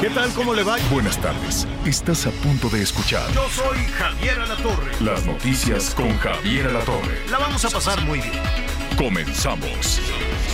¿Qué 0.00 0.10
tal? 0.10 0.32
¿Cómo 0.32 0.54
le 0.54 0.62
va? 0.62 0.76
Buenas 0.90 1.20
tardes. 1.20 1.66
Estás 1.84 2.26
a 2.26 2.30
punto 2.30 2.68
de 2.68 2.82
escuchar 2.82 3.28
Yo 3.32 3.48
soy 3.50 3.78
Javier 3.98 4.38
Alatorre. 4.38 4.92
las 5.00 5.26
noticias 5.26 5.92
con 5.94 6.16
Javier 6.18 6.68
Alatorre. 6.68 7.18
La 7.30 7.38
vamos 7.38 7.64
a 7.64 7.70
pasar 7.70 8.00
muy 8.04 8.20
bien. 8.20 8.32
Comenzamos. 8.96 10.00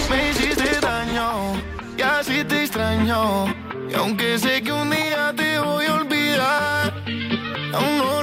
Me 0.09 0.31
hiciste 0.31 0.81
daño 0.81 1.55
y 1.97 2.03
así 2.03 2.43
te 2.45 2.63
extraño. 2.65 3.47
Y 3.91 3.95
aunque 3.95 4.39
sé 4.39 4.63
que 4.63 4.73
un 4.73 4.91
día 4.91 5.33
te 5.37 5.59
voy 5.59 5.87
a 5.87 5.95
olvidar, 5.95 6.95
aún 7.75 7.99
no 7.99 8.23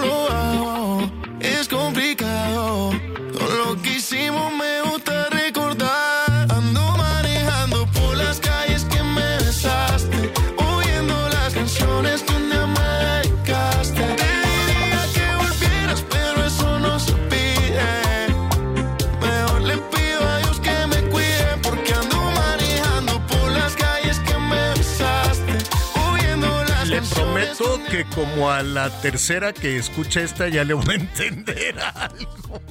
que 27.91 28.05
como 28.05 28.49
a 28.49 28.63
la 28.63 28.89
tercera 29.01 29.51
que 29.51 29.75
escucha 29.75 30.21
esta 30.21 30.47
ya 30.47 30.63
le 30.63 30.73
voy 30.73 30.91
a 30.91 30.93
entender 30.93 31.75
algo. 31.77 32.61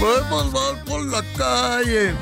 Podemos 0.00 0.46
ir 0.76 0.84
por 0.84 1.06
la 1.06 1.22
calle. 1.36 2.12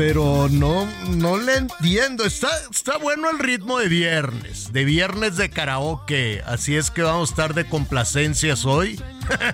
Pero 0.00 0.48
no, 0.48 0.88
no 1.10 1.36
le 1.36 1.56
entiendo. 1.56 2.24
Está, 2.24 2.48
está 2.70 2.96
bueno 2.96 3.28
el 3.28 3.38
ritmo 3.38 3.78
de 3.78 3.88
viernes, 3.88 4.72
de 4.72 4.86
viernes 4.86 5.36
de 5.36 5.50
karaoke. 5.50 6.40
Así 6.46 6.74
es 6.74 6.90
que 6.90 7.02
vamos 7.02 7.28
a 7.28 7.32
estar 7.32 7.52
de 7.52 7.66
complacencias 7.66 8.64
hoy. 8.64 8.98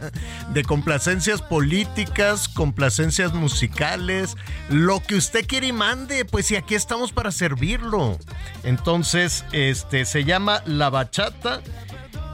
de 0.54 0.62
complacencias 0.62 1.42
políticas, 1.42 2.46
complacencias 2.46 3.34
musicales, 3.34 4.36
lo 4.68 5.02
que 5.02 5.16
usted 5.16 5.44
quiere 5.48 5.66
y 5.66 5.72
mande, 5.72 6.24
pues 6.24 6.48
y 6.52 6.54
aquí 6.54 6.76
estamos 6.76 7.10
para 7.10 7.32
servirlo. 7.32 8.16
Entonces, 8.62 9.44
este 9.50 10.04
se 10.04 10.22
llama 10.22 10.62
La 10.64 10.90
Bachata. 10.90 11.60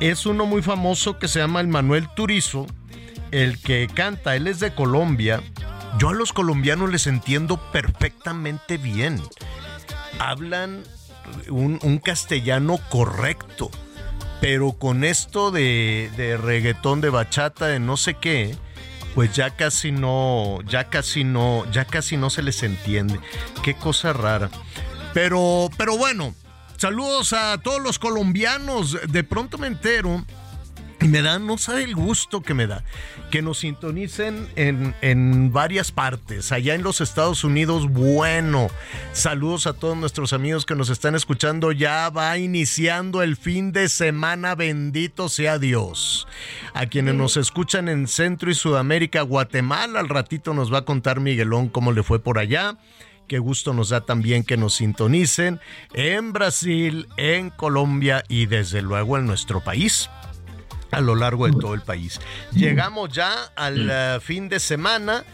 Es 0.00 0.26
uno 0.26 0.44
muy 0.44 0.60
famoso 0.60 1.18
que 1.18 1.28
se 1.28 1.38
llama 1.38 1.62
el 1.62 1.68
Manuel 1.68 2.10
Turizo, 2.14 2.66
el 3.30 3.58
que 3.58 3.88
canta, 3.88 4.36
él 4.36 4.48
es 4.48 4.60
de 4.60 4.74
Colombia. 4.74 5.42
Yo 5.98 6.08
a 6.08 6.14
los 6.14 6.32
colombianos 6.32 6.90
les 6.90 7.06
entiendo 7.06 7.58
perfectamente 7.72 8.78
bien. 8.78 9.20
Hablan 10.18 10.82
un, 11.48 11.98
castellano 11.98 12.78
correcto 12.90 13.70
pero 14.40 14.72
con 14.72 15.04
esto 15.04 15.52
de, 15.52 16.10
de 16.16 16.36
reggaetón, 16.36 17.00
de 17.00 17.10
bachata, 17.10 17.68
de 17.68 17.78
no 17.78 17.96
sé 17.96 18.14
qué, 18.14 18.56
pues 19.14 19.32
ya 19.34 19.50
casi 19.50 19.92
no, 19.92 20.58
ya 20.66 20.88
casi 20.88 21.22
no, 21.22 21.64
ya 21.70 21.84
casi 21.84 22.16
no 22.16 22.30
se 22.30 22.42
les 22.42 22.62
entiende. 22.62 23.20
Qué 23.62 23.74
cosa 23.74 24.12
rara. 24.12 24.50
Pero, 25.14 25.70
pero 25.76 25.96
bueno, 25.96 26.34
saludos 26.76 27.32
a 27.32 27.58
todos 27.58 27.80
los 27.80 27.98
colombianos. 27.98 28.98
De 29.08 29.22
pronto 29.24 29.58
me 29.58 29.66
entero 29.66 30.24
me 31.08 31.22
da, 31.22 31.38
no 31.38 31.58
sabe 31.58 31.84
el 31.84 31.94
gusto 31.94 32.42
que 32.42 32.54
me 32.54 32.66
da, 32.66 32.84
que 33.30 33.42
nos 33.42 33.58
sintonicen 33.58 34.48
en, 34.56 34.94
en 35.00 35.52
varias 35.52 35.92
partes. 35.92 36.52
Allá 36.52 36.74
en 36.74 36.82
los 36.82 37.00
Estados 37.00 37.44
Unidos, 37.44 37.90
bueno, 37.90 38.68
saludos 39.12 39.66
a 39.66 39.72
todos 39.72 39.96
nuestros 39.96 40.32
amigos 40.32 40.66
que 40.66 40.74
nos 40.74 40.90
están 40.90 41.14
escuchando. 41.14 41.72
Ya 41.72 42.08
va 42.10 42.36
iniciando 42.38 43.22
el 43.22 43.36
fin 43.36 43.72
de 43.72 43.88
semana, 43.88 44.54
bendito 44.54 45.28
sea 45.28 45.58
Dios. 45.58 46.26
A 46.74 46.86
quienes 46.86 47.14
nos 47.14 47.36
escuchan 47.36 47.88
en 47.88 48.06
Centro 48.06 48.50
y 48.50 48.54
Sudamérica, 48.54 49.22
Guatemala, 49.22 50.00
al 50.00 50.08
ratito 50.08 50.54
nos 50.54 50.72
va 50.72 50.78
a 50.78 50.84
contar 50.84 51.20
Miguelón 51.20 51.68
cómo 51.68 51.92
le 51.92 52.02
fue 52.02 52.20
por 52.20 52.38
allá. 52.38 52.76
Qué 53.28 53.38
gusto 53.38 53.72
nos 53.72 53.88
da 53.88 54.02
también 54.02 54.44
que 54.44 54.56
nos 54.56 54.74
sintonicen 54.74 55.60
en 55.94 56.32
Brasil, 56.32 57.08
en 57.16 57.50
Colombia 57.50 58.24
y 58.28 58.46
desde 58.46 58.82
luego 58.82 59.16
en 59.16 59.26
nuestro 59.26 59.60
país 59.60 60.10
a 60.92 61.00
lo 61.00 61.16
largo 61.16 61.46
de 61.46 61.52
todo 61.52 61.74
el 61.74 61.80
país. 61.80 62.20
Llegamos 62.52 63.10
ya 63.10 63.32
al 63.56 63.88
eh, 63.90 64.20
fin 64.20 64.48
de 64.48 64.60
semana 64.60 65.24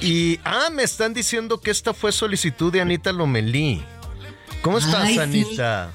y, 0.00 0.40
ah, 0.44 0.68
me 0.72 0.82
están 0.82 1.14
diciendo 1.14 1.60
que 1.60 1.70
esta 1.70 1.94
fue 1.94 2.12
solicitud 2.12 2.72
de 2.72 2.80
Anita 2.80 3.12
Lomelí. 3.12 3.84
¿Cómo 4.62 4.78
estás, 4.78 5.02
Ay, 5.02 5.14
sí. 5.14 5.20
Anita? 5.20 5.92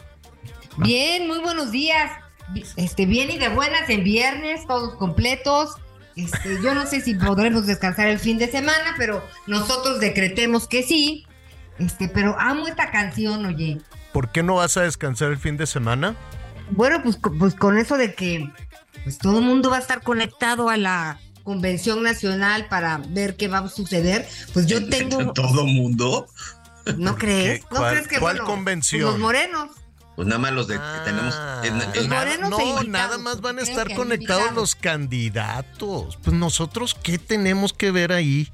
Bien, 0.78 1.28
muy 1.28 1.39
buenos 1.39 1.72
días. 1.72 2.11
Este, 2.75 3.05
bien 3.05 3.31
y 3.31 3.38
de 3.38 3.50
buenas 3.50 3.89
en 3.89 4.03
viernes, 4.03 4.66
todos 4.67 4.95
completos. 4.95 5.75
Este, 6.16 6.61
yo 6.61 6.73
no 6.73 6.85
sé 6.85 7.01
si 7.01 7.16
podremos 7.16 7.66
descansar 7.66 8.07
el 8.07 8.19
fin 8.19 8.38
de 8.38 8.49
semana, 8.49 8.95
pero 8.97 9.23
nosotros 9.47 9.99
decretemos 9.99 10.67
que 10.67 10.84
sí. 10.84 11.25
Este, 11.79 12.07
pero 12.07 12.35
amo 12.39 12.67
esta 12.67 12.91
canción, 12.91 13.45
oye. 13.45 13.79
¿Por 14.13 14.31
qué 14.31 14.44
no 14.44 14.55
vas 14.55 14.78
a 14.78 14.84
descansar 14.84 15.31
el 15.31 15.38
fin 15.38 15.57
de 15.57 15.66
semana? 15.66 16.16
Bueno, 16.72 17.01
pues, 17.03 17.19
pues 17.39 17.55
con 17.55 17.78
eso 17.78 17.97
de 17.97 18.13
que 18.13 18.51
pues 19.07 19.19
todo 19.19 19.40
el 19.40 19.45
mundo 19.45 19.69
va 19.69 19.78
a 19.78 19.79
estar 19.79 20.01
conectado 20.03 20.68
a 20.69 20.75
la 20.75 21.18
convención 21.44 22.03
nacional 22.03 22.68
para 22.68 22.97
ver 22.97 23.38
qué 23.38 23.47
va 23.47 23.59
a 23.59 23.69
suceder, 23.69 24.28
pues 24.51 24.66
yo 24.68 24.85
tengo, 24.90 25.31
Todo 25.31 25.66
mundo. 25.66 26.28
¿no 26.97 27.16
crees? 27.16 27.62
¿Qué? 27.62 27.66
¿No 27.72 27.78
¿Cuál- 27.78 27.94
crees 27.94 28.07
que 28.09 28.19
cuál 28.19 28.35
bueno, 28.35 28.46
convención? 28.50 29.01
pues 29.03 29.13
los 29.13 29.22
morenos. 29.22 29.69
Pues 30.17 30.28
nada 30.28 30.40
más 30.40 30.51
los 30.51 30.67
de 30.67 30.73
que 30.75 30.81
Ah, 30.84 31.01
tenemos. 31.06 31.35
en- 31.63 31.81
en- 31.81 31.96
Los 31.96 32.07
nada- 32.09 32.25
morenos 32.25 32.47
e 32.47 32.50
no, 32.50 32.59
invitados, 32.59 32.88
nada 32.90 33.17
más 33.17 33.40
van 33.40 33.59
a 33.59 33.62
creo 33.62 33.72
estar 33.72 33.96
conectados 33.96 34.51
los 34.53 34.75
candidatos. 34.75 36.17
Pues 36.22 36.35
nosotros, 36.35 36.94
¿qué 37.01 37.17
tenemos 37.17 37.72
que 37.72 37.91
ver 37.91 38.12
ahí? 38.12 38.51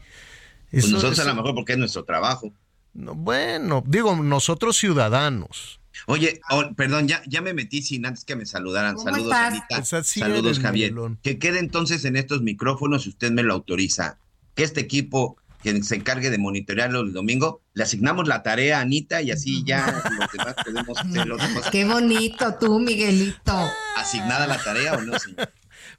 pues 0.70 0.84
Eso- 0.86 0.94
nosotros 0.94 1.18
a 1.20 1.24
lo 1.26 1.36
mejor 1.36 1.56
porque 1.56 1.74
es 1.74 1.80
nuestro 1.80 2.04
trabajo. 2.04 2.52
no, 2.94 3.16
bueno, 3.16 3.82
digo, 3.88 4.16
nosotros 4.16 4.78
ciudadanos. 4.78 5.80
Oye, 6.08 6.42
oh, 6.50 6.64
perdón, 6.76 7.08
ya, 7.08 7.22
ya 7.28 7.42
me 7.42 7.54
metí 7.54 7.82
sin 7.82 8.06
antes 8.06 8.26
que 8.26 8.36
me 8.36 8.46
saludaran. 8.46 8.96
¿Cómo 8.96 9.12
Saludos, 9.12 9.32
estás? 9.32 9.48
Anita. 9.48 9.66
Pues 9.70 9.94
así 9.94 10.20
Saludos, 10.20 10.60
Javier. 10.60 10.94
Que 11.22 11.40
quede 11.40 11.60
entonces 11.60 12.06
en 12.06 12.16
estos 12.16 12.42
micrófonos, 12.42 13.04
si 13.04 13.10
usted 13.10 13.32
me 13.32 13.44
lo 13.44 13.54
autoriza, 13.54 14.18
que 14.56 14.64
este 14.64 14.82
equipo 14.82 15.38
que 15.64 15.82
se 15.82 15.96
encargue 15.96 16.30
de 16.30 16.38
monitorearlo 16.38 17.02
el 17.02 17.14
domingo, 17.14 17.62
le 17.74 17.84
asignamos 17.84 18.28
la 18.28 18.44
tarea 18.44 18.80
a 18.80 18.82
Anita 18.82 19.22
y 19.22 19.32
así 19.32 19.64
ya 19.64 20.04
los 20.20 20.32
demás 20.32 20.56
podemos 20.64 20.98
hacer 20.98 21.26
los 21.26 21.42
demás. 21.42 21.70
Qué 21.72 21.86
bonito 21.86 22.56
tú, 22.60 22.80
Miguelito. 22.80 23.70
¿Asignada 23.96 24.46
la 24.46 24.62
tarea 24.62 24.94
o 24.94 25.02
no, 25.02 25.18
señor? 25.18 25.50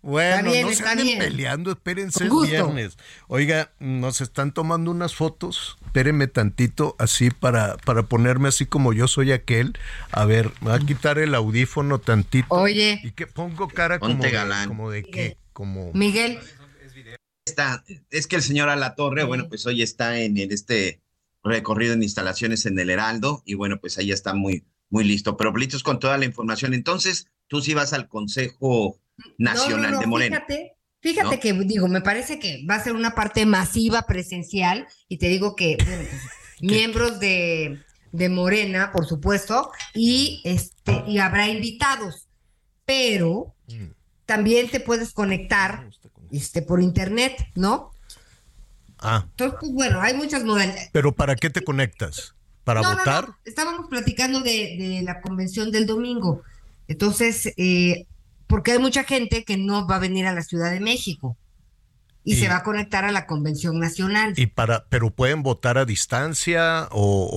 Bueno, 0.04 0.36
Está 0.36 0.50
bien, 0.50 0.62
no 0.62 0.68
se 0.68 0.74
está 0.74 0.90
anden 0.92 1.06
bien. 1.06 1.18
peleando, 1.18 1.70
espérense, 1.72 2.28
gusto. 2.28 2.50
viernes. 2.50 2.98
Oiga, 3.26 3.72
nos 3.80 4.20
están 4.20 4.52
tomando 4.52 4.90
unas 4.90 5.14
fotos, 5.14 5.78
espérenme 5.86 6.26
tantito, 6.26 6.94
así 6.98 7.30
para, 7.30 7.78
para 7.78 8.02
ponerme 8.02 8.48
así 8.48 8.66
como 8.66 8.92
yo 8.92 9.08
soy 9.08 9.32
aquel. 9.32 9.78
A 10.12 10.26
ver, 10.26 10.52
me 10.60 10.70
voy 10.70 10.82
a 10.82 10.86
quitar 10.86 11.18
el 11.18 11.34
audífono 11.34 12.00
tantito. 12.00 12.46
Oye, 12.50 13.00
Y 13.02 13.12
que 13.12 13.26
pongo 13.26 13.66
cara 13.68 13.98
como 13.98 14.22
galán. 14.22 14.68
como 14.68 14.90
de 14.90 15.04
qué, 15.04 15.38
como... 15.54 15.90
Miguel, 15.94 16.38
Está, 17.46 17.84
es 18.10 18.26
que 18.26 18.36
el 18.36 18.42
señor 18.42 18.68
Alatorre, 18.70 19.24
bueno, 19.24 19.48
pues 19.48 19.66
hoy 19.66 19.82
está 19.82 20.18
en 20.20 20.36
el- 20.38 20.50
este 20.52 21.00
recorrido 21.42 21.92
en 21.92 22.02
instalaciones 22.02 22.64
en 22.64 22.78
el 22.78 22.88
Heraldo 22.88 23.42
y 23.44 23.52
bueno, 23.54 23.78
pues 23.80 23.98
ahí 23.98 24.12
está 24.12 24.32
muy, 24.32 24.64
muy 24.88 25.04
listo. 25.04 25.36
Pero 25.36 25.54
listos 25.54 25.82
con 25.82 25.98
toda 25.98 26.16
la 26.16 26.24
información. 26.24 26.72
Entonces, 26.72 27.28
tú 27.48 27.60
sí 27.60 27.74
vas 27.74 27.92
al 27.92 28.08
Consejo 28.08 28.98
Nacional 29.38 29.80
No, 29.80 29.86
no, 29.88 29.94
no, 29.94 30.00
de 30.00 30.06
Morena. 30.06 30.36
Fíjate, 30.46 30.76
fíjate 31.00 31.40
que 31.40 31.52
digo, 31.52 31.88
me 31.88 32.00
parece 32.00 32.38
que 32.38 32.64
va 32.68 32.76
a 32.76 32.82
ser 32.84 32.94
una 32.94 33.14
parte 33.14 33.46
masiva 33.46 34.02
presencial 34.02 34.86
y 35.08 35.18
te 35.18 35.28
digo 35.28 35.54
que 35.56 35.76
bueno, 35.84 36.02
pues, 36.08 36.22
miembros 36.60 37.20
de, 37.20 37.80
de 38.12 38.28
Morena, 38.28 38.90
por 38.92 39.06
supuesto, 39.06 39.70
y 39.94 40.40
este 40.44 41.04
y 41.06 41.18
habrá 41.18 41.48
invitados, 41.48 42.28
pero 42.84 43.54
también 44.26 44.68
te 44.68 44.80
puedes 44.80 45.12
conectar 45.12 45.88
este 46.32 46.62
por 46.62 46.82
internet, 46.82 47.36
¿no? 47.54 47.92
Ah. 48.98 49.26
Entonces, 49.30 49.58
pues, 49.60 49.72
bueno, 49.72 50.00
hay 50.00 50.14
muchas 50.14 50.44
modalidades. 50.44 50.88
¿Pero 50.92 51.12
para 51.12 51.36
qué 51.36 51.50
te 51.50 51.62
conectas? 51.62 52.34
¿Para 52.64 52.80
No, 52.80 52.92
no, 52.92 52.98
votar? 52.98 53.28
no, 53.28 53.36
Estábamos 53.44 53.88
platicando 53.90 54.40
de, 54.40 54.76
de 54.78 55.02
la 55.02 55.20
convención 55.20 55.70
del 55.70 55.86
domingo. 55.86 56.42
Entonces, 56.88 57.52
eh, 57.58 58.06
porque 58.46 58.72
hay 58.72 58.78
mucha 58.78 59.04
gente 59.04 59.44
que 59.44 59.56
no 59.56 59.86
va 59.86 59.96
a 59.96 60.00
venir 60.00 60.26
a 60.26 60.32
la 60.34 60.42
Ciudad 60.42 60.70
de 60.70 60.80
México 60.80 61.36
y, 62.24 62.34
Y- 62.34 62.36
se 62.36 62.48
va 62.48 62.56
a 62.56 62.62
conectar 62.62 63.04
a 63.04 63.12
la 63.12 63.26
convención 63.26 63.78
nacional. 63.78 64.34
Y 64.36 64.46
para, 64.46 64.84
pero 64.88 65.10
pueden 65.10 65.42
votar 65.42 65.76
a 65.78 65.84
distancia 65.84 66.88
o, 66.90 67.28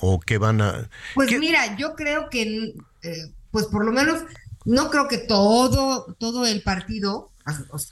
o, 0.00 0.08
o 0.14 0.20
qué 0.20 0.38
van 0.38 0.60
a. 0.60 0.88
Pues 1.14 1.28
¿Qué- 1.28 1.38
mira, 1.38 1.76
yo 1.76 1.94
creo 1.94 2.28
que, 2.30 2.74
eh, 3.02 3.32
pues 3.50 3.66
por 3.66 3.84
lo 3.84 3.92
menos, 3.92 4.22
no 4.64 4.90
creo 4.90 5.08
que 5.08 5.18
todo, 5.18 6.14
todo 6.18 6.46
el 6.46 6.62
partido, 6.62 7.30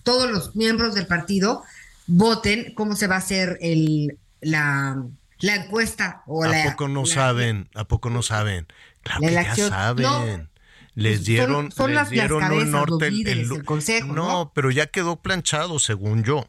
todos 0.03 0.31
los 0.31 0.55
miembros 0.55 0.95
del 0.95 1.07
partido 1.07 1.63
voten 2.07 2.75
cómo 2.75 2.95
se 2.95 3.07
va 3.07 3.17
a 3.17 3.19
hacer 3.19 3.59
el, 3.61 4.19
la, 4.41 5.03
la 5.41 5.55
encuesta 5.57 6.23
o 6.27 6.45
¿A 6.45 6.49
la. 6.49 6.65
poco 6.71 6.89
no 6.89 7.05
la- 7.05 7.13
saben? 7.15 7.69
¿A 7.75 7.85
poco 7.89 8.11
no 8.11 8.23
saben? 8.23 8.67
Claro 9.03 9.21
La 9.31 9.55
que 9.55 9.57
ya 9.63 9.69
saben. 9.69 10.03
no. 10.05 10.49
Les 10.97 11.25
dieron, 11.25 11.71
son 11.71 11.91
les 11.91 11.95
las- 11.95 12.05
las 12.05 12.11
dieron 12.11 12.43
un 12.51 12.71
norte. 12.73 12.91
los 12.91 13.03
el- 13.03 13.15
líderes, 13.17 13.51
el- 13.51 13.57
el 13.59 13.65
consejo, 13.65 14.09
¿no? 14.13 14.51
pero 14.55 14.71
ya 14.73 14.87
quedó 14.87 15.17
planchado, 15.17 15.79
según 15.79 16.25
yo. 16.25 16.49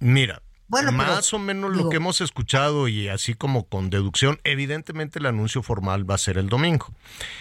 Mira, 0.00 0.42
Bueno, 0.68 0.90
pero, 0.96 1.12
más 1.12 1.32
o 1.34 1.38
menos 1.38 1.74
lo 1.76 1.88
que 1.90 1.96
hemos 1.96 2.20
escuchado 2.20 2.88
y 2.88 3.08
así 3.08 3.34
como 3.34 3.64
con 3.68 3.90
deducción, 3.90 4.38
evidentemente 4.44 5.18
el 5.18 5.26
anuncio 5.26 5.62
formal 5.62 6.08
va 6.08 6.14
a 6.14 6.18
ser 6.18 6.38
el 6.38 6.48
domingo. 6.48 6.92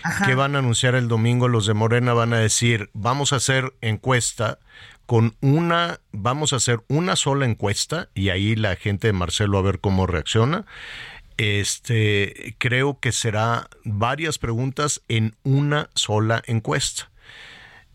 Ajá. 0.03 0.25
¿Qué 0.25 0.33
van 0.33 0.55
a 0.55 0.59
anunciar 0.59 0.95
el 0.95 1.07
domingo? 1.07 1.47
Los 1.47 1.67
de 1.67 1.73
Morena 1.75 2.13
van 2.13 2.33
a 2.33 2.39
decir, 2.39 2.89
vamos 2.93 3.31
a 3.33 3.35
hacer 3.37 3.73
encuesta 3.81 4.57
con 5.05 5.35
una, 5.41 5.99
vamos 6.11 6.51
a 6.51 6.55
hacer 6.57 6.79
una 6.89 7.15
sola 7.15 7.45
encuesta 7.45 8.09
y 8.15 8.29
ahí 8.29 8.55
la 8.55 8.75
gente 8.75 9.07
de 9.07 9.13
Marcelo 9.13 9.57
a 9.57 9.61
ver 9.61 9.79
cómo 9.79 10.07
reacciona. 10.07 10.65
Este, 11.37 12.55
creo 12.57 12.99
que 12.99 13.11
será 13.11 13.69
varias 13.83 14.39
preguntas 14.39 15.01
en 15.07 15.35
una 15.43 15.89
sola 15.93 16.41
encuesta. 16.47 17.11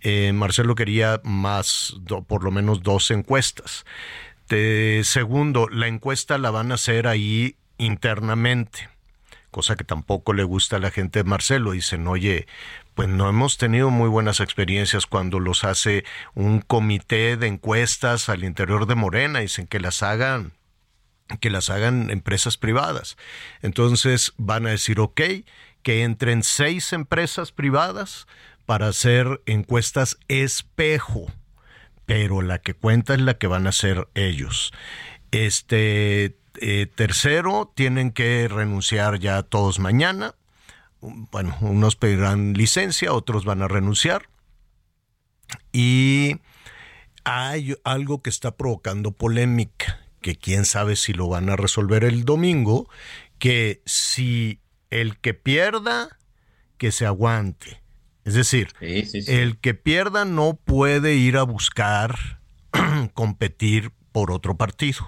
Eh, 0.00 0.32
Marcelo 0.32 0.74
quería 0.74 1.20
más, 1.24 1.96
por 2.26 2.44
lo 2.44 2.50
menos 2.50 2.82
dos 2.82 3.10
encuestas. 3.10 3.84
Segundo, 5.04 5.68
la 5.70 5.86
encuesta 5.86 6.36
la 6.36 6.50
van 6.50 6.72
a 6.72 6.74
hacer 6.74 7.06
ahí 7.06 7.56
internamente, 7.78 8.90
cosa 9.50 9.76
que 9.76 9.84
tampoco 9.84 10.34
le 10.34 10.44
gusta 10.44 10.76
a 10.76 10.78
la 10.78 10.90
gente 10.90 11.20
de 11.20 11.24
Marcelo. 11.24 11.72
Dicen, 11.72 12.06
oye, 12.06 12.46
pues 12.94 13.08
no 13.08 13.30
hemos 13.30 13.56
tenido 13.56 13.88
muy 13.90 14.10
buenas 14.10 14.40
experiencias 14.40 15.06
cuando 15.06 15.40
los 15.40 15.64
hace 15.64 16.04
un 16.34 16.60
comité 16.60 17.38
de 17.38 17.46
encuestas 17.46 18.28
al 18.28 18.44
interior 18.44 18.86
de 18.86 18.94
Morena. 18.94 19.38
Dicen 19.38 19.66
que 19.66 19.80
las 19.80 20.02
hagan 20.02 20.52
que 21.40 21.50
las 21.50 21.70
hagan 21.70 22.10
empresas 22.10 22.56
privadas. 22.56 23.16
Entonces 23.60 24.32
van 24.36 24.66
a 24.66 24.70
decir, 24.70 25.00
ok, 25.00 25.20
que 25.82 26.02
entren 26.02 26.42
seis 26.42 26.92
empresas 26.92 27.52
privadas 27.52 28.26
para 28.66 28.88
hacer 28.88 29.42
encuestas 29.46 30.18
espejo, 30.28 31.26
pero 32.06 32.42
la 32.42 32.58
que 32.58 32.74
cuenta 32.74 33.14
es 33.14 33.20
la 33.20 33.34
que 33.34 33.46
van 33.46 33.66
a 33.66 33.70
hacer 33.70 34.08
ellos. 34.14 34.72
Este 35.30 36.36
eh, 36.60 36.86
tercero, 36.94 37.72
tienen 37.74 38.12
que 38.12 38.46
renunciar 38.48 39.18
ya 39.18 39.42
todos 39.42 39.78
mañana. 39.78 40.34
Bueno, 41.00 41.56
unos 41.60 41.96
pedirán 41.96 42.52
licencia, 42.52 43.12
otros 43.12 43.44
van 43.44 43.62
a 43.62 43.68
renunciar. 43.68 44.28
Y 45.72 46.36
hay 47.24 47.74
algo 47.84 48.22
que 48.22 48.30
está 48.30 48.56
provocando 48.56 49.12
polémica, 49.12 50.00
que 50.22 50.36
quién 50.36 50.64
sabe 50.64 50.96
si 50.96 51.12
lo 51.12 51.28
van 51.28 51.50
a 51.50 51.56
resolver 51.56 52.04
el 52.04 52.24
domingo, 52.24 52.88
que 53.38 53.82
si 53.84 54.60
el 54.90 55.18
que 55.18 55.34
pierda, 55.34 56.18
que 56.78 56.92
se 56.92 57.04
aguante. 57.04 57.82
Es 58.24 58.34
decir, 58.34 58.68
Sí, 58.80 59.04
sí, 59.04 59.22
sí. 59.22 59.32
el 59.32 59.58
que 59.58 59.74
pierda 59.74 60.24
no 60.24 60.54
puede 60.54 61.16
ir 61.16 61.36
a 61.36 61.42
buscar 61.42 62.40
competir 63.14 63.90
por 64.12 64.30
otro 64.30 64.56
partido. 64.56 65.06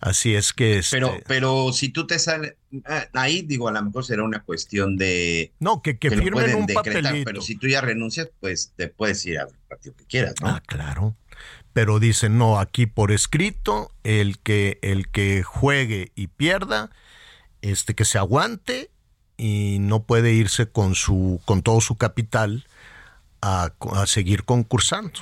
Así 0.00 0.34
es 0.34 0.52
que 0.52 0.78
este, 0.78 0.96
Pero, 0.96 1.16
pero 1.28 1.72
si 1.72 1.90
tú 1.90 2.08
te 2.08 2.18
sales, 2.18 2.54
ah, 2.86 3.06
ahí 3.12 3.42
digo, 3.42 3.68
a 3.68 3.72
lo 3.72 3.80
mejor 3.84 4.04
será 4.04 4.24
una 4.24 4.42
cuestión 4.42 4.96
de 4.96 5.52
no 5.60 5.80
que, 5.80 5.96
que 5.96 6.08
que 6.08 6.16
lo 6.16 6.22
firmen 6.24 6.42
pueden 6.42 6.56
un 6.56 6.66
decretar, 6.66 7.02
papelito. 7.04 7.24
pero 7.24 7.40
si 7.40 7.54
tú 7.54 7.68
ya 7.68 7.80
renuncias, 7.80 8.28
pues 8.40 8.72
te 8.74 8.88
puedes 8.88 9.24
ir 9.26 9.38
al 9.38 9.48
partido 9.68 9.94
que 9.94 10.04
quieras, 10.06 10.34
¿no? 10.40 10.48
Ah, 10.48 10.62
claro. 10.66 11.16
Pero 11.72 11.98
dicen, 11.98 12.38
no, 12.38 12.58
aquí 12.58 12.86
por 12.86 13.12
escrito, 13.12 13.90
el 14.04 14.38
que, 14.38 14.78
el 14.82 15.08
que 15.08 15.42
juegue 15.42 16.12
y 16.14 16.26
pierda, 16.26 16.90
este 17.62 17.94
que 17.94 18.04
se 18.04 18.18
aguante 18.18 18.90
y 19.36 19.78
no 19.80 20.02
puede 20.04 20.32
irse 20.32 20.70
con 20.70 20.94
su, 20.94 21.40
con 21.44 21.62
todo 21.62 21.80
su 21.80 21.96
capital 21.96 22.66
a, 23.40 23.72
a 23.94 24.06
seguir 24.06 24.44
concursando. 24.44 25.20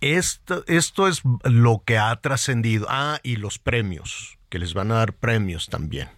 Esto, 0.00 0.64
esto 0.66 1.08
es 1.08 1.22
lo 1.42 1.82
que 1.84 1.98
ha 1.98 2.14
trascendido. 2.20 2.86
Ah, 2.88 3.20
y 3.22 3.36
los 3.36 3.58
premios, 3.58 4.38
que 4.48 4.58
les 4.58 4.74
van 4.74 4.92
a 4.92 4.96
dar 4.96 5.12
premios 5.12 5.66
también. 5.66 6.08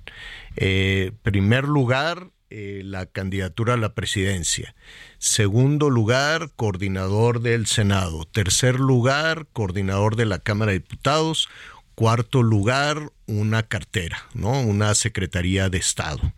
Eh, 0.57 1.13
primer 1.23 1.65
lugar, 1.65 2.29
eh, 2.51 2.83
la 2.85 3.07
candidatura 3.07 3.75
a 3.75 3.77
la 3.77 3.95
presidencia. 3.95 4.75
Segundo 5.19 5.89
lugar, 5.91 6.51
coordinador 6.57 7.41
del 7.41 7.67
Senado. 7.67 8.25
Tercer 8.25 8.81
lugar, 8.81 9.47
coordinador 9.53 10.17
de 10.17 10.27
la 10.27 10.39
Cámara 10.39 10.73
de 10.73 10.81
Diputados. 10.81 11.49
Cuarto 11.95 12.43
lugar, 12.43 13.13
una 13.27 13.63
cartera, 13.63 14.25
¿no? 14.35 14.61
Una 14.63 14.95
Secretaría 14.95 15.69
de 15.69 15.79
Estado. 15.79 16.33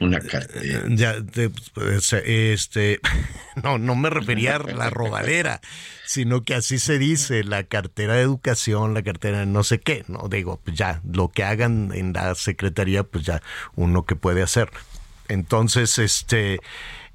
Una 0.00 0.20
cartera. 0.20 0.84
Ya, 0.88 1.20
de- 1.20 1.50
pues, 1.74 2.12
este, 2.12 3.00
no, 3.62 3.78
no 3.78 3.94
me 3.94 4.10
refería 4.10 4.56
a 4.56 4.58
la 4.58 4.90
robadera, 4.90 5.60
sino 6.06 6.42
que 6.42 6.54
así 6.54 6.78
se 6.78 6.98
dice, 6.98 7.44
la 7.44 7.62
cartera 7.62 8.14
de 8.14 8.22
educación, 8.22 8.94
la 8.94 9.02
cartera 9.02 9.40
de 9.40 9.46
no 9.46 9.62
sé 9.64 9.80
qué, 9.80 10.04
no 10.08 10.28
digo, 10.28 10.60
pues 10.64 10.76
ya, 10.76 11.00
lo 11.10 11.28
que 11.30 11.44
hagan 11.44 11.92
en 11.94 12.12
la 12.12 12.34
secretaría, 12.34 13.04
pues 13.04 13.24
ya 13.24 13.42
uno 13.76 14.04
que 14.04 14.16
puede 14.16 14.42
hacer. 14.42 14.70
Entonces, 15.32 15.98
este, 15.98 16.58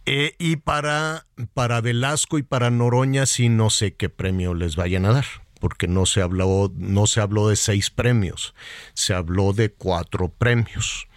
eh, 0.06 0.36
y 0.40 0.58
para, 0.58 1.26
para 1.54 1.82
Velasco 1.82 2.38
y 2.38 2.44
para 2.44 2.70
Noroña 2.70 3.26
sí 3.26 3.50
no 3.50 3.70
sé 3.70 3.94
qué 3.94 4.10
premio 4.10 4.54
les 4.54 4.76
vayan 4.76 5.06
a 5.06 5.12
dar, 5.14 5.26
porque 5.60 5.88
no 5.88 6.06
se 6.06 6.22
habló, 6.22 6.72
no 6.76 7.08
se 7.08 7.22
habló 7.22 7.50
de 7.50 7.56
seis 7.56 7.90
premios, 7.90 8.54
se 8.94 9.14
habló 9.14 9.54
de 9.54 9.72
cuatro 9.72 10.30
premios. 10.30 11.08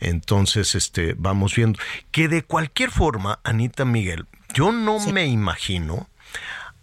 Entonces, 0.00 0.74
este, 0.74 1.14
vamos 1.16 1.54
viendo. 1.54 1.78
Que 2.10 2.26
de 2.28 2.42
cualquier 2.42 2.90
forma, 2.90 3.38
Anita 3.44 3.84
Miguel, 3.84 4.26
yo 4.52 4.72
no 4.72 4.98
me 5.12 5.26
imagino 5.26 6.08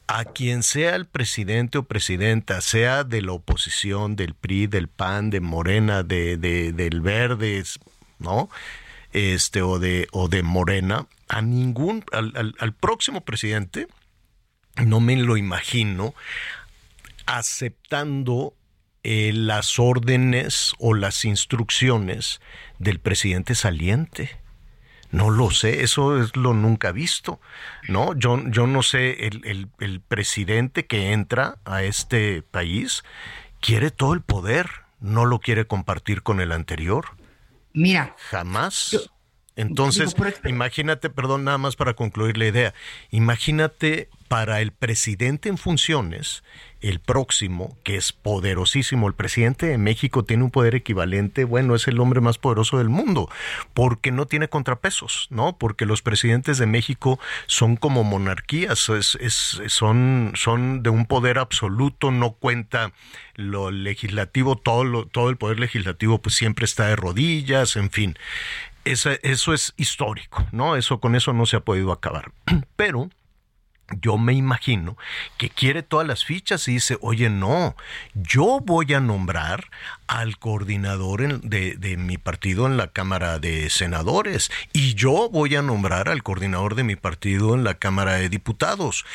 a 0.08 0.24
quien 0.26 0.64
sea 0.64 0.96
el 0.96 1.06
presidente 1.06 1.78
o 1.78 1.84
presidenta, 1.84 2.62
sea 2.62 3.04
de 3.04 3.22
la 3.22 3.34
oposición, 3.34 4.16
del 4.16 4.34
PRI, 4.34 4.68
del 4.68 4.88
PAN, 4.88 5.30
de 5.30 5.40
Morena, 5.42 6.02
de, 6.02 6.38
de- 6.38 6.72
del 6.72 7.02
Verde, 7.02 7.64
¿no? 8.18 8.50
Este, 9.14 9.62
o 9.62 9.80
de, 9.80 10.08
o 10.12 10.28
de 10.28 10.44
Morena, 10.44 11.08
a 11.28 11.42
ningún, 11.42 12.04
al, 12.12 12.32
al- 12.36 12.56
al 12.60 12.74
próximo 12.74 13.22
presidente, 13.22 13.88
no 14.86 15.00
me 15.00 15.16
lo 15.18 15.36
imagino 15.38 16.14
aceptando 17.26 18.54
eh, 19.04 19.32
las 19.34 19.80
órdenes 19.80 20.74
o 20.80 20.94
las 20.94 21.26
instrucciones 21.26 22.42
del 22.80 23.00
presidente 23.00 23.56
saliente. 23.56 24.38
No 25.12 25.30
lo 25.32 25.50
sé, 25.50 25.84
eso 25.84 26.22
es 26.22 26.36
lo 26.36 26.54
nunca 26.54 26.92
visto, 26.92 27.40
¿no? 27.88 28.14
Yo, 28.16 28.44
yo 28.50 28.68
no 28.68 28.84
sé, 28.84 29.26
el, 29.28 29.42
el- 29.46 29.68
el 29.80 30.02
presidente 30.02 30.86
que 30.86 31.12
entra 31.14 31.58
a 31.66 31.84
este 31.84 32.42
país 32.44 33.04
quiere 33.60 33.90
todo 33.90 34.14
el 34.14 34.22
poder, 34.22 34.70
no 35.00 35.26
lo 35.26 35.40
quiere 35.40 35.66
compartir 35.66 36.22
con 36.22 36.42
el 36.42 36.52
anterior, 36.52 37.06
Mira, 37.74 38.16
jamás. 38.30 39.10
Entonces, 39.56 40.16
digo, 40.16 40.30
imagínate, 40.46 41.10
perdón, 41.10 41.44
nada 41.44 41.58
más 41.58 41.76
para 41.76 41.94
concluir 41.94 42.38
la 42.38 42.48
idea, 42.48 42.74
imagínate 43.12 44.10
para 44.30 44.62
el 44.62 44.72
presidente 44.72 45.50
en 45.50 45.58
funciones, 45.58 46.44
el 46.82 47.00
próximo, 47.00 47.78
que 47.84 47.96
es 47.98 48.14
poderosísimo, 48.14 49.08
el 49.08 49.14
presidente 49.14 49.66
de 49.66 49.78
México 49.78 50.24
tiene 50.24 50.44
un 50.44 50.52
poder 50.52 50.76
equivalente, 50.76 51.44
bueno, 51.44 51.76
es 51.76 51.88
el 51.88 52.00
hombre 52.00 52.22
más 52.22 52.38
poderoso 52.38 52.78
del 52.78 52.90
mundo, 52.90 53.30
porque 53.74 54.12
no 54.12 54.28
tiene 54.28 54.48
contrapesos, 54.48 55.28
¿no? 55.30 55.58
Porque 55.58 55.86
los 55.86 56.02
presidentes 56.02 56.58
de 56.58 56.66
México 56.66 57.20
son 57.48 57.76
como 57.76 58.04
monarquías, 58.04 58.80
son, 58.80 60.34
de 60.84 60.90
un 60.90 61.06
poder 61.06 61.40
absoluto, 61.40 62.12
no 62.12 62.32
cuenta 62.32 62.92
lo 63.36 63.72
legislativo, 63.72 64.58
todo, 64.58 65.30
el 65.30 65.38
poder 65.38 65.60
legislativo 65.60 66.22
pues 66.22 66.36
siempre 66.36 66.66
está 66.66 66.88
de 66.88 66.96
rodillas, 66.96 67.76
en 67.76 67.90
fin. 67.90 68.18
Eso 68.86 69.54
es 69.54 69.74
histórico, 69.78 70.48
¿no? 70.52 70.76
Eso 70.76 71.00
con 71.00 71.16
eso 71.16 71.34
no 71.34 71.46
se 71.46 71.58
ha 71.58 71.60
podido 71.60 71.92
acabar. 71.92 72.32
Pero 72.76 73.10
yo 74.02 74.18
me 74.18 74.34
imagino 74.34 74.98
que 75.38 75.50
quiere 75.50 75.84
todas 75.84 76.08
las 76.08 76.26
fichas 76.26 76.68
y 76.68 76.74
dice, 76.74 76.98
oye, 77.02 77.30
no, 77.30 77.76
yo 78.14 78.60
voy 78.64 78.94
a 78.94 79.00
nombrar 79.00 79.68
al 80.08 80.38
coordinador 80.38 81.42
de, 81.42 81.76
de, 81.76 81.98
mi 81.98 82.18
partido 82.18 82.66
en 82.66 82.78
la 82.78 82.88
Cámara 82.88 83.40
de 83.40 83.70
Senadores 83.70 84.52
y 84.74 84.94
yo 84.94 85.30
voy 85.30 85.56
a 85.56 85.62
nombrar 85.62 86.10
al 86.10 86.24
coordinador 86.24 86.76
de 86.76 86.84
mi 86.84 86.96
partido 86.96 87.56
en 87.56 87.64
la 87.64 87.76
Cámara 87.76 88.14
de 88.14 88.30
Diputados. 88.30 89.06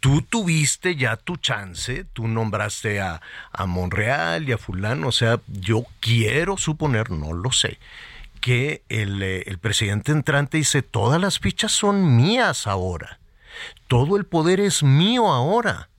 Tú 0.00 0.22
tuviste 0.22 0.96
ya 0.96 1.16
tu 1.16 1.36
chance, 1.36 2.04
tú 2.12 2.26
nombraste 2.26 3.00
a, 3.00 3.20
a 3.52 3.66
Monreal 3.66 4.48
y 4.48 4.52
a 4.52 4.58
fulano, 4.58 5.08
o 5.08 5.12
sea, 5.12 5.40
yo 5.46 5.84
quiero 6.00 6.56
suponer, 6.56 7.10
no 7.10 7.32
lo 7.32 7.52
sé, 7.52 7.78
que 8.40 8.82
el, 8.88 9.22
eh, 9.22 9.44
el 9.46 9.58
presidente 9.58 10.12
entrante 10.12 10.56
dice, 10.56 10.82
todas 10.82 11.20
las 11.20 11.38
fichas 11.38 11.72
son 11.72 12.16
mías 12.16 12.66
ahora 12.66 13.19
todo 13.88 14.16
el 14.16 14.26
poder 14.26 14.60
es 14.60 14.82
mío 14.82 15.28
ahora. 15.28 15.90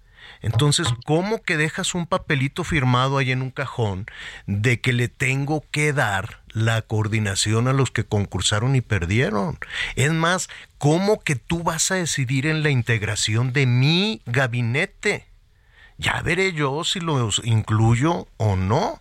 Entonces, 0.42 0.88
¿cómo 1.06 1.44
que 1.44 1.56
dejas 1.56 1.94
un 1.94 2.08
papelito 2.08 2.64
firmado 2.64 3.18
ahí 3.18 3.32
en 3.32 3.44
un 3.44 3.52
cajón 3.52 4.08
de 4.48 4.82
que 4.82 4.92
le 4.92 5.08
tengo 5.08 5.64
que 5.70 5.94
dar 5.94 6.42
la 6.48 6.82
coordinación 6.82 7.68
a 7.68 7.74
los 7.74 7.92
que 7.92 8.06
concursaron 8.06 8.76
y 8.76 8.82
perdieron? 8.82 9.60
Es 9.96 10.12
más, 10.12 10.50
¿cómo 10.80 11.20
que 11.20 11.36
tú 11.36 11.62
vas 11.62 11.92
a 11.92 11.96
decidir 11.96 12.48
en 12.48 12.64
la 12.64 12.72
integración 12.72 13.54
de 13.54 13.68
mi 13.68 14.22
gabinete? 14.26 15.28
Ya 16.00 16.20
veré 16.24 16.54
yo 16.54 16.84
si 16.84 17.00
los 17.00 17.42
incluyo 17.44 18.28
o 18.38 18.56
no. 18.56 19.00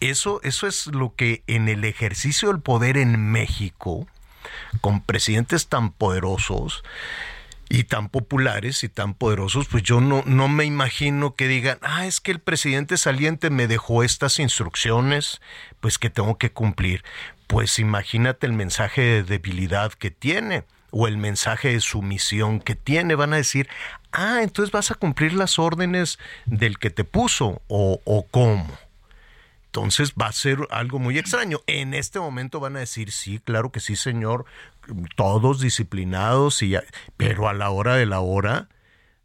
Eso, 0.00 0.40
eso 0.42 0.66
es 0.66 0.88
lo 0.88 1.14
que 1.14 1.42
en 1.46 1.68
el 1.68 1.84
ejercicio 1.84 2.48
del 2.48 2.60
poder 2.60 2.98
en 2.98 3.30
México, 3.30 4.06
con 4.82 5.00
presidentes 5.00 5.68
tan 5.68 5.92
poderosos, 5.92 6.82
y 7.72 7.84
tan 7.84 8.10
populares 8.10 8.84
y 8.84 8.90
tan 8.90 9.14
poderosos, 9.14 9.66
pues 9.66 9.82
yo 9.82 10.02
no, 10.02 10.22
no 10.26 10.46
me 10.46 10.66
imagino 10.66 11.34
que 11.34 11.48
digan, 11.48 11.78
ah, 11.80 12.04
es 12.06 12.20
que 12.20 12.30
el 12.30 12.38
presidente 12.38 12.98
saliente 12.98 13.48
me 13.48 13.66
dejó 13.66 14.02
estas 14.02 14.38
instrucciones, 14.40 15.40
pues 15.80 15.98
que 15.98 16.10
tengo 16.10 16.36
que 16.36 16.52
cumplir. 16.52 17.02
Pues 17.46 17.78
imagínate 17.78 18.46
el 18.46 18.52
mensaje 18.52 19.00
de 19.00 19.22
debilidad 19.22 19.90
que 19.94 20.10
tiene 20.10 20.64
o 20.90 21.08
el 21.08 21.16
mensaje 21.16 21.72
de 21.72 21.80
sumisión 21.80 22.60
que 22.60 22.74
tiene. 22.74 23.14
Van 23.14 23.32
a 23.32 23.36
decir, 23.36 23.70
ah, 24.12 24.40
entonces 24.42 24.70
vas 24.70 24.90
a 24.90 24.94
cumplir 24.94 25.32
las 25.32 25.58
órdenes 25.58 26.18
del 26.44 26.78
que 26.78 26.90
te 26.90 27.04
puso 27.04 27.62
o, 27.68 28.02
o 28.04 28.26
cómo. 28.30 28.68
Entonces 29.74 30.12
va 30.20 30.26
a 30.26 30.32
ser 30.32 30.58
algo 30.68 30.98
muy 30.98 31.16
extraño. 31.16 31.62
En 31.66 31.94
este 31.94 32.20
momento 32.20 32.60
van 32.60 32.76
a 32.76 32.80
decir, 32.80 33.10
sí, 33.10 33.38
claro 33.38 33.72
que 33.72 33.80
sí, 33.80 33.96
señor, 33.96 34.44
todos 35.16 35.62
disciplinados, 35.62 36.60
y 36.62 36.74
pero 37.16 37.48
a 37.48 37.54
la 37.54 37.70
hora 37.70 37.96
de 37.96 38.04
la 38.04 38.20
hora 38.20 38.68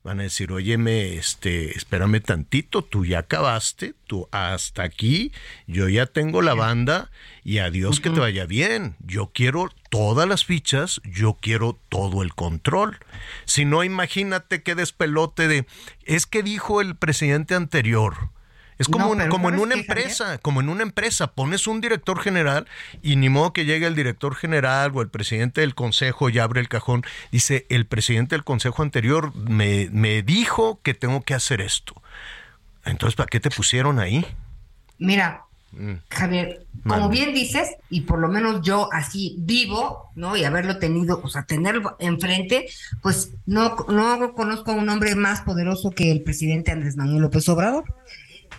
van 0.04 0.22
a 0.22 0.24
decir, 0.24 0.54
óyeme, 0.54 1.16
este, 1.16 1.76
espérame 1.76 2.22
tantito, 2.22 2.82
tú 2.82 3.04
ya 3.04 3.20
acabaste, 3.20 3.94
tú 4.06 4.30
hasta 4.32 4.84
aquí, 4.84 5.34
yo 5.66 5.90
ya 5.90 6.06
tengo 6.06 6.42
la 6.42 6.54
banda 6.54 7.12
y 7.44 7.58
adiós 7.58 8.00
que 8.00 8.10
te 8.10 8.22
vaya 8.22 8.46
bien. 8.46 8.96
Yo 9.00 9.32
quiero 9.34 9.70
todas 9.90 10.30
las 10.30 10.46
fichas, 10.46 11.02
yo 11.04 11.34
quiero 11.42 11.78
todo 11.90 12.24
el 12.24 12.34
control. 12.36 13.00
Si 13.44 13.66
no, 13.66 13.84
imagínate 13.84 14.64
qué 14.64 14.76
despelote 14.76 15.50
de, 15.50 15.68
es 16.06 16.26
que 16.26 16.42
dijo 16.42 16.80
el 16.80 16.96
presidente 16.96 17.54
anterior, 17.54 18.30
es 18.80 18.88
como, 18.88 19.16
como 19.30 19.50
en 19.50 19.60
una 19.60 19.76
empresa, 19.76 20.38
como 20.38 20.62
en 20.62 20.70
una 20.70 20.84
empresa, 20.84 21.28
pones 21.28 21.68
un 21.68 21.82
director 21.82 22.20
general 22.20 22.68
y 23.02 23.16
ni 23.16 23.30
modo 23.30 23.52
que 23.54 23.66
llegue 23.66 23.88
el 23.88 23.96
director 23.96 24.36
general 24.36 24.92
o 24.94 25.02
el 25.02 25.10
presidente 25.10 25.62
del 25.62 25.74
consejo 25.74 26.30
y 26.30 26.38
abre 26.40 26.62
el 26.62 26.70
cajón. 26.70 27.04
Dice, 27.32 27.66
el 27.70 27.86
presidente 27.88 28.36
del 28.36 28.44
consejo 28.44 28.84
anterior 28.84 29.36
me, 29.36 29.90
me 29.92 30.22
dijo 30.22 30.80
que 30.84 30.94
tengo 30.94 31.22
que 31.22 31.34
hacer 31.34 31.62
esto. 31.62 32.02
Entonces, 32.86 33.16
¿para 33.16 33.28
qué 33.28 33.40
te 33.40 33.50
pusieron 33.50 34.00
ahí? 34.00 34.26
Mira, 35.00 35.44
mm. 35.72 35.94
Javier, 36.10 36.66
como 36.88 37.10
bien 37.10 37.34
dices, 37.34 37.76
y 37.90 38.02
por 38.02 38.20
lo 38.20 38.28
menos 38.28 38.62
yo 38.62 38.90
así 38.94 39.36
vivo, 39.40 40.12
¿no? 40.16 40.38
Y 40.38 40.44
haberlo 40.44 40.78
tenido, 40.78 41.20
o 41.24 41.30
sea, 41.30 41.44
tenerlo 41.44 41.96
enfrente, 42.00 42.68
pues 43.02 43.32
no, 43.48 43.76
no 43.90 44.34
conozco 44.34 44.72
a 44.72 44.76
un 44.76 44.88
hombre 44.88 45.16
más 45.16 45.42
poderoso 45.42 45.92
que 45.92 46.12
el 46.12 46.22
presidente 46.22 46.72
Andrés 46.72 46.96
Manuel 46.96 47.24
López 47.24 47.50
Obrador 47.50 47.84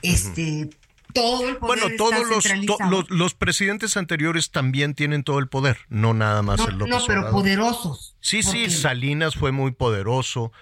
este, 0.02 0.70
todo 1.12 1.48
el 1.48 1.56
poder 1.56 1.80
Bueno, 1.80 1.96
todos 1.96 2.28
los, 2.88 3.10
los, 3.10 3.34
presidentes 3.34 3.96
anteriores 3.96 4.50
también 4.50 4.94
tienen 4.94 5.24
todo 5.24 5.38
el 5.38 5.48
poder, 5.48 5.78
no 5.88 6.14
nada 6.14 6.42
más 6.42 6.60
el 6.66 6.78
López 6.78 6.94
No, 6.94 7.06
pero 7.06 7.30
poderosos. 7.30 8.16
Sí, 8.20 8.42
sí, 8.42 8.70
Salinas 8.70 9.34
fue 9.34 9.52
muy 9.52 9.72
poderoso. 9.72 10.52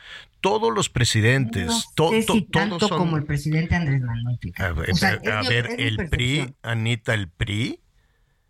Todos 0.40 0.73
los 0.73 0.88
presidentes, 0.90 1.66
no 1.97 2.11
tanto 2.52 2.88
como 2.88 3.16
el 3.16 3.25
presidente 3.25 3.75
Andrés 3.75 4.00
Manuel. 4.02 4.38
A 4.59 5.43
ver, 5.43 5.71
el 5.78 6.09
PRI, 6.09 6.55
Anita, 6.62 7.14
el 7.14 7.28
PRI 7.28 7.81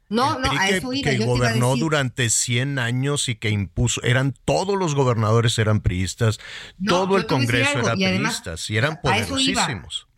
no, 0.08 0.38
no, 0.38 0.50
a 0.52 0.68
eso 0.68 0.92
iba. 0.92 1.10
Que 1.10 1.24
gobernó 1.24 1.76
durante 1.76 2.30
100 2.30 2.78
años 2.78 3.28
y 3.28 3.34
que 3.34 3.50
impuso, 3.50 4.02
eran 4.02 4.34
todos 4.44 4.76
los 4.78 4.94
gobernadores 4.94 5.58
eran 5.58 5.80
priistas, 5.80 6.38
todo 6.86 7.16
el 7.16 7.26
Congreso 7.26 7.80
era 7.80 7.94
priista 7.94 8.54
y 8.68 8.76
eran 8.76 9.00
poderosísimos. 9.00 10.08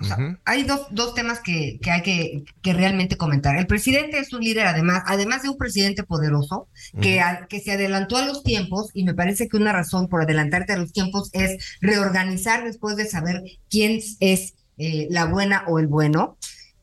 hay 0.44 0.62
dos, 0.64 0.82
dos 0.90 1.14
temas 1.14 1.40
que, 1.40 1.78
que 1.82 1.90
hay 1.90 2.02
que, 2.02 2.44
que, 2.62 2.72
realmente 2.72 3.16
comentar. 3.16 3.56
El 3.56 3.66
presidente 3.66 4.18
es 4.18 4.32
un 4.32 4.42
líder, 4.42 4.66
además, 4.66 5.02
además 5.06 5.42
de 5.42 5.48
un 5.48 5.56
presidente 5.56 6.02
poderoso, 6.02 6.68
que, 7.00 7.22
que 7.48 7.60
se 7.60 7.72
adelantó 7.72 8.16
a 8.16 8.26
los 8.26 8.42
tiempos, 8.42 8.90
y 8.94 9.04
me 9.04 9.14
parece 9.14 9.48
que 9.48 9.56
una 9.56 9.72
razón 9.72 10.08
por 10.08 10.22
adelantarte 10.22 10.74
a 10.74 10.78
los 10.78 10.92
tiempos 10.92 11.30
es 11.32 11.78
reorganizar 11.80 12.64
después 12.64 12.96
de 12.96 13.06
saber 13.06 13.42
quién 13.70 14.00
es 14.20 14.54
eh, 14.78 15.08
la 15.10 15.24
buena 15.24 15.64
o 15.66 15.78
el 15.78 15.86
bueno. 15.86 16.36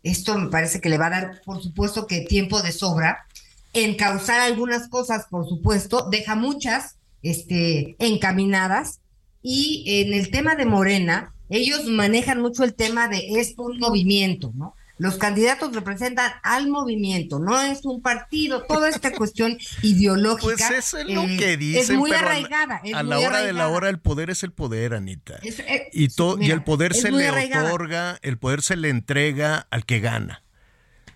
Esto 0.06 0.38
me 0.38 0.50
parece 0.50 0.80
que 0.80 0.90
le 0.90 1.00
va 1.00 1.08
a 1.08 1.10
dar, 1.10 1.42
por 1.44 1.64
supuesto, 1.64 2.06
que 2.06 2.22
tiempo 2.22 2.62
de 2.62 2.72
sobra. 2.72 3.26
Encauzar 3.74 4.40
algunas 4.40 4.88
cosas, 4.88 5.26
por 5.32 5.50
supuesto, 5.50 6.08
deja 6.12 6.36
muchas 6.36 6.98
este, 7.24 7.96
encaminadas. 7.98 9.00
Y 9.42 9.84
en 9.88 10.14
el 10.14 10.30
tema 10.30 10.56
de 10.56 10.68
Morena, 10.68 11.34
ellos 11.50 11.86
manejan 11.86 12.40
mucho 12.40 12.64
el 12.64 12.76
tema 12.76 13.08
de 13.08 13.40
es 13.40 13.56
un 13.58 13.80
movimiento, 13.80 14.54
¿no? 14.56 14.76
Los 14.98 15.18
candidatos 15.18 15.74
representan 15.74 16.32
al 16.42 16.70
movimiento, 16.70 17.40
no 17.40 17.62
es 17.62 17.84
un 17.84 18.02
partido. 18.02 18.64
Toda 18.64 18.90
esta 18.90 19.12
cuestión 19.12 19.58
ideológica. 19.82 20.56
Pues 20.70 20.72
eso 20.72 20.98
es 20.98 21.08
lo 21.08 21.24
eh, 21.24 21.38
que 21.38 21.58
dicen. 21.58 21.96
Es 21.96 22.00
muy 22.00 22.12
arraigada. 22.14 22.82
a 22.94 23.04
la 23.04 23.20
hora 23.20 23.40
de 23.40 23.52
la 23.52 23.68
hora, 23.68 23.90
el 23.90 24.00
poder 24.00 24.30
es 24.30 24.44
el 24.44 24.52
poder, 24.52 24.94
Anita. 24.94 25.40
Eh, 25.44 25.90
y, 25.92 26.08
y 26.40 26.52
el 26.52 26.64
poder 26.64 26.94
se 26.94 27.12
le 27.12 27.30
otorga, 27.30 28.20
el 28.22 28.38
poder 28.38 28.62
se 28.62 28.78
le 28.78 28.90
entrega 28.90 29.68
al 29.70 29.86
que 29.86 30.00
gana. 30.00 30.44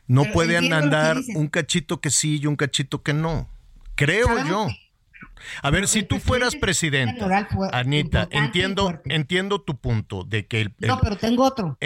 No 0.08 0.26
pueden 0.26 0.74
andar 0.74 1.18
un 1.36 1.48
cachito 1.48 2.02
que 2.02 2.10
sí 2.10 2.40
y 2.42 2.48
un 2.48 2.56
cachito 2.56 3.04
que 3.04 3.14
no. 3.14 3.48
Creo 3.96 4.46
yo. 4.46 4.68
A 5.62 5.69
ver, 5.69 5.88
si 5.88 6.03
tú 6.03 6.19
fueras 6.19 6.55
presidenta, 6.55 7.48
Anita, 7.72 8.27
entiendo, 8.31 9.00
entiendo 9.05 9.62
tu 9.62 9.77
punto 9.77 10.24
de 10.24 10.46
que 10.46 10.62
el, 10.62 10.74
no, 10.79 11.00
pero 11.00 11.17
tengo 11.17 11.43
otro. 11.43 11.77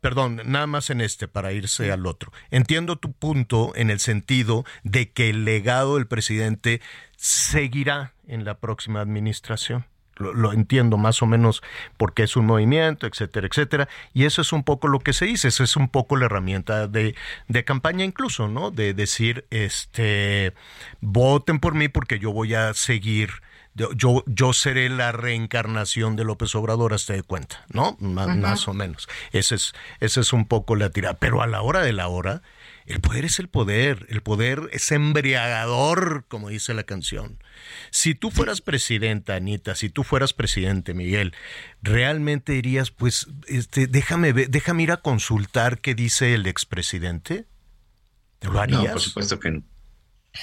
perdón, 0.00 0.40
nada 0.44 0.66
más 0.66 0.90
en 0.90 1.00
este 1.00 1.28
para 1.28 1.52
irse 1.52 1.90
al 1.92 2.06
otro. 2.06 2.32
Entiendo 2.50 2.96
tu 2.96 3.12
punto 3.12 3.72
en 3.74 3.90
el 3.90 4.00
sentido 4.00 4.64
de 4.82 5.10
que 5.10 5.30
el 5.30 5.44
legado 5.44 5.96
del 5.96 6.06
presidente 6.06 6.80
seguirá 7.16 8.14
en 8.26 8.44
la 8.44 8.58
próxima 8.58 9.00
administración 9.00 9.84
lo, 10.20 10.52
entiendo 10.52 10.96
más 10.96 11.22
o 11.22 11.26
menos 11.26 11.62
porque 11.96 12.22
es 12.22 12.36
un 12.36 12.46
movimiento, 12.46 13.06
etcétera, 13.06 13.46
etcétera. 13.46 13.88
Y 14.14 14.24
eso 14.24 14.42
es 14.42 14.52
un 14.52 14.62
poco 14.62 14.88
lo 14.88 15.00
que 15.00 15.12
se 15.12 15.26
dice, 15.26 15.48
eso 15.48 15.64
es 15.64 15.76
un 15.76 15.88
poco 15.88 16.16
la 16.16 16.26
herramienta 16.26 16.86
de, 16.86 17.14
de 17.48 17.64
campaña 17.64 18.04
incluso, 18.04 18.48
¿no? 18.48 18.70
De 18.70 18.94
decir, 18.94 19.46
este, 19.50 20.54
voten 21.00 21.58
por 21.58 21.74
mí 21.74 21.88
porque 21.88 22.18
yo 22.18 22.32
voy 22.32 22.54
a 22.54 22.74
seguir 22.74 23.30
yo, 23.74 24.24
yo 24.26 24.52
seré 24.52 24.88
la 24.88 25.12
reencarnación 25.12 26.16
de 26.16 26.24
López 26.24 26.54
Obrador 26.54 26.92
hasta 26.92 27.12
de 27.12 27.22
cuenta, 27.22 27.64
¿no? 27.72 27.96
Más, 28.00 28.68
o 28.68 28.74
menos. 28.74 29.08
Ese 29.32 29.54
es, 29.54 29.72
ese 30.00 30.20
es 30.20 30.32
un 30.32 30.46
poco 30.46 30.76
la 30.76 30.90
tirada. 30.90 31.14
Pero 31.14 31.42
a 31.42 31.46
la 31.46 31.62
hora 31.62 31.80
de 31.80 31.92
la 31.92 32.08
hora, 32.08 32.42
el 32.90 33.00
poder 33.00 33.24
es 33.24 33.38
el 33.38 33.48
poder, 33.48 34.06
el 34.08 34.20
poder 34.20 34.68
es 34.72 34.90
embriagador, 34.90 36.24
como 36.26 36.48
dice 36.48 36.74
la 36.74 36.82
canción. 36.82 37.38
Si 37.90 38.16
tú 38.16 38.32
fueras 38.32 38.60
presidenta, 38.60 39.36
Anita, 39.36 39.76
si 39.76 39.90
tú 39.90 40.02
fueras 40.02 40.32
presidente, 40.32 40.92
Miguel, 40.92 41.32
¿realmente 41.82 42.52
dirías, 42.52 42.90
pues, 42.90 43.28
este, 43.46 43.86
déjame, 43.86 44.32
déjame 44.32 44.82
ir 44.82 44.90
a 44.90 44.98
consultar 44.98 45.80
qué 45.80 45.94
dice 45.94 46.34
el 46.34 46.46
expresidente? 46.48 47.46
¿Lo 48.40 48.60
harías? 48.60 48.82
No, 48.82 48.90
por 48.90 49.00
supuesto 49.00 49.38
que 49.38 49.50
no. 49.52 49.62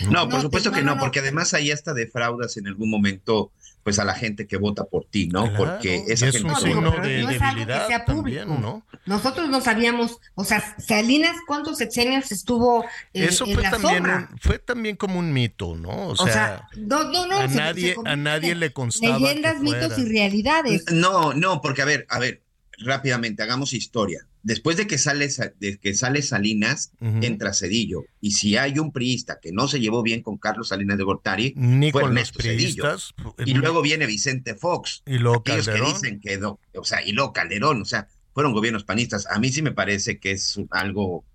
No, 0.10 0.30
por 0.30 0.42
supuesto 0.42 0.72
que 0.72 0.84
no, 0.84 0.98
porque 0.98 1.20
además 1.20 1.54
ahí 1.54 1.72
hasta 1.72 1.94
defraudas 1.94 2.56
en 2.56 2.68
algún 2.68 2.89
momento 2.89 3.51
pues 3.88 4.00
a 4.00 4.03
la 4.03 4.15
gente 4.15 4.48
que 4.48 4.58
vota 4.58 4.84
por 4.84 5.06
ti, 5.06 5.29
¿no? 5.29 5.44
Claro, 5.44 5.56
Porque 5.56 6.03
esa 6.10 6.25
es 6.27 6.34
gente 6.34 6.39
un 6.46 6.51
No, 6.51 6.60
signo 6.60 6.91
pero 6.91 7.08
de 7.08 7.22
no 7.24 7.29
es 7.29 7.41
algo 7.41 7.56
que 7.56 7.60
debilidad 7.62 7.88
sea 7.88 8.03
también, 8.03 8.46
público. 8.50 8.60
¿no? 8.60 8.86
Nosotros 9.06 9.48
no 9.48 9.62
sabíamos, 9.62 10.17
o 10.36 10.44
sea, 10.44 10.75
Salinas, 10.77 11.38
¿cuántos 11.48 11.77
sexenios 11.77 12.29
estuvo 12.34 12.84
eh, 12.84 12.88
Eso 13.13 13.46
en 13.46 13.53
fue 13.53 13.63
la 13.63 13.70
también, 13.72 13.94
sombra? 13.96 14.27
un- 14.29 14.38
fue 14.39 14.60
también 14.60 14.98
como 14.98 15.20
un 15.20 15.32
mito, 15.32 15.77
¿no? 15.77 15.89
O 15.89 16.10
O 16.12 16.15
sea, 16.17 16.34
sea, 16.34 16.67
no, 16.75 17.06
no, 17.06 17.27
no. 17.27 17.38
a 17.39 17.48
se- 17.48 17.56
nadie- 17.56 17.96
se 17.96 18.10
a 18.10 18.17
nadie 18.17 18.56
le 18.56 18.74
constaba 18.74 19.17
Leyendas, 19.20 19.53
que 19.53 19.60
mitos 19.62 19.98
y 20.00 20.03
realidades. 20.03 20.84
No, 20.91 21.34
no, 21.34 21.62
porque 21.62 21.82
a 21.82 21.86
ver, 21.86 22.06
a 22.10 22.20
ver, 22.20 22.41
rápidamente, 22.79 23.41
hagamos 23.41 23.72
historia. 23.72 24.27
Después 24.48 24.77
de 24.77 24.88
que 24.88 24.98
sale, 24.98 25.30
Sa- 25.30 25.51
de 25.60 25.77
que 25.77 25.94
sale 25.94 26.22
Salinas, 26.22 26.92
entra 27.01 27.54
Cedillo. 27.54 28.06
Y 28.22 28.32
si 28.32 28.56
hay 28.56 28.80
un 28.80 28.94
priista 28.94 29.39
que 29.42 29.51
no 29.51 29.68
se 29.68 29.80
llevó 29.82 30.04
bien 30.04 30.22
con 30.22 30.38
Carlos 30.38 30.70
Salinas 30.70 30.98
de 30.98 31.04
Gortari, 31.04 31.54
ni 31.58 31.92
fue 31.92 32.01
con 32.04 32.12
los 32.16 32.20
Ernesto 32.30 32.39
Cedillo. 32.42 32.84
priistas. 32.84 33.13
Y 33.46 33.54
luego 33.56 33.82
viene 33.82 34.06
Vicente 34.06 34.56
Fox. 34.56 35.04
y 35.06 35.18
luego 35.18 35.39
Aquellos 35.39 35.68
que 35.68 35.74
dicen 35.94 36.20
que, 36.22 36.38
no, 36.38 36.60
o 36.75 36.84
sea, 36.86 37.06
y 37.06 37.12
luego 37.12 37.34
Calderón, 37.34 37.82
o 37.82 37.86
sea, 37.86 38.08
fueron 38.34 38.54
gobiernos 38.54 38.86
panistas. 38.86 39.27
A 39.27 39.38
mí 39.39 39.51
sí 39.51 39.62
me 39.62 39.72
parece 39.74 40.18
que 40.18 40.32
es 40.32 40.58
algo, 40.72 41.25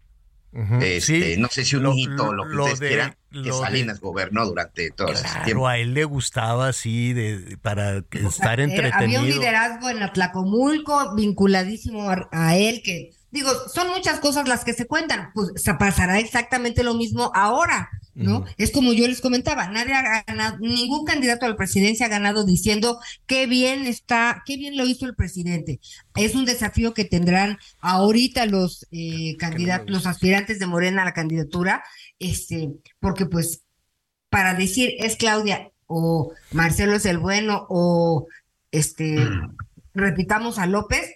Este, 0.53 1.01
sí, 1.01 1.35
no 1.39 1.49
sé 1.49 1.65
si 1.65 1.77
un 1.77 1.83
lo- 1.85 1.95
hito 1.97 2.29
o 2.29 2.33
lo 2.35 2.47
que 2.47 2.55
lo 2.55 2.65
ustedes 2.65 2.81
de- 2.81 2.89
quieran, 2.89 3.17
que 3.33 3.39
de- 3.41 3.53
Salinas 3.53 4.01
gobernó 4.01 4.45
durante 4.47 4.91
todo 4.91 5.09
ese 5.09 5.23
Claro, 5.25 5.45
tiempo. 5.45 5.69
a 5.69 5.79
él 5.79 5.95
le 5.95 6.05
gustaba 6.05 6.69
así 6.69 7.13
de 7.15 7.57
para 7.63 8.03
que 8.03 8.19
sea, 8.19 8.29
estar 8.29 8.61
entretenido. 8.61 9.21
Había 9.21 9.21
un 9.21 9.27
liderazgo 9.41 9.89
en 9.89 10.03
Atlacomulco 10.03 11.15
vinculadísimo 11.15 12.11
a, 12.11 12.29
a 12.33 12.57
él 12.57 12.83
que, 12.85 13.11
digo, 13.31 13.51
son 13.73 13.89
muchas 13.89 14.21
cosas 14.21 14.47
las 14.49 14.65
que 14.65 14.75
se 14.75 14.87
cuentan. 14.87 15.31
Pues 15.35 15.53
se 15.57 15.73
pasará 15.75 16.19
exactamente 16.19 16.83
lo 16.85 16.95
mismo 16.95 17.31
ahora, 17.35 17.89
¿no? 18.15 18.45
Es 18.59 18.71
como 18.71 18.93
yo 18.93 19.07
les 19.09 19.21
comentaba, 19.21 19.69
nadie 19.69 19.95
ha 19.95 20.23
ganado, 20.27 20.59
ningún 20.59 21.05
candidato 21.05 21.47
a 21.47 21.49
la 21.49 21.57
presidencia 21.57 22.07
ha 22.07 22.11
ganado 22.11 22.45
diciendo 22.45 22.99
qué 23.27 23.47
bien 23.47 23.87
está, 23.87 24.43
qué 24.45 24.57
bien 24.57 24.77
lo 24.77 24.85
hizo 24.87 25.07
el 25.07 25.15
presidente. 25.15 25.81
Es 26.15 26.35
un 26.35 26.45
desafío 26.45 26.95
que 26.95 27.05
tendrán 27.05 27.59
ahorita 27.81 28.47
los 28.47 28.87
eh, 28.91 29.37
candidatos, 29.39 29.91
los 29.91 30.07
aspirantes 30.07 30.59
de 30.59 30.67
Morena 30.67 31.03
a 31.03 31.07
la 31.07 31.15
candidatura, 31.15 31.83
este, 32.19 32.71
porque 33.01 33.27
pues 33.27 33.63
para 34.29 34.55
decir 34.55 34.95
es 34.99 35.17
Claudia 35.17 35.71
o 35.87 36.33
Marcelo 36.53 36.95
es 36.95 37.07
el 37.07 37.19
bueno 37.19 37.67
o 37.69 38.27
este 38.71 39.17
repitamos 39.95 40.59
a 40.59 40.67
López, 40.67 41.12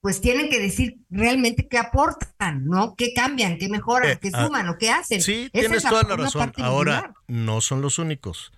pues 0.00 0.20
tienen 0.20 0.48
que 0.48 0.58
decir 0.58 0.98
realmente 1.10 1.68
qué 1.68 1.78
aportan, 1.78 2.64
¿no? 2.64 2.94
¿Qué 2.96 3.12
cambian, 3.14 3.58
qué 3.58 3.68
mejoran, 3.68 4.12
Eh, 4.12 4.18
qué 4.20 4.30
ah, 4.32 4.46
suman 4.46 4.68
o 4.68 4.78
qué 4.78 4.90
hacen? 4.90 5.20
Sí, 5.20 5.50
Esa 5.52 5.60
tienes 5.60 5.76
es 5.78 5.84
la- 5.84 5.90
toda 5.90 6.02
la 6.04 6.16
razón. 6.16 6.52
Ahora, 6.58 7.12
no 7.28 7.60
son 7.60 7.82
los 7.82 7.98
únicos. 7.98 8.52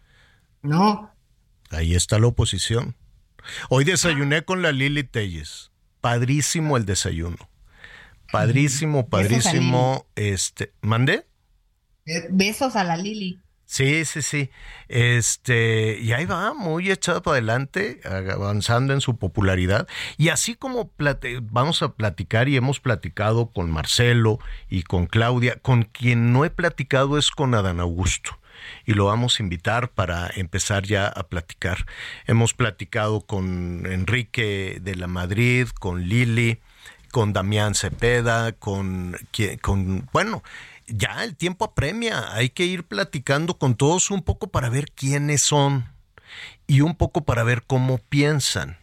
No, 0.62 1.11
Ahí 1.70 1.94
está 1.94 2.18
la 2.18 2.26
oposición. 2.26 2.96
Hoy 3.70 3.84
desayuné 3.84 4.44
con 4.44 4.61
la 4.62 4.72
Lili 4.72 5.04
Telles. 5.04 5.72
Padrísimo 6.02 6.76
el 6.76 6.84
desayuno. 6.84 7.49
Padrísimo, 8.30 9.08
padrísimo. 9.08 10.06
Este, 10.14 10.72
¿mandé? 10.82 11.26
eh, 12.06 12.26
besos 12.30 12.76
a 12.76 12.84
la 12.84 12.96
Lili. 12.96 13.40
Sí, 13.72 14.04
sí, 14.04 14.20
sí. 14.20 14.50
Este, 14.88 15.98
y 15.98 16.12
ahí 16.12 16.26
va, 16.26 16.52
muy 16.52 16.90
echado 16.90 17.22
para 17.22 17.38
adelante, 17.38 18.02
avanzando 18.04 18.92
en 18.92 19.00
su 19.00 19.16
popularidad. 19.16 19.88
Y 20.18 20.28
así 20.28 20.56
como 20.56 20.90
vamos 21.44 21.80
a 21.82 21.94
platicar 21.94 22.50
y 22.50 22.56
hemos 22.58 22.80
platicado 22.80 23.46
con 23.46 23.70
Marcelo 23.70 24.38
y 24.68 24.82
con 24.82 25.06
Claudia, 25.06 25.56
con 25.62 25.84
quien 25.84 26.34
no 26.34 26.44
he 26.44 26.50
platicado 26.50 27.16
es 27.16 27.30
con 27.30 27.54
Adán 27.54 27.80
Augusto. 27.80 28.38
Y 28.84 28.92
lo 28.92 29.06
vamos 29.06 29.40
a 29.40 29.42
invitar 29.42 29.88
para 29.92 30.30
empezar 30.36 30.82
ya 30.82 31.06
a 31.06 31.22
platicar. 31.28 31.86
Hemos 32.26 32.52
platicado 32.52 33.22
con 33.22 33.86
Enrique 33.86 34.80
de 34.82 34.96
la 34.96 35.06
Madrid, 35.06 35.68
con 35.80 36.02
Lili, 36.02 36.58
con 37.10 37.32
Damián 37.32 37.74
Cepeda, 37.74 38.52
con, 38.52 39.16
con 39.62 40.08
bueno, 40.12 40.42
ya 40.86 41.24
el 41.24 41.36
tiempo 41.36 41.64
apremia, 41.64 42.32
hay 42.32 42.50
que 42.50 42.64
ir 42.64 42.84
platicando 42.84 43.58
con 43.58 43.74
todos 43.74 44.10
un 44.10 44.22
poco 44.22 44.48
para 44.48 44.68
ver 44.68 44.90
quiénes 44.92 45.42
son 45.42 45.86
y 46.66 46.80
un 46.80 46.94
poco 46.94 47.24
para 47.24 47.42
ver 47.44 47.62
cómo 47.66 47.98
piensan. 47.98 48.78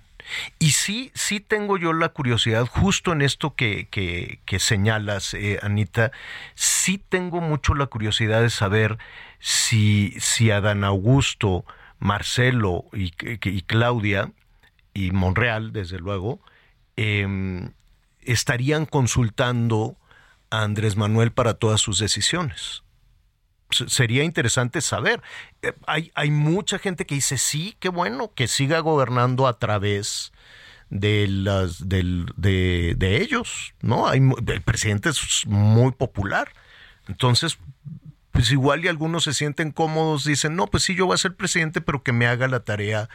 Y 0.59 0.71
sí, 0.71 1.11
sí 1.15 1.39
tengo 1.39 1.77
yo 1.77 1.93
la 1.93 2.09
curiosidad, 2.09 2.65
justo 2.67 3.13
en 3.13 3.21
esto 3.21 3.55
que, 3.55 3.87
que, 3.89 4.39
que 4.45 4.59
señalas, 4.59 5.33
eh, 5.33 5.59
Anita, 5.63 6.11
sí 6.55 6.97
tengo 6.97 7.41
mucho 7.41 7.73
la 7.73 7.87
curiosidad 7.87 8.41
de 8.41 8.49
saber 8.49 8.99
si, 9.39 10.13
si 10.19 10.51
Adán 10.51 10.83
Augusto, 10.83 11.65
Marcelo 11.99 12.85
y, 12.93 13.11
Claudia, 13.63 14.31
y 14.93 15.11
Monreal, 15.11 15.73
desde 15.73 15.97
luego, 15.99 16.39
em, 16.95 17.71
estarían 18.21 18.85
consultando 18.85 19.97
a 20.49 20.63
Andrés 20.63 20.95
Manuel 20.95 21.31
para 21.31 21.55
todas 21.55 21.81
sus 21.81 21.99
decisiones. 21.99 22.83
Sería 23.69 24.23
interesante 24.23 24.81
saber. 24.81 25.21
Eh, 25.61 25.73
Hay, 25.85 26.31
mucha 26.31 26.79
gente 26.79 27.05
que 27.05 27.15
dice, 27.15 27.37
sí, 27.37 27.75
qué 27.79 27.89
bueno, 27.89 28.33
que 28.33 28.47
siga 28.47 28.79
gobernando 28.79 29.47
a 29.47 29.59
través 29.59 30.31
de 30.89 31.27
las 31.27 31.87
de, 31.87 32.95
ellos, 33.01 33.73
¿no? 33.81 34.07
Hay, 34.07 34.21
el 34.47 34.61
presidente 34.61 35.09
es 35.09 35.45
muy 35.45 35.91
popular. 35.91 36.51
Entonces, 37.07 37.59
pues 38.31 38.51
igual 38.51 38.83
y 38.83 38.87
algunos 38.87 39.25
se 39.25 39.33
sienten 39.33 39.71
cómodos, 39.71 40.23
dicen, 40.23 40.55
no, 40.55 40.67
pues 40.67 40.83
sí, 40.83 40.95
yo 40.95 41.05
voy 41.05 41.15
a 41.15 41.17
ser 41.17 41.35
presidente, 41.35 41.81
pero 41.81 42.03
que 42.03 42.11
me 42.11 42.25
haga 42.25 42.47
la 42.47 42.61
tarea 42.61 43.09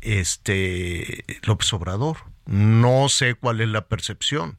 este 0.00 1.24
López 1.42 1.72
Obrador. 1.72 2.18
No 2.44 3.08
sé 3.08 3.34
cuál 3.34 3.60
es 3.60 3.68
la 3.68 3.86
percepción. 3.86 4.58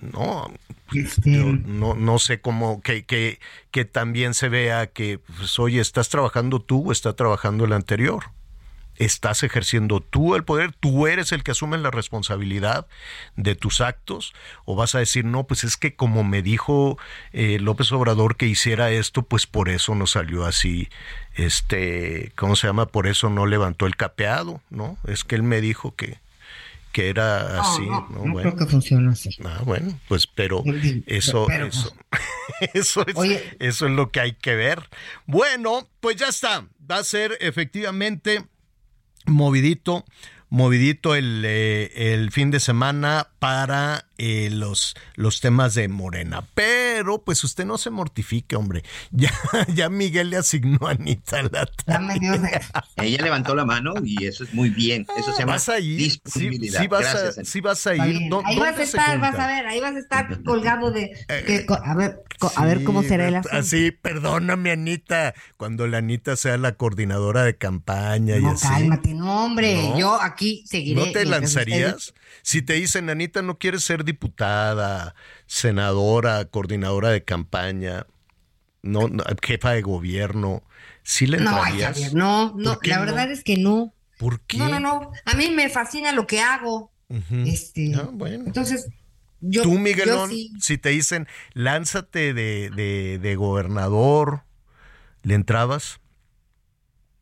No, 0.00 0.52
Este, 0.92 1.32
yo 1.32 1.44
no, 1.44 1.94
no 1.94 2.18
sé 2.18 2.40
cómo, 2.40 2.80
que, 2.82 3.04
que, 3.04 3.40
que 3.70 3.84
también 3.84 4.34
se 4.34 4.48
vea 4.48 4.88
que, 4.88 5.18
pues, 5.18 5.58
oye, 5.58 5.80
¿estás 5.80 6.08
trabajando 6.08 6.60
tú 6.60 6.88
o 6.88 6.92
está 6.92 7.14
trabajando 7.14 7.64
el 7.64 7.72
anterior? 7.72 8.24
¿Estás 8.96 9.42
ejerciendo 9.42 10.00
tú 10.00 10.34
el 10.34 10.44
poder? 10.44 10.72
¿Tú 10.72 11.06
eres 11.06 11.32
el 11.32 11.42
que 11.42 11.50
asume 11.50 11.76
la 11.76 11.90
responsabilidad 11.90 12.86
de 13.36 13.54
tus 13.54 13.82
actos? 13.82 14.32
¿O 14.64 14.74
vas 14.74 14.94
a 14.94 14.98
decir, 15.00 15.24
no, 15.26 15.44
pues 15.44 15.64
es 15.64 15.76
que 15.76 15.94
como 15.94 16.24
me 16.24 16.40
dijo 16.40 16.98
eh, 17.32 17.58
López 17.60 17.92
Obrador 17.92 18.36
que 18.36 18.46
hiciera 18.46 18.90
esto, 18.90 19.22
pues 19.22 19.46
por 19.46 19.68
eso 19.68 19.94
no 19.94 20.06
salió 20.06 20.46
así, 20.46 20.88
este, 21.34 22.32
¿cómo 22.36 22.56
se 22.56 22.66
llama? 22.68 22.86
Por 22.86 23.06
eso 23.06 23.28
no 23.28 23.44
levantó 23.46 23.86
el 23.86 23.96
capeado, 23.96 24.62
¿no? 24.70 24.96
Es 25.06 25.24
que 25.24 25.34
él 25.34 25.42
me 25.42 25.60
dijo 25.60 25.94
que, 25.94 26.18
que 26.96 27.10
era 27.10 27.60
así, 27.60 27.82
no, 27.82 28.08
¿no? 28.08 28.24
no 28.24 28.32
Bueno. 28.32 28.40
creo 28.40 28.56
que 28.56 28.64
funcione 28.72 29.10
así. 29.12 29.28
Ah, 29.44 29.60
bueno, 29.66 30.00
pues 30.08 30.26
pero 30.26 30.62
Sí, 30.80 31.04
eso, 31.06 31.44
pero, 31.46 31.66
eso, 31.66 31.94
eso 32.72 33.06
es, 33.06 33.14
Oye. 33.16 33.44
eso 33.58 33.84
es 33.86 33.92
lo 33.92 34.10
que 34.10 34.20
hay 34.20 34.32
que 34.32 34.54
ver. 34.54 34.88
Bueno, 35.26 35.86
pues 36.00 36.16
ya 36.16 36.28
está. 36.28 36.66
Va 36.90 36.96
a 36.96 37.04
ser 37.04 37.36
efectivamente 37.40 38.46
movidito, 39.26 40.06
movidito 40.48 41.14
el, 41.14 41.42
eh, 41.44 42.12
el 42.14 42.30
fin 42.30 42.50
de 42.50 42.60
semana 42.60 43.28
para 43.46 44.04
eh, 44.18 44.48
los, 44.50 44.96
los 45.14 45.40
temas 45.40 45.74
de 45.74 45.86
Morena. 45.86 46.42
Pero 46.54 47.22
pues 47.22 47.44
usted 47.44 47.64
no 47.64 47.78
se 47.78 47.90
mortifique, 47.90 48.56
hombre. 48.56 48.82
Ya, 49.12 49.30
ya 49.72 49.88
Miguel 49.88 50.30
le 50.30 50.36
asignó 50.38 50.88
a 50.88 50.90
Anita 50.90 51.42
la 51.44 51.64
de- 51.64 52.60
Ella 52.96 53.22
levantó 53.22 53.54
la 53.54 53.64
mano 53.64 53.94
y 54.04 54.26
eso 54.26 54.42
es 54.42 54.52
muy 54.52 54.68
bien. 54.70 55.06
Eso 55.16 55.32
se 55.32 55.40
llama 55.42 55.52
¿Vas 55.52 55.68
a 55.68 55.78
ir? 55.78 55.98
Sí, 56.00 56.04
disponibilidad. 56.20 56.80
sí 56.80 56.88
vas, 56.88 57.00
Gracias, 57.02 57.22
a, 57.22 57.26
Anita. 57.40 57.44
sí 57.44 57.60
vas 57.60 57.86
a 57.86 57.92
Está 57.92 58.06
ir. 58.08 58.18
bien. 58.18 58.30
¿Dó- 58.30 58.42
Ahí 58.44 58.58
vas 58.58 58.78
a 58.78 58.82
estar, 58.82 59.20
vas 59.20 59.38
a 59.38 59.46
ver, 59.46 59.66
ahí 59.66 59.80
vas 59.80 59.94
a 59.94 59.98
estar 60.00 60.42
colgado 60.42 60.90
de, 60.90 61.12
co- 61.68 61.78
a 61.82 61.94
ver, 61.94 62.18
a 62.56 62.64
ver 62.66 62.82
cómo 62.82 63.02
Sí, 63.02 63.08
será 63.08 63.28
el 63.28 63.36
asunto. 63.36 63.56
Así, 63.56 63.92
perdóname, 63.92 64.72
Anita, 64.72 65.34
cuando 65.56 65.86
la 65.86 65.98
Anita 65.98 66.34
sea 66.34 66.56
la 66.58 66.72
coordinadora 66.72 67.44
de 67.44 67.56
campaña 67.56 68.36
y 68.38 68.42
No, 68.42 68.50
así. 68.50 68.66
cálmate, 68.66 69.14
no, 69.14 69.44
hombre, 69.44 69.74
No. 69.76 69.98
yo 69.98 70.20
aquí 70.20 70.64
seguiré. 70.66 71.06
¿No 71.06 71.12
te 71.12 71.24
lanzarías? 71.24 72.12
Si 72.42 72.62
te 72.62 72.74
dicen, 72.74 73.08
Anita, 73.10 73.35
no 73.42 73.58
quieres 73.58 73.84
ser 73.84 74.04
diputada, 74.04 75.14
senadora, 75.46 76.44
coordinadora 76.46 77.10
de 77.10 77.24
campaña, 77.24 78.06
no, 78.82 79.08
no, 79.08 79.24
jefa 79.42 79.72
de 79.72 79.82
gobierno, 79.82 80.62
¿sí 81.02 81.26
le 81.26 81.38
No, 81.38 81.50
entrarías? 81.50 81.94
Javier, 81.94 82.14
no, 82.14 82.54
no, 82.56 82.74
¿Por 82.74 82.80
qué 82.82 82.90
la 82.90 82.98
no? 82.98 83.06
verdad 83.06 83.30
es 83.30 83.44
que 83.44 83.56
no. 83.56 83.94
¿Por 84.18 84.40
qué? 84.42 84.58
No, 84.58 84.68
no, 84.68 84.80
no. 84.80 85.12
A 85.24 85.34
mí 85.34 85.50
me 85.50 85.68
fascina 85.68 86.12
lo 86.12 86.26
que 86.26 86.40
hago. 86.40 86.92
Este, 87.44 87.94
Ah, 87.94 88.08
bueno. 88.12 88.44
entonces, 88.46 88.88
yo, 89.40 89.62
Tú, 89.62 89.72
yo 89.72 89.78
Miguelón, 89.78 90.30
sí. 90.30 90.50
si 90.60 90.78
te 90.78 90.90
dicen, 90.90 91.28
lánzate 91.54 92.34
de, 92.34 92.70
de, 92.70 93.18
de 93.18 93.36
gobernador, 93.36 94.44
¿le 95.22 95.34
entrabas? 95.34 96.00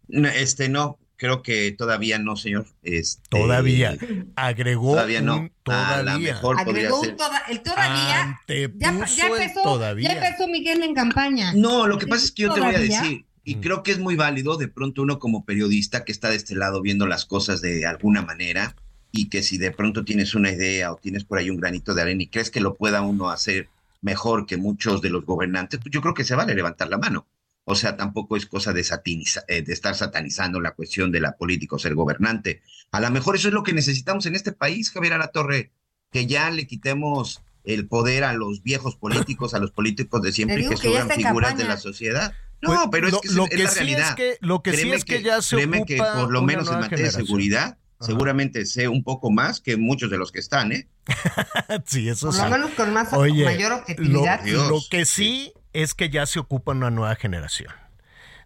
No, 0.09 0.29
Este 0.29 0.69
no, 0.69 0.99
creo 1.25 1.43
que 1.43 1.73
todavía 1.73 2.19
no, 2.19 2.37
señor. 2.37 2.67
Este, 2.83 3.23
Todavía. 3.31 3.97
Agregó 4.37 4.93
Todavía 4.93 5.23
no. 5.23 5.37
un 5.39 5.53
A 5.65 6.03
la 6.03 6.19
mejor 6.19 6.63
podría 6.63 6.89
Agregó 6.89 7.01
ser. 7.01 7.13
un 7.13 7.17
toda, 7.17 7.43
el 7.49 7.63
todavía. 7.63 8.41
Ya, 8.77 8.89
empezó, 8.91 9.63
todavía. 9.63 10.11
ya 10.11 10.15
empezó 10.17 10.47
Miguel 10.49 10.83
en 10.83 10.95
campaña. 10.95 11.55
No, 11.55 11.87
lo 11.87 11.97
que 11.97 12.07
pasa 12.07 12.27
es 12.27 12.33
que 12.33 12.43
yo 12.43 12.53
te 12.53 12.61
voy 12.61 12.75
a 12.75 12.79
decir, 12.79 13.25
y 13.43 13.55
creo 13.57 13.83
que 13.83 13.93
es 13.93 13.99
muy 13.99 14.17
válido 14.17 14.59
de 14.59 14.69
pronto 14.69 15.01
uno 15.01 15.19
como 15.19 15.47
periodista 15.47 16.05
que 16.05 16.13
está 16.13 16.29
de 16.29 16.37
este 16.37 16.55
lado 16.57 16.83
viendo 16.83 17.07
las 17.07 17.25
cosas 17.25 17.63
de 17.63 17.87
alguna 17.87 18.21
manera 18.21 18.77
y 19.11 19.31
que 19.31 19.43
si 19.43 19.57
de 19.57 19.71
pronto 19.71 20.05
tienes 20.05 20.35
una 20.35 20.51
idea 20.51 20.93
o 20.93 20.97
tienes 20.97 21.25
por 21.25 21.39
ahí 21.39 21.49
un 21.49 21.57
granito 21.57 21.95
de 21.95 22.03
arena 22.03 22.23
y 22.23 22.27
crees 22.27 22.51
que 22.51 22.61
lo 22.61 22.75
pueda 22.75 23.01
uno 23.01 23.31
hacer 23.31 23.69
mejor 24.03 24.45
que 24.45 24.59
muchos 24.59 25.01
de 25.01 25.09
los 25.09 25.25
gobernantes, 25.25 25.81
pues 25.81 25.91
yo 25.91 26.03
creo 26.03 26.13
que 26.13 26.25
se 26.25 26.35
vale 26.35 26.55
levantar 26.55 26.91
la 26.91 26.99
mano. 26.99 27.27
O 27.65 27.75
sea, 27.75 27.97
tampoco 27.97 28.37
es 28.37 28.47
cosa 28.47 28.73
de, 28.73 28.85
eh, 29.49 29.63
de 29.63 29.73
estar 29.73 29.95
satanizando 29.95 30.61
la 30.61 30.73
cuestión 30.73 31.11
de 31.11 31.21
la 31.21 31.37
política 31.37 31.77
o 31.77 31.79
ser 31.79 31.95
gobernante. 31.95 32.61
A 32.93 33.01
lo 33.01 33.11
mejor 33.11 33.37
eso 33.37 33.49
es 33.49 33.55
lo 33.55 33.63
que 33.63 33.73
necesitamos 33.73 34.27
en 34.27 34.35
este 34.35 34.53
país, 34.53 34.91
Javier 34.91 35.19
Torre, 35.33 35.73
que 36.11 36.27
ya 36.27 36.51
le 36.51 36.67
quitemos 36.67 37.43
el 37.65 37.89
poder 37.89 38.25
a 38.25 38.35
los 38.35 38.63
viejos 38.63 38.97
políticos, 38.97 39.55
a 39.55 39.59
los 39.59 39.71
políticos 39.71 40.21
de 40.23 40.33
siempre 40.33 40.69
que 40.69 40.77
sean 40.77 41.09
figuras 41.11 41.57
de 41.57 41.65
la 41.65 41.79
sociedad. 41.79 42.35
No, 42.61 42.91
pero 42.91 43.09
es 43.09 43.19
que 43.21 43.29
lo, 43.31 43.47
es, 43.47 43.59
la 43.59 43.71
realidad. 43.71 44.09
Es 44.11 44.15
que, 44.15 44.37
lo 44.41 44.63
que 44.63 44.77
sí 44.77 44.91
es 44.91 45.05
que, 45.05 45.23
ya 45.23 45.43
se 45.43 45.57
créeme 45.57 45.85
que 45.85 45.97
por 45.97 46.31
lo 46.31 46.43
menos 46.43 46.71
en 46.71 46.81
materia 46.81 47.07
de 47.07 47.13
seguridad, 47.13 47.79
seguramente 48.01 48.67
sé 48.67 48.89
un 48.89 49.03
poco 49.03 49.31
más 49.31 49.61
que 49.61 49.77
muchos 49.77 50.11
de 50.11 50.19
los 50.19 50.33
que 50.33 50.41
están, 50.41 50.73
¿eh? 50.73 50.89
sí, 51.87 52.09
eso 52.09 52.33
sí. 52.33 52.39
Por 52.39 52.51
lo 52.51 52.57
menos 52.57 52.71
con 52.73 52.93
más 52.93 53.13
mayor 53.13 53.73
objetividad. 53.73 54.45
Lo, 54.47 54.81
que 54.91 55.05
sí 55.05 55.53
es 55.75 55.95
que 55.95 56.09
ya 56.09 56.25
se 56.27 56.39
ocupa 56.39 56.73
una 56.73 56.91
nueva 56.91 57.15
generación. 57.17 57.73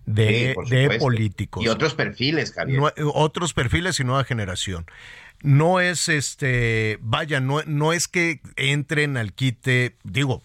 De, 0.06 0.56
de 0.70 0.98
políticos. 0.98 1.62
Y 1.62 1.68
otros 1.68 1.92
perfiles, 1.92 2.54
Javier. 2.54 2.80
otros 3.12 3.52
perfiles 3.52 4.00
y 4.00 4.04
nueva 4.04 4.24
generación 4.24 4.86
no 5.42 5.80
es 5.80 6.08
este, 6.08 6.98
vaya, 7.00 7.40
no, 7.40 7.62
no 7.66 7.92
es 7.92 8.08
que 8.08 8.40
entren 8.56 9.16
al 9.16 9.32
quite, 9.32 9.96
digo, 10.02 10.42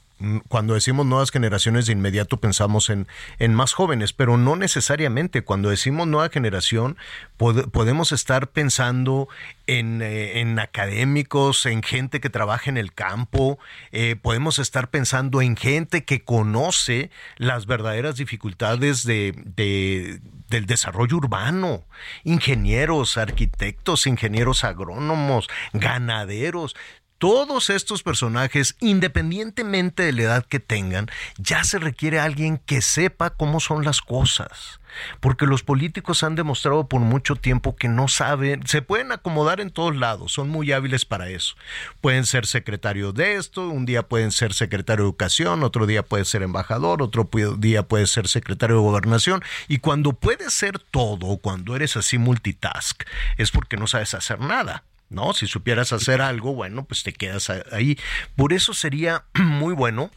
cuando 0.48 0.74
decimos 0.74 1.06
nuevas 1.06 1.32
generaciones 1.32 1.86
de 1.86 1.94
inmediato 1.94 2.38
pensamos 2.38 2.90
en, 2.90 3.08
en 3.40 3.54
más 3.54 3.74
jóvenes, 3.74 4.14
pero 4.14 4.38
no 4.38 4.56
necesariamente. 4.56 5.44
Cuando 5.44 5.70
decimos 5.70 6.08
nueva 6.08 6.30
generación 6.30 6.98
podemos 7.38 8.12
estar 8.12 8.52
pensando 8.52 9.28
en, 9.68 10.02
eh, 10.02 10.40
en, 10.40 10.60
académicos, 10.60 11.66
en 11.66 11.84
gente 11.84 12.22
que 12.22 12.30
trabaja 12.30 12.70
en 12.70 12.78
el 12.78 12.94
campo, 12.94 13.60
eh, 13.92 14.16
podemos 14.16 14.60
estar 14.60 14.90
pensando 14.90 15.42
en 15.42 15.56
gente 15.56 16.04
que 16.06 16.24
conoce 16.24 17.10
las 17.38 17.66
verdaderas 17.66 18.16
dificultades 18.16 19.04
de, 19.04 19.34
de, 19.56 20.22
del 20.50 20.66
desarrollo 20.66 21.18
urbano, 21.18 21.84
ingenieros, 22.24 23.18
arquitectos, 23.18 24.08
ingenieros 24.08 24.64
agrónomos, 24.64 25.50
ganaderos 25.74 26.76
todos 27.24 27.70
estos 27.70 28.04
personajes, 28.04 28.76
independientemente 28.82 30.04
de 30.04 30.12
la 30.12 30.24
edad 30.24 30.46
que 30.46 30.60
tengan, 30.60 31.10
ya 31.38 31.64
se 31.64 31.80
requiere 31.80 32.20
alguien 32.20 32.58
que 32.58 32.82
sepa 32.82 33.30
cómo 33.30 33.62
son 33.62 33.86
las 33.86 34.02
cosas. 34.02 34.82
Porque 35.22 35.46
los 35.46 35.64
políticos 35.64 36.22
han 36.24 36.36
demostrado 36.36 36.90
por 36.90 37.00
mucho 37.00 37.38
tiempo 37.38 37.78
que 37.78 37.88
no 37.88 38.10
saben, 38.10 38.68
se 38.68 38.82
pueden 38.82 39.14
acomodar 39.14 39.62
en 39.62 39.72
todos 39.72 39.96
lados, 39.96 40.34
son 40.34 40.50
muy 40.50 40.74
hábiles 40.74 41.06
para 41.06 41.30
eso. 41.30 41.56
Pueden 42.02 42.26
ser 42.26 42.46
secretarios 42.46 43.14
de 43.14 43.36
esto, 43.36 43.70
un 43.70 43.86
día 43.86 44.04
pueden 44.04 44.34
ser 44.34 44.54
secretario 44.54 45.06
de 45.06 45.10
educación, 45.12 45.64
otro 45.64 45.86
día 45.86 46.04
puede 46.04 46.26
ser 46.26 46.44
embajador, 46.44 47.02
otro 47.02 47.30
día 47.58 47.84
puede 47.84 48.06
ser 48.06 48.28
secretario 48.28 48.76
de 48.76 48.82
gobernación. 48.82 49.42
Y 49.70 49.78
cuando 49.78 50.12
puedes 50.12 50.54
ser 50.54 50.78
todo, 50.78 51.38
cuando 51.38 51.74
eres 51.78 51.96
así 51.96 52.18
multitask, 52.18 53.02
es 53.38 53.52
porque 53.52 53.78
no 53.78 53.88
sabes 53.88 54.14
hacer 54.14 54.42
nada. 54.42 54.84
¿No? 55.10 55.34
Si 55.34 55.48
supieras 55.48 55.94
hacer 55.94 56.22
algo, 56.22 56.54
bueno, 56.54 56.86
pues 56.86 57.04
te 57.04 57.14
quedas 57.14 57.50
ahí. 57.50 57.98
Por 58.36 58.54
eso 58.54 58.74
sería 58.74 59.26
muy 59.34 59.74
bueno 59.74 60.12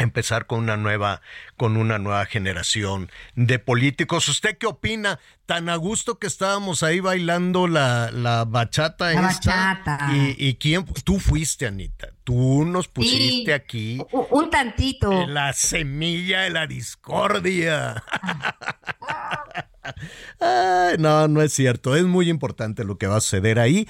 empezar 0.00 0.46
con 0.46 0.60
una 0.60 0.76
nueva 0.76 1.20
con 1.56 1.76
una 1.76 1.98
nueva 1.98 2.24
generación 2.26 3.10
de 3.34 3.58
políticos. 3.58 4.28
¿Usted 4.28 4.56
qué 4.58 4.66
opina? 4.66 5.20
Tan 5.46 5.68
a 5.68 5.76
gusto 5.76 6.18
que 6.18 6.26
estábamos 6.26 6.82
ahí 6.82 7.00
bailando 7.00 7.68
la, 7.68 8.10
la 8.12 8.44
bachata 8.44 9.12
la 9.12 9.20
Bachata. 9.22 10.10
¿Y, 10.12 10.54
quién? 10.54 10.84
Tú 11.04 11.18
fuiste, 11.18 11.66
Anita. 11.66 12.08
Tú 12.24 12.64
nos 12.64 12.88
pusiste 12.88 13.52
aquí. 13.52 14.00
Un 14.30 14.48
tantito. 14.48 15.26
La 15.26 15.52
semilla 15.52 16.42
de 16.42 16.50
la 16.50 16.66
discordia. 16.66 18.02
no, 20.98 21.28
no 21.28 21.42
es 21.42 21.52
cierto. 21.52 21.96
Es 21.96 22.04
muy 22.04 22.30
importante 22.30 22.84
lo 22.84 22.96
que 22.96 23.08
va 23.08 23.16
a 23.16 23.20
suceder 23.20 23.58
ahí. 23.58 23.88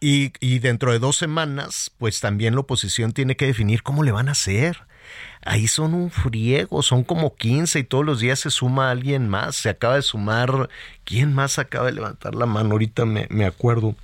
Y, 0.00 0.32
y 0.40 0.58
dentro 0.60 0.90
de 0.92 0.98
dos 0.98 1.16
semanas, 1.16 1.92
pues 1.98 2.20
también 2.20 2.54
la 2.54 2.60
oposición 2.60 3.12
tiene 3.12 3.36
que 3.36 3.46
definir 3.46 3.82
cómo 3.82 4.02
le 4.02 4.12
van 4.12 4.28
a 4.28 4.32
hacer 4.32 4.78
ahí 5.44 5.68
son 5.68 5.94
un 5.94 6.10
friego, 6.10 6.82
son 6.82 7.04
como 7.04 7.34
15 7.34 7.78
y 7.78 7.84
todos 7.84 8.04
los 8.04 8.20
días 8.20 8.40
se 8.40 8.50
suma 8.50 8.90
alguien 8.90 9.28
más, 9.28 9.56
se 9.56 9.68
acaba 9.68 9.96
de 9.96 10.02
sumar, 10.02 10.68
¿quién 11.04 11.34
más 11.34 11.58
acaba 11.58 11.86
de 11.86 11.92
levantar 11.92 12.34
la 12.34 12.46
mano? 12.46 12.72
Ahorita 12.72 13.04
me, 13.04 13.26
me 13.30 13.44
acuerdo. 13.44 13.94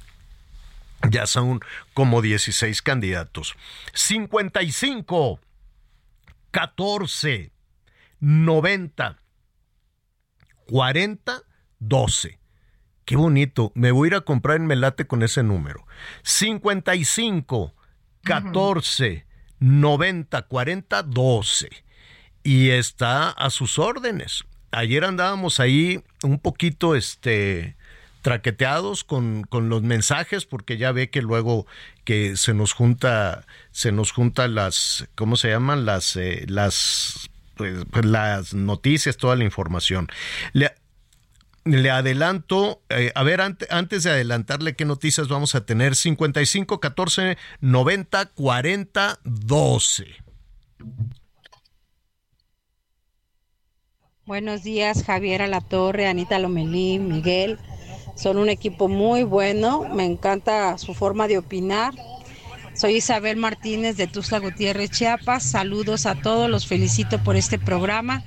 Ya 1.08 1.26
son 1.26 1.60
como 1.94 2.20
16 2.20 2.82
candidatos. 2.82 3.54
55, 3.94 5.40
14, 6.50 7.52
90, 8.20 9.18
40, 10.66 11.42
12. 11.78 12.38
Qué 13.06 13.16
bonito. 13.16 13.72
Me 13.74 13.90
voy 13.92 14.06
a 14.06 14.08
ir 14.08 14.14
a 14.16 14.20
comprar 14.20 14.58
en 14.58 14.66
Melate 14.66 15.06
con 15.06 15.22
ese 15.22 15.42
número. 15.42 15.86
55, 16.22 17.74
14, 18.22 19.26
90 19.60 20.42
40 20.42 21.02
12 21.02 21.68
y 22.42 22.70
está 22.70 23.30
a 23.30 23.50
sus 23.50 23.78
órdenes. 23.78 24.44
Ayer 24.72 25.04
andábamos 25.04 25.60
ahí 25.60 26.02
un 26.22 26.38
poquito 26.38 26.96
este 26.96 27.76
traqueteados 28.22 29.02
con, 29.02 29.44
con, 29.44 29.70
los 29.70 29.82
mensajes 29.82 30.44
porque 30.44 30.76
ya 30.76 30.92
ve 30.92 31.08
que 31.08 31.22
luego 31.22 31.66
que 32.04 32.36
se 32.36 32.52
nos 32.52 32.74
junta 32.74 33.46
se 33.70 33.92
nos 33.92 34.12
junta 34.12 34.46
las 34.46 35.08
cómo 35.14 35.36
se 35.36 35.48
llaman 35.48 35.86
las 35.86 36.16
eh, 36.16 36.44
las 36.46 37.30
pues, 37.56 37.84
pues, 37.90 38.04
las 38.04 38.54
noticias 38.54 39.16
toda 39.16 39.36
la 39.36 39.44
información. 39.44 40.08
Le, 40.52 40.74
le 41.64 41.90
adelanto, 41.90 42.82
eh, 42.88 43.12
a 43.14 43.22
ver, 43.22 43.40
antes 43.40 44.02
de 44.02 44.10
adelantarle 44.10 44.76
qué 44.76 44.84
noticias 44.84 45.28
vamos 45.28 45.54
a 45.54 45.64
tener, 45.64 45.94
55 45.94 46.80
14 46.80 47.36
90 47.60 48.26
40 48.26 49.18
12. 49.24 50.06
Buenos 54.26 54.62
días, 54.62 55.02
Javier 55.04 55.42
Alatorre, 55.42 56.06
Anita 56.06 56.38
Lomelí, 56.38 56.98
Miguel. 56.98 57.58
Son 58.14 58.36
un 58.36 58.48
equipo 58.48 58.88
muy 58.88 59.24
bueno, 59.24 59.88
me 59.92 60.04
encanta 60.04 60.78
su 60.78 60.94
forma 60.94 61.26
de 61.26 61.38
opinar. 61.38 61.94
Soy 62.74 62.96
Isabel 62.96 63.36
Martínez 63.36 63.96
de 63.96 64.06
Tuxtla 64.06 64.38
Gutiérrez, 64.38 64.90
Chiapas. 64.90 65.42
Saludos 65.42 66.06
a 66.06 66.14
todos, 66.14 66.48
los 66.48 66.66
felicito 66.66 67.18
por 67.22 67.36
este 67.36 67.58
programa 67.58 68.22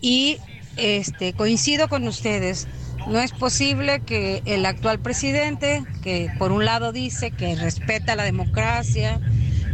y 0.00 0.38
este, 0.76 1.32
coincido 1.32 1.88
con 1.88 2.06
ustedes. 2.06 2.68
No 3.06 3.18
es 3.18 3.32
posible 3.32 4.00
que 4.00 4.42
el 4.44 4.64
actual 4.64 5.00
presidente, 5.00 5.82
que 6.02 6.30
por 6.38 6.52
un 6.52 6.64
lado 6.64 6.92
dice 6.92 7.30
que 7.30 7.56
respeta 7.56 8.14
la 8.14 8.24
democracia, 8.24 9.20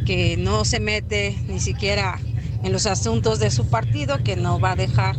que 0.06 0.37
no 0.38 0.64
se 0.64 0.80
mete 0.80 1.37
ni 1.46 1.61
siquiera 1.61 2.18
en 2.62 2.72
los 2.72 2.87
asuntos 2.87 3.38
de 3.38 3.50
su 3.50 3.68
partido, 3.68 4.22
que 4.24 4.37
no 4.37 4.58
va 4.58 4.72
a 4.72 4.76
dejar, 4.76 5.16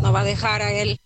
no 0.00 0.12
va 0.12 0.20
a 0.20 0.24
dejar 0.24 0.62
a 0.62 0.72
él 0.72 0.98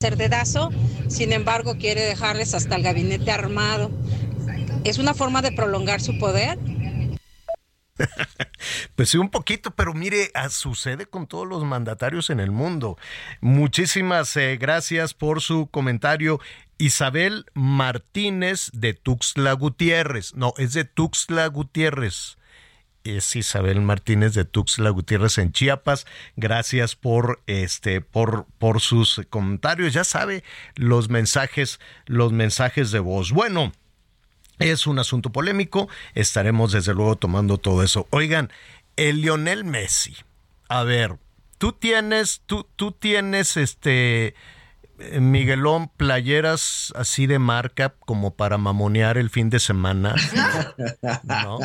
ser 0.00 0.16
dedazo, 0.16 0.70
sin 1.08 1.32
embargo 1.32 1.78
quiere 1.78 2.02
dejarles 2.02 2.52
hasta 2.52 2.76
el 2.76 2.82
gabinete 2.82 3.30
armado. 3.30 3.90
Es 4.82 4.98
una 4.98 5.14
forma 5.14 5.40
de 5.40 5.52
prolongar 5.52 6.02
su 6.02 6.18
poder 6.18 6.58
pues 8.96 9.10
sí, 9.10 9.18
un 9.18 9.30
poquito, 9.30 9.70
pero 9.70 9.94
mire, 9.94 10.30
ah, 10.34 10.48
sucede 10.48 11.06
con 11.06 11.26
todos 11.26 11.46
los 11.46 11.64
mandatarios 11.64 12.30
en 12.30 12.40
el 12.40 12.50
mundo. 12.50 12.98
Muchísimas 13.40 14.36
eh, 14.36 14.56
gracias 14.60 15.14
por 15.14 15.40
su 15.40 15.68
comentario. 15.68 16.40
Isabel 16.76 17.46
Martínez 17.54 18.70
de 18.72 18.94
Tuxtla 18.94 19.52
Gutiérrez. 19.52 20.34
No, 20.34 20.54
es 20.58 20.72
de 20.72 20.84
Tuxtla 20.84 21.46
Gutiérrez. 21.46 22.36
Es 23.04 23.36
Isabel 23.36 23.80
Martínez 23.82 24.34
de 24.34 24.44
Tuxtla 24.44 24.90
Gutiérrez 24.90 25.38
en 25.38 25.52
Chiapas. 25.52 26.06
Gracias 26.36 26.96
por 26.96 27.42
este 27.46 28.00
por 28.00 28.46
por 28.58 28.80
sus 28.80 29.20
comentarios. 29.28 29.92
Ya 29.92 30.04
sabe 30.04 30.42
los 30.74 31.10
mensajes 31.10 31.80
los 32.06 32.32
mensajes 32.32 32.90
de 32.90 33.00
voz. 33.00 33.30
Bueno, 33.30 33.72
es 34.58 34.86
un 34.86 34.98
asunto 34.98 35.30
polémico, 35.30 35.88
estaremos 36.14 36.72
desde 36.72 36.94
luego 36.94 37.16
tomando 37.16 37.58
todo 37.58 37.82
eso. 37.82 38.06
Oigan, 38.10 38.50
el 38.96 39.20
Lionel 39.20 39.64
Messi. 39.64 40.16
A 40.68 40.84
ver, 40.84 41.18
tú 41.58 41.72
tienes, 41.72 42.42
tú, 42.46 42.66
tú 42.76 42.92
tienes 42.92 43.56
este 43.56 44.34
eh, 44.98 45.20
Miguelón, 45.20 45.88
playeras 45.88 46.92
así 46.96 47.26
de 47.26 47.38
marca 47.38 47.94
como 48.00 48.34
para 48.34 48.58
mamonear 48.58 49.18
el 49.18 49.28
fin 49.30 49.50
de 49.50 49.58
semana. 49.58 50.14
¿No? 51.24 51.58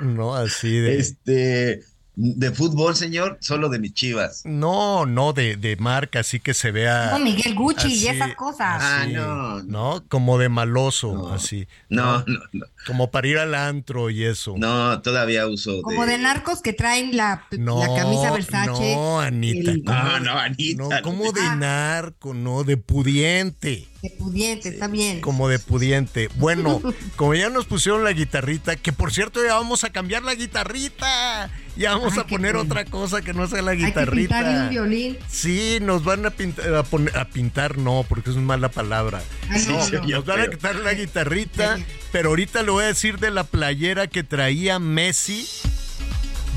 no, 0.00 0.34
así 0.34 0.76
de. 0.76 0.98
Este. 0.98 1.84
De 2.18 2.50
fútbol, 2.50 2.96
señor, 2.96 3.36
solo 3.42 3.68
de 3.68 3.78
mis 3.78 3.92
chivas. 3.92 4.40
No, 4.46 5.04
no, 5.04 5.34
de, 5.34 5.56
de 5.56 5.76
marca, 5.76 6.20
así 6.20 6.40
que 6.40 6.54
se 6.54 6.70
vea. 6.70 7.10
No, 7.12 7.18
Miguel 7.18 7.54
Gucci 7.54 7.92
y 7.92 8.06
esas 8.08 8.34
cosas. 8.34 8.78
Ah, 8.82 9.04
no, 9.06 9.62
no. 9.64 10.02
Como 10.08 10.38
de 10.38 10.48
maloso, 10.48 11.12
No. 11.12 11.28
así. 11.34 11.68
No, 11.90 12.24
no, 12.26 12.38
no. 12.54 12.64
Como 12.86 13.10
para 13.10 13.28
ir 13.28 13.36
al 13.38 13.54
antro 13.54 14.08
y 14.08 14.24
eso. 14.24 14.54
No, 14.56 15.02
todavía 15.02 15.46
uso 15.46 15.82
Como 15.82 16.06
de 16.06 16.16
narcos 16.16 16.62
que 16.62 16.72
traen 16.72 17.14
la, 17.18 17.44
No, 17.50 17.80
la 17.80 17.94
camisa 17.94 18.30
Versace. 18.32 18.94
No, 18.94 19.20
Anita. 19.20 19.72
el- 19.72 19.84
¿cómo 19.84 19.98
No, 20.02 20.20
no, 20.20 20.38
Anita. 20.38 20.82
No, 20.82 21.02
como 21.02 21.32
de 21.32 21.40
Ah. 21.42 21.56
narco, 21.56 22.32
no, 22.32 22.64
de 22.64 22.78
pudiente. 22.78 23.88
De 24.02 24.10
pudiente, 24.10 24.68
está 24.68 24.88
bien. 24.88 25.20
Como 25.20 25.48
de 25.48 25.58
pudiente. 25.58 26.28
Bueno, 26.36 26.80
como 27.16 27.34
ya 27.34 27.48
nos 27.50 27.64
pusieron 27.64 28.04
la 28.04 28.12
guitarrita, 28.12 28.76
que 28.76 28.92
por 28.92 29.12
cierto 29.12 29.42
ya 29.44 29.54
vamos 29.54 29.84
a 29.84 29.90
cambiar 29.90 30.22
la 30.22 30.34
guitarrita. 30.34 31.50
Ya 31.76 31.90
vamos 31.92 32.14
Ay, 32.14 32.20
a 32.20 32.26
poner 32.26 32.56
otra 32.56 32.84
cosa 32.86 33.20
que 33.22 33.32
no 33.34 33.46
sea 33.48 33.60
la 33.62 33.72
Hay 33.72 33.78
que 33.78 33.86
guitarrita. 33.86 34.36
pintarle 34.38 34.60
un 34.62 34.68
violín. 34.70 35.18
Sí, 35.28 35.78
nos 35.82 36.04
van 36.04 36.24
a 36.24 36.30
pintar, 36.30 36.74
a, 36.74 36.82
poner- 36.84 37.16
a 37.16 37.28
pintar, 37.28 37.76
no, 37.78 38.04
porque 38.08 38.30
es 38.30 38.36
una 38.36 38.46
mala 38.46 38.70
palabra. 38.70 39.22
Ay, 39.50 39.62
No, 39.68 39.84
sí, 39.84 39.92
no. 39.92 40.06
nos 40.06 40.24
van 40.24 40.40
a 40.40 40.48
quitar 40.48 40.76
la 40.76 40.94
guitarrita, 40.94 41.78
pero 42.12 42.30
ahorita 42.30 42.62
le 42.62 42.70
voy 42.70 42.84
a 42.84 42.86
decir 42.88 43.18
de 43.18 43.30
la 43.30 43.44
playera 43.44 44.06
que 44.06 44.22
traía 44.22 44.78
Messi. 44.78 45.46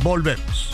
Volvemos. 0.03 0.73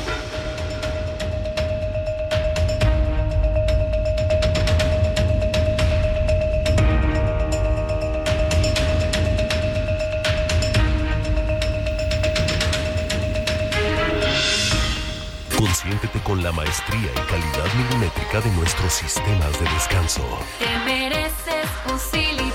Con 16.41 16.43
la 16.43 16.51
maestría 16.51 17.11
y 17.11 17.29
calidad 17.29 17.73
milimétrica 17.75 18.41
de 18.41 18.51
nuestros 18.51 18.93
sistemas 18.93 19.59
de 19.59 19.69
descanso. 19.69 20.23
Te 20.59 20.79
mereces 20.85 21.69
un 21.89 21.99
Silly. 21.99 22.51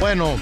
Bueno, 0.00 0.36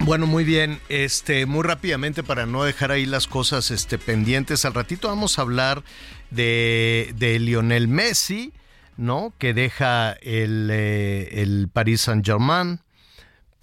bueno, 0.00 0.26
muy 0.26 0.44
bien. 0.44 0.80
Este, 0.88 1.44
muy 1.44 1.62
rápidamente 1.64 2.22
para 2.22 2.46
no 2.46 2.64
dejar 2.64 2.90
ahí 2.92 3.04
las 3.04 3.26
cosas 3.26 3.70
este, 3.70 3.98
pendientes. 3.98 4.64
Al 4.64 4.72
ratito 4.72 5.08
vamos 5.08 5.38
a 5.38 5.42
hablar 5.42 5.82
de, 6.30 7.12
de 7.16 7.38
Lionel 7.38 7.88
Messi, 7.88 8.54
¿no? 8.96 9.34
Que 9.38 9.52
deja 9.52 10.12
el, 10.22 10.70
eh, 10.72 11.42
el 11.42 11.68
Paris 11.70 12.02
Saint 12.02 12.24
Germain. 12.24 12.80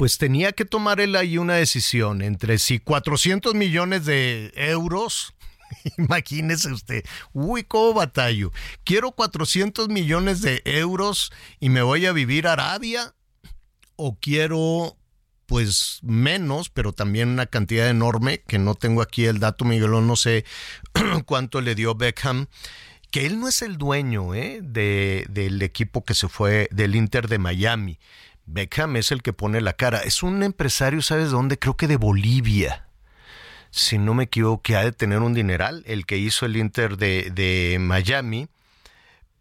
Pues 0.02 0.18
tenía 0.18 0.52
que 0.52 0.66
tomar 0.66 1.00
él 1.00 1.16
ahí 1.16 1.38
una 1.38 1.54
decisión 1.54 2.24
entre 2.24 2.58
si 2.58 2.80
400 2.80 3.54
millones 3.54 4.04
de 4.04 4.52
euros. 4.56 5.36
Imagínese 6.00 6.72
usted, 6.72 7.04
uy, 7.34 7.64
cómo 7.64 7.94
batallo. 7.94 8.52
Quiero 8.84 9.12
400 9.12 9.90
millones 9.90 10.42
de 10.42 10.64
euros 10.66 11.32
y 11.60 11.70
me 11.70 11.84
voy 11.84 12.08
a 12.08 12.14
vivir 12.14 12.48
a 12.48 12.54
Arabia 12.54 13.14
o 13.96 14.18
quiero 14.20 14.98
pues 15.46 16.00
menos, 16.02 16.72
pero 16.72 16.94
también 16.94 17.30
una 17.30 17.46
cantidad 17.46 17.88
enorme, 17.88 18.42
que 18.48 18.58
no 18.58 18.74
tengo 18.74 19.04
aquí 19.04 19.26
el 19.26 19.38
dato, 19.38 19.66
Miguelón, 19.66 20.08
no 20.08 20.16
sé 20.16 20.46
cuánto 21.28 21.62
le 21.62 21.76
dio 21.76 21.94
Beckham, 21.94 22.48
que 23.12 23.28
él 23.28 23.40
no 23.40 23.48
es 23.48 23.62
el 23.62 23.78
dueño 23.78 24.34
¿eh? 24.34 24.62
de, 24.64 25.28
del 25.30 25.62
equipo 25.62 26.04
que 26.04 26.16
se 26.16 26.28
fue 26.28 26.70
del 26.72 26.96
Inter 26.96 27.28
de 27.28 27.38
Miami. 27.38 28.00
Beckham 28.54 28.98
es 28.98 29.12
el 29.12 29.22
que 29.22 29.34
pone 29.34 29.62
la 29.62 29.74
cara. 29.74 30.00
Es 30.00 30.24
un 30.24 30.44
empresario, 30.44 31.02
¿sabes 31.02 31.32
dónde? 31.32 31.58
Creo 31.58 31.78
que 31.78 31.88
de 31.88 31.98
Bolivia. 31.98 32.88
Si 33.70 33.98
no 33.98 34.14
me 34.14 34.26
equivoco, 34.26 34.62
que 34.62 34.76
ha 34.76 34.84
de 34.84 34.92
tener 34.92 35.20
un 35.20 35.34
dineral, 35.34 35.84
el 35.88 36.06
que 36.06 36.18
hizo 36.18 36.46
el 36.46 36.58
Inter 36.58 36.98
de, 36.98 37.32
de 37.34 37.78
Miami 37.80 38.50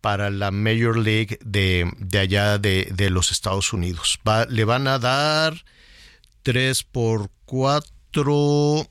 para 0.00 0.30
la 0.30 0.50
Major 0.50 0.96
League 0.96 1.38
de, 1.44 1.90
de 1.98 2.18
allá 2.18 2.58
de, 2.58 2.88
de 2.92 3.10
los 3.10 3.32
Estados 3.32 3.72
Unidos. 3.72 4.20
Le 4.48 4.64
van 4.64 4.86
a 4.86 4.98
dar 4.98 5.64
3 6.42 6.84
por 6.84 7.30
4, 7.44 8.86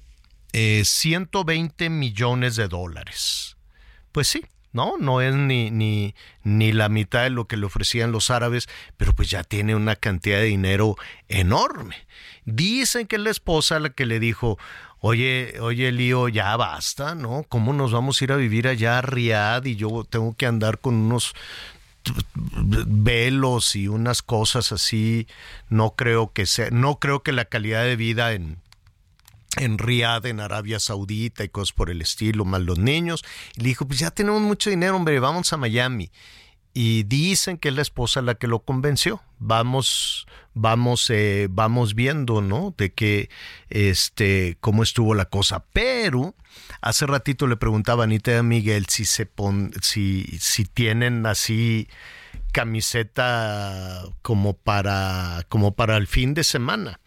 120 0.84 1.90
millones 1.90 2.56
de 2.56 2.68
dólares. 2.68 3.56
Pues 4.12 4.28
sí, 4.28 4.44
no, 4.72 4.98
no 4.98 5.22
es 5.22 5.34
ni, 5.34 5.72
ni, 5.72 6.16
ni 6.44 6.72
la 6.72 6.90
mitad 6.90 7.24
de 7.24 7.30
lo 7.32 7.46
que 7.46 7.58
le 7.58 7.66
ofrecían 7.66 8.12
los 8.12 8.30
árabes, 8.30 8.68
pero 8.98 9.14
pues 9.14 9.30
ya 9.30 9.44
tiene 9.44 9.76
una 9.76 9.96
cantidad 9.96 10.38
de 10.38 10.46
dinero 10.46 10.96
enorme. 11.28 11.96
Dicen 12.46 13.08
que 13.08 13.18
la 13.18 13.32
esposa 13.32 13.80
la 13.80 13.90
que 13.90 14.06
le 14.06 14.20
dijo, 14.20 14.58
oye, 15.00 15.56
oye, 15.60 15.92
Lío, 15.92 16.28
ya 16.28 16.56
basta, 16.56 17.16
¿no? 17.16 17.46
¿Cómo 17.50 17.74
nos 17.74 17.92
vamos 17.92 18.22
a 18.22 18.24
ir 18.24 18.32
a 18.32 18.38
vivir 18.38 18.68
allá 18.68 19.00
a 19.00 19.02
Riad 19.02 19.66
y 19.66 19.76
yo 19.76 20.06
tengo 20.10 20.36
que 20.36 20.46
andar 20.46 20.80
con 20.80 20.96
unos 20.96 21.34
velos 22.88 23.76
y 23.76 23.88
unas 23.88 24.22
cosas 24.22 24.72
así? 24.72 25.28
No 25.70 25.92
creo 25.92 26.32
que 26.32 26.46
sea, 26.46 26.70
no 26.72 27.00
creo 27.00 27.24
que 27.24 27.32
la 27.32 27.46
calidad 27.46 27.84
de 27.84 27.96
vida 27.96 28.34
en 28.34 28.58
en 29.58 29.78
Riad, 29.78 30.26
en 30.26 30.40
Arabia 30.40 30.80
Saudita 30.80 31.44
y 31.44 31.50
cosas 31.50 31.74
por 31.74 31.90
el 31.90 32.02
estilo, 32.02 32.46
más 32.46 32.62
los 32.62 32.78
niños. 32.78 33.24
Y 33.56 33.62
le 33.62 33.70
dijo, 33.70 33.88
pues 33.88 34.00
ya 34.00 34.12
tenemos 34.12 34.42
mucho 34.42 34.70
dinero, 34.70 34.96
hombre, 34.96 35.20
vamos 35.20 35.52
a 35.54 35.58
Miami. 35.58 36.12
Y 36.74 37.04
dicen 37.04 37.58
que 37.58 37.70
es 37.70 37.76
la 37.76 37.82
esposa 37.82 38.22
la 38.22 38.36
que 38.36 38.48
lo 38.48 38.60
convenció. 38.60 39.22
Vamos, 39.40 40.28
vamos, 40.54 41.10
eh, 41.10 41.48
vamos 41.50 41.96
viendo, 41.96 42.42
¿no? 42.42 42.76
De 42.78 42.94
que, 42.94 43.30
este, 43.70 44.58
cómo 44.60 44.84
estuvo 44.84 45.16
la 45.16 45.26
cosa. 45.26 45.66
Pero 45.74 46.36
hace 46.80 47.08
ratito 47.08 47.48
le 47.48 47.58
preguntaba 47.58 48.04
a 48.04 48.06
Anita 48.06 48.32
y 48.32 48.36
a 48.36 48.44
Miguel 48.44 48.86
si 48.88 49.06
se 49.06 49.26
pon, 49.26 49.72
si, 49.82 50.26
si 50.40 50.66
tienen 50.66 51.26
así 51.26 51.88
camiseta 52.52 54.04
como 54.22 54.54
para, 54.54 55.46
como 55.50 55.74
para 55.74 55.98
el 55.98 56.08
fin 56.08 56.34
de 56.34 56.44
semana. 56.44 57.00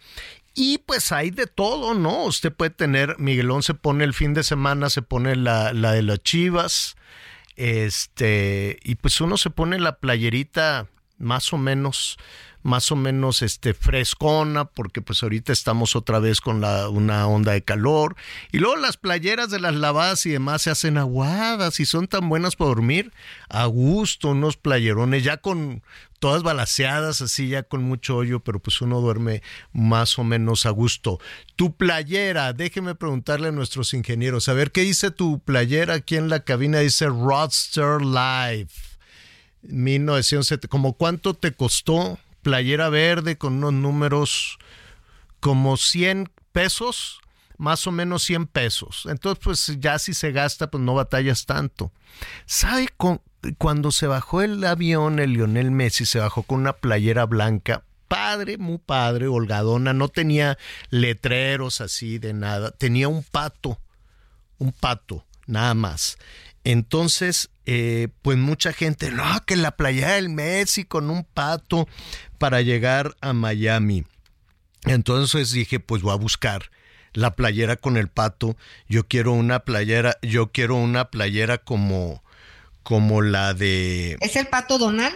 Y 0.55 0.79
pues 0.79 1.13
hay 1.13 1.31
de 1.31 1.47
todo, 1.47 1.95
¿no? 1.95 2.25
Usted 2.25 2.53
puede 2.53 2.71
tener, 2.71 3.17
Miguelón 3.19 3.63
se 3.63 3.75
pone 3.75 4.05
el 4.05 4.13
fin 4.13 4.35
de 4.35 4.43
semana, 4.43 4.91
se 4.91 5.03
pone 5.03 5.35
la, 5.37 5.73
la 5.73 5.93
de 5.93 6.03
las 6.03 6.23
chivas, 6.23 6.97
este, 7.57 8.79
y 8.83 8.97
pues 8.97 9.21
uno 9.21 9.37
se 9.37 9.51
pone 9.51 9.79
la 9.79 9.97
playerita 9.97 10.89
más 11.19 11.53
o 11.53 11.59
menos, 11.59 12.19
más 12.63 12.91
o 12.93 12.97
menos 12.97 13.43
este 13.43 13.75
frescona, 13.75 14.65
porque 14.65 15.03
pues 15.03 15.23
ahorita 15.23 15.53
estamos 15.53 15.97
otra 15.97 16.19
vez 16.19 16.41
con 16.41 16.61
la, 16.61 16.89
una 16.89 17.27
onda 17.27 17.53
de 17.53 17.63
calor. 17.63 18.17
Y 18.53 18.59
luego 18.59 18.77
las 18.77 18.97
playeras 18.97 19.51
de 19.51 19.61
las 19.61 19.75
lavadas 19.75 20.25
y 20.27 20.31
demás 20.31 20.63
se 20.63 20.71
hacen 20.71 20.99
aguadas 20.99 21.81
y 21.81 21.87
son 21.87 22.09
tan 22.09 22.29
buenas 22.29 22.57
para 22.57 22.69
dormir. 22.69 23.13
A 23.49 23.67
gusto, 23.67 24.29
unos 24.29 24.57
playerones, 24.57 25.25
ya 25.25 25.39
con 25.39 25.83
todas 26.23 26.45
balaseadas, 26.45 27.21
así 27.21 27.49
ya 27.49 27.65
con 27.65 27.83
mucho 27.83 28.17
hoyo, 28.17 28.39
pero 28.39 28.61
pues 28.61 28.81
uno 28.81 29.01
duerme 29.01 29.43
más 29.73 30.21
o 30.21 30.25
menos 30.25 30.67
a 30.67 30.71
gusto. 30.71 31.19
Tu 31.57 31.75
playera, 31.75 32.53
déjeme 32.53 32.95
preguntarle 32.95 33.49
a 33.49 33.53
nuestros 33.53 33.93
ingenieros, 33.93 34.49
a 34.49 34.53
ver 34.53 34.71
qué 34.71 34.83
dice 34.83 35.11
tu 35.11 35.41
playera 35.41 35.95
aquí 35.95 36.15
en 36.15 36.29
la 36.29 36.45
cabina, 36.45 36.79
dice 36.79 37.07
Rodster 37.07 38.03
Live. 38.03 38.69
1970, 39.63 40.69
¿como 40.69 40.93
cuánto 40.93 41.35
te 41.35 41.53
costó? 41.53 42.21
Playera 42.43 42.89
verde 42.89 43.39
con 43.39 43.55
unos 43.55 43.73
números 43.73 44.59
como 45.41 45.77
100 45.77 46.31
pesos, 46.53 47.21
más 47.57 47.87
o 47.87 47.93
menos 47.93 48.23
100 48.25 48.47
pesos. 48.47 49.07
Entonces, 49.09 49.43
pues 49.43 49.77
ya 49.81 49.99
si 49.99 50.15
se 50.15 50.33
gasta, 50.33 50.71
pues 50.71 50.83
no 50.83 50.95
batallas 50.95 51.47
tanto. 51.47 51.93
¿Sabe 52.47 52.89
con, 52.97 53.21
cuando 53.59 53.91
se 53.91 54.07
bajó 54.07 54.43
el 54.43 54.63
avión, 54.65 55.19
el 55.19 55.33
Lionel 55.33 55.71
Messi 55.71 56.07
se 56.07 56.19
bajó 56.19 56.43
con 56.43 56.61
una 56.61 56.75
playera 56.75 57.27
blanca, 57.27 57.85
padre, 58.09 58.59
muy 58.59 58.79
padre, 58.79 59.27
holgadona, 59.27 59.93
no 59.93 60.09
tenía 60.09 60.59
letreros 60.91 61.81
así 61.81 62.19
de 62.19 62.35
nada, 62.35 62.71
tenía 62.71 63.09
un 63.09 63.23
pato, 63.23 63.81
un 64.59 64.73
pato, 64.73 65.25
nada 65.47 65.75
más. 65.75 66.19
Entonces, 66.65 67.51
eh, 67.67 68.09
pues 68.23 68.39
mucha 68.39 68.73
gente, 68.73 69.11
no, 69.11 69.25
que 69.47 69.57
la 69.57 69.77
playera 69.77 70.13
del 70.13 70.29
Messi 70.29 70.85
con 70.85 71.11
un 71.11 71.25
pato 71.25 71.89
para 72.39 72.61
llegar 72.63 73.17
a 73.21 73.33
Miami. 73.33 74.05
Entonces 74.85 75.53
dije, 75.53 75.81
pues 75.81 76.03
voy 76.03 76.13
a 76.13 76.17
buscar 76.17 76.71
la 77.13 77.35
playera 77.37 77.77
con 77.77 77.97
el 77.97 78.09
pato. 78.09 78.57
Yo 78.89 79.07
quiero 79.07 79.33
una 79.33 79.61
playera, 79.61 80.19
yo 80.23 80.51
quiero 80.53 80.77
una 80.77 81.11
playera 81.11 81.59
como 81.59 82.23
como 82.83 83.23
la 83.23 83.55
de... 83.55 84.17
¿Es 84.21 84.35
el 84.35 84.49
pato 84.49 84.77
Donald? 84.77 85.15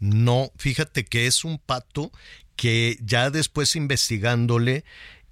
No, 0.00 0.50
fíjate 0.58 1.06
que 1.06 1.26
es 1.26 1.44
un 1.44 1.58
pato 1.58 2.12
que 2.56 2.98
ya 3.00 3.30
después 3.30 3.74
investigándole 3.74 4.84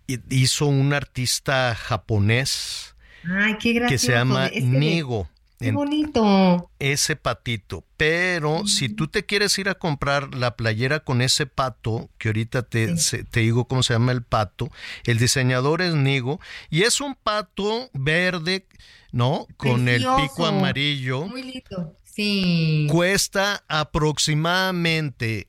hi- 0.07 0.23
hizo 0.31 0.65
un 0.65 0.95
artista 0.95 1.75
japonés 1.75 2.95
Ay, 3.29 3.59
qué 3.59 3.83
que 3.87 3.99
se 3.99 4.13
llama 4.13 4.47
Este 4.47 4.63
Nigo. 4.63 5.29
Qué 5.65 5.73
bonito. 5.73 6.71
ese 6.79 7.17
patito. 7.17 7.85
Pero 7.97 8.67
si 8.67 8.89
tú 8.89 9.09
te 9.09 9.25
quieres 9.25 9.59
ir 9.59 9.69
a 9.69 9.75
comprar 9.75 10.35
la 10.35 10.57
playera 10.57 11.01
con 11.01 11.23
ese 11.23 11.47
pato, 11.47 12.11
que 12.19 12.29
ahorita 12.29 12.63
te, 12.63 12.97
se- 12.99 13.25
te 13.25 13.41
digo 13.41 13.67
cómo 13.67 13.83
se 13.83 13.95
llama 13.95 14.13
el 14.13 14.23
pato, 14.23 14.71
el 15.05 15.19
diseñador 15.19 15.83
es 15.83 15.95
Nigo, 15.95 16.41
y 16.71 16.83
es 16.83 17.01
un 17.01 17.15
pato 17.15 17.91
verde, 17.93 18.67
¿no? 19.13 19.47
Con 19.57 19.89
el 19.89 20.05
pico 20.17 20.47
amarillo. 20.47 21.27
Muy 21.27 21.43
lindo. 21.43 21.97
Sí. 22.05 22.87
Cuesta 22.91 23.65
aproximadamente 23.69 25.49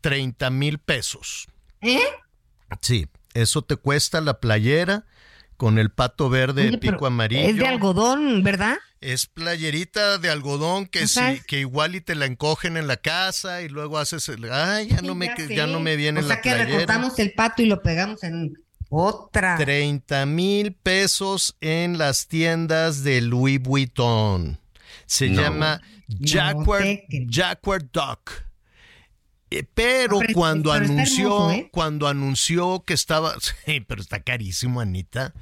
30 0.00 0.50
mil 0.50 0.78
pesos. 0.78 1.48
¿Eh? 1.80 2.00
Sí, 2.80 3.06
eso 3.34 3.62
te 3.62 3.76
cuesta 3.76 4.20
la 4.20 4.40
playera 4.40 5.04
con 5.56 5.78
el 5.78 5.90
pato 5.90 6.28
verde, 6.28 6.68
Oye, 6.68 6.78
pero 6.78 6.94
pico 6.94 7.06
amarillo. 7.06 7.48
Es 7.48 7.56
de 7.56 7.66
algodón, 7.66 8.42
¿verdad? 8.42 8.76
Es 9.00 9.26
playerita 9.26 10.18
de 10.18 10.30
algodón 10.30 10.86
que 10.86 11.04
que 11.46 11.60
igual 11.60 11.94
y 11.94 12.00
te 12.00 12.14
la 12.14 12.24
encogen 12.26 12.76
en 12.76 12.86
la 12.86 12.96
casa 12.96 13.60
y 13.62 13.68
luego 13.68 13.98
haces 13.98 14.28
el, 14.28 14.50
ay, 14.50 14.88
ya 14.88 15.02
no 15.02 15.14
me 15.14 15.30
Ya 15.50 15.66
no 15.66 15.80
me 15.80 15.96
viene 15.96 16.20
O 16.20 16.22
sea 16.22 16.36
la 16.36 16.40
que 16.40 16.50
playera. 16.50 16.64
recortamos 16.70 17.18
el 17.18 17.32
pato 17.34 17.62
y 17.62 17.66
lo 17.66 17.82
pegamos 17.82 18.22
en 18.24 18.54
otra. 18.88 19.56
30 19.58 20.24
mil 20.26 20.72
pesos 20.72 21.56
en 21.60 21.98
las 21.98 22.26
tiendas 22.26 23.02
de 23.04 23.20
Louis 23.20 23.60
Vuitton. 23.60 24.58
Se 25.06 25.28
No. 25.28 25.42
llama 25.42 25.80
No 26.08 26.16
Jacquard, 26.20 26.82
creo. 27.08 27.26
Jacquard 27.28 27.84
Duck. 27.92 28.30
Eh, 29.50 29.64
pero 29.74 30.16
Ah, 30.18 30.20
pero- 30.26 30.34
cuando 30.34 30.72
pero 30.72 30.84
anunció, 30.84 31.26
hermoso, 31.26 31.50
¿eh? 31.52 31.68
cuando 31.70 32.08
anunció 32.08 32.82
que 32.84 32.94
estaba, 32.94 33.34
sí, 33.66 33.80
pero 33.80 34.00
está 34.00 34.20
carísimo, 34.22 34.80
Anita. 34.80 35.34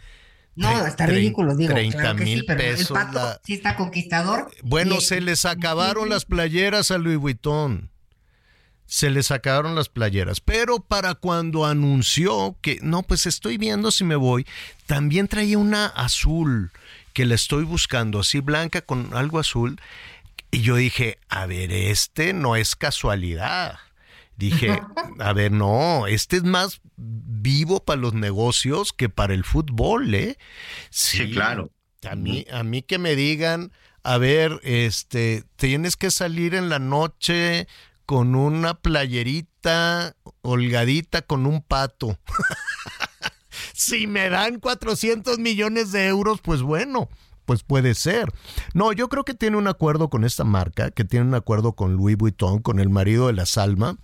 No, 0.57 0.87
está 0.87 1.07
ridículo, 1.07 1.57
digo. 1.57 1.75
30 1.75 1.99
claro 1.99 2.17
que 2.17 2.25
sí, 2.25 2.31
mil 2.35 2.45
pero 2.47 2.59
pesos 2.61 2.90
el 2.90 2.95
pato 2.95 3.19
la- 3.19 3.40
sí 3.45 3.55
está 3.55 3.77
conquistador. 3.77 4.51
Bueno, 4.62 4.97
Y- 4.97 5.01
se 5.01 5.21
les 5.21 5.45
acabaron 5.45 6.09
las 6.09 6.25
playeras 6.25 6.90
a 6.90 6.99
Louis 6.99 7.19
Vuitton. 7.19 7.90
Se 8.87 9.11
les 9.11 9.31
acabaron 9.31 9.75
las 9.75 9.88
playeras. 9.88 10.40
Pero 10.40 10.79
para 10.79 11.14
cuando 11.14 11.64
anunció 11.67 12.57
que, 12.61 12.79
no, 12.83 13.03
pues 13.03 13.27
estoy 13.27 13.57
viendo 13.59 13.90
si 13.90 14.05
me 14.05 14.14
voy, 14.17 14.47
también 14.87 15.27
traía 15.27 15.59
una 15.59 15.87
azul 15.87 16.71
que 17.14 17.25
la 17.25 17.35
estoy 17.35 17.64
buscando, 17.64 18.21
así 18.21 18.40
blanca 18.40 18.83
con 18.83 19.09
algo 19.14 19.38
azul. 19.38 19.81
Y 20.51 20.61
yo 20.61 20.77
dije, 20.77 21.19
a 21.29 21.47
ver, 21.47 21.73
este 21.73 22.33
no 22.35 22.57
es 22.57 22.77
casualidad. 22.77 23.79
Dije, 24.37 24.81
a 25.20 25.33
ver, 25.33 25.53
no, 25.53 26.07
este 26.07 26.37
es 26.37 26.44
más 26.44 26.81
vivo 26.97 27.85
para 27.85 28.01
los 28.01 28.14
negocios 28.14 28.92
que 28.92 29.09
para 29.09 29.35
el 29.35 29.44
fútbol, 29.44 30.14
¿eh? 30.14 30.37
Sí, 30.90 31.31
claro. 31.31 31.70
A 32.09 32.16
mí, 32.16 32.44
a 32.53 32.62
mí 32.62 32.83
que 32.83 32.99
me 32.99 33.14
digan, 33.14 33.73
a 34.03 34.18
ver, 34.18 34.61
este, 34.62 35.44
tienes 35.57 35.97
que 35.97 36.11
salir 36.11 36.55
en 36.55 36.68
la 36.68 36.79
noche 36.79 37.66
con 38.07 38.35
una 38.35 38.75
playerita 38.75 40.14
holgadita 40.42 41.23
con 41.23 41.47
un 41.47 41.62
pato. 41.62 42.18
si 43.73 44.07
me 44.07 44.29
dan 44.29 44.61
400 44.61 45.38
millones 45.38 45.92
de 45.92 46.07
euros, 46.07 46.40
pues 46.42 46.61
bueno, 46.61 47.09
pues 47.44 47.62
puede 47.62 47.94
ser. 47.94 48.33
No, 48.72 48.92
yo 48.92 49.09
creo 49.09 49.24
que 49.24 49.35
tiene 49.35 49.57
un 49.57 49.68
acuerdo 49.68 50.11
con 50.11 50.24
esta 50.24 50.44
marca, 50.44 50.90
que 50.90 51.04
tiene 51.04 51.26
un 51.26 51.35
acuerdo 51.35 51.72
con 51.72 51.94
Louis 51.94 52.16
Vuitton, 52.16 52.61
con 52.61 52.78
el 52.78 52.88
marido 52.88 53.26
de 53.26 53.35
la 53.35 53.46
Salma, 53.46 53.98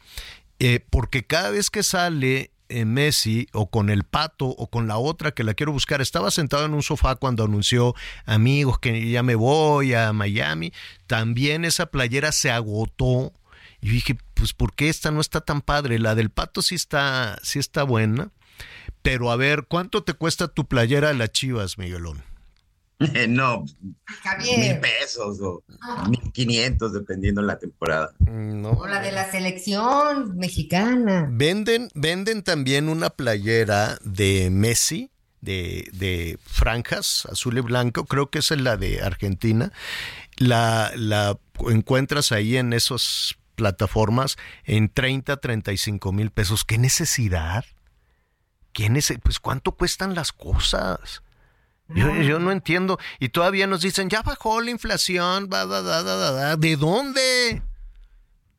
eh, 0.58 0.84
porque 0.90 1.24
cada 1.24 1.50
vez 1.50 1.70
que 1.70 1.82
sale 1.82 2.50
eh, 2.68 2.84
Messi 2.84 3.48
o 3.52 3.68
con 3.68 3.90
el 3.90 4.04
pato 4.04 4.46
o 4.46 4.70
con 4.70 4.86
la 4.86 4.96
otra 4.96 5.32
que 5.32 5.42
la 5.42 5.54
quiero 5.54 5.72
buscar, 5.72 6.00
estaba 6.00 6.30
sentado 6.30 6.66
en 6.66 6.74
un 6.74 6.82
sofá 6.82 7.16
cuando 7.16 7.44
anunció 7.44 7.94
amigos 8.26 8.78
que 8.78 9.10
ya 9.10 9.22
me 9.22 9.34
voy 9.34 9.94
a 9.94 10.12
Miami, 10.12 10.72
también 11.06 11.64
esa 11.64 11.86
playera 11.86 12.30
se 12.32 12.50
agotó. 12.50 13.32
Y 13.82 13.88
dije, 13.88 14.18
pues 14.34 14.52
¿por 14.52 14.74
qué 14.74 14.88
esta 14.90 15.10
no 15.10 15.20
está 15.20 15.40
tan 15.40 15.62
padre? 15.62 15.98
La 15.98 16.14
del 16.14 16.30
pato 16.30 16.60
sí 16.60 16.74
está, 16.74 17.38
sí 17.42 17.58
está 17.58 17.82
buena. 17.82 18.30
Pero 19.02 19.30
a 19.30 19.36
ver, 19.36 19.64
¿cuánto 19.66 20.02
te 20.04 20.12
cuesta 20.12 20.48
tu 20.48 20.66
playera 20.66 21.08
de 21.08 21.14
las 21.14 21.32
Chivas, 21.32 21.78
Miguelón? 21.78 22.22
no, 23.28 23.64
Javier. 24.22 24.58
mil 24.58 24.80
pesos 24.80 25.38
o 25.40 25.62
mil 26.08 26.32
quinientos, 26.32 26.92
dependiendo 26.92 27.40
la 27.42 27.58
temporada. 27.58 28.12
No. 28.20 28.70
O 28.70 28.86
la 28.86 29.00
de 29.00 29.10
la 29.12 29.30
selección 29.30 30.36
mexicana. 30.36 31.26
Venden, 31.30 31.88
venden 31.94 32.42
también 32.42 32.88
una 32.88 33.10
playera 33.10 33.98
de 34.04 34.50
Messi, 34.50 35.10
de, 35.40 35.88
de 35.92 36.38
franjas, 36.44 37.26
azul 37.30 37.56
y 37.58 37.62
blanco, 37.62 38.04
creo 38.04 38.28
que 38.30 38.40
esa 38.40 38.54
es 38.54 38.60
la 38.60 38.76
de 38.76 39.00
Argentina. 39.02 39.72
La, 40.36 40.92
la 40.96 41.38
encuentras 41.68 42.32
ahí 42.32 42.56
en 42.56 42.72
esas 42.72 43.34
plataformas 43.54 44.36
en 44.64 44.88
30, 44.88 45.36
35 45.38 46.12
mil 46.12 46.30
pesos. 46.30 46.64
¿Qué 46.64 46.78
necesidad? 46.78 47.64
¿Qué 48.72 48.88
nece- 48.90 49.20
pues 49.22 49.38
cuánto 49.38 49.72
cuestan 49.72 50.14
las 50.14 50.32
cosas. 50.32 51.22
Yo, 51.94 52.14
yo 52.22 52.38
no 52.38 52.52
entiendo. 52.52 52.98
Y 53.18 53.30
todavía 53.30 53.66
nos 53.66 53.82
dicen, 53.82 54.08
ya 54.08 54.22
bajó 54.22 54.60
la 54.60 54.70
inflación, 54.70 55.48
da, 55.48 55.66
da, 55.66 55.82
da, 55.82 56.02
da, 56.02 56.30
da". 56.32 56.56
¿De 56.56 56.76
dónde? 56.76 57.62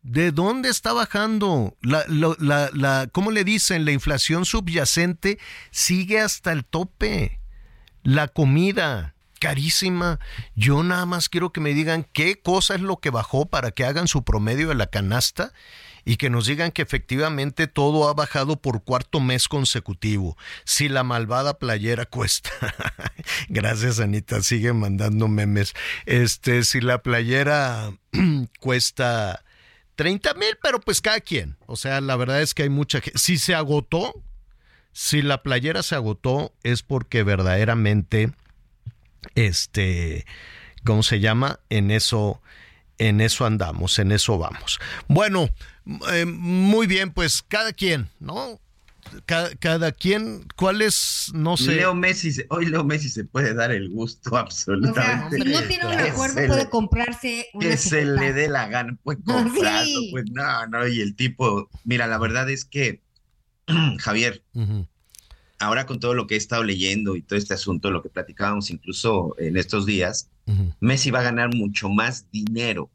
¿De 0.04 0.32
dónde 0.32 0.70
está 0.70 0.94
bajando? 0.94 1.76
La, 1.82 2.04
lo- 2.08 2.36
la, 2.40 2.70
la, 2.74 3.08
¿Cómo 3.12 3.32
le 3.32 3.44
dicen? 3.44 3.86
La 3.86 3.92
inflación 3.92 4.46
subyacente 4.46 5.38
sigue 5.70 6.20
hasta 6.20 6.52
el 6.52 6.66
tope. 6.66 7.40
La 8.04 8.28
comida, 8.28 9.14
carísima. 9.40 10.20
Yo 10.56 10.82
nada 10.84 11.06
más 11.06 11.30
quiero 11.30 11.52
que 11.54 11.62
me 11.62 11.74
digan 11.74 12.08
qué 12.14 12.42
cosa 12.42 12.74
es 12.76 12.82
lo 12.82 12.98
que 12.98 13.12
bajó 13.12 13.46
para 13.46 13.72
que 13.72 13.86
hagan 13.86 14.08
su 14.08 14.24
promedio 14.24 14.70
de 14.70 14.76
la 14.76 14.88
canasta 14.88 15.54
y 16.06 16.18
que 16.18 16.30
nos 16.30 16.48
digan 16.48 16.72
que 16.72 16.82
efectivamente 16.82 17.68
todo 17.68 18.10
ha 18.10 18.14
bajado 18.14 18.62
por 18.62 18.84
cuarto 18.84 19.20
mes 19.20 19.48
consecutivo. 19.48 20.38
Si 20.66 20.90
la 20.90 21.04
malvada 21.04 21.58
playera 21.58 22.06
cuesta. 22.06 22.50
Gracias, 23.50 24.00
Anita. 24.00 24.42
Sigue 24.42 24.74
mandando 24.74 25.28
memes. 25.28 25.74
Este, 26.06 26.64
si 26.64 26.82
la 26.82 27.02
playera 27.02 27.92
cuesta 28.60 29.44
30 29.96 30.34
mil, 30.36 30.58
pero 30.62 30.80
pues 30.80 31.02
cada 31.02 31.20
quien. 31.20 31.58
O 31.68 31.76
sea, 31.76 32.02
la 32.02 32.16
verdad 32.16 32.42
es 32.42 32.54
que 32.54 32.64
hay 32.64 32.70
mucha 32.70 33.02
gente. 33.02 33.20
Si 33.20 33.38
se 33.38 33.54
agotó, 33.54 34.24
si 34.94 35.22
la 35.22 35.44
playera 35.44 35.84
se 35.84 35.96
agotó, 35.96 36.54
es 36.64 36.84
porque 36.84 37.24
verdaderamente, 37.24 38.32
este, 39.36 40.26
¿cómo 40.84 41.04
se 41.04 41.20
llama? 41.20 41.60
En 41.70 41.92
eso, 41.92 42.42
en 42.98 43.22
eso 43.22 43.46
andamos, 43.46 43.98
en 44.00 44.12
eso 44.12 44.38
vamos. 44.38 44.80
Bueno, 45.08 45.50
eh, 46.14 46.26
muy 46.26 46.88
bien, 46.88 47.12
pues 47.12 47.42
cada 47.48 47.74
quien, 47.74 48.10
¿no? 48.20 48.60
Cada, 49.26 49.54
cada 49.56 49.92
quien, 49.92 50.46
¿cuál 50.56 50.82
es? 50.82 51.32
No 51.34 51.58
sé. 51.58 51.74
Leo 51.76 51.94
Messi, 51.96 52.32
hoy 52.50 52.68
Leo 52.68 52.84
Messi 52.84 53.10
se 53.10 53.26
puede 53.26 53.54
dar 53.54 53.72
el 53.72 53.90
gusto 53.90 54.30
O 54.30 54.34
sea, 54.34 54.40
absolutamente. 54.42 55.38
si 55.38 55.44
no 55.44 55.62
tiene 55.64 55.86
un 55.88 55.94
acuerdo, 56.00 56.36
se 56.36 56.48
puede 56.48 56.64
le- 56.66 56.70
comprarse 56.70 57.48
una 57.54 57.70
que 57.70 57.78
se 57.78 58.06
le 58.06 58.32
dé 58.32 58.48
la 58.48 58.68
gana, 58.68 58.96
pues 59.04 59.18
comprarlo, 59.26 59.84
Sí. 59.86 60.10
pues 60.12 60.26
no, 60.32 60.68
no, 60.68 60.88
y 60.88 61.02
el 61.02 61.16
tipo, 61.16 61.68
mira, 61.84 62.06
la 62.08 62.20
verdad 62.20 62.50
es 62.50 62.64
que, 62.64 63.02
Javier, 64.00 64.44
ahora 65.60 65.86
con 65.86 66.00
todo 66.00 66.14
lo 66.14 66.28
que 66.28 66.36
he 66.36 66.38
estado 66.38 66.64
leyendo 66.64 67.16
y 67.16 67.22
todo 67.22 67.38
este 67.38 67.54
asunto, 67.54 67.92
lo 67.92 68.02
que 68.02 68.10
platicábamos 68.10 68.70
incluso 68.70 69.36
en 69.40 69.58
estos 69.58 69.86
días, 69.86 70.30
Messi 70.80 71.12
va 71.12 71.20
a 71.20 71.24
ganar 71.24 71.54
mucho 71.56 71.90
más 71.90 72.30
dinero 72.32 72.90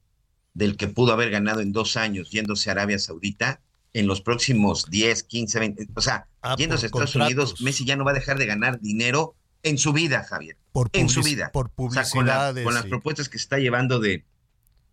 del 0.55 0.77
que 0.77 0.89
pudo 0.89 1.13
haber 1.13 1.31
ganado 1.31 1.61
en 1.61 1.73
dos 1.73 1.97
años 1.97 2.31
yéndose 2.31 2.69
a 2.71 2.73
Arabia 2.73 2.99
Saudita 2.99 3.61
en 3.93 4.07
los 4.07 4.21
próximos 4.21 4.91
10, 4.91 5.23
15, 5.23 5.59
20, 5.61 5.87
o 5.95 6.01
sea, 6.01 6.27
Ah, 6.43 6.55
yéndose 6.59 6.85
a 6.85 6.89
Estados 6.89 7.13
contratos. 7.13 7.27
Unidos, 7.53 7.61
Messi 7.63 7.85
ya 7.85 7.97
no 7.97 8.05
va 8.05 8.11
a 8.11 8.15
dejar 8.15 8.39
de 8.39 8.47
ganar 8.47 8.81
dinero 8.81 9.35
en 9.63 9.79
su 9.79 9.93
vida, 9.93 10.23
Javier 10.23 10.57
Por, 10.73 10.91
en 10.93 11.09
su 11.09 11.23
vida. 11.23 11.51
Por 11.53 11.71
O 11.77 11.91
sea, 11.91 12.05
con, 12.09 12.27
la- 12.27 12.35
publicidades. 12.35 12.65
con 12.65 12.75
las 12.75 12.87
propuestas 12.87 13.29
que 13.29 13.39
se 13.39 13.43
está 13.43 13.59
llevando 13.59 13.99
de, 14.01 14.25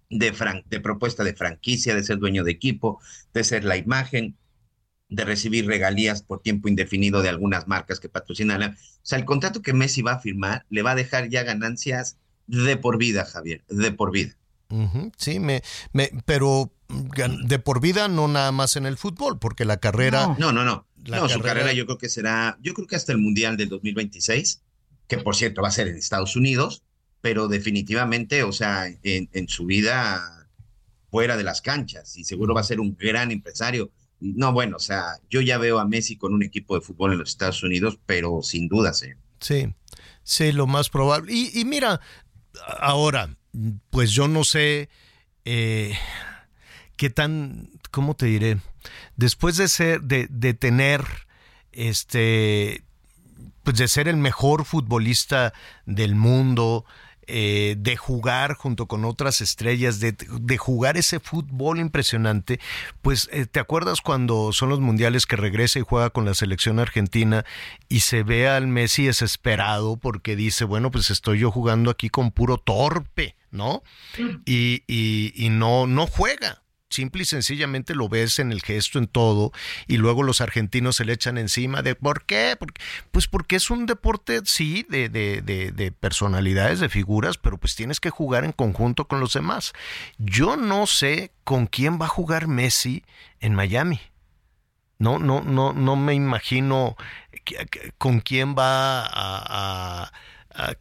de, 0.10 0.34
fran- 0.34 0.64
de 0.70 0.80
propuesta 0.80 1.24
de 1.24 1.34
franquicia, 1.36 1.96
de 1.96 2.04
ser 2.04 2.18
dueño 2.18 2.44
de 2.44 2.52
equipo, 2.52 3.00
de 3.34 3.44
ser 3.44 3.66
la 3.66 3.78
imagen, 3.78 4.36
de 5.10 5.26
recibir 5.26 5.68
regalías 5.68 6.24
por 6.24 6.42
tiempo 6.42 6.68
indefinido 6.70 7.22
de 7.22 7.30
algunas 7.30 7.68
marcas 7.68 8.00
que 8.00 8.10
patrocinan. 8.10 8.64
O 8.64 8.76
sea, 9.04 9.20
el 9.20 9.26
contrato 9.26 9.62
que 9.62 9.74
Messi 9.74 10.02
va 10.02 10.14
a 10.14 10.20
firmar 10.20 10.66
le 10.70 10.82
va 10.82 10.92
a 10.92 10.96
dejar 10.96 11.30
ya 11.30 11.44
ganancias 11.44 12.18
de 12.48 12.78
por 12.78 12.98
vida, 12.98 13.26
Javier, 13.26 13.64
de 13.70 13.92
por 13.92 14.12
vida. 14.12 14.36
Sí, 15.18 15.40
me, 15.40 15.62
me, 15.92 16.10
pero 16.26 16.72
gan- 16.90 17.46
de 17.46 17.60
por 17.60 17.80
vida 17.80 18.08
no 18.08 18.28
nada 18.28 18.52
más 18.52 18.76
en 18.76 18.88
el 18.88 18.98
fútbol, 18.98 19.38
porque 19.38 19.66
la 19.66 19.78
carrera, 19.78 20.28
No. 20.40 20.52
No, 20.52 20.52
no, 20.52 20.66
no. 20.66 20.88
La 21.06 21.18
no, 21.18 21.30
su 21.30 21.36
carrera- 21.40 21.54
carrera 21.60 21.74
yo 21.74 21.86
creo 21.86 21.98
que 22.00 22.10
será, 22.10 22.58
yo 22.62 22.74
creo 22.74 22.88
que 22.88 22.96
hasta 22.96 23.12
el 23.12 23.18
Mundial 23.20 23.56
del 23.58 23.70
2026, 23.70 24.62
que 25.08 25.18
por 25.20 25.36
cierto 25.36 25.62
va 25.62 25.68
a 25.68 25.72
ser 25.72 25.88
en 25.90 25.96
Estados 25.98 26.36
Unidos, 26.36 26.82
pero 27.22 27.48
definitivamente, 27.50 28.42
o 28.44 28.52
sea, 28.52 28.88
en, 28.88 29.30
en 29.32 29.48
su 29.48 29.66
vida 29.66 30.48
fuera 31.12 31.38
de 31.38 31.44
las 31.44 31.62
canchas 31.62 32.18
y 32.18 32.24
seguro 32.24 32.54
va 32.56 32.62
a 32.62 32.66
ser 32.66 32.80
un 32.80 32.96
gran 32.98 33.30
empresario. 33.32 33.92
No, 34.20 34.54
bueno, 34.54 34.78
o 34.78 34.80
sea, 34.80 35.18
yo 35.30 35.42
ya 35.42 35.58
veo 35.58 35.78
a 35.80 35.86
Messi 35.88 36.16
con 36.18 36.34
un 36.34 36.42
equipo 36.42 36.74
de 36.76 36.82
fútbol 36.82 37.12
en 37.14 37.20
los 37.20 37.30
Estados 37.30 37.62
Unidos, 37.64 38.00
pero 38.06 38.42
sin 38.42 38.68
duda, 38.70 38.94
señor. 38.94 39.18
Sí, 39.42 39.74
sí, 40.24 40.52
lo 40.54 40.66
más 40.68 40.90
probable. 40.90 41.34
Y, 41.34 41.52
y 41.60 41.66
mira, 41.66 42.00
ahora, 42.80 43.36
pues 43.90 44.12
yo 44.12 44.28
no 44.28 44.44
sé 44.44 44.90
eh, 45.46 45.98
qué 46.96 47.10
tan, 47.10 47.70
¿cómo 47.92 48.16
te 48.16 48.26
diré? 48.28 48.60
Después 49.16 49.58
de 49.58 49.68
ser, 49.68 50.02
de, 50.02 50.28
de 50.30 50.54
tener, 50.54 51.06
este, 51.72 52.84
pues 53.64 53.78
de 53.78 53.88
ser 53.88 54.08
el 54.08 54.18
mejor 54.18 54.66
futbolista 54.66 55.54
del 55.86 56.16
mundo, 56.16 56.86
eh, 57.28 57.76
de 57.78 57.98
jugar 57.98 58.56
junto 58.56 58.88
con 58.88 59.06
otras 59.06 59.42
estrellas, 59.42 60.00
de, 60.00 60.12
de 60.14 60.58
jugar 60.58 60.98
ese 60.98 61.20
fútbol 61.20 61.80
impresionante, 61.80 62.60
pues 63.02 63.30
eh, 63.32 63.46
te 63.46 63.60
acuerdas 63.60 64.02
cuando 64.02 64.52
son 64.54 64.70
los 64.70 64.80
mundiales 64.80 65.26
que 65.26 65.36
regresa 65.36 65.80
y 65.80 65.84
juega 65.84 66.10
con 66.10 66.26
la 66.26 66.34
selección 66.34 66.80
argentina 66.80 67.46
y 67.90 68.02
se 68.02 68.24
ve 68.24 68.48
al 68.48 68.68
Messi 68.68 69.06
desesperado 69.06 69.98
porque 69.98 70.36
dice, 70.36 70.66
bueno, 70.66 70.92
pues 70.92 71.12
estoy 71.12 71.40
yo 71.40 71.52
jugando 71.52 71.92
aquí 71.92 72.10
con 72.10 72.32
puro 72.32 72.58
torpe, 72.58 73.36
¿no? 73.52 73.84
Y, 74.46 74.84
y, 74.88 75.34
y 75.36 75.50
no, 75.50 75.88
no 75.88 76.08
juega 76.08 76.63
simple 76.94 77.24
y 77.24 77.26
sencillamente 77.26 77.96
lo 77.96 78.08
ves 78.08 78.40
en 78.40 78.52
el 78.52 78.62
gesto, 78.62 79.00
en 79.00 79.08
todo, 79.08 79.52
y 79.88 79.98
luego 79.98 80.24
los 80.24 80.42
argentinos 80.42 80.96
se 80.96 81.06
le 81.06 81.14
echan 81.14 81.38
encima 81.38 81.82
de 81.82 81.96
¿por 81.96 82.24
qué? 82.24 82.58
Pues 83.12 83.28
porque 83.28 83.58
es 83.58 83.70
un 83.70 83.86
deporte, 83.86 84.42
sí, 84.46 84.86
de, 84.90 85.10
de, 85.10 85.42
de, 85.42 85.72
de, 85.72 85.92
personalidades, 85.92 86.80
de 86.80 86.90
figuras, 86.90 87.38
pero 87.38 87.58
pues 87.58 87.76
tienes 87.76 88.00
que 88.00 88.10
jugar 88.10 88.46
en 88.46 88.52
conjunto 88.52 89.08
con 89.08 89.20
los 89.20 89.34
demás. 89.34 89.74
Yo 90.18 90.56
no 90.56 90.88
sé 90.88 91.32
con 91.44 91.68
quién 91.68 92.00
va 92.00 92.06
a 92.06 92.10
jugar 92.10 92.48
Messi 92.48 93.04
en 93.40 93.56
Miami. 93.56 94.00
No, 95.00 95.20
no, 95.20 95.42
no, 95.42 95.74
no 95.74 95.96
me 95.96 96.14
imagino 96.14 96.96
con 97.98 98.22
quién 98.22 98.56
va 98.56 99.06
a 99.06 100.12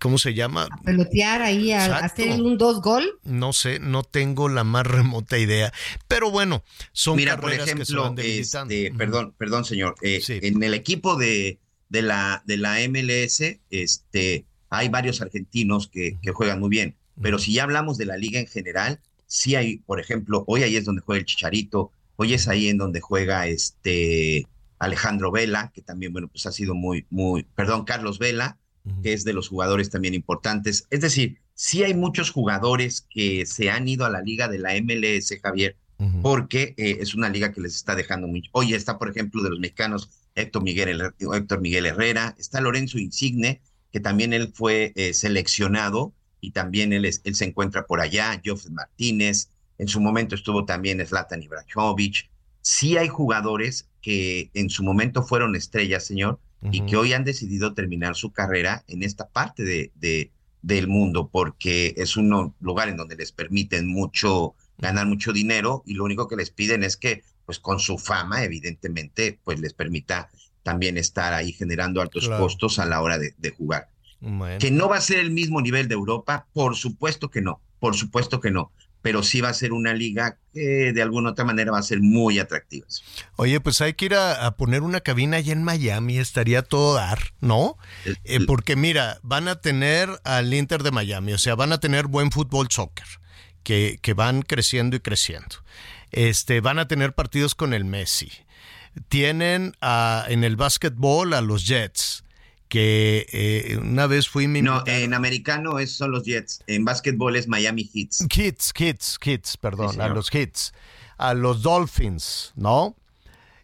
¿cómo 0.01 0.19
se 0.19 0.35
llama? 0.35 0.69
A 0.71 0.83
pelotear 0.83 1.43
ahí, 1.43 1.73
a 1.73 1.97
hacer 1.99 2.41
un 2.41 2.59
dos 2.59 2.81
gol. 2.81 3.19
No 3.25 3.53
sé, 3.53 3.79
no 3.79 4.03
tengo 4.03 4.49
la 4.49 4.65
más 4.65 4.87
remota 4.87 5.39
idea. 5.39 5.73
Pero 6.09 6.31
bueno, 6.31 6.63
son 6.93 7.17
Mira, 7.17 7.37
carreras 7.37 7.59
por 7.59 7.69
ejemplo, 7.69 8.15
que 8.15 8.45
se 8.45 8.59
van 8.59 8.71
este, 8.71 8.93
perdón, 8.97 9.35
perdón, 9.37 9.65
señor. 9.65 9.95
Eh, 10.03 10.21
sí. 10.23 10.39
En 10.43 10.63
el 10.63 10.75
equipo 10.75 11.17
de, 11.17 11.59
de, 11.89 12.03
la, 12.03 12.43
de 12.47 12.57
la 12.57 12.77
MLS, 12.89 13.43
este, 13.71 14.45
hay 14.71 14.89
varios 14.89 15.21
argentinos 15.21 15.89
que, 15.89 16.19
que 16.23 16.33
juegan 16.33 16.61
muy 16.61 16.71
bien. 16.71 16.97
Pero 17.21 17.39
si 17.39 17.53
ya 17.53 17.65
hablamos 17.65 17.99
de 17.99 18.07
la 18.07 18.17
liga 18.17 18.41
en 18.41 18.47
general, 18.47 19.01
sí 19.27 19.55
hay, 19.55 19.79
por 19.79 20.01
ejemplo, 20.01 20.45
hoy 20.47 20.63
ahí 20.63 20.77
es 20.77 20.85
donde 20.85 21.03
juega 21.03 21.21
el 21.21 21.27
Chicharito, 21.27 21.93
hoy 22.17 22.35
es 22.35 22.49
ahí 22.49 22.69
en 22.69 22.79
donde 22.79 23.01
juega 23.01 23.47
este 23.47 24.47
Alejandro 24.79 25.31
Vela, 25.31 25.71
que 25.75 25.83
también, 25.83 26.13
bueno, 26.13 26.29
pues 26.29 26.47
ha 26.47 26.53
sido 26.53 26.75
muy, 26.75 27.07
muy, 27.09 27.45
perdón, 27.55 27.85
Carlos 27.85 28.19
Vela, 28.19 28.59
que 29.03 29.13
es 29.13 29.25
de 29.25 29.33
los 29.33 29.49
jugadores 29.49 29.91
también 29.91 30.15
importantes. 30.15 30.87
Es 30.91 31.01
decir, 31.01 31.39
sí 31.55 31.85
hay 31.85 31.95
muchos 31.95 32.31
jugadores 32.31 33.07
que 33.09 33.47
se 33.47 33.71
han 33.71 33.87
ido 33.87 34.05
a 34.05 34.11
la 34.11 34.23
liga 34.23 34.49
de 34.49 34.59
la 34.59 34.75
MLS, 34.81 35.33
Javier, 35.43 35.77
uh 35.99 36.05
-huh. 36.05 36.23
porque 36.23 36.75
eh, 36.77 36.99
es 37.01 37.15
una 37.15 37.29
liga 37.29 37.53
que 37.53 37.61
les 37.61 37.77
está 37.77 37.95
dejando 37.95 38.27
mucho. 38.27 38.51
Hoy 38.53 38.75
está, 38.75 38.99
por 38.99 39.09
ejemplo, 39.09 39.43
de 39.43 39.51
los 39.51 39.61
mexicanos 39.61 40.11
Héctor 40.35 40.63
Miguel, 40.63 41.01
Héctor 41.19 41.61
Miguel 41.61 41.87
Herrera, 41.87 42.35
está 42.39 42.61
Lorenzo 42.61 42.99
Insigne, 42.99 43.61
que 43.93 44.01
también 44.01 44.33
él 44.33 44.53
fue 44.55 44.93
eh, 44.97 45.13
seleccionado 45.13 46.13
y 46.41 46.51
también 46.53 46.93
él, 46.93 47.05
es, 47.05 47.21
él 47.25 47.35
se 47.35 47.45
encuentra 47.45 47.87
por 47.87 48.01
allá, 48.01 48.41
Geoff 48.43 48.69
Martínez, 48.71 49.49
en 49.79 49.89
su 49.89 50.01
momento 50.01 50.35
estuvo 50.35 50.65
también 50.65 51.05
Zlatan 51.07 51.43
Ibrahimovic. 51.43 52.31
Sí 52.61 52.97
hay 52.97 53.09
jugadores 53.09 53.89
que 54.01 54.51
en 54.55 54.71
su 54.71 54.83
momento 54.83 55.23
fueron 55.23 55.57
estrellas, 55.57 56.05
señor, 56.05 56.39
uh 56.63 56.67
-huh. 56.67 56.71
y 56.73 56.87
que 56.87 56.97
hoy 56.97 57.13
han 57.13 57.25
decidido 57.25 57.75
terminar 57.75 58.17
su 58.17 58.33
carrera 58.33 58.85
en 58.89 59.03
esta 59.03 59.29
parte 59.29 59.63
de, 59.65 59.91
de, 59.97 60.31
del 60.63 60.89
mundo, 60.89 61.29
porque 61.31 61.95
es 61.97 62.17
un 62.17 62.55
lugar 62.61 62.89
en 62.89 62.97
donde 62.97 63.17
les 63.17 63.33
permiten 63.33 63.87
mucho, 63.89 64.55
ganar 64.79 65.07
mucho 65.07 65.33
dinero, 65.33 65.83
y 65.87 65.95
lo 65.95 66.05
único 66.05 66.29
que 66.29 66.37
les 66.37 66.51
piden 66.51 66.83
es 66.85 66.97
que, 66.97 67.23
pues 67.45 67.59
con 67.59 67.79
su 67.79 67.99
fama, 67.99 68.45
evidentemente, 68.45 69.39
pues 69.45 69.61
les 69.61 69.75
permita 69.75 70.31
también 70.63 70.97
estar 70.97 71.35
ahí 71.35 71.53
generando 71.53 72.01
altos 72.01 72.27
claro. 72.27 72.45
costos 72.45 72.79
a 72.79 72.87
la 72.87 73.03
hora 73.03 73.19
de, 73.19 73.35
de 73.37 73.51
jugar. 73.51 73.89
Bueno. 74.21 74.59
Que 74.59 74.71
no 74.71 74.89
va 74.89 74.99
a 74.99 75.01
ser 75.01 75.19
el 75.19 75.33
mismo 75.33 75.61
nivel 75.61 75.89
de 75.89 75.95
Europa, 75.95 76.47
por 76.53 76.77
supuesto 76.77 77.29
que 77.29 77.43
no, 77.43 77.61
por 77.81 77.97
supuesto 77.97 78.41
que 78.41 78.53
no 78.53 78.71
pero 79.03 79.23
sí 79.23 79.41
va 79.41 79.49
a 79.49 79.55
ser 79.55 79.73
una 79.73 79.93
liga 79.93 80.39
que 80.55 80.93
de 80.93 81.03
alguna 81.03 81.31
otra 81.31 81.45
manera 81.45 81.73
va 81.73 81.79
a 81.79 81.83
ser 81.83 82.01
muy 82.01 82.39
atractiva. 82.39 82.87
Oye, 83.37 83.61
pues 83.61 83.81
hay 83.81 83.95
que 83.95 84.07
ir 84.07 84.15
a, 84.15 84.47
a 84.47 84.57
poner 84.57 84.83
una 84.83 85.01
cabina 85.01 85.39
allá 85.39 85.53
en 85.53 85.65
Miami, 85.65 86.19
estaría 86.19 86.63
todo 86.63 86.95
dar, 86.95 87.35
¿no? 87.41 87.77
Eh, 88.25 88.41
porque 88.47 88.77
mira, 88.77 89.19
van 89.23 89.49
a 89.49 89.61
tener 89.61 90.09
al 90.25 90.55
Inter 90.55 90.83
de 90.83 90.93
Miami, 90.93 91.33
o 91.33 91.39
sea, 91.39 91.55
van 91.57 91.73
a 91.73 91.81
tener 91.81 92.07
buen 92.07 92.31
fútbol 92.31 92.69
soccer, 92.71 93.07
que, 93.63 93.99
que 94.01 94.15
van 94.15 94.43
creciendo 94.43 94.97
y 94.97 95.01
creciendo. 95.01 95.57
Este, 96.13 96.61
van 96.61 96.79
a 96.79 96.87
tener 96.87 97.15
partidos 97.15 97.55
con 97.55 97.75
el 97.75 97.85
Messi. 97.85 98.31
Tienen 99.09 99.75
a, 99.81 100.27
en 100.29 100.45
el 100.45 100.57
básquetbol 100.57 101.33
a 101.33 101.41
los 101.41 101.67
Jets 101.67 102.22
que 102.73 103.27
eh, 103.31 103.77
una 103.77 104.07
vez 104.07 104.31
fui 104.31 104.49
mi 104.49 104.63
No, 104.63 104.83
en 104.87 105.13
americano 105.13 105.79
es, 105.79 105.95
son 105.95 106.11
los 106.11 106.25
Jets, 106.25 106.65
en 106.67 106.87
básquetbol 106.87 107.37
es 107.37 107.47
Miami 107.47 107.91
Heats. 107.93 108.27
Hits, 108.35 108.73
Hits, 108.75 109.19
Hits, 109.23 109.59
perdón, 109.59 109.93
sí, 109.93 110.01
a 110.01 110.09
los 110.09 110.35
Hits, 110.35 110.73
a 111.19 111.35
los 111.35 111.61
Dolphins, 111.61 112.55
¿no? 112.57 112.97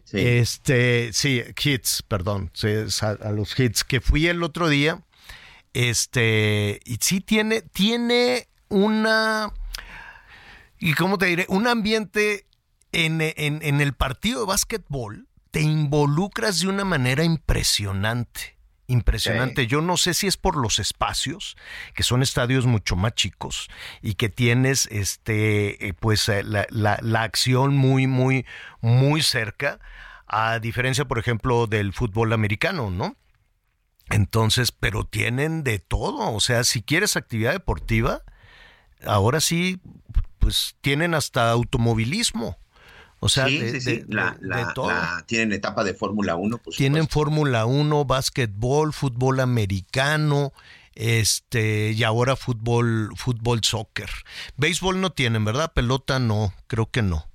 Sí. 0.03 0.19
Este, 0.19 1.09
sí, 1.11 1.41
Hits, 1.59 2.03
perdón, 2.03 2.51
sí, 2.53 2.67
a, 3.01 3.07
a, 3.09 3.31
los 3.31 3.59
Hits 3.59 3.83
que 3.83 3.99
fui 3.99 4.27
el 4.27 4.43
otro 4.43 4.69
día, 4.69 5.03
este, 5.73 6.79
y 6.85 6.97
sí 7.01 7.19
tiene, 7.19 7.63
tiene 7.63 8.47
una, 8.67 9.51
y 10.77 10.93
cómo 10.93 11.17
te 11.17 11.25
diré, 11.25 11.47
un 11.49 11.65
ambiente 11.65 12.45
en, 12.91 13.21
en, 13.21 13.63
en 13.63 13.81
el 13.81 13.93
partido 13.93 14.41
de 14.41 14.45
básquetbol, 14.45 15.27
te 15.49 15.61
involucras 15.61 16.59
de 16.59 16.67
una 16.67 16.85
manera 16.85 17.23
impresionante 17.23 18.58
impresionante. 18.89 19.67
Yo 19.67 19.81
no 19.81 19.95
sé 19.95 20.13
si 20.13 20.27
es 20.27 20.35
por 20.35 20.57
los 20.57 20.79
espacios, 20.79 21.55
que 21.93 22.03
son 22.03 22.21
estadios 22.21 22.65
mucho 22.65 22.95
más 22.95 23.13
chicos 23.13 23.69
y 24.01 24.15
que 24.15 24.27
tienes 24.29 24.87
este 24.91 25.87
eh, 25.87 25.93
pues 25.93 26.27
eh, 26.27 26.43
la, 26.43 26.67
la, 26.69 26.99
la, 27.01 27.23
acción 27.23 27.77
muy, 27.77 28.07
muy, 28.07 28.45
muy 28.81 29.21
cerca, 29.21 29.79
a 30.27 30.59
diferencia, 30.59 31.05
por 31.05 31.19
ejemplo, 31.19 31.67
del 31.67 31.93
fútbol 31.93 32.33
americano, 32.33 32.89
¿no? 32.89 33.15
Entonces, 34.09 34.71
pero 34.71 35.05
tienen 35.05 35.63
de 35.63 35.79
todo. 35.79 36.33
O 36.33 36.39
sea, 36.39 36.63
si 36.63 36.81
quieres 36.81 37.15
actividad 37.15 37.51
deportiva, 37.51 38.23
ahora 39.05 39.39
sí, 39.39 39.79
pues 40.39 40.75
tienen 40.81 41.13
hasta 41.13 41.51
automovilismo. 41.51 42.57
O 43.19 43.29
sea, 43.29 43.47
sí, 43.47 43.57
de, 43.57 43.71
sí, 43.71 43.81
sí. 43.81 43.97
De, 43.97 44.05
la, 44.07 44.37
la, 44.41 44.57
de, 44.57 44.73
todo. 44.73 44.87
La, 44.89 45.23
tienen 45.27 45.51
etapa 45.51 45.83
de 45.83 45.93
Fórmula 45.93 46.35
1. 46.35 46.57
Por 46.57 46.73
tienen 46.73 47.07
Fórmula 47.07 47.65
1, 47.65 48.05
básquetbol, 48.05 48.93
fútbol 48.93 49.39
americano, 49.39 50.53
este, 50.95 51.91
y 51.91 52.03
ahora 52.03 52.35
fútbol, 52.35 53.11
fútbol 53.15 53.63
soccer. 53.63 54.09
Béisbol 54.57 55.01
no 55.01 55.11
tienen, 55.11 55.45
¿verdad? 55.45 55.73
Pelota 55.73 56.19
no, 56.19 56.53
creo 56.67 56.89
que 56.89 57.01
no. 57.01 57.29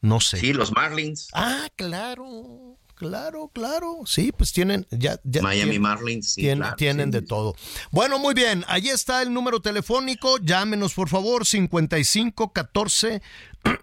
No 0.00 0.20
sé. 0.20 0.38
Sí, 0.38 0.52
los 0.52 0.72
Marlins. 0.72 1.28
Ah, 1.32 1.68
claro. 1.76 2.78
Claro, 3.00 3.50
claro. 3.54 4.00
Sí, 4.04 4.30
pues 4.30 4.52
tienen 4.52 4.86
ya, 4.90 5.18
ya 5.24 5.40
Miami 5.40 5.70
tienen, 5.70 5.80
Marlins 5.80 6.32
sí, 6.34 6.42
tienen, 6.42 6.58
claro, 6.58 6.76
tienen 6.76 7.06
sí. 7.06 7.18
de 7.18 7.22
todo. 7.22 7.56
Bueno, 7.90 8.18
muy 8.18 8.34
bien. 8.34 8.62
Allí 8.68 8.90
está 8.90 9.22
el 9.22 9.32
número 9.32 9.60
telefónico. 9.60 10.36
Llámenos 10.36 10.92
por 10.92 11.08
favor 11.08 11.46
55 11.46 12.52
14 12.52 13.22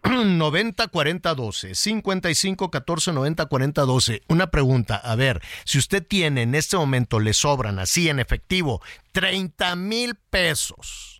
90 0.03 0.87
40 0.87 1.35
12. 1.35 1.75
55 1.75 2.71
14 2.71 3.13
90 3.13 3.45
40 3.45 3.81
12. 3.81 4.21
Una 4.27 4.47
pregunta, 4.47 4.95
a 4.95 5.15
ver, 5.15 5.41
si 5.65 5.77
usted 5.77 6.05
tiene 6.05 6.43
en 6.43 6.55
este 6.55 6.77
momento 6.77 7.19
le 7.19 7.33
sobran 7.33 7.79
así 7.79 8.09
en 8.09 8.19
efectivo 8.19 8.81
30 9.11 9.75
mil 9.75 10.15
pesos 10.15 11.17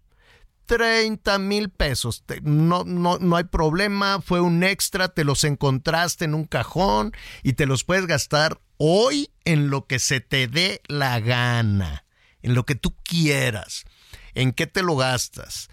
30 0.68 1.40
mil 1.40 1.70
pesos. 1.70 2.24
No, 2.44 2.84
no, 2.84 3.18
no 3.18 3.36
hay 3.36 3.46
problema, 3.46 4.22
fue 4.22 4.42
un 4.42 4.64
extra, 4.64 5.08
te 5.08 5.24
los 5.24 5.44
encontraste 5.44 6.26
en 6.26 6.36
un 6.36 6.46
cajón 6.46 7.14
y 7.42 7.54
te 7.54 7.66
los 7.66 7.84
puedes 7.84 8.06
gastar 8.06 8.60
hoy 8.78 9.32
en 9.46 9.70
lo 9.70 9.88
que 9.88 9.98
se 9.98 10.20
te 10.20 10.48
dé 10.48 10.82
la 10.88 11.20
gana, 11.20 12.06
en 12.44 12.54
lo 12.54 12.66
que 12.66 12.76
tú 12.76 12.96
quieras. 13.04 13.86
¿En 14.36 14.52
qué 14.52 14.68
te 14.68 14.84
lo 14.84 14.96
gastas? 14.96 15.70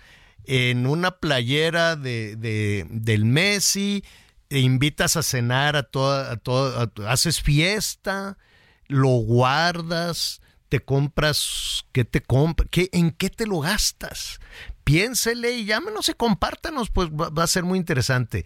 En 0.47 0.86
una 0.86 1.18
playera 1.18 1.97
de, 1.97 2.36
de 2.36 2.86
del 2.90 3.24
Messi, 3.24 4.05
e 4.51 4.61
invitas 4.61 5.16
a 5.16 5.22
cenar 5.22 5.74
a 5.76 5.82
toda, 5.82 6.32
a 6.32 6.36
toda, 6.36 6.90
haces 7.11 7.40
fiesta, 7.40 8.38
lo 8.86 9.09
guardas, 9.09 10.40
te 10.68 10.80
compras, 10.80 11.84
qué 11.92 12.05
te 12.05 12.22
compras, 12.22 12.68
qué, 12.70 12.88
en 12.92 13.11
qué 13.11 13.30
te 13.30 13.47
lo 13.47 13.61
gastas. 13.61 14.38
Piénsele 14.84 15.53
y 15.53 15.64
llámenos 15.64 16.09
y 16.09 16.14
compártanos, 16.14 16.90
pues 16.90 17.09
va, 17.09 17.30
va 17.30 17.45
a 17.45 17.49
ser 17.49 17.64
muy 17.64 17.78
interesante. 17.78 18.45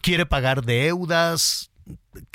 ¿Quiere 0.00 0.26
pagar 0.26 0.64
deudas? 0.64 1.70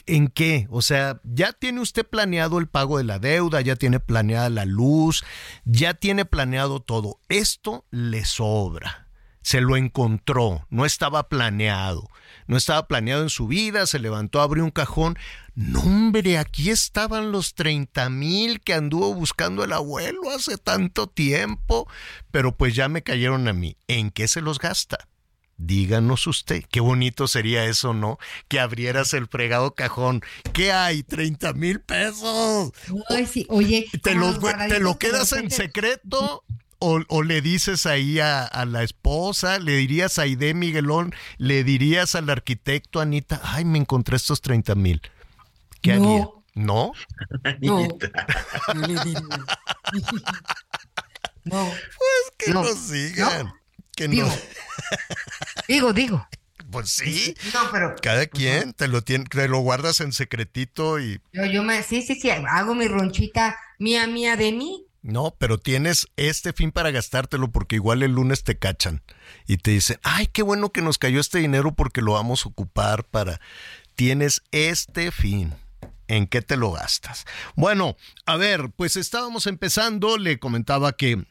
¿En 0.05 0.27
qué? 0.27 0.67
O 0.69 0.81
sea, 0.81 1.21
ya 1.23 1.53
tiene 1.53 1.81
usted 1.81 2.05
planeado 2.05 2.59
el 2.59 2.67
pago 2.67 2.97
de 2.97 3.03
la 3.03 3.19
deuda, 3.19 3.61
ya 3.61 3.75
tiene 3.75 3.99
planeada 3.99 4.49
la 4.49 4.65
luz, 4.65 5.23
ya 5.65 5.93
tiene 5.93 6.25
planeado 6.25 6.81
todo. 6.81 7.19
Esto 7.29 7.85
le 7.91 8.25
sobra. 8.25 9.07
Se 9.41 9.59
lo 9.59 9.75
encontró, 9.75 10.67
no 10.69 10.85
estaba 10.85 11.27
planeado. 11.27 12.07
No 12.47 12.57
estaba 12.57 12.87
planeado 12.87 13.23
en 13.23 13.29
su 13.29 13.47
vida, 13.47 13.87
se 13.87 13.99
levantó, 13.99 14.41
abrió 14.41 14.63
un 14.63 14.71
cajón. 14.71 15.17
No, 15.55 15.81
hombre, 15.81 16.37
aquí 16.37 16.69
estaban 16.69 17.31
los 17.31 17.55
30 17.55 18.09
mil 18.09 18.61
que 18.61 18.73
anduvo 18.73 19.13
buscando 19.13 19.63
el 19.63 19.73
abuelo 19.73 20.29
hace 20.29 20.57
tanto 20.57 21.07
tiempo, 21.07 21.87
pero 22.29 22.55
pues 22.55 22.75
ya 22.75 22.87
me 22.87 23.03
cayeron 23.03 23.47
a 23.47 23.53
mí. 23.53 23.77
¿En 23.87 24.11
qué 24.11 24.27
se 24.27 24.41
los 24.41 24.59
gasta? 24.59 25.07
Díganos 25.63 26.25
usted, 26.25 26.63
qué 26.71 26.79
bonito 26.79 27.27
sería 27.27 27.65
eso, 27.65 27.93
¿no? 27.93 28.17
Que 28.47 28.59
abrieras 28.59 29.13
el 29.13 29.27
fregado 29.27 29.75
cajón. 29.75 30.21
¿Qué 30.53 30.71
hay? 30.71 31.03
30 31.03 31.53
mil 31.53 31.81
pesos. 31.81 32.71
Ay, 33.09 33.27
sí. 33.27 33.45
Oye, 33.47 33.87
¿Te, 34.01 34.15
los- 34.15 34.41
los 34.41 34.67
te 34.67 34.79
lo 34.79 34.97
quedas 34.97 35.31
en 35.33 35.51
secreto? 35.51 36.43
O, 36.79 36.99
o 37.09 37.21
le 37.21 37.41
dices 37.43 37.85
ahí 37.85 38.19
a, 38.19 38.43
a 38.43 38.65
la 38.65 38.81
esposa, 38.81 39.59
le 39.59 39.73
dirías 39.75 40.17
a 40.17 40.23
Aide 40.23 40.55
Miguelón, 40.55 41.13
le 41.37 41.63
dirías 41.63 42.15
al 42.15 42.27
arquitecto 42.31 42.99
Anita, 42.99 43.39
ay, 43.43 43.63
me 43.65 43.77
encontré 43.77 44.15
estos 44.15 44.41
30 44.41 44.73
mil. 44.73 44.99
¿Qué 45.81 45.97
No. 45.97 46.09
haría? 46.09 46.27
¿No? 46.55 46.91
No. 47.61 47.87
No. 47.87 47.87
No. 51.43 51.65
Pues 51.65 52.31
que 52.37 52.51
No. 52.51 52.63
no 52.63 52.69
sigan. 52.75 53.53
Que 53.95 54.07
no. 54.07 54.13
Digo. 55.67 55.93
Digo. 55.93 56.27
Pues 56.71 56.89
sí. 56.89 57.35
No, 57.53 57.59
pero 57.71 57.95
Cada 58.01 58.27
quien 58.27 58.73
te 58.73 58.87
lo 58.87 59.01
tiene, 59.01 59.25
te 59.25 59.47
lo 59.49 59.59
guardas 59.59 59.99
en 59.99 60.13
secretito 60.13 60.99
y 60.99 61.19
yo, 61.33 61.45
yo 61.45 61.63
me, 61.63 61.83
sí, 61.83 62.01
sí, 62.01 62.15
sí, 62.15 62.29
hago 62.29 62.75
mi 62.75 62.87
ronchita 62.87 63.57
mía, 63.77 64.07
mía 64.07 64.37
de 64.37 64.53
mí. 64.53 64.85
no, 65.01 65.35
pero 65.37 65.57
tienes 65.57 66.07
este 66.15 66.53
fin 66.53 66.71
para 66.71 66.91
gastártelo 66.91 67.51
porque 67.51 67.75
igual 67.75 68.03
el 68.03 68.11
lunes 68.13 68.43
te 68.45 68.57
cachan 68.57 69.01
y 69.47 69.57
te 69.57 69.71
dicen, 69.71 69.99
ay, 70.03 70.27
qué 70.27 70.43
bueno 70.43 70.71
que 70.71 70.81
nos 70.81 70.97
cayó 70.97 71.19
este 71.19 71.39
dinero 71.39 71.73
porque 71.73 72.01
lo 72.01 72.13
vamos 72.13 72.45
a 72.45 72.49
ocupar 72.49 73.03
para. 73.03 73.41
Tienes 73.95 74.41
este 74.51 75.11
fin. 75.11 75.53
¿En 76.07 76.27
qué 76.27 76.41
te 76.41 76.55
lo 76.57 76.71
gastas? 76.71 77.25
Bueno, 77.55 77.95
a 78.25 78.35
ver, 78.37 78.69
pues 78.75 78.95
estábamos 78.97 79.45
empezando, 79.47 80.17
le 80.17 80.39
comentaba 80.39 80.91
que 80.93 81.25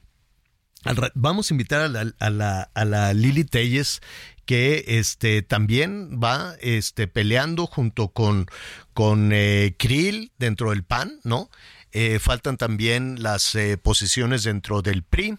vamos 1.15 1.51
a 1.51 1.55
invitar 1.55 1.81
a 1.81 1.89
la, 1.89 2.13
a 2.19 2.31
la, 2.31 2.71
a 2.75 2.85
la 2.85 3.13
Lili 3.15 3.45
Telles, 3.45 4.01
que 4.47 4.85
este, 4.89 5.43
también 5.43 6.19
va 6.23 6.55
este, 6.61 7.07
peleando 7.07 7.67
junto 7.67 8.09
con, 8.09 8.47
con 8.95 9.31
eh, 9.33 9.77
Krill 9.79 10.33
dentro 10.39 10.71
del 10.71 10.83
PAN, 10.83 11.21
¿no? 11.23 11.51
Eh, 11.93 12.19
faltan 12.19 12.57
también 12.57 13.23
las 13.23 13.55
eh, 13.55 13.77
posiciones 13.77 14.43
dentro 14.43 14.83
del 14.83 15.03
PRI. 15.03 15.39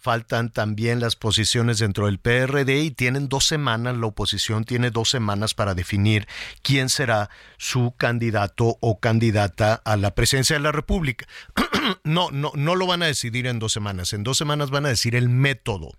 Faltan 0.00 0.50
también 0.50 0.98
las 0.98 1.14
posiciones 1.14 1.78
dentro 1.78 2.06
del 2.06 2.18
PRD 2.18 2.84
y 2.84 2.90
tienen 2.90 3.28
dos 3.28 3.44
semanas, 3.44 3.98
la 3.98 4.06
oposición 4.06 4.64
tiene 4.64 4.90
dos 4.90 5.10
semanas 5.10 5.52
para 5.52 5.74
definir 5.74 6.26
quién 6.62 6.88
será 6.88 7.28
su 7.58 7.94
candidato 7.98 8.78
o 8.80 8.98
candidata 8.98 9.74
a 9.74 9.98
la 9.98 10.14
presidencia 10.14 10.56
de 10.56 10.62
la 10.62 10.72
República. 10.72 11.26
no, 12.04 12.30
no, 12.30 12.50
no 12.54 12.76
lo 12.76 12.86
van 12.86 13.02
a 13.02 13.08
decidir 13.08 13.46
en 13.46 13.58
dos 13.58 13.74
semanas. 13.74 14.14
En 14.14 14.22
dos 14.22 14.38
semanas 14.38 14.70
van 14.70 14.86
a 14.86 14.88
decir 14.88 15.14
el 15.14 15.28
método. 15.28 15.92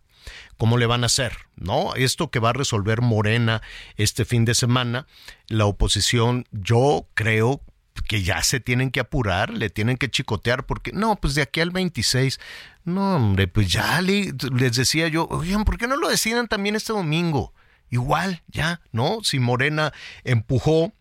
¿Cómo 0.58 0.80
le 0.80 0.88
van 0.88 1.04
a 1.04 1.06
hacer? 1.06 1.34
¿No? 1.56 1.93
Esto 1.93 2.32
que 2.32 2.39
va 2.39 2.49
a 2.49 2.54
resolver 2.54 3.02
Morena 3.02 3.62
este 3.97 4.26
fin 4.26 4.45
de 4.45 4.56
semana, 4.56 5.06
la 5.47 5.66
oposición, 5.66 6.45
yo 6.52 7.08
creo 7.14 7.62
que 8.08 8.24
ya 8.24 8.42
se 8.44 8.60
tienen 8.60 8.92
que 8.92 9.00
apurar, 9.00 9.50
le 9.52 9.70
tienen 9.70 9.98
que 9.98 10.10
chicotear, 10.10 10.66
porque 10.66 10.92
no, 10.94 11.16
pues 11.16 11.36
de 11.36 11.42
aquí 11.42 11.60
al 11.62 11.72
26, 11.72 12.39
no, 12.84 13.16
hombre, 13.16 13.48
pues 13.48 13.72
ya 13.72 14.02
le- 14.02 14.34
les 14.56 14.76
decía 14.76 15.08
yo, 15.08 15.28
oigan, 15.30 15.64
¿por 15.66 15.78
qué 15.78 15.88
no 15.88 15.96
lo 15.98 16.10
decidan 16.10 16.48
también 16.48 16.76
este 16.76 16.94
domingo? 16.94 17.54
Igual, 17.89 18.42
ya, 18.48 18.82
¿no? 18.92 19.20
Si 19.24 19.39
Morena 19.39 19.92
empujó, 20.24 20.94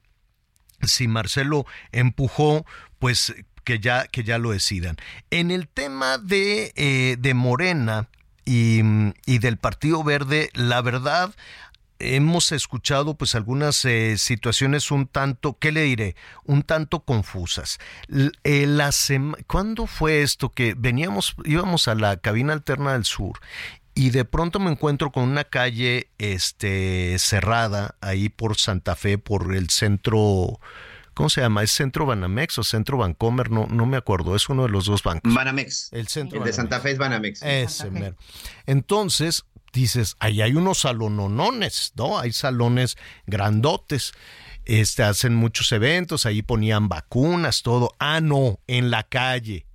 si 0.82 1.06
Marcelo 1.08 1.66
empujó, 1.92 2.64
pues 2.98 3.34
que 3.64 3.78
ya, 3.78 4.06
que 4.06 4.24
ya 4.24 4.38
lo 4.38 4.50
decidan. 4.50 4.96
En 5.30 5.50
el 5.50 5.68
tema 5.68 6.18
de, 6.18 6.72
eh, 6.76 7.16
de 7.18 7.34
Morena 7.34 8.08
y, 8.44 8.80
y 9.26 9.38
del 9.38 9.58
Partido 9.58 10.02
Verde, 10.02 10.50
la 10.54 10.80
verdad, 10.82 11.34
hemos 12.00 12.52
escuchado 12.52 13.14
pues 13.14 13.34
algunas 13.34 13.84
eh, 13.84 14.16
situaciones 14.18 14.90
un 14.90 15.06
tanto, 15.06 15.58
¿qué 15.58 15.70
le 15.70 15.82
diré? 15.82 16.16
Un 16.44 16.62
tanto 16.62 17.00
confusas. 17.04 17.78
L- 18.08 18.32
eh, 18.44 18.66
la 18.66 18.90
¿Cuándo 19.46 19.86
fue 19.86 20.22
esto 20.22 20.50
que 20.50 20.74
veníamos, 20.76 21.36
íbamos 21.44 21.86
a 21.88 21.94
la 21.94 22.16
cabina 22.16 22.52
alterna 22.52 22.94
del 22.94 23.04
sur 23.04 23.38
y 23.94 24.10
de 24.10 24.24
pronto 24.24 24.58
me 24.60 24.70
encuentro 24.70 25.12
con 25.12 25.24
una 25.24 25.44
calle 25.44 26.08
este, 26.18 27.18
cerrada 27.18 27.96
ahí 28.00 28.28
por 28.28 28.56
Santa 28.56 28.96
Fe, 28.96 29.18
por 29.18 29.54
el 29.54 29.68
centro, 29.68 30.60
¿cómo 31.12 31.28
se 31.28 31.40
llama? 31.40 31.62
¿Es 31.62 31.72
Centro 31.72 32.06
Banamex 32.06 32.58
o 32.58 32.64
Centro 32.64 32.96
Bancomer? 32.98 33.50
No, 33.50 33.66
no 33.66 33.86
me 33.86 33.96
acuerdo, 33.96 34.36
es 34.36 34.48
uno 34.48 34.62
de 34.62 34.70
los 34.70 34.86
dos 34.86 35.02
bancos. 35.02 35.34
Banamex. 35.34 35.92
El 35.92 36.08
centro 36.08 36.38
El 36.38 36.44
de 36.44 36.50
Banamex. 36.50 36.56
Santa 36.56 36.80
Fe 36.80 36.90
es 36.92 36.98
Banamex. 36.98 37.42
Ese 37.42 37.90
mero. 37.90 38.16
Entonces, 38.66 39.44
dices, 39.72 40.16
ahí 40.18 40.42
hay 40.42 40.54
unos 40.54 40.80
salononones, 40.80 41.92
¿no? 41.96 42.18
Hay 42.18 42.32
salones 42.32 42.96
grandotes. 43.26 44.12
Este, 44.64 45.02
hacen 45.02 45.34
muchos 45.34 45.72
eventos, 45.72 46.26
ahí 46.26 46.42
ponían 46.42 46.88
vacunas, 46.88 47.62
todo. 47.62 47.94
Ah, 47.98 48.20
no, 48.20 48.60
en 48.66 48.90
la 48.90 49.04
calle. 49.04 49.66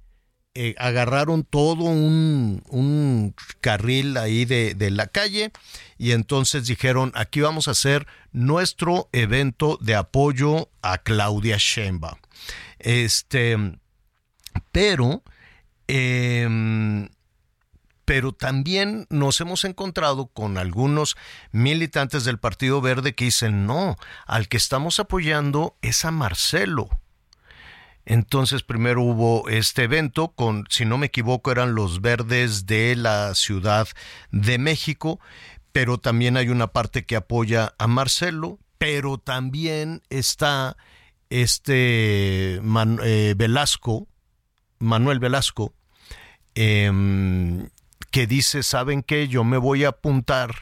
Eh, 0.58 0.74
agarraron 0.78 1.44
todo 1.44 1.84
un, 1.84 2.64
un 2.70 3.36
carril 3.60 4.16
ahí 4.16 4.46
de, 4.46 4.74
de 4.74 4.90
la 4.90 5.08
calle 5.08 5.52
y 5.98 6.12
entonces 6.12 6.66
dijeron, 6.66 7.12
aquí 7.14 7.42
vamos 7.42 7.68
a 7.68 7.72
hacer 7.72 8.08
nuestro 8.32 9.10
evento 9.12 9.78
de 9.82 9.96
apoyo 9.96 10.70
a 10.82 11.00
Claudia 11.00 11.58
Sheinbaum. 11.60 12.18
Este, 12.80 13.58
pero 14.72 15.24
em, 15.88 17.10
pero 18.06 18.32
también 18.32 19.08
nos 19.10 19.42
hemos 19.42 19.66
encontrado 19.66 20.28
con 20.28 20.58
algunos 20.58 21.18
militantes 21.52 22.24
del 22.24 22.40
Partido 22.40 22.80
Verde 22.82 23.16
que 23.16 23.26
dicen, 23.26 23.66
no, 23.66 23.98
al 24.26 24.48
que 24.48 24.58
estamos 24.58 25.00
apoyando 25.00 25.76
es 25.82 26.06
a 26.06 26.12
Marcelo. 26.12 26.90
Entonces 28.06 28.62
primero 28.62 29.02
hubo 29.02 29.50
este 29.50 29.84
evento 29.84 30.30
con, 30.30 30.66
si 30.70 30.86
no 30.86 31.00
me 31.00 31.08
equivoco, 31.08 31.52
eran 31.52 31.74
los 31.74 32.02
verdes 32.02 32.68
de 32.68 32.96
la 32.96 33.34
Ciudad 33.34 33.88
de 34.32 34.60
México, 34.60 35.20
pero 35.72 35.98
también 35.98 36.38
hay 36.38 36.50
una 36.50 36.68
parte 36.68 37.06
que 37.06 37.16
apoya 37.16 37.74
a 37.80 37.88
Marcelo, 37.88 38.60
pero 38.78 39.18
también 39.18 40.04
está 40.10 40.78
este 41.30 42.62
eh, 42.62 43.34
Velasco, 43.36 44.08
Manuel 44.78 45.20
Velasco, 45.20 45.74
em, 46.54 47.68
que 48.16 48.28
dice, 48.28 48.64
¿saben 48.64 49.04
qué? 49.04 49.28
Yo 49.28 49.44
me 49.44 49.58
voy 49.58 49.84
a 49.84 49.90
apuntar 49.90 50.56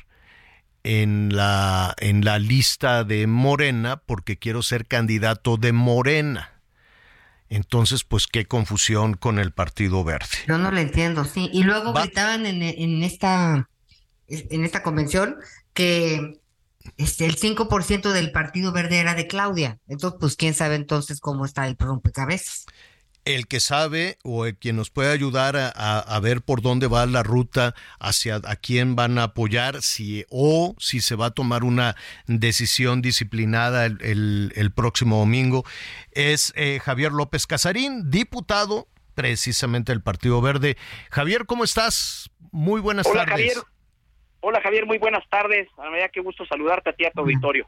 en 0.84 1.36
la, 1.36 1.94
en 2.00 2.26
la 2.26 2.40
lista 2.40 3.04
de 3.04 3.28
Morena 3.28 3.98
porque 4.08 4.40
quiero 4.40 4.64
ser 4.64 4.88
candidato 4.88 5.58
de 5.58 5.72
Morena. 5.72 6.64
Entonces, 7.50 8.04
pues 8.06 8.26
qué 8.26 8.48
confusión 8.48 9.14
con 9.14 9.38
el 9.38 9.52
Partido 9.52 10.04
Verde. 10.04 10.26
Yo 10.48 10.58
no 10.58 10.72
lo 10.72 10.80
entiendo, 10.80 11.26
sí. 11.26 11.48
Y 11.54 11.62
luego 11.62 11.94
Va- 11.94 12.02
gritaban 12.02 12.48
en, 12.48 12.64
en 12.64 13.04
esta 13.04 13.70
en 14.28 14.64
esta 14.66 14.82
convención 14.82 15.36
que 15.74 16.40
este, 16.98 17.28
el 17.28 17.36
5% 17.36 18.14
del 18.14 18.32
Partido 18.32 18.72
Verde 18.72 18.98
era 18.98 19.14
de 19.14 19.28
Claudia. 19.28 19.78
Entonces, 19.88 20.18
pues 20.20 20.36
quién 20.36 20.56
sabe 20.56 20.74
entonces 20.74 21.20
cómo 21.20 21.46
está 21.46 21.68
el 21.68 21.76
rompecabezas. 21.78 22.66
El 23.26 23.48
que 23.48 23.60
sabe 23.62 24.18
o 24.24 24.46
el 24.46 24.58
quien 24.58 24.76
nos 24.76 24.90
puede 24.90 25.12
ayudar 25.12 25.56
a, 25.56 25.68
a- 25.74 26.00
a 26.00 26.20
ver 26.20 26.42
por 26.42 26.62
dónde 26.62 26.88
va 26.88 27.06
la 27.06 27.24
ruta, 27.24 27.74
hacia 28.00 28.36
a 28.44 28.56
quién 28.58 28.96
van 28.98 29.18
a 29.18 29.24
apoyar, 29.24 29.82
si 29.82 30.26
o 30.30 30.76
si 30.78 31.00
se 31.00 31.16
va 31.16 31.28
a 31.28 31.32
tomar 31.32 31.64
una 31.64 31.96
decisión 32.28 33.02
disciplinada 33.02 33.86
el, 33.86 33.98
el- 34.02 34.52
el 34.56 34.72
próximo 34.72 35.20
domingo, 35.20 35.64
es 36.12 36.52
eh, 36.58 36.80
Javier 36.84 37.12
López 37.14 37.48
Casarín, 37.48 38.10
diputado 38.12 38.88
precisamente 39.16 39.92
del 39.92 40.02
Partido 40.02 40.42
Verde. 40.42 40.76
Javier, 41.10 41.46
¿cómo 41.46 41.64
estás? 41.64 42.30
Muy 42.52 42.82
buenas 42.82 43.06
Hola 43.08 43.26
tardes. 43.26 43.54
Javier. 43.54 43.73
Hola 44.46 44.60
Javier, 44.60 44.86
muy 44.86 44.98
buenas 44.98 45.26
tardes. 45.30 45.70
A 45.78 45.90
medida 45.90 46.10
qué 46.10 46.20
gusto 46.20 46.46
saludarte 46.46 46.90
a 46.90 46.94
ti 46.94 47.06
a 47.06 47.12
tu 47.12 47.22
auditorio. 47.22 47.66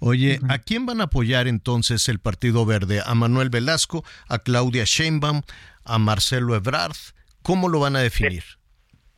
Oye, 0.00 0.40
¿a 0.48 0.58
quién 0.58 0.84
van 0.84 1.00
a 1.00 1.04
apoyar 1.04 1.46
entonces 1.46 2.08
el 2.08 2.18
Partido 2.18 2.66
Verde? 2.66 3.00
¿A 3.06 3.14
Manuel 3.14 3.48
Velasco, 3.48 4.02
a 4.28 4.40
Claudia 4.40 4.82
Sheinbaum, 4.84 5.42
a 5.84 5.98
Marcelo 6.00 6.56
Ebrard. 6.56 6.96
¿Cómo 7.42 7.68
lo 7.68 7.78
van 7.78 7.94
a 7.94 8.00
definir? 8.00 8.42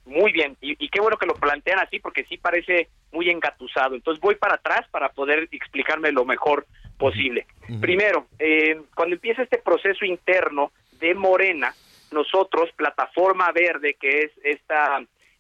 Muy 0.05 0.33
bien, 0.33 0.59
y, 0.61 0.73
y 0.85 0.91
qué 0.91 1.01
bueno 1.01 1.17
que 1.17 1.25
lo 1.25 1.35
plantean 1.35 1.79
así 1.79 1.99
porque 1.99 2.27
sí 2.29 2.37
parece 2.37 2.91
muy 3.11 3.31
engatusado. 3.31 3.95
Entonces 3.95 4.21
voy 4.21 4.35
para 4.35 4.57
atrás 4.57 4.87
para 4.91 5.09
poder 5.09 5.49
explicarme 5.51 6.13
lo 6.13 6.27
mejor 6.27 6.67
posible. 6.99 7.47
Primero, 7.81 8.27
eh, 8.39 8.83
cuando 8.95 9.15
empieza 9.15 9.43
este 9.43 9.57
proceso 9.57 10.05
interno 10.05 10.73
de 11.01 11.15
Morena, 11.15 11.75
nosotros, 12.11 12.69
Plataforma 12.77 13.51
Verde, 13.53 13.97
que 13.99 14.25
es 14.25 14.33
este 14.45 14.75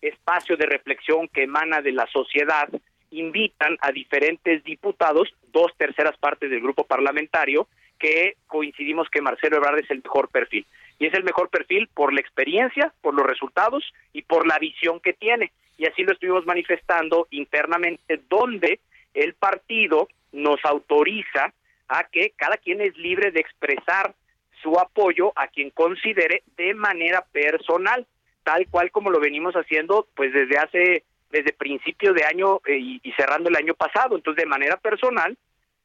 espacio 0.01 0.57
de 0.57 0.66
reflexión 0.66 1.28
que 1.28 1.44
emana 1.44 1.80
de 1.80 1.92
la 1.92 2.07
sociedad, 2.07 2.68
invitan 3.11 3.76
a 3.80 3.90
diferentes 3.92 4.62
diputados, 4.64 5.28
dos 5.53 5.72
terceras 5.76 6.16
partes 6.18 6.51
del 6.51 6.61
grupo 6.61 6.84
parlamentario, 6.84 7.68
que 7.99 8.36
coincidimos 8.46 9.09
que 9.11 9.22
Marcelo 9.22 9.57
Ebrard 9.57 9.80
es 9.80 9.90
el 9.90 10.03
mejor 10.03 10.28
perfil. 10.28 10.66
Y 10.99 11.07
es 11.07 11.14
el 11.14 11.24
mejor 11.24 11.49
perfil 11.49 11.88
por 11.94 12.12
la 12.12 12.20
experiencia, 12.20 12.92
por 13.01 13.14
los 13.14 13.26
resultados 13.26 13.84
y 14.12 14.22
por 14.22 14.46
la 14.46 14.59
visión 14.59 15.01
que 15.01 15.12
tiene. 15.12 15.53
Y 15.76 15.86
así 15.86 16.03
lo 16.03 16.12
estuvimos 16.12 16.44
manifestando 16.44 17.28
internamente, 17.30 18.20
donde 18.28 18.80
el 19.14 19.34
partido 19.34 20.09
nos 20.32 20.64
autoriza 20.64 21.53
a 21.88 22.05
que 22.05 22.32
cada 22.36 22.57
quien 22.57 22.80
es 22.80 22.96
libre 22.96 23.30
de 23.30 23.40
expresar 23.40 24.14
su 24.62 24.78
apoyo 24.78 25.32
a 25.36 25.49
quien 25.49 25.70
considere 25.70 26.42
de 26.57 26.74
manera 26.74 27.24
personal, 27.32 28.07
tal 28.49 28.66
cual 28.70 28.90
como 28.90 29.11
lo 29.11 29.20
venimos 29.20 29.53
haciendo 29.57 30.09
pues 30.16 30.32
desde 30.32 30.57
hace 30.57 31.05
desde 31.28 31.53
principio 31.53 32.14
de 32.14 32.24
año 32.24 32.61
eh, 32.66 32.78
y, 32.78 33.01
y 33.03 33.12
cerrando 33.12 33.51
el 33.51 33.57
año 33.57 33.74
pasado. 33.74 34.16
Entonces, 34.16 34.42
de 34.42 34.49
manera 34.49 34.78
personal, 34.78 35.36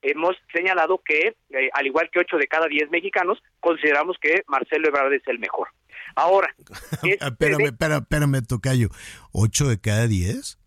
hemos 0.01 0.37
señalado 0.53 1.01
que, 1.03 1.35
eh, 1.49 1.69
al 1.73 1.85
igual 1.85 2.09
que 2.09 2.19
ocho 2.19 2.37
de 2.37 2.47
cada 2.47 2.67
diez 2.67 2.89
mexicanos, 2.89 3.43
consideramos 3.59 4.15
que 4.21 4.43
Marcelo 4.47 4.87
Ebrard 4.87 5.11
es 5.11 5.27
el 5.27 5.39
mejor. 5.39 5.67
Ahora, 6.15 6.55
este 7.03 7.25
espérame, 7.25 7.65
espérame, 7.65 8.01
espérame, 8.01 8.47
tocayo. 8.47 8.87
¿Ocho 9.33 9.67
de 9.67 9.81
cada 9.81 10.07
diez? 10.07 10.57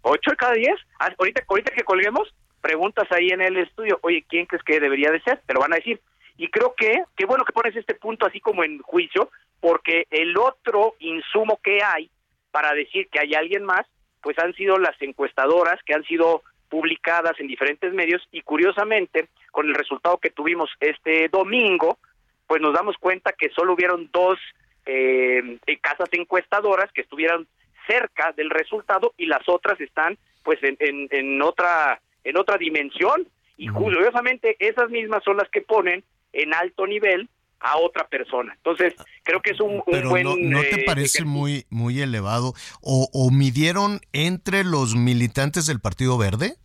¿Ocho 0.00 0.30
de 0.30 0.36
cada 0.36 0.54
diez? 0.54 0.76
Ah, 0.98 1.12
ahorita, 1.18 1.44
ahorita 1.46 1.74
que 1.74 1.84
colguemos, 1.84 2.34
preguntas 2.62 3.06
ahí 3.10 3.28
en 3.28 3.42
el 3.42 3.58
estudio, 3.58 3.98
oye, 4.00 4.24
¿quién 4.26 4.46
crees 4.46 4.64
que 4.64 4.80
debería 4.80 5.10
de 5.10 5.20
ser? 5.20 5.42
Te 5.44 5.52
lo 5.52 5.60
van 5.60 5.74
a 5.74 5.76
decir. 5.76 6.00
Y 6.36 6.48
creo 6.48 6.74
que, 6.76 7.04
qué 7.16 7.26
bueno 7.26 7.44
que 7.44 7.52
pones 7.52 7.76
este 7.76 7.94
punto 7.94 8.26
así 8.26 8.40
como 8.40 8.64
en 8.64 8.80
juicio, 8.80 9.30
porque 9.60 10.06
el 10.10 10.36
otro 10.36 10.94
insumo 10.98 11.58
que 11.62 11.82
hay 11.82 12.10
para 12.50 12.72
decir 12.72 13.08
que 13.08 13.20
hay 13.20 13.34
alguien 13.34 13.64
más, 13.64 13.86
pues 14.20 14.38
han 14.38 14.54
sido 14.54 14.78
las 14.78 15.00
encuestadoras 15.00 15.80
que 15.84 15.94
han 15.94 16.04
sido 16.04 16.42
publicadas 16.68 17.38
en 17.38 17.46
diferentes 17.46 17.92
medios 17.92 18.22
y 18.32 18.40
curiosamente, 18.42 19.28
con 19.52 19.66
el 19.66 19.74
resultado 19.74 20.18
que 20.18 20.30
tuvimos 20.30 20.70
este 20.80 21.28
domingo, 21.28 21.98
pues 22.46 22.60
nos 22.60 22.74
damos 22.74 22.96
cuenta 22.98 23.32
que 23.32 23.50
solo 23.50 23.74
hubieron 23.74 24.10
dos 24.12 24.38
eh, 24.86 25.58
eh, 25.66 25.78
casas 25.78 26.08
encuestadoras 26.12 26.90
que 26.92 27.02
estuvieran 27.02 27.46
cerca 27.86 28.32
del 28.32 28.50
resultado 28.50 29.14
y 29.16 29.26
las 29.26 29.48
otras 29.48 29.80
están 29.80 30.18
pues 30.42 30.62
en, 30.62 30.76
en, 30.80 31.08
en 31.10 31.42
otra 31.42 32.00
en 32.24 32.36
otra 32.36 32.56
dimensión. 32.56 33.26
Y 33.56 33.68
curiosamente 33.68 34.56
esas 34.58 34.90
mismas 34.90 35.22
son 35.22 35.36
las 35.36 35.48
que 35.48 35.60
ponen 35.60 36.02
en 36.34 36.54
alto 36.54 36.86
nivel 36.86 37.28
a 37.60 37.78
otra 37.78 38.06
persona. 38.08 38.52
Entonces, 38.56 38.94
creo 39.22 39.40
que 39.40 39.52
es 39.52 39.60
un, 39.60 39.76
un 39.76 39.82
Pero 39.86 40.10
buen... 40.10 40.24
no, 40.24 40.36
¿no 40.36 40.60
te 40.60 40.82
eh, 40.82 40.84
parece 40.84 41.24
muy, 41.24 41.64
muy 41.70 42.00
elevado? 42.00 42.52
¿O, 42.82 43.08
¿O 43.12 43.30
midieron 43.30 44.00
entre 44.12 44.64
los 44.64 44.94
militantes 44.94 45.66
del 45.66 45.80
Partido 45.80 46.18
Verde? 46.18 46.56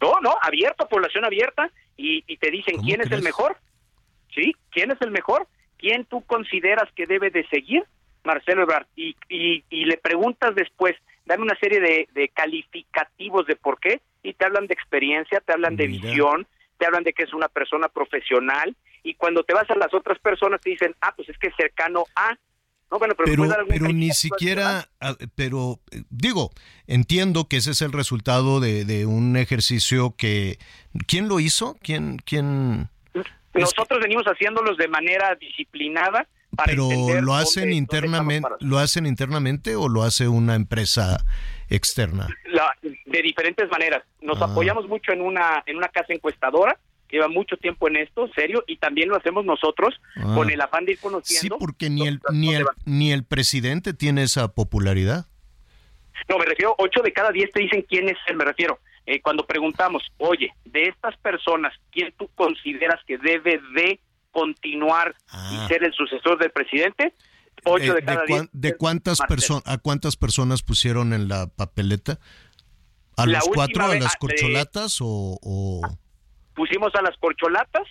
No, 0.00 0.14
no, 0.20 0.34
abierto, 0.42 0.88
población 0.88 1.24
abierta, 1.24 1.70
y, 1.96 2.24
y 2.26 2.38
te 2.38 2.50
dicen 2.50 2.78
quién 2.82 3.02
es 3.02 3.10
el 3.12 3.22
mejor. 3.22 3.56
¿Sí? 4.34 4.54
¿Quién 4.70 4.90
es 4.92 4.98
el 5.00 5.10
mejor? 5.10 5.48
¿Quién 5.76 6.04
tú 6.04 6.22
consideras 6.22 6.88
que 6.94 7.06
debe 7.06 7.30
de 7.30 7.46
seguir? 7.48 7.84
Marcelo 8.24 8.62
Ebrard. 8.62 8.86
Y, 8.96 9.16
y, 9.28 9.64
y 9.70 9.84
le 9.86 9.96
preguntas 9.96 10.54
después, 10.54 10.94
dame 11.24 11.42
una 11.42 11.58
serie 11.58 11.80
de, 11.80 12.08
de 12.14 12.28
calificativos 12.28 13.46
de 13.46 13.56
por 13.56 13.80
qué, 13.80 14.00
y 14.22 14.32
te 14.34 14.44
hablan 14.44 14.66
de 14.66 14.74
experiencia, 14.74 15.40
te 15.40 15.52
hablan 15.52 15.76
de 15.76 15.86
visión, 15.86 16.46
te 16.80 16.86
hablan 16.86 17.04
de 17.04 17.12
que 17.12 17.24
es 17.24 17.34
una 17.34 17.48
persona 17.48 17.88
profesional, 17.88 18.74
y 19.02 19.14
cuando 19.14 19.44
te 19.44 19.52
vas 19.52 19.70
a 19.70 19.76
las 19.76 19.92
otras 19.92 20.18
personas 20.18 20.60
te 20.62 20.70
dicen, 20.70 20.96
ah, 21.02 21.12
pues 21.14 21.28
es 21.28 21.38
que 21.38 21.48
es 21.48 21.54
cercano 21.56 22.04
a... 22.16 22.36
No, 22.90 22.98
bueno, 22.98 23.14
pero, 23.16 23.28
¿me 23.28 23.36
Pero, 23.36 23.46
dar 23.46 23.66
pero 23.68 23.92
ni 23.92 24.10
siquiera, 24.10 24.88
ah, 25.00 25.14
pero 25.36 25.78
eh, 25.92 26.02
digo, 26.08 26.50
entiendo 26.86 27.46
que 27.46 27.58
ese 27.58 27.70
es 27.70 27.82
el 27.82 27.92
resultado 27.92 28.58
de, 28.58 28.84
de 28.84 29.06
un 29.06 29.36
ejercicio 29.36 30.14
que... 30.16 30.58
¿Quién 31.06 31.28
lo 31.28 31.38
hizo? 31.38 31.76
¿Quién? 31.82 32.16
quién? 32.24 32.88
Nosotros 33.54 34.00
venimos 34.00 34.24
haciéndolos 34.24 34.76
de 34.76 34.88
manera 34.88 35.36
disciplinada 35.36 36.26
para 36.56 36.72
Pero 36.72 37.20
lo 37.20 37.34
hacen 37.34 37.64
dónde 37.64 37.76
internamente, 37.76 38.48
lo 38.60 38.78
hacen 38.78 39.06
internamente 39.06 39.76
o 39.76 39.88
lo 39.88 40.02
hace 40.02 40.26
una 40.26 40.56
empresa 40.56 41.24
externa. 41.70 42.28
La- 42.46 42.74
de 42.82 43.22
diferentes 43.22 43.68
maneras. 43.70 44.02
Nos 44.20 44.40
Ah. 44.42 44.46
apoyamos 44.46 44.86
mucho 44.88 45.12
en 45.12 45.22
una 45.22 45.62
en 45.66 45.76
una 45.76 45.88
casa 45.88 46.12
encuestadora 46.12 46.78
que 47.08 47.16
lleva 47.16 47.28
mucho 47.28 47.56
tiempo 47.56 47.88
en 47.88 47.96
esto, 47.96 48.28
serio, 48.34 48.62
y 48.68 48.76
también 48.76 49.08
lo 49.08 49.16
hacemos 49.16 49.44
nosotros 49.44 50.00
Ah. 50.16 50.32
con 50.36 50.48
el 50.50 50.60
afán 50.60 50.84
de 50.84 50.92
ir 50.92 50.98
Sí, 50.98 51.02
conociendo. 51.02 51.58
porque 51.58 51.90
ni 51.90 52.06
el 52.06 52.20
ni 52.32 52.54
el 52.54 52.64
ni 52.84 53.12
el 53.12 53.24
presidente 53.24 53.94
tiene 53.94 54.22
esa 54.22 54.52
popularidad. 54.54 55.26
No, 56.28 56.38
me 56.38 56.44
refiero, 56.44 56.74
ocho 56.78 57.00
de 57.02 57.12
cada 57.12 57.32
diez 57.32 57.50
te 57.50 57.60
dicen 57.60 57.84
quién 57.88 58.08
es 58.08 58.16
él, 58.26 58.36
me 58.36 58.44
refiero. 58.44 58.78
Eh, 59.06 59.20
cuando 59.20 59.44
preguntamos, 59.46 60.02
oye, 60.18 60.52
de 60.66 60.84
estas 60.84 61.16
personas, 61.16 61.72
¿quién 61.90 62.12
tú 62.16 62.28
consideras 62.36 63.00
que 63.06 63.18
debe 63.18 63.60
de 63.74 63.98
continuar 64.30 65.14
y 65.52 65.66
ser 65.66 65.82
el 65.82 65.92
sucesor 65.92 66.38
del 66.38 66.50
presidente? 66.52 67.12
Eh, 67.64 67.92
de 68.26 68.48
de 68.52 68.76
cuántas 68.76 69.20
personas 69.20 69.62
a 69.66 69.78
cuántas 69.78 70.16
personas 70.16 70.62
pusieron 70.62 71.12
en 71.12 71.28
la 71.28 71.46
papeleta? 71.48 72.18
¿A 73.16 73.26
La 73.26 73.38
los 73.38 73.48
cuatro, 73.48 73.84
a 73.84 73.94
las 73.96 74.04
ah, 74.06 74.08
de- 74.12 74.18
corcholatas 74.18 75.00
o, 75.00 75.38
o- 75.42 75.80
pusimos 76.54 76.94
a 76.94 77.02
las 77.02 77.16
corcholatas 77.18 77.82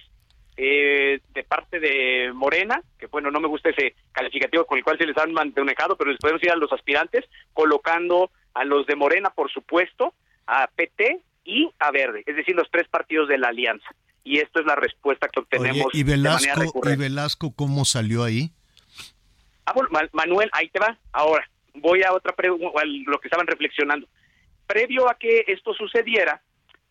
eh, 0.57 1.21
de 1.33 1.43
parte 1.43 1.79
de 1.79 2.31
Morena, 2.33 2.81
que 2.97 3.05
bueno, 3.07 3.31
no 3.31 3.39
me 3.39 3.47
gusta 3.47 3.69
ese 3.69 3.95
calificativo 4.11 4.65
con 4.65 4.77
el 4.77 4.83
cual 4.83 4.97
se 4.97 5.05
les 5.05 5.17
han 5.17 5.31
manejado, 5.31 5.95
pero 5.97 6.11
les 6.11 6.19
podemos 6.19 6.43
ir 6.43 6.51
a 6.51 6.55
los 6.55 6.71
aspirantes, 6.73 7.23
colocando 7.53 8.29
a 8.53 8.65
los 8.65 8.85
de 8.87 8.95
Morena, 8.95 9.29
por 9.29 9.51
supuesto, 9.51 10.13
a 10.47 10.67
PT 10.75 11.21
y 11.45 11.69
a 11.79 11.91
Verde, 11.91 12.23
es 12.25 12.35
decir, 12.35 12.55
los 12.55 12.69
tres 12.71 12.87
partidos 12.89 13.27
de 13.29 13.37
la 13.37 13.49
alianza. 13.49 13.87
Y 14.23 14.39
esto 14.39 14.59
es 14.59 14.65
la 14.65 14.75
respuesta 14.75 15.27
que 15.29 15.39
Oye, 15.39 15.47
obtenemos 15.69 15.93
y 15.93 16.03
de 16.03 16.17
manera 16.17 16.31
Velasco 16.39 16.61
y 16.61 16.65
recurrente. 16.65 17.03
Velasco 17.03 17.53
cómo 17.55 17.85
salió 17.85 18.23
ahí? 18.23 18.51
Manuel, 20.11 20.49
ahí 20.53 20.69
te 20.69 20.79
va. 20.79 20.97
Ahora, 21.11 21.47
voy 21.73 22.03
a 22.03 22.13
otra 22.13 22.33
pregunta, 22.33 22.81
lo 22.85 23.19
que 23.19 23.27
estaban 23.27 23.47
reflexionando. 23.47 24.07
Previo 24.67 25.09
a 25.09 25.15
que 25.15 25.45
esto 25.47 25.73
sucediera, 25.73 26.41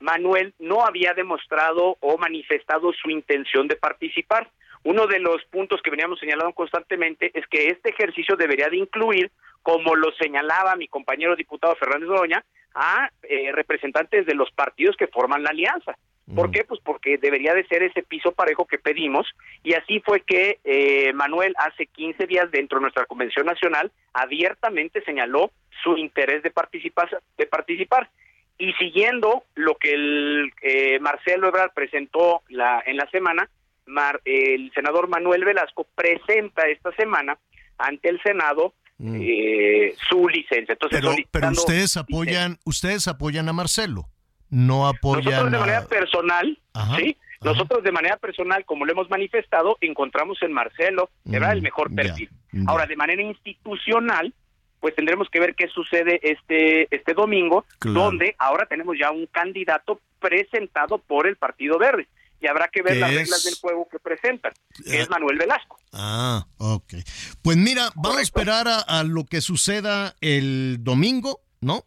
Manuel 0.00 0.54
no 0.58 0.84
había 0.84 1.14
demostrado 1.14 1.96
o 2.00 2.18
manifestado 2.18 2.92
su 2.92 3.10
intención 3.10 3.68
de 3.68 3.76
participar. 3.76 4.50
Uno 4.84 5.06
de 5.06 5.18
los 5.18 5.44
puntos 5.46 5.82
que 5.82 5.90
veníamos 5.90 6.20
señalando 6.20 6.52
constantemente 6.52 7.30
es 7.34 7.46
que 7.48 7.68
este 7.68 7.90
ejercicio 7.90 8.36
debería 8.36 8.68
de 8.68 8.76
incluir, 8.76 9.30
como 9.62 9.96
lo 9.96 10.12
señalaba 10.12 10.76
mi 10.76 10.88
compañero 10.88 11.34
diputado 11.34 11.74
Fernández 11.76 12.08
Doña, 12.08 12.44
a 12.74 13.10
eh, 13.22 13.50
representantes 13.52 14.24
de 14.24 14.34
los 14.34 14.50
partidos 14.52 14.96
que 14.96 15.08
forman 15.08 15.42
la 15.42 15.50
alianza. 15.50 15.96
¿Por 16.34 16.50
qué? 16.50 16.64
Pues 16.64 16.80
porque 16.84 17.16
debería 17.18 17.54
de 17.54 17.66
ser 17.66 17.82
ese 17.82 18.02
piso 18.02 18.32
parejo 18.32 18.66
que 18.66 18.78
pedimos 18.78 19.26
y 19.64 19.74
así 19.74 20.00
fue 20.00 20.20
que 20.20 20.58
eh, 20.64 21.12
Manuel 21.14 21.54
hace 21.58 21.86
15 21.86 22.26
días 22.26 22.50
dentro 22.50 22.78
de 22.78 22.82
nuestra 22.82 23.06
convención 23.06 23.46
nacional 23.46 23.90
abiertamente 24.12 25.02
señaló 25.04 25.50
su 25.82 25.96
interés 25.96 26.42
de 26.42 26.50
participar, 26.50 27.08
de 27.36 27.46
participar. 27.46 28.10
Y 28.58 28.72
siguiendo 28.74 29.44
lo 29.54 29.76
que 29.76 29.94
el 29.94 30.52
eh, 30.62 30.98
Marcelo 31.00 31.48
Ebrard 31.48 31.72
presentó 31.72 32.42
la, 32.48 32.82
en 32.84 32.96
la 32.96 33.08
semana, 33.10 33.48
Mar- 33.86 34.20
el 34.24 34.70
senador 34.74 35.08
Manuel 35.08 35.44
Velasco 35.44 35.86
presenta 35.94 36.68
esta 36.68 36.90
semana 36.92 37.38
ante 37.78 38.08
el 38.08 38.20
Senado 38.22 38.74
eh, 39.00 39.94
su 40.10 40.28
licencia. 40.28 40.72
Entonces, 40.72 40.98
Mm. 41.00 41.02
Pero, 41.04 41.14
pero 41.30 41.48
ustedes 41.52 41.96
apoyan, 41.96 42.58
ustedes 42.64 43.06
apoyan 43.06 43.48
a 43.48 43.52
Marcelo, 43.52 44.08
no 44.50 44.78
Nosotros 44.92 44.96
apoyan 45.24 45.50
de 45.52 45.58
manera 45.58 45.78
a... 45.78 45.86
personal, 45.86 46.58
Ajá, 46.74 46.96
sí, 46.96 47.16
nosotros 47.40 47.84
de 47.84 47.92
manera 47.92 48.16
personal, 48.16 48.64
como 48.64 48.84
lo 48.84 48.92
hemos 48.92 49.08
manifestado, 49.10 49.76
encontramos 49.80 50.38
en 50.42 50.52
Marcelo, 50.52 51.10
era 51.30 51.52
el 51.52 51.62
mejor 51.62 51.90
Mm, 51.90 51.94
ya, 51.96 52.02
perfil. 52.02 52.30
ya. 52.52 52.60
Ahora, 52.66 52.86
de 52.86 52.96
manera 52.96 53.22
institucional, 53.22 54.34
pues 54.80 54.94
tendremos 54.94 55.28
que 55.30 55.40
ver 55.40 55.54
qué 55.54 55.68
sucede 55.68 56.20
este 56.22 56.88
este 56.94 57.14
domingo, 57.14 57.64
Claro. 57.78 58.00
donde 58.04 58.34
ahora 58.38 58.66
tenemos 58.66 58.96
ya 58.98 59.10
un 59.10 59.26
candidato 59.26 60.00
presentado 60.20 60.98
por 60.98 61.26
el 61.26 61.36
Partido 61.36 61.78
Verde. 61.78 62.08
Y 62.40 62.46
habrá 62.46 62.68
que 62.68 62.82
ver 62.82 62.94
¿Qué 62.94 63.00
las 63.00 63.10
es? 63.10 63.16
reglas 63.16 63.44
del 63.44 63.54
juego 63.60 63.88
que 63.90 63.98
presentan, 63.98 64.52
que 64.84 64.96
Eh, 64.96 65.00
es 65.00 65.10
Manuel 65.10 65.38
Velasco. 65.38 65.76
Ah, 65.92 66.46
ok. 66.58 66.94
Pues 67.42 67.56
mira, 67.56 67.90
vamos 67.96 68.18
a 68.18 68.22
esperar 68.22 68.68
a, 68.68 68.78
a 68.80 69.02
lo 69.02 69.24
que 69.24 69.40
suceda 69.40 70.14
el 70.20 70.78
domingo, 70.84 71.40
¿no? 71.60 71.82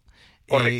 Eh, 0.67 0.79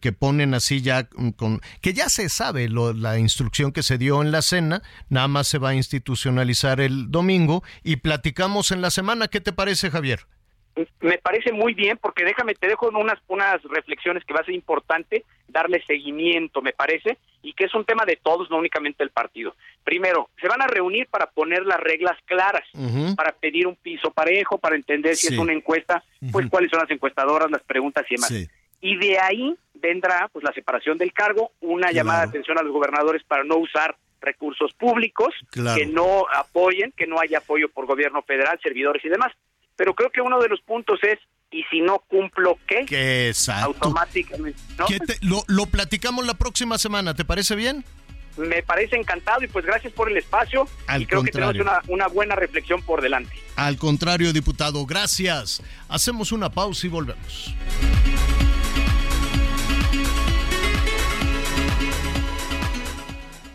que, 0.00 0.12
ponen 0.12 0.54
así 0.54 0.80
ya 0.82 1.04
con 1.36 1.60
que 1.80 1.92
ya 1.92 2.08
se 2.08 2.28
sabe 2.28 2.68
lo- 2.68 2.92
la 2.92 3.18
instrucción 3.18 3.72
que 3.72 3.82
se 3.82 3.98
dio 3.98 4.22
en 4.22 4.30
la 4.32 4.42
cena, 4.42 4.82
nada 5.08 5.28
más 5.28 5.48
se 5.48 5.58
va 5.58 5.70
a 5.70 5.74
institucionalizar 5.74 6.80
el 6.80 7.10
domingo 7.10 7.62
y 7.82 7.96
platicamos 7.96 8.70
en 8.72 8.80
la 8.82 8.90
semana. 8.90 9.28
¿Qué 9.28 9.40
te 9.40 9.52
parece, 9.52 9.90
Javier? 9.90 10.20
Me 11.02 11.18
parece 11.18 11.52
muy 11.52 11.74
bien 11.74 11.98
porque 12.00 12.24
déjame, 12.24 12.54
te 12.54 12.66
dejo 12.66 12.88
unas, 12.88 13.18
unas 13.28 13.62
reflexiones 13.64 14.24
que 14.24 14.32
va 14.32 14.40
a 14.40 14.44
ser 14.44 14.54
importante 14.54 15.22
darle 15.46 15.84
seguimiento, 15.86 16.62
me 16.62 16.72
parece, 16.72 17.18
y 17.42 17.52
que 17.52 17.64
es 17.64 17.74
un 17.74 17.84
tema 17.84 18.06
de 18.06 18.16
todos, 18.22 18.48
no 18.50 18.56
únicamente 18.56 19.02
del 19.04 19.10
partido. 19.10 19.54
Primero, 19.84 20.30
se 20.40 20.48
van 20.48 20.62
a 20.62 20.66
reunir 20.66 21.08
para 21.08 21.26
poner 21.26 21.66
las 21.66 21.78
reglas 21.78 22.16
claras, 22.24 22.62
para 23.16 23.32
pedir 23.32 23.66
un 23.66 23.76
piso 23.76 24.10
parejo, 24.12 24.56
para 24.56 24.74
entender 24.76 25.14
si 25.14 25.26
Sí. 25.26 25.34
es 25.34 25.38
una 25.40 25.52
encuesta, 25.52 26.02
pues 26.30 26.46
cuáles 26.48 26.70
son 26.70 26.80
las 26.80 26.90
encuestadoras, 26.90 27.50
las 27.50 27.62
preguntas 27.64 28.06
y 28.08 28.14
demás. 28.14 28.28
Sí. 28.30 28.48
Y 28.82 28.96
de 28.98 29.18
ahí 29.18 29.54
vendrá 29.74 30.28
pues 30.32 30.44
la 30.44 30.52
separación 30.52 30.98
del 30.98 31.12
cargo, 31.14 31.52
una 31.60 31.90
llamada 31.90 32.20
de 32.24 32.28
atención 32.28 32.58
a 32.58 32.62
los 32.62 32.72
gobernadores 32.72 33.22
para 33.24 33.44
no 33.44 33.56
usar 33.56 33.96
recursos 34.20 34.72
públicos, 34.74 35.32
Claro. 35.50 35.76
que 35.78 35.86
no 35.86 36.24
apoyen, 36.36 36.92
que 36.96 37.06
no 37.06 37.18
haya 37.18 37.38
apoyo 37.38 37.68
por 37.70 37.86
gobierno 37.86 38.22
federal, 38.22 38.58
servidores 38.62 39.02
y 39.04 39.08
demás. 39.08 39.32
Pero 39.76 39.94
creo 39.94 40.10
que 40.10 40.20
uno 40.20 40.38
de 40.40 40.48
los 40.48 40.60
puntos 40.60 41.00
es, 41.02 41.18
¿y 41.50 41.64
si 41.70 41.80
no 41.80 42.00
cumplo 42.08 42.58
qué? 42.68 42.84
Que 42.84 43.28
exacto. 43.28 43.66
Automáticamente, 43.66 44.60
¿no? 44.78 44.86
¿Qué 44.86 44.98
te- 45.00 45.18
lo, 45.22 45.42
lo 45.48 45.66
platicamos 45.66 46.26
la 46.26 46.34
próxima 46.34 46.76
semana, 46.78 47.14
¿te 47.14 47.24
parece 47.24 47.56
bien? 47.56 47.84
Me 48.36 48.62
parece 48.62 48.96
encantado 48.96 49.42
y 49.44 49.48
pues 49.48 49.64
gracias 49.66 49.92
por 49.92 50.10
el 50.10 50.16
espacio 50.16 50.66
Al 50.86 51.02
y 51.02 51.06
creo 51.06 51.22
que 51.22 51.32
tenemos 51.32 51.56
una, 51.56 51.82
una 51.88 52.06
buena 52.06 52.34
reflexión 52.34 52.80
por 52.82 53.02
delante. 53.02 53.34
Al 53.56 53.76
contrario, 53.76 54.32
diputado, 54.32 54.86
gracias. 54.86 55.62
Hacemos 55.88 56.32
una 56.32 56.48
pausa 56.50 56.86
y 56.86 56.90
volvemos. 56.90 57.54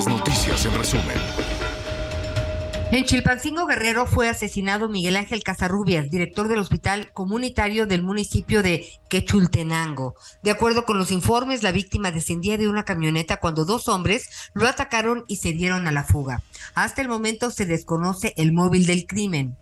Las 0.00 0.08
noticias 0.08 0.64
en 0.64 0.74
resumen. 0.78 1.16
En 2.90 3.04
Chilpancingo 3.04 3.66
Guerrero 3.66 4.06
fue 4.06 4.30
asesinado 4.30 4.88
Miguel 4.88 5.14
Ángel 5.14 5.42
Casarrubias, 5.42 6.10
director 6.10 6.48
del 6.48 6.60
Hospital 6.60 7.12
Comunitario 7.12 7.86
del 7.86 8.02
municipio 8.02 8.62
de 8.62 8.88
Quechultenango. 9.10 10.14
De 10.42 10.52
acuerdo 10.52 10.86
con 10.86 10.96
los 10.96 11.12
informes, 11.12 11.62
la 11.62 11.70
víctima 11.70 12.12
descendía 12.12 12.56
de 12.56 12.66
una 12.66 12.86
camioneta 12.86 13.40
cuando 13.40 13.66
dos 13.66 13.88
hombres 13.88 14.30
lo 14.54 14.66
atacaron 14.66 15.26
y 15.28 15.36
se 15.36 15.52
dieron 15.52 15.86
a 15.86 15.92
la 15.92 16.04
fuga. 16.04 16.42
Hasta 16.72 17.02
el 17.02 17.08
momento 17.08 17.50
se 17.50 17.66
desconoce 17.66 18.32
el 18.38 18.52
móvil 18.52 18.86
del 18.86 19.06
crimen. 19.06 19.58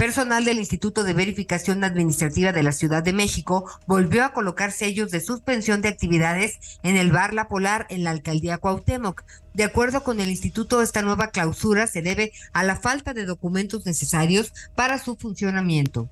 Personal 0.00 0.46
del 0.46 0.58
Instituto 0.58 1.04
de 1.04 1.12
Verificación 1.12 1.84
Administrativa 1.84 2.52
de 2.52 2.62
la 2.62 2.72
Ciudad 2.72 3.02
de 3.02 3.12
México 3.12 3.70
volvió 3.86 4.24
a 4.24 4.32
colocar 4.32 4.72
sellos 4.72 5.10
de 5.10 5.20
suspensión 5.20 5.82
de 5.82 5.88
actividades 5.88 6.58
en 6.82 6.96
el 6.96 7.12
bar 7.12 7.34
La 7.34 7.48
Polar 7.48 7.84
en 7.90 8.04
la 8.04 8.10
alcaldía 8.10 8.56
Cuauhtémoc. 8.56 9.24
De 9.52 9.64
acuerdo 9.64 10.02
con 10.02 10.18
el 10.20 10.30
instituto, 10.30 10.80
esta 10.80 11.02
nueva 11.02 11.26
clausura 11.26 11.86
se 11.86 12.00
debe 12.00 12.32
a 12.54 12.64
la 12.64 12.76
falta 12.76 13.12
de 13.12 13.26
documentos 13.26 13.84
necesarios 13.84 14.54
para 14.74 14.96
su 14.96 15.16
funcionamiento. 15.16 16.08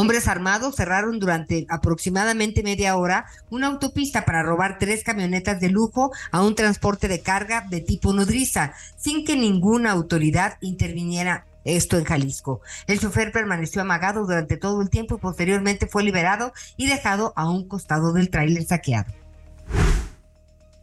Hombres 0.00 0.28
armados 0.28 0.76
cerraron 0.76 1.18
durante 1.18 1.66
aproximadamente 1.68 2.62
media 2.62 2.96
hora 2.96 3.26
una 3.50 3.66
autopista 3.66 4.24
para 4.24 4.44
robar 4.44 4.78
tres 4.78 5.02
camionetas 5.02 5.58
de 5.58 5.70
lujo 5.70 6.12
a 6.30 6.40
un 6.40 6.54
transporte 6.54 7.08
de 7.08 7.20
carga 7.20 7.66
de 7.68 7.80
tipo 7.80 8.12
nodriza, 8.12 8.74
sin 8.96 9.24
que 9.24 9.34
ninguna 9.34 9.90
autoridad 9.90 10.56
interviniera 10.60 11.46
esto 11.64 11.98
en 11.98 12.04
Jalisco. 12.04 12.60
El 12.86 13.00
chofer 13.00 13.32
permaneció 13.32 13.82
amagado 13.82 14.24
durante 14.24 14.56
todo 14.56 14.82
el 14.82 14.88
tiempo 14.88 15.16
y 15.16 15.18
posteriormente 15.18 15.88
fue 15.88 16.04
liberado 16.04 16.52
y 16.76 16.86
dejado 16.86 17.32
a 17.34 17.50
un 17.50 17.66
costado 17.66 18.12
del 18.12 18.30
tráiler 18.30 18.64
saqueado. 18.64 19.12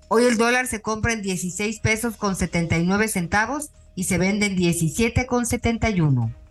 Hoy 0.10 0.26
el 0.26 0.36
dólar 0.36 0.68
se 0.68 0.82
compra 0.82 1.14
en 1.14 1.22
16 1.22 1.80
pesos 1.80 2.18
con 2.18 2.36
79 2.36 3.08
centavos 3.08 3.70
y 3.96 4.04
se 4.04 4.18
vende 4.18 4.48
en 4.48 4.58
17 4.58 5.26
con 5.26 5.46
71. 5.46 6.45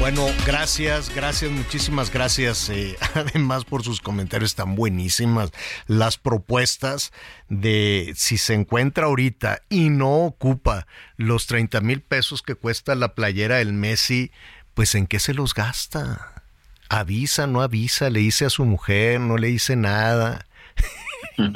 Bueno, 0.00 0.26
gracias, 0.46 1.14
gracias, 1.14 1.50
muchísimas 1.50 2.10
gracias. 2.10 2.70
eh, 2.70 2.96
además 3.14 3.66
por 3.66 3.84
sus 3.84 4.00
comentarios 4.00 4.54
tan 4.54 4.74
buenísimas. 4.74 5.50
Las 5.86 6.16
propuestas 6.16 7.12
de 7.50 8.14
si 8.16 8.38
se 8.38 8.54
encuentra 8.54 9.04
ahorita 9.04 9.60
y 9.68 9.90
no 9.90 10.24
ocupa 10.24 10.86
los 11.18 11.46
30 11.46 11.82
mil 11.82 12.00
pesos 12.00 12.40
que 12.40 12.54
cuesta 12.54 12.94
la 12.94 13.14
playera 13.14 13.56
del 13.56 13.74
Messi, 13.74 14.30
pues 14.72 14.94
en 14.94 15.06
qué 15.06 15.18
se 15.18 15.34
los 15.34 15.52
gasta. 15.52 16.44
Avisa, 16.88 17.46
no 17.46 17.60
avisa, 17.60 18.08
le 18.08 18.20
dice 18.20 18.46
a 18.46 18.50
su 18.50 18.64
mujer, 18.64 19.20
no 19.20 19.36
le 19.36 19.48
dice 19.48 19.76
nada. 19.76 20.46
Tú 21.36 21.52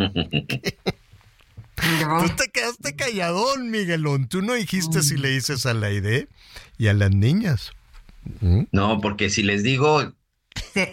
te 2.37 2.51
quedaste 2.53 2.95
calladón, 2.95 3.71
Miguelón. 3.71 4.29
Tú 4.29 4.43
no 4.43 4.53
dijiste 4.53 5.03
si 5.03 5.17
le 5.17 5.31
dices 5.31 5.65
a 5.65 5.73
la 5.73 5.91
idea 5.91 6.27
y 6.77 6.89
a 6.89 6.93
las 6.93 7.11
niñas. 7.11 7.73
No, 8.73 9.01
porque 9.01 9.31
si 9.31 9.43
les 9.43 9.63
digo, 9.63 10.13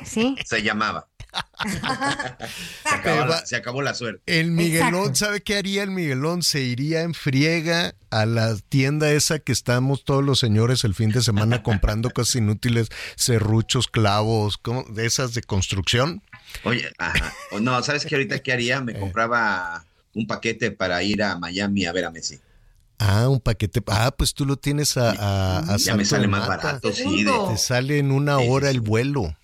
Sí. 0.03 0.36
se 0.45 0.61
llamaba. 0.63 1.07
se, 1.63 2.89
acabó 2.89 3.25
la, 3.25 3.45
se 3.45 3.55
acabó 3.55 3.82
la 3.82 3.93
suerte. 3.93 4.21
El 4.25 4.51
Miguelón, 4.51 5.15
¿sabe 5.15 5.41
qué 5.41 5.55
haría 5.55 5.84
el 5.84 5.91
Miguelón? 5.91 6.43
Se 6.43 6.61
iría 6.61 7.03
en 7.03 7.13
friega 7.13 7.95
a 8.09 8.25
la 8.25 8.57
tienda 8.57 9.11
esa 9.11 9.39
que 9.39 9.53
estamos 9.53 10.03
todos 10.03 10.23
los 10.25 10.39
señores 10.39 10.84
el 10.84 10.93
fin 10.93 11.11
de 11.11 11.21
semana 11.21 11.63
comprando 11.63 12.09
cosas 12.09 12.36
inútiles, 12.36 12.89
serruchos, 13.15 13.88
clavos, 13.88 14.57
¿cómo? 14.57 14.84
de 14.89 15.05
esas 15.05 15.34
de 15.34 15.41
construcción. 15.41 16.21
Oye, 16.63 16.91
ajá. 16.97 17.34
O 17.51 17.59
no, 17.61 17.82
¿sabes 17.82 18.05
qué 18.05 18.15
ahorita 18.15 18.39
qué 18.39 18.51
haría? 18.51 18.77
Eh. 18.77 18.82
Me 18.82 18.99
compraba 18.99 19.86
un 20.13 20.27
paquete 20.27 20.71
para 20.71 21.01
ir 21.03 21.23
a 21.23 21.38
Miami 21.38 21.86
a 21.86 21.93
ver 21.93 22.05
a 22.05 22.11
Messi. 22.11 22.39
Ah, 23.04 23.28
un 23.30 23.39
paquete. 23.39 23.82
Ah, 23.88 24.12
pues 24.16 24.34
tú 24.34 24.45
lo 24.45 24.58
tienes 24.58 24.95
a, 24.97 25.12
a, 25.12 25.74
a 25.74 25.78
Ya 25.78 25.95
me 25.95 26.06
sale 26.06 26.28
más 26.28 26.47
Mata. 26.47 26.64
barato, 26.68 26.91
sí, 26.93 27.24
de- 27.24 27.32
Te 27.49 27.58
sale 27.58 27.97
en 27.97 28.12
una 28.12 28.38
hora 28.38 28.70
el 28.70 28.80
vuelo. 28.82 29.36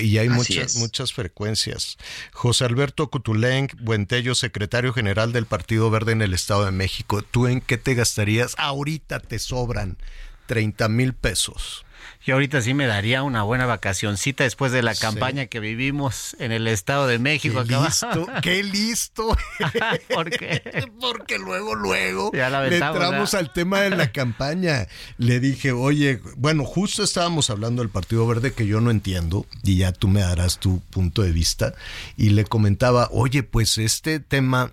Y 0.00 0.16
hay 0.18 0.28
Así 0.28 0.36
muchas, 0.54 0.74
es. 0.74 0.76
muchas 0.76 1.12
frecuencias. 1.12 1.98
José 2.32 2.64
Alberto 2.64 3.10
Cutuleng, 3.10 3.68
Buentello, 3.82 4.34
secretario 4.34 4.92
general 4.94 5.32
del 5.32 5.44
Partido 5.46 5.90
Verde 5.90 6.12
en 6.12 6.22
el 6.22 6.32
Estado 6.32 6.64
de 6.64 6.70
México. 6.72 7.22
¿Tú 7.22 7.46
en 7.46 7.60
qué 7.60 7.76
te 7.76 7.94
gastarías? 7.94 8.54
Ahorita 8.58 9.20
te 9.20 9.38
sobran 9.38 9.98
30 10.46 10.88
mil 10.88 11.12
pesos. 11.12 11.84
Yo 12.26 12.34
ahorita 12.34 12.60
sí 12.60 12.74
me 12.74 12.88
daría 12.88 13.22
una 13.22 13.44
buena 13.44 13.66
vacacioncita 13.66 14.42
después 14.42 14.72
de 14.72 14.82
la 14.82 14.96
campaña 14.96 15.46
que 15.46 15.60
vivimos 15.60 16.34
en 16.40 16.50
el 16.50 16.66
Estado 16.66 17.06
de 17.06 17.20
México. 17.20 17.62
Qué 17.64 17.76
acá 17.76 17.84
listo, 17.84 18.26
qué 18.42 18.62
listo. 18.64 19.36
¿Por 20.12 20.30
qué? 20.30 20.90
Porque 21.00 21.38
luego, 21.38 21.76
luego 21.76 22.32
Ya 22.34 22.50
la 22.50 22.66
le 22.66 22.78
entramos 22.78 23.34
al 23.34 23.52
tema 23.52 23.82
de 23.82 23.90
la 23.90 24.10
campaña. 24.10 24.88
Le 25.18 25.38
dije, 25.38 25.70
oye, 25.70 26.20
bueno, 26.36 26.64
justo 26.64 27.04
estábamos 27.04 27.48
hablando 27.48 27.82
del 27.82 27.90
Partido 27.90 28.26
Verde 28.26 28.52
que 28.52 28.66
yo 28.66 28.80
no 28.80 28.90
entiendo 28.90 29.46
y 29.62 29.76
ya 29.76 29.92
tú 29.92 30.08
me 30.08 30.20
darás 30.20 30.58
tu 30.58 30.80
punto 30.90 31.22
de 31.22 31.30
vista. 31.30 31.74
Y 32.16 32.30
le 32.30 32.42
comentaba, 32.42 33.08
oye, 33.12 33.44
pues 33.44 33.78
este 33.78 34.18
tema 34.18 34.72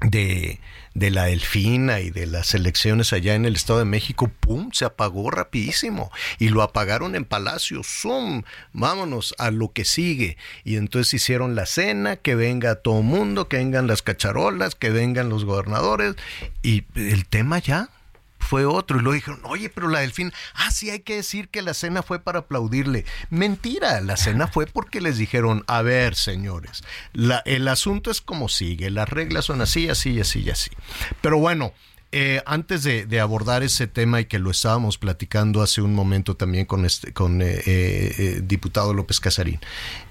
de, 0.00 0.60
de 0.96 1.10
la 1.10 1.24
Delfina 1.24 2.00
y 2.00 2.10
de 2.10 2.24
las 2.24 2.54
elecciones 2.54 3.12
allá 3.12 3.34
en 3.34 3.44
el 3.44 3.54
Estado 3.54 3.80
de 3.80 3.84
México, 3.84 4.32
¡pum! 4.40 4.70
se 4.72 4.86
apagó 4.86 5.30
rapidísimo 5.30 6.10
y 6.38 6.48
lo 6.48 6.62
apagaron 6.62 7.14
en 7.14 7.26
Palacio, 7.26 7.82
¡zoom! 7.84 8.44
Vámonos 8.72 9.34
a 9.36 9.50
lo 9.50 9.72
que 9.72 9.84
sigue. 9.84 10.38
Y 10.64 10.76
entonces 10.76 11.12
hicieron 11.12 11.54
la 11.54 11.66
cena, 11.66 12.16
que 12.16 12.34
venga 12.34 12.76
todo 12.76 13.02
mundo, 13.02 13.46
que 13.46 13.58
vengan 13.58 13.86
las 13.86 14.00
cacharolas, 14.00 14.74
que 14.74 14.88
vengan 14.88 15.28
los 15.28 15.44
gobernadores 15.44 16.14
y 16.62 16.84
el 16.94 17.26
tema 17.26 17.58
ya 17.58 17.90
fue 18.46 18.64
otro. 18.64 18.98
Y 18.98 19.02
luego 19.02 19.14
dijeron, 19.14 19.40
oye, 19.44 19.68
pero 19.68 19.88
la 19.88 20.00
delfín, 20.00 20.32
ah, 20.54 20.70
sí, 20.70 20.90
hay 20.90 21.00
que 21.00 21.16
decir 21.16 21.48
que 21.48 21.62
la 21.62 21.74
cena 21.74 22.02
fue 22.02 22.18
para 22.18 22.40
aplaudirle. 22.40 23.04
Mentira, 23.30 24.00
la 24.00 24.16
cena 24.16 24.46
fue 24.46 24.66
porque 24.66 25.00
les 25.00 25.18
dijeron, 25.18 25.64
a 25.66 25.82
ver, 25.82 26.14
señores, 26.14 26.82
el 27.44 27.68
asunto 27.68 28.10
es 28.10 28.20
como 28.20 28.48
sigue, 28.48 28.90
las 28.90 29.08
reglas 29.08 29.44
son 29.44 29.60
así, 29.60 29.88
así, 29.88 30.20
así 30.20 30.48
así. 30.50 30.70
Pero 31.20 31.38
bueno. 31.38 31.72
Eh, 32.12 32.40
antes 32.46 32.84
de, 32.84 33.20
abordar 33.20 33.64
ese 33.64 33.88
tema 33.88 34.20
y 34.20 34.26
que 34.26 34.38
lo 34.38 34.50
estábamos 34.52 34.96
platicando 34.96 35.60
hace 35.60 35.82
un 35.82 35.92
momento 35.92 36.36
también 36.36 36.64
con 36.64 36.86
este 36.86 37.12
con 37.12 37.42
eh, 37.42 37.62
eh, 37.66 38.40
diputado 38.44 38.94
López 38.94 39.18
Casarín, 39.18 39.60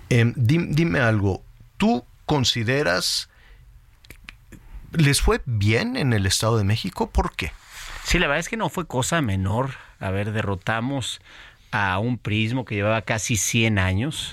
dime, 0.09 0.67
dime 0.71 0.99
algo, 0.99 1.41
¿tú 1.77 2.03
consideras 2.25 3.29
les 4.91 5.21
fue 5.21 5.41
bien 5.45 5.95
en 5.95 6.13
el 6.13 6.25
Estado 6.25 6.57
de 6.57 6.63
México? 6.63 7.09
¿Por 7.09 7.35
qué? 7.35 7.51
Sí, 8.05 8.19
la 8.19 8.27
verdad 8.27 8.39
es 8.39 8.49
que 8.49 8.57
no 8.57 8.69
fue 8.69 8.85
cosa 8.85 9.21
menor. 9.21 9.71
A 9.99 10.11
ver, 10.11 10.31
derrotamos 10.31 11.21
a 11.71 11.97
un 11.97 12.19
prismo 12.19 12.63
que 12.63 12.75
llevaba 12.75 13.01
casi 13.01 13.35
100 13.35 13.79
años. 13.79 14.31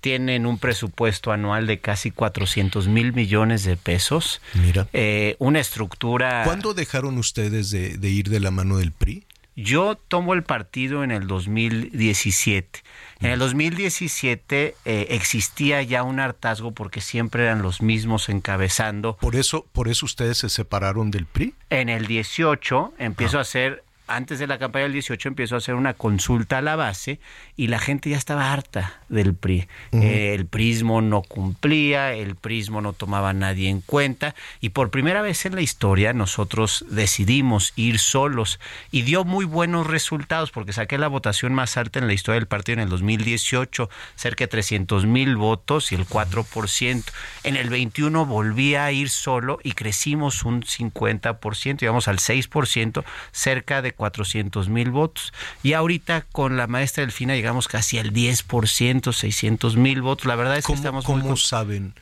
Tienen 0.00 0.46
un 0.46 0.58
presupuesto 0.58 1.30
anual 1.30 1.66
de 1.66 1.78
casi 1.78 2.10
400 2.10 2.88
mil 2.88 3.12
millones 3.12 3.64
de 3.64 3.76
pesos. 3.76 4.40
Mira. 4.54 4.88
Eh, 4.94 5.36
una 5.38 5.60
estructura... 5.60 6.42
¿Cuándo 6.44 6.72
dejaron 6.72 7.18
ustedes 7.18 7.70
de, 7.70 7.98
de 7.98 8.08
ir 8.08 8.30
de 8.30 8.40
la 8.40 8.50
mano 8.50 8.78
del 8.78 8.92
PRI? 8.92 9.24
Yo 9.54 9.96
tomo 10.08 10.32
el 10.32 10.42
partido 10.42 11.04
en 11.04 11.10
el 11.10 11.26
2017. 11.26 12.82
En 13.22 13.30
el 13.30 13.38
2017 13.38 14.74
eh, 14.84 15.06
existía 15.10 15.80
ya 15.82 16.02
un 16.02 16.18
hartazgo 16.18 16.72
porque 16.72 17.00
siempre 17.00 17.44
eran 17.44 17.62
los 17.62 17.80
mismos 17.80 18.28
encabezando. 18.28 19.16
Por 19.16 19.36
eso, 19.36 19.64
por 19.70 19.86
eso 19.86 20.06
ustedes 20.06 20.38
se 20.38 20.48
separaron 20.48 21.12
del 21.12 21.26
PRI. 21.26 21.54
En 21.70 21.88
el 21.88 22.08
18 22.08 22.94
empiezo 22.98 23.38
a 23.38 23.42
hacer 23.42 23.84
antes 24.08 24.40
de 24.40 24.46
la 24.48 24.58
campaña 24.58 24.84
del 24.84 24.92
18 24.94 25.28
empezó 25.28 25.54
a 25.54 25.58
hacer 25.58 25.76
una 25.76 25.94
consulta 25.94 26.58
a 26.58 26.62
la 26.62 26.76
base 26.76 27.20
y 27.62 27.68
la 27.68 27.78
gente 27.78 28.10
ya 28.10 28.16
estaba 28.16 28.52
harta 28.52 29.02
del 29.08 29.36
PRI. 29.36 29.68
Eh, 29.92 30.34
el 30.34 30.46
prismo 30.46 31.00
no 31.00 31.22
cumplía, 31.22 32.12
el 32.12 32.34
prismo 32.34 32.80
no 32.80 32.92
tomaba 32.92 33.30
a 33.30 33.32
nadie 33.32 33.68
en 33.68 33.82
cuenta 33.82 34.34
y 34.60 34.70
por 34.70 34.90
primera 34.90 35.22
vez 35.22 35.46
en 35.46 35.54
la 35.54 35.60
historia 35.60 36.12
nosotros 36.12 36.84
decidimos 36.90 37.72
ir 37.76 38.00
solos 38.00 38.58
y 38.90 39.02
dio 39.02 39.22
muy 39.22 39.44
buenos 39.44 39.86
resultados 39.86 40.50
porque 40.50 40.72
saqué 40.72 40.98
la 40.98 41.06
votación 41.06 41.54
más 41.54 41.76
alta 41.76 42.00
en 42.00 42.08
la 42.08 42.14
historia 42.14 42.40
del 42.40 42.48
partido 42.48 42.74
en 42.74 42.80
el 42.80 42.88
2018, 42.88 43.88
cerca 44.16 44.42
de 44.42 44.48
300 44.48 45.06
mil 45.06 45.36
votos 45.36 45.92
y 45.92 45.94
el 45.94 46.04
4%. 46.04 47.04
En 47.44 47.54
el 47.54 47.70
21 47.70 48.26
volví 48.26 48.74
a 48.74 48.90
ir 48.90 49.08
solo 49.08 49.60
y 49.62 49.74
crecimos 49.74 50.42
un 50.42 50.62
50%, 50.62 51.78
llegamos 51.78 52.08
al 52.08 52.18
6%, 52.18 53.04
cerca 53.30 53.82
de 53.82 53.92
400 53.92 54.68
mil 54.68 54.90
votos. 54.90 55.32
Y 55.62 55.74
ahorita 55.74 56.22
con 56.32 56.56
la 56.56 56.66
maestra 56.66 57.02
Delfina 57.02 57.36
llegamos 57.36 57.51
casi 57.68 57.98
al 57.98 58.12
10%, 58.12 59.12
600 59.12 59.76
mil 59.76 60.02
votos. 60.02 60.26
La 60.26 60.36
verdad 60.36 60.56
es 60.56 60.66
que 60.66 60.72
estamos 60.72 61.04
¿Cómo 61.04 61.28
muy... 61.28 61.36
saben 61.36 61.94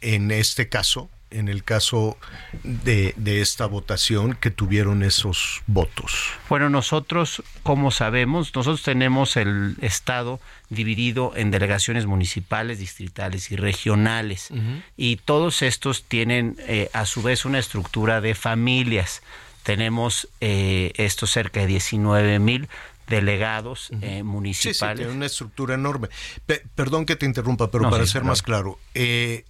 en 0.00 0.30
este 0.30 0.68
caso, 0.68 1.08
en 1.30 1.48
el 1.48 1.64
caso 1.64 2.18
de, 2.62 3.14
de, 3.16 3.40
esta 3.40 3.66
votación, 3.66 4.34
que 4.34 4.50
tuvieron 4.50 5.02
esos 5.02 5.62
votos? 5.66 6.28
Bueno, 6.48 6.68
nosotros, 6.68 7.42
como 7.62 7.90
sabemos, 7.90 8.54
nosotros 8.54 8.82
tenemos 8.82 9.36
el 9.36 9.76
Estado 9.80 10.40
dividido 10.68 11.32
en 11.36 11.50
delegaciones 11.50 12.06
municipales, 12.06 12.78
distritales 12.78 13.50
y 13.50 13.56
regionales. 13.56 14.50
Uh 14.50 14.56
-huh. 14.56 14.82
Y 14.96 15.16
todos 15.16 15.62
estos 15.62 16.04
tienen 16.04 16.56
eh, 16.60 16.90
a 16.92 17.06
su 17.06 17.22
vez 17.22 17.44
una 17.44 17.58
estructura 17.58 18.20
de 18.20 18.34
familias 18.34 19.22
tenemos 19.64 20.28
eh, 20.42 20.92
esto 20.96 21.26
cerca 21.26 21.60
de 21.60 21.66
19 21.66 22.38
mil 22.38 22.68
delegados 23.06 23.90
eh, 24.00 24.22
municipales. 24.22 24.76
Sí, 24.78 24.84
sí, 24.84 24.96
tiene 24.96 25.12
una 25.12 25.26
estructura 25.26 25.74
enorme. 25.74 26.08
Pe 26.46 26.62
perdón 26.74 27.06
que 27.06 27.16
te 27.16 27.26
interrumpa, 27.26 27.70
pero 27.70 27.84
no, 27.84 27.90
para 27.90 28.04
sí, 28.06 28.12
ser 28.12 28.22
claro. 28.22 28.32
más 28.32 28.42
claro, 28.42 28.78
eh, 28.94 29.44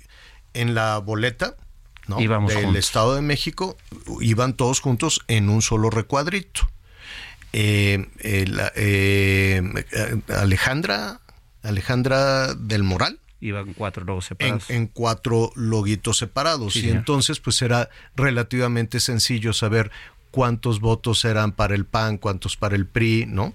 en 0.53 0.75
la 0.75 0.99
boleta 0.99 1.57
¿no? 2.07 2.17
Del 2.17 2.29
juntos. 2.31 2.77
Estado 2.77 3.15
de 3.15 3.23
México 3.23 3.77
iban 4.21 4.55
todos 4.55 4.81
juntos 4.81 5.21
en 5.29 5.49
un 5.49 5.63
solo 5.63 5.91
recuadrito. 5.91 6.69
Eh, 7.53 8.07
Alejandra, 10.29 11.21
Alejandra 11.63 12.55
del 12.55 12.83
Moral, 12.83 13.21
iban 13.41 13.75
cuatro 13.75 14.05
logos 14.05 14.27
separados. 14.27 14.71
En, 14.71 14.77
en 14.77 14.87
cuatro 14.87 15.53
loguitos 15.55 16.19
separados. 16.19 16.73
Sí, 16.73 16.79
y 16.79 16.83
señor. 16.83 16.97
entonces, 16.99 17.41
pues 17.41 17.61
era 17.63 17.91
relativamente 18.17 19.01
sencillo 19.01 19.53
saber 19.53 19.91
cuántos 20.35 20.81
votos 20.81 21.25
eran 21.25 21.53
para 21.53 21.77
el 21.77 21.85
PAN, 21.85 22.19
cuántos 22.19 22.57
para 22.57 22.75
el 22.75 22.87
PRI, 22.89 23.25
¿no? 23.29 23.53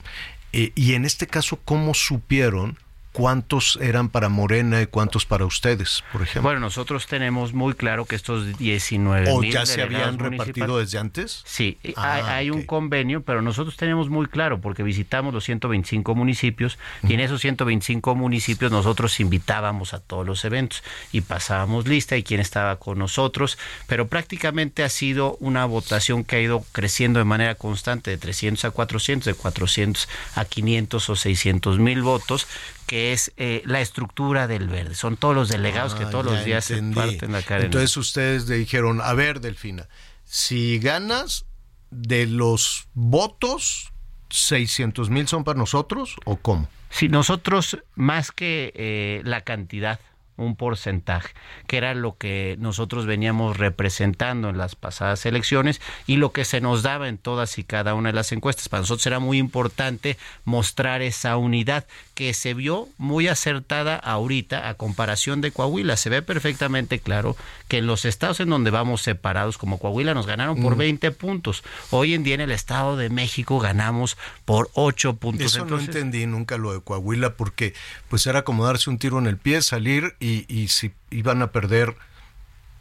Eh, 0.53 0.71
y 0.75 0.93
en 0.93 1.03
este 1.03 1.27
caso, 1.27 1.59
¿cómo 1.65 1.93
supieron 1.93 2.77
cuántos 3.19 3.77
eran 3.81 4.07
para 4.07 4.29
Morena 4.29 4.81
y 4.81 4.85
cuántos 4.85 5.25
para 5.25 5.43
ustedes, 5.43 6.05
por 6.13 6.21
ejemplo? 6.21 6.43
Bueno, 6.43 6.61
nosotros 6.61 7.05
tenemos 7.05 7.51
muy 7.51 7.73
claro 7.73 8.05
que 8.05 8.15
estos 8.15 8.57
19 8.57 9.29
¿O 9.31 9.41
mil 9.41 9.51
ya 9.51 9.65
se 9.65 9.81
habían 9.81 10.17
repartido 10.17 10.77
desde 10.77 10.99
antes? 10.99 11.41
Sí, 11.45 11.77
Ah, 11.97 12.13
hay, 12.13 12.21
hay 12.21 12.49
un 12.49 12.63
convenio, 12.63 13.21
pero 13.21 13.41
nosotros 13.41 13.75
tenemos 13.75 14.07
muy 14.07 14.27
claro 14.27 14.61
porque 14.61 14.83
visitamos 14.83 15.33
los 15.33 15.43
125 15.43 16.15
municipios 16.15 16.79
y 17.03 17.13
en 17.13 17.19
esos 17.19 17.41
125 17.41 18.15
municipios 18.15 18.71
nosotros 18.71 19.19
invitábamos 19.19 19.93
a 19.93 19.99
todos 19.99 20.25
los 20.25 20.45
eventos 20.45 20.81
y 21.11 21.19
pasábamos 21.19 21.89
lista 21.89 22.15
y 22.15 22.23
quién 22.23 22.39
estaba 22.39 22.77
con 22.77 22.99
nosotros, 22.99 23.57
pero 23.87 24.07
prácticamente 24.07 24.83
ha 24.83 24.89
sido 24.89 25.35
una 25.41 25.65
votación 25.65 26.23
que 26.23 26.37
ha 26.37 26.39
ido 26.39 26.63
creciendo 26.71 27.19
de 27.19 27.25
manera 27.25 27.55
constante 27.55 28.11
de 28.11 28.17
300 28.17 28.63
a 28.63 28.71
400, 28.71 29.25
de 29.25 29.33
400 29.33 30.07
a 30.35 30.45
500 30.45 31.09
o 31.09 31.15
600 31.17 31.79
mil 31.79 32.01
votos 32.01 32.47
que 32.89 33.13
es 33.13 33.31
eh, 33.37 33.61
la 33.65 33.81
estructura 33.81 34.47
del 34.47 34.67
verde. 34.67 34.95
Son 34.95 35.15
todos 35.15 35.35
los 35.35 35.47
delegados 35.47 35.93
que 35.93 36.05
Ah, 36.05 36.09
todos 36.09 36.25
los 36.25 36.43
días 36.43 36.71
entendí. 36.71 36.95
se 36.95 36.99
parten 37.01 37.31
la 37.33 37.43
cara. 37.43 37.59
en- 37.59 37.65
Entonces 37.67 37.95
ustedes 37.97 38.47
le 38.49 38.57
dijeron, 38.57 38.99
a 38.99 39.13
ver, 39.13 39.41
Delfina, 39.41 39.87
si 40.25 40.79
ganas 40.79 41.45
de 41.91 42.25
los 42.25 42.87
votos, 42.95 43.93
600 44.31 45.11
mil 45.11 45.27
son 45.27 45.43
para 45.43 45.59
nosotros 45.59 46.15
o 46.25 46.37
cómo? 46.37 46.67
Si 46.89 47.09
nosotros, 47.09 47.77
más 47.93 48.31
que 48.31 48.71
eh, 48.75 49.21
la 49.23 49.41
cantidad, 49.41 49.99
un 50.39 50.55
porcentaje, 50.55 51.33
que 51.67 51.77
era 51.77 51.93
lo 51.93 52.17
que 52.17 52.55
nosotros 52.59 53.05
veníamos 53.05 53.57
representando 53.57 54.49
en 54.49 54.57
las 54.57 54.75
pasadas 54.75 55.25
elecciones 55.25 55.81
y 56.07 56.15
lo 56.15 56.31
que 56.31 56.45
se 56.45 56.61
nos 56.61 56.81
daba 56.83 57.07
en 57.07 57.17
todas 57.17 57.57
y 57.57 57.63
cada 57.63 57.93
una 57.93 58.09
de 58.09 58.15
las 58.15 58.31
encuestas. 58.31 58.69
Para 58.69 58.81
nosotros 58.81 59.05
era 59.07 59.19
muy 59.19 59.37
importante 59.37 60.17
mostrar 60.45 61.01
esa 61.01 61.37
unidad 61.37 61.85
que 62.15 62.33
se 62.33 62.53
vio 62.53 62.87
muy 62.97 63.27
acertada 63.27 63.95
ahorita 63.95 64.67
a 64.69 64.73
comparación 64.73 65.41
de 65.41 65.51
Coahuila. 65.51 65.97
Se 65.97 66.09
ve 66.09 66.21
perfectamente 66.21 66.99
claro 66.99 67.35
que 67.67 67.77
en 67.77 67.87
los 67.87 68.05
estados 68.05 68.39
en 68.39 68.49
donde 68.49 68.71
vamos 68.71 69.01
separados, 69.01 69.57
como 69.57 69.77
Coahuila, 69.79 70.13
nos 70.13 70.25
ganaron 70.25 70.61
por 70.61 70.75
Mm. 70.75 70.79
20 70.79 71.11
puntos. 71.11 71.63
Hoy 71.91 72.13
en 72.13 72.23
día 72.23 72.35
en 72.35 72.41
el 72.41 72.51
Estado 72.51 72.97
de 72.97 73.09
México 73.09 73.59
ganamos 73.59 74.17
por 74.45 74.69
8 74.73 75.15
puntos. 75.15 75.47
Eso 75.47 75.61
Entonces, 75.61 75.87
no 75.87 75.93
entendí 75.93 76.25
nunca 76.25 76.57
lo 76.57 76.73
de 76.73 76.81
Coahuila 76.81 77.33
porque 77.35 77.73
pues 78.09 78.25
era 78.25 78.43
como 78.43 78.65
darse 78.65 78.89
un 78.89 78.97
tiro 78.97 79.19
en 79.19 79.27
el 79.27 79.37
pie, 79.37 79.61
salir 79.61 80.15
y, 80.19 80.28
y 80.47 80.67
si 80.67 80.91
iban 81.09 81.41
a 81.41 81.51
perder 81.51 81.95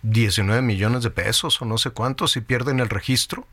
19 0.03 0.63
millones 0.63 1.03
de 1.03 1.11
pesos 1.11 1.61
o 1.61 1.65
no 1.65 1.79
sé 1.79 1.91
cuántos 1.91 2.33
si 2.33 2.41
pierden 2.41 2.81
el 2.81 2.89
registro. 2.89 3.47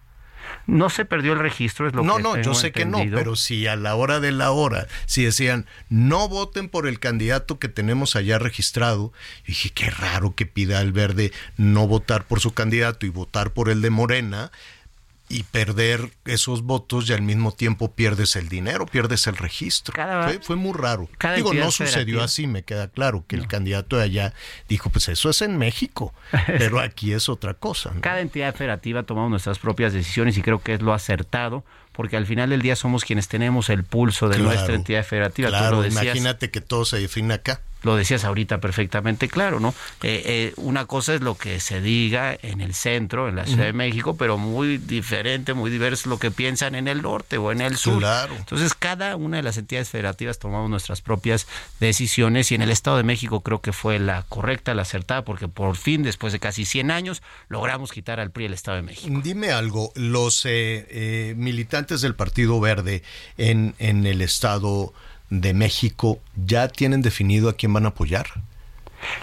No 0.67 0.89
se 0.89 1.05
perdió 1.05 1.33
el 1.33 1.39
registro, 1.39 1.87
es 1.87 1.93
lo 1.93 2.03
no, 2.03 2.17
que 2.17 2.23
no, 2.23 2.33
tengo 2.33 2.45
yo 2.45 2.53
sé 2.53 2.71
que 2.71 2.85
no, 2.85 2.99
pero 3.13 3.35
si 3.35 3.67
a 3.67 3.75
la 3.75 3.95
hora 3.95 4.19
de 4.19 4.31
la 4.31 4.51
hora, 4.51 4.87
si 5.05 5.23
decían, 5.23 5.65
no 5.89 6.27
voten 6.29 6.69
por 6.69 6.87
el 6.87 6.99
candidato 6.99 7.59
que 7.59 7.67
tenemos 7.67 8.15
allá 8.15 8.39
registrado, 8.39 9.11
y 9.43 9.49
dije, 9.49 9.71
qué 9.71 9.89
raro 9.89 10.35
que 10.35 10.45
pida 10.45 10.79
al 10.79 10.91
verde 10.91 11.31
no 11.57 11.87
votar 11.87 12.25
por 12.25 12.39
su 12.39 12.53
candidato 12.53 13.05
y 13.05 13.09
votar 13.09 13.53
por 13.53 13.69
el 13.69 13.81
de 13.81 13.89
Morena 13.89 14.51
y 15.35 15.43
perder 15.43 16.11
esos 16.23 16.61
votos 16.63 17.09
y 17.09 17.13
al 17.13 17.21
mismo 17.21 17.51
tiempo 17.51 17.91
pierdes 17.93 18.35
el 18.37 18.47
dinero, 18.47 18.85
pierdes 18.85 19.27
el 19.27 19.35
registro. 19.35 19.93
Cada- 19.93 20.23
fue, 20.29 20.39
fue 20.39 20.55
muy 20.55 20.71
raro. 20.73 21.09
Digo, 21.35 21.53
no 21.53 21.71
sucedió 21.71 22.23
así, 22.23 22.47
me 22.47 22.63
queda 22.63 22.87
claro 22.87 23.25
que 23.27 23.35
el 23.35 23.47
candidato 23.47 23.97
de 23.97 24.03
allá 24.03 24.33
dijo, 24.69 24.89
pues 24.89 25.09
eso 25.09 25.29
es 25.29 25.41
en 25.41 25.57
México, 25.57 26.13
pero 26.47 26.79
aquí 26.79 27.11
es 27.11 27.27
otra 27.27 27.53
cosa. 27.53 27.91
¿no? 27.93 28.01
Cada 28.01 28.21
entidad 28.21 28.55
federativa 28.55 29.03
tomamos 29.03 29.29
nuestras 29.29 29.59
propias 29.59 29.91
decisiones 29.91 30.37
y 30.37 30.41
creo 30.41 30.61
que 30.61 30.75
es 30.75 30.81
lo 30.81 30.93
acertado, 30.93 31.65
porque 31.91 32.15
al 32.17 32.25
final 32.25 32.49
del 32.49 32.61
día 32.61 32.75
somos 32.75 33.03
quienes 33.03 33.27
tenemos 33.27 33.69
el 33.69 33.83
pulso 33.83 34.29
de 34.29 34.35
Claro, 34.37 34.51
nuestra 34.51 34.75
entidad 34.75 35.03
federativa. 35.05 35.49
Tú 35.49 35.55
Claro, 35.57 35.75
lo 35.77 35.81
decías. 35.81 36.03
imagínate 36.03 36.51
que 36.51 36.61
todo 36.61 36.85
se 36.85 36.97
define 36.99 37.33
acá. 37.33 37.61
Lo 37.85 37.95
decías 37.95 38.25
ahorita 38.25 38.59
perfectamente 38.59 39.27
claro, 39.27 39.59
¿no? 39.59 39.69
Eh, 40.01 40.23
eh, 40.25 40.53
una 40.57 40.85
cosa 40.85 41.13
es 41.13 41.21
lo 41.21 41.37
que 41.37 41.59
se 41.59 41.81
diga 41.81 42.35
en 42.41 42.59
el 42.59 42.73
centro, 42.73 43.29
en 43.29 43.35
la 43.35 43.45
Ciudad 43.45 43.65
de 43.65 43.73
México, 43.73 44.17
pero 44.17 44.37
muy 44.37 44.77
diferente, 44.77 45.53
muy 45.53 45.69
diverso 45.69 46.09
lo 46.09 46.17
que 46.17 46.31
piensan 46.31 46.73
en 46.73 46.87
el 46.87 47.03
norte 47.03 47.37
o 47.37 47.51
en 47.51 47.61
el 47.61 47.77
sur. 47.77 47.99
Claro. 47.99 48.35
Entonces, 48.35 48.73
cada 48.73 49.15
una 49.15 49.37
de 49.37 49.43
las 49.43 49.57
entidades 49.57 49.89
federativas 49.89 50.39
tomamos 50.39 50.69
nuestras 50.69 51.01
propias 51.01 51.47
decisiones 51.79 52.51
y 52.51 52.55
en 52.55 52.63
el 52.63 52.71
Estado 52.71 52.97
de 52.97 53.03
México 53.03 53.41
creo 53.41 53.61
que 53.61 53.71
fue 53.71 53.99
la 53.99 54.23
correcta, 54.23 54.73
la 54.73 54.81
acertada, 54.81 55.23
porque 55.23 55.47
por 55.47 55.75
fin, 55.75 56.01
después 56.01 56.33
de 56.33 56.39
casi 56.39 56.65
100 56.65 56.89
años, 56.89 57.21
logramos 57.49 57.91
quitar 57.91 58.19
al 58.19 58.31
PRI 58.31 58.45
el 58.45 58.53
Estado 58.53 58.77
de 58.77 58.83
México. 58.83 59.21
Dime 59.23 59.51
algo, 59.51 59.91
los 59.95 60.43
eh, 60.45 60.87
eh, 60.89 61.35
militantes 61.37 62.01
del 62.01 62.15
Partido 62.15 62.59
Verde 62.59 63.03
en, 63.37 63.75
en 63.77 64.07
el 64.07 64.21
Estado 64.21 64.93
de 65.29 65.53
México 65.53 66.19
ya 66.35 66.67
tienen 66.67 67.01
definido 67.01 67.49
a 67.49 67.53
quién 67.53 67.73
van 67.73 67.85
a 67.85 67.89
apoyar. 67.89 68.27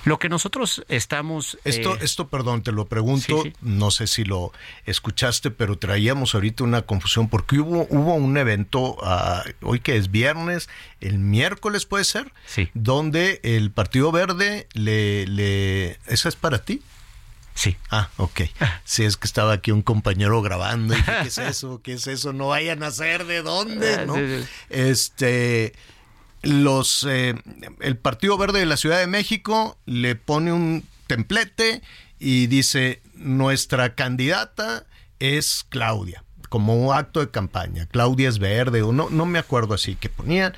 Lo 0.05 0.19
que 0.19 0.29
nosotros 0.29 0.85
estamos... 0.89 1.59
Esto, 1.65 1.95
eh, 1.97 2.01
esto, 2.03 2.29
perdón, 2.29 2.63
te 2.63 2.71
lo 2.71 2.87
pregunto, 2.87 3.43
Sí, 3.43 3.51
sí. 3.51 3.57
no 3.63 3.91
sé 3.91 4.07
si 4.07 4.23
lo 4.25 4.53
escuchaste, 4.87 5.51
pero 5.51 5.77
traíamos 5.77 6.35
ahorita 6.35 6.63
una 6.63 6.83
confusión 6.83 7.29
porque 7.29 7.59
hubo, 7.59 7.87
hubo 7.91 8.15
un 8.15 8.37
evento, 8.37 8.97
ah, 9.03 9.43
hoy 9.61 9.81
que 9.81 9.97
es 9.97 10.11
viernes, 10.11 10.69
el 11.01 11.19
miércoles 11.19 11.85
puede 11.87 12.05
ser, 12.05 12.33
Sí. 12.47 12.69
donde 12.75 13.41
el 13.43 13.71
Partido 13.73 14.13
Verde 14.13 14.69
le... 14.73 15.27
le 15.27 15.99
¿Esa 16.07 16.29
es 16.29 16.37
para 16.37 16.59
ti? 16.59 16.81
Sí. 17.55 17.77
Ah, 17.91 18.11
ok. 18.17 18.43
Sí, 18.85 19.05
es 19.05 19.17
que 19.17 19.27
estaba 19.27 19.53
aquí 19.53 19.71
un 19.71 19.83
compañero 19.83 20.43
grabando 20.43 20.95
y 20.95 20.97
dije, 20.97 21.13
¿qué 21.23 21.29
es 21.29 21.39
eso? 21.51 21.81
¿Qué 21.83 21.95
es 21.95 22.07
eso? 22.07 22.33
No 22.33 22.49
vayan 22.49 22.83
a 22.83 22.91
ser 22.91 23.25
de 23.27 23.43
dónde, 23.43 24.07
¿no? 24.07 24.17
Sí, 24.17 24.21
sí. 24.41 24.49
Este, 24.71 25.73
los, 26.43 27.07
eh, 27.09 27.35
el 27.81 27.97
Partido 27.97 28.37
Verde 28.37 28.61
de 28.61 28.67
la 28.67 28.77
Ciudad 28.77 28.99
de 28.99 29.07
México 29.07 29.79
le 29.87 30.15
pone 30.17 30.53
un 30.53 30.85
templete 31.07 31.83
y 32.19 32.47
dice, 32.49 33.03
nuestra 33.15 33.95
candidata 33.95 34.87
es 35.19 35.65
Claudia, 35.69 36.25
como 36.49 36.93
acto 36.93 37.21
de 37.21 37.31
campaña. 37.31 37.87
Claudia 37.87 38.29
es 38.29 38.39
verde, 38.39 38.83
o 38.83 38.93
no, 38.93 39.09
no 39.11 39.25
me 39.27 39.39
acuerdo 39.39 39.75
así 39.75 39.95
que 39.95 40.09
ponían. 40.09 40.55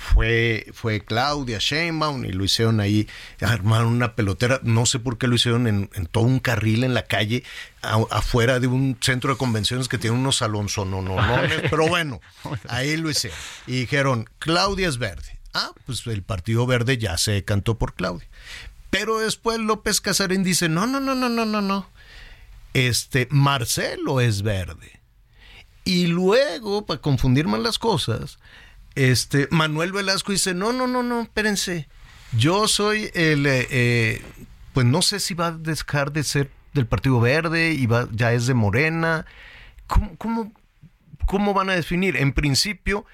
Fue, 0.00 0.66
fue 0.72 1.00
Claudia 1.04 1.58
Sheinbaum 1.60 2.24
y 2.24 2.32
lo 2.32 2.44
hicieron 2.44 2.78
ahí, 2.78 3.08
armaron 3.40 3.88
una 3.88 4.14
pelotera, 4.14 4.60
no 4.62 4.86
sé 4.86 5.00
por 5.00 5.18
qué 5.18 5.26
lo 5.26 5.34
hicieron 5.34 5.66
en, 5.66 5.90
en 5.94 6.06
todo 6.06 6.22
un 6.24 6.38
carril 6.38 6.84
en 6.84 6.94
la 6.94 7.02
calle, 7.06 7.42
a- 7.82 8.04
afuera 8.10 8.60
de 8.60 8.68
un 8.68 8.96
centro 9.00 9.32
de 9.32 9.36
convenciones 9.38 9.88
que 9.88 9.98
tiene 9.98 10.16
unos 10.16 10.36
salonzononones, 10.36 11.62
pero 11.70 11.88
bueno, 11.88 12.20
ahí 12.68 12.96
lo 12.96 13.10
hicieron. 13.10 13.36
Y 13.66 13.72
dijeron, 13.80 14.30
Claudia 14.38 14.86
es 14.88 14.98
verde. 14.98 15.36
Ah, 15.52 15.72
pues 15.84 16.06
el 16.06 16.22
Partido 16.22 16.64
Verde 16.66 16.96
ya 16.98 17.18
se 17.18 17.44
cantó 17.44 17.76
por 17.76 17.94
Claudia. 17.94 18.28
Pero 18.90 19.18
después 19.18 19.58
López 19.58 20.00
Casarín 20.00 20.44
dice, 20.44 20.68
no, 20.68 20.86
no, 20.86 21.00
no, 21.00 21.14
no, 21.16 21.28
no, 21.28 21.44
no, 21.44 21.60
no. 21.60 21.90
Este, 22.72 23.26
Marcelo 23.30 24.20
es 24.20 24.42
verde. 24.42 25.00
Y 25.84 26.06
luego, 26.06 26.86
para 26.86 27.00
confundir 27.00 27.46
más 27.48 27.60
las 27.60 27.78
cosas, 27.78 28.38
este, 28.98 29.46
Manuel 29.52 29.92
Velasco 29.92 30.32
dice, 30.32 30.54
no, 30.54 30.72
no, 30.72 30.88
no, 30.88 31.04
no, 31.04 31.22
espérense. 31.22 31.88
Yo 32.36 32.66
soy 32.66 33.10
el, 33.14 33.46
eh, 33.46 33.68
eh, 33.70 34.22
pues 34.72 34.86
no 34.86 35.02
sé 35.02 35.20
si 35.20 35.34
va 35.34 35.46
a 35.46 35.52
dejar 35.52 36.12
de 36.12 36.24
ser 36.24 36.50
del 36.74 36.88
Partido 36.88 37.20
Verde 37.20 37.72
y 37.72 37.86
va, 37.86 38.08
ya 38.10 38.32
es 38.32 38.48
de 38.48 38.54
Morena. 38.54 39.24
¿Cómo, 39.86 40.16
cómo, 40.16 40.52
cómo 41.26 41.54
van 41.54 41.70
a 41.70 41.74
definir? 41.74 42.16
En 42.16 42.32
principio, 42.32 43.06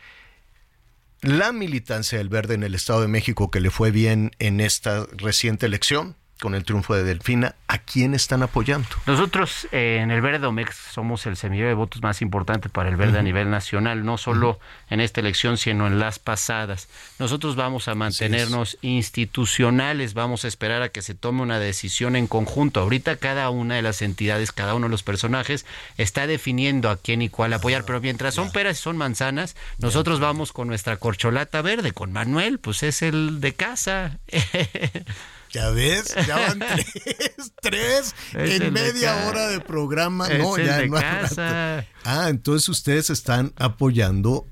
la 1.21 1.53
militancia 1.53 2.17
del 2.17 2.31
Verde 2.31 2.55
en 2.55 2.63
el 2.63 2.75
Estado 2.75 3.03
de 3.03 3.09
México 3.09 3.51
que 3.51 3.61
le 3.61 3.71
fue 3.71 3.91
bien 3.91 4.31
en 4.39 4.61
esta 4.61 5.07
reciente 5.13 5.67
elección, 5.67 6.17
con 6.41 6.55
el 6.55 6.65
triunfo 6.65 6.95
de 6.95 7.05
Delfina, 7.05 7.55
¿a 7.69 7.79
quién 7.79 8.15
están 8.15 8.43
apoyando? 8.43 8.89
Nosotros 9.07 9.67
eh, 9.73 10.01
en 10.03 10.11
el 10.11 10.21
Verde 10.21 10.47
Omex 10.47 10.77
somos 10.93 11.27
el 11.27 11.37
semillero 11.37 11.69
de 11.69 11.75
votos 11.75 12.03
más 12.03 12.23
importante 12.23 12.69
para 12.69 12.89
el 12.89 12.97
Verde 12.97 13.19
a 13.19 13.23
nivel 13.23 13.51
nacional, 13.51 14.05
no 14.05 14.19
solo 14.19 14.59
en 14.91 15.01
esta 15.01 15.21
elección, 15.21 15.57
sino 15.57 15.87
en 15.87 15.99
las 15.99 16.19
pasadas. 16.19 16.89
Nosotros 17.19 17.57
vamos 17.57 17.89
a 17.89 17.95
mantenernos 17.95 18.79
institucionales, 18.83 20.15
vamos 20.15 20.45
a 20.45 20.49
esperar 20.49 20.83
a 20.83 20.89
que 20.89 21.03
se 21.03 21.15
tome 21.15 21.43
una 21.43 21.59
decisión 21.59 22.17
en 22.17 22.27
conjunto. 22.27 22.81
Ahorita 22.81 23.17
cada 23.17 23.51
una 23.51 23.77
de 23.77 23.83
las 23.83 24.03
entidades, 24.03 24.53
cada 24.53 24.75
uno 24.75 24.87
de 24.87 24.91
los 24.91 25.03
personajes 25.03 25.65
está 25.97 26.27
definiendo 26.27 26.91
a 26.91 26.97
quién 26.97 27.23
y 27.23 27.29
cuál 27.29 27.53
apoyar, 27.53 27.85
pero 27.85 28.01
mientras 28.01 28.35
son 28.35 28.51
peras 28.51 28.79
y 28.79 28.83
son 28.83 28.97
manzanas, 28.97 29.57
nosotros 29.79 30.21
vamos 30.21 30.53
con 30.53 30.69
nuestra 30.69 30.97
corcholata 30.97 31.63
verde, 31.63 31.93
con 31.93 32.13
Manuel, 32.13 32.59
pues 32.59 32.83
es 32.83 33.03
el 33.03 33.41
de 33.41 33.55
casa. 33.55 34.19
Ya 35.55 35.71
ves, 35.71 36.13
ya 36.27 36.37
van 36.37 36.59
tres, 37.03 37.53
tres 37.63 38.15
Es 38.35 38.61
en 38.61 38.73
media 38.73 39.27
hora 39.29 39.47
de 39.49 39.61
programa. 39.61 40.27
Es 40.27 40.39
no, 40.41 40.59
ya 40.59 40.79
de 40.79 40.89
no 40.89 40.97
hay 40.97 41.03
casa. 41.03 41.87
Ah, 42.05 42.27
entonces 42.29 42.69
ustedes 42.69 43.09
están 43.09 43.53
apoyando 43.57 44.47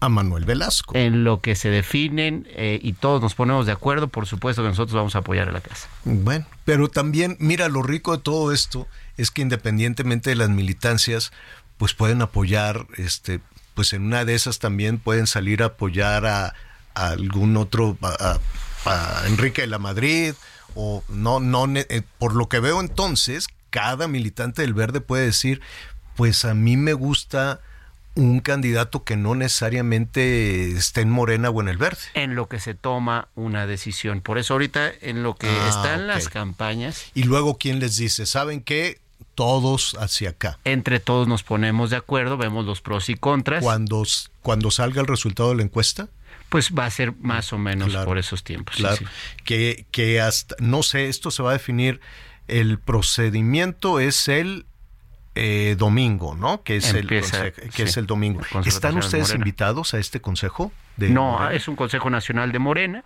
a 0.00 0.08
Manuel 0.10 0.44
Velasco. 0.44 0.94
en 0.96 1.24
lo 1.24 1.40
que 1.40 1.54
se 1.54 1.70
definen 1.70 2.46
eh, 2.50 2.78
y 2.82 2.92
todos 2.92 3.22
nos 3.22 3.34
ponemos 3.34 3.64
de 3.66 3.72
acuerdo, 3.72 4.08
por 4.08 4.26
supuesto 4.26 4.60
que 4.62 4.68
nosotros 4.68 4.94
vamos 4.94 5.14
a 5.14 5.20
apoyar 5.20 5.48
a 5.48 5.52
la 5.52 5.60
casa. 5.60 5.88
Bueno, 6.04 6.44
pero 6.66 6.88
también, 6.88 7.36
mira, 7.40 7.68
lo 7.68 7.82
rico 7.82 8.14
de 8.16 8.22
todo 8.22 8.52
esto 8.52 8.86
es 9.16 9.30
que 9.30 9.40
independientemente 9.42 10.28
de 10.30 10.36
las 10.36 10.50
militancias, 10.50 11.32
pues 11.78 11.94
pueden 11.94 12.20
apoyar, 12.20 12.86
este, 12.98 13.40
pues 13.74 13.92
en 13.94 14.02
una 14.02 14.24
de 14.26 14.34
esas 14.34 14.58
también 14.58 14.98
pueden 14.98 15.26
salir 15.28 15.62
a 15.62 15.66
apoyar 15.66 16.26
a, 16.26 16.52
a 16.94 17.08
algún 17.08 17.56
otro, 17.56 17.96
a, 18.02 18.08
a- 18.08 18.40
a 18.84 19.22
Enrique 19.26 19.62
de 19.62 19.68
la 19.68 19.78
Madrid, 19.78 20.34
o 20.74 21.02
no, 21.08 21.40
no, 21.40 21.66
eh, 21.76 22.02
por 22.18 22.34
lo 22.34 22.48
que 22.48 22.60
veo 22.60 22.80
entonces, 22.80 23.46
cada 23.70 24.08
militante 24.08 24.62
del 24.62 24.74
verde 24.74 25.00
puede 25.00 25.26
decir, 25.26 25.60
pues 26.16 26.44
a 26.44 26.54
mí 26.54 26.76
me 26.76 26.92
gusta 26.94 27.60
un 28.14 28.40
candidato 28.40 29.04
que 29.04 29.16
no 29.16 29.34
necesariamente 29.34 30.72
esté 30.72 31.00
en 31.00 31.10
Morena 31.10 31.48
o 31.50 31.60
en 31.62 31.68
el 31.68 31.78
verde. 31.78 32.00
En 32.14 32.34
lo 32.34 32.46
que 32.48 32.60
se 32.60 32.74
toma 32.74 33.28
una 33.34 33.66
decisión. 33.66 34.20
Por 34.20 34.36
eso 34.38 34.54
ahorita 34.54 34.90
en 35.00 35.22
lo 35.22 35.34
que 35.36 35.48
Ah, 35.48 35.68
están 35.68 36.06
las 36.06 36.28
campañas, 36.28 37.04
Y 37.14 37.22
luego, 37.24 37.56
¿quién 37.56 37.78
les 37.80 37.96
dice? 37.96 38.26
¿Saben 38.26 38.60
qué? 38.60 39.00
Todos 39.34 39.96
hacia 39.98 40.30
acá. 40.30 40.58
entre 40.64 41.00
todos 41.00 41.26
nos 41.26 41.42
ponemos 41.42 41.88
de 41.88 41.96
acuerdo, 41.96 42.36
vemos 42.36 42.66
los 42.66 42.82
pros 42.82 43.08
y 43.08 43.14
contras, 43.14 43.62
Cuando, 43.62 44.02
cuando 44.42 44.70
salga 44.70 45.00
el 45.00 45.06
resultado 45.06 45.50
de 45.50 45.56
la 45.56 45.62
encuesta, 45.62 46.08
pues 46.52 46.70
va 46.78 46.84
a 46.84 46.90
ser 46.90 47.14
más 47.20 47.52
o 47.54 47.58
menos 47.58 47.88
Claro. 47.88 48.04
por 48.06 48.18
esos 48.18 48.44
tiempos. 48.44 48.76
claro, 48.76 48.96
sí. 48.98 49.04
Que, 49.44 49.86
que 49.90 50.20
hasta, 50.20 50.54
no 50.60 50.82
sé, 50.82 51.08
esto 51.08 51.30
se 51.30 51.42
va 51.42 51.50
a 51.50 51.52
definir, 51.54 52.00
el 52.46 52.78
procedimiento 52.78 53.98
es 54.00 54.28
el 54.28 54.66
eh, 55.34 55.76
domingo, 55.78 56.34
¿no? 56.34 56.62
Que 56.62 56.76
es, 56.76 56.90
el, 56.90 56.98
Empieza, 56.98 57.46
conse- 57.46 57.52
que 57.54 57.70
sí, 57.72 57.82
es 57.84 57.96
el 57.96 58.06
domingo. 58.06 58.42
el 58.54 58.66
¿Están 58.68 58.98
ustedes 58.98 59.32
invitados 59.34 59.94
a 59.94 59.98
este 59.98 60.20
consejo? 60.20 60.70
de 60.98 61.08
No, 61.08 61.32
Morena? 61.32 61.54
es 61.56 61.68
un 61.68 61.74
Consejo 61.76 62.10
Nacional 62.10 62.52
de 62.52 62.58
Morena. 62.58 63.02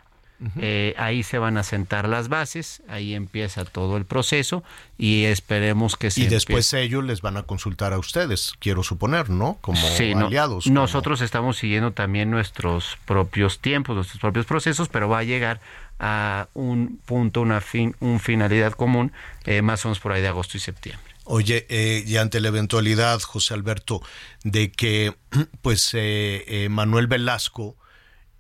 Eh, 0.61 0.95
ahí 0.99 1.23
se 1.23 1.39
van 1.39 1.57
a 1.57 1.63
sentar 1.63 2.07
las 2.09 2.29
bases, 2.29 2.83
ahí 2.89 3.15
empieza 3.15 3.65
todo 3.65 3.97
el 3.97 4.05
proceso 4.05 4.63
y 4.99 5.25
esperemos 5.25 5.97
que 5.97 6.11
se 6.11 6.21
Y 6.23 6.27
después 6.27 6.73
ellos 6.75 7.03
les 7.05 7.23
van 7.23 7.39
a 7.39 7.45
consultar 7.45 7.93
a 7.95 7.99
ustedes, 7.99 8.53
quiero 8.59 8.83
suponer, 8.83 9.31
¿no? 9.31 9.57
Como 9.63 9.79
Sí, 9.81 10.15
no, 10.15 10.27
aliados. 10.27 10.65
como- 10.65 10.75
Nosotros 10.75 11.23
estamos 11.23 11.57
siguiendo 11.57 11.93
también 11.93 12.31
nuestros 12.31 12.99
propios 13.07 13.61
tiempos, 13.61 13.97
nuestros 13.97 14.21
propios 14.21 14.45
procesos, 14.45 14.89
pero 14.91 15.09
va 15.09 15.21
a 15.21 15.25
llegar 15.25 15.61
a 15.99 16.49
un 16.53 16.99
punto, 17.07 17.41
una 17.41 17.63
fin, 17.63 17.97
un 18.01 18.21
finalidad 18.21 18.73
común, 18.73 19.13
eh, 19.47 19.63
más 19.63 19.85
o 19.85 19.89
menos 19.89 20.01
por 20.01 20.13
ahí 20.13 20.21
de 20.21 20.29
agosto 20.29 20.59
y 20.59 20.61
septiembre. 20.61 21.03
Oye, 21.25 21.67
eh, 21.71 22.05
y 22.07 22.19
ante 22.19 22.41
la 22.41 22.49
eventualidad, 22.49 23.21
José 23.23 23.55
Alberto, 23.55 24.03
de 24.45 24.71
que 24.71 25.15
pues 25.63 25.95
eh, 25.95 26.45
eh, 26.47 26.69
Manuel 26.69 27.07
Velasco 27.07 27.77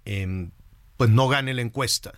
em, 0.04 0.50
pues 0.96 1.10
no 1.10 1.28
gane 1.28 1.54
la 1.54 1.62
encuesta. 1.62 2.12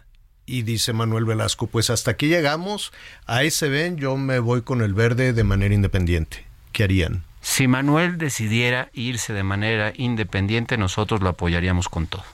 Y 0.47 0.63
dice 0.63 0.93
Manuel 0.93 1.25
Velasco, 1.27 1.67
pues 1.67 1.91
hasta 1.91 2.13
aquí 2.13 2.29
llegamos, 2.29 2.93
ahí 3.27 3.51
se 3.51 3.69
ven, 3.69 3.97
yo 3.97 4.17
me 4.17 4.39
voy 4.39 4.63
con 4.63 4.81
el 4.81 4.95
verde 4.95 5.33
de 5.33 5.45
manera 5.45 5.75
independiente. 5.75 6.47
¿Qué 6.73 6.85
harían? 6.85 7.25
Si 7.41 7.69
Manuel 7.69 8.19
decidiera 8.19 8.91
irse 8.93 9.33
de 9.33 9.43
manera 9.43 9.93
independiente, 9.97 10.77
nosotros 10.79 11.21
lo 11.21 11.31
apoyaríamos 11.31 11.89
con 11.89 12.07
todo. 12.07 12.25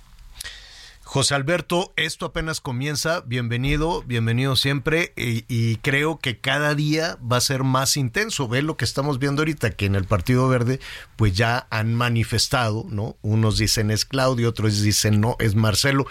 José 1.15 1.37
Alberto, 1.37 1.93
esto 1.95 2.27
apenas 2.27 2.61
comienza, 2.61 3.21
bienvenido, 3.21 4.03
bienvenido 4.03 4.57
siempre 4.57 5.13
y, 5.17 5.45
y 5.47 5.77
creo 5.77 6.19
que 6.19 6.41
cada 6.41 6.75
día 6.75 7.19
va 7.23 7.37
a 7.37 7.41
ser 7.41 7.63
más 7.63 7.97
intenso. 7.97 8.49
Ve 8.49 8.63
lo 8.63 8.77
que 8.77 8.85
estamos 8.85 9.21
viendo 9.21 9.43
ahorita, 9.43 9.71
que 9.71 9.87
en 9.87 9.95
el 9.95 10.07
Partido 10.07 10.49
Verde 10.49 10.81
pues 11.15 11.33
ya 11.35 11.69
han 11.71 11.95
manifestado, 11.95 12.85
¿no? 12.89 13.17
Unos 13.23 13.59
dicen 13.59 13.93
es 13.93 14.05
Claudio, 14.05 14.49
otros 14.49 14.83
dicen 14.83 15.21
no, 15.21 15.37
es 15.39 15.55
Marcelo. 15.55 16.05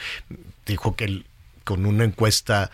Dijo 0.66 0.96
que 0.96 1.04
el- 1.04 1.26
con 1.66 1.86
una 1.86 2.06
encuesta 2.06 2.72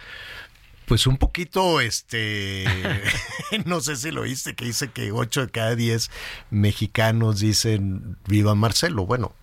pues 0.86 1.08
un 1.08 1.18
poquito, 1.18 1.82
este, 1.82 2.66
no 3.66 3.82
sé 3.82 3.96
si 3.96 4.12
lo 4.12 4.22
viste, 4.22 4.54
que 4.54 4.66
dice 4.66 4.92
que 4.92 5.12
8 5.12 5.48
de 5.48 5.50
cada 5.52 5.76
10 5.76 6.12
mexicanos 6.52 7.40
dicen 7.40 8.18
viva 8.28 8.54
Marcelo. 8.54 9.08
Bueno, 9.08 9.34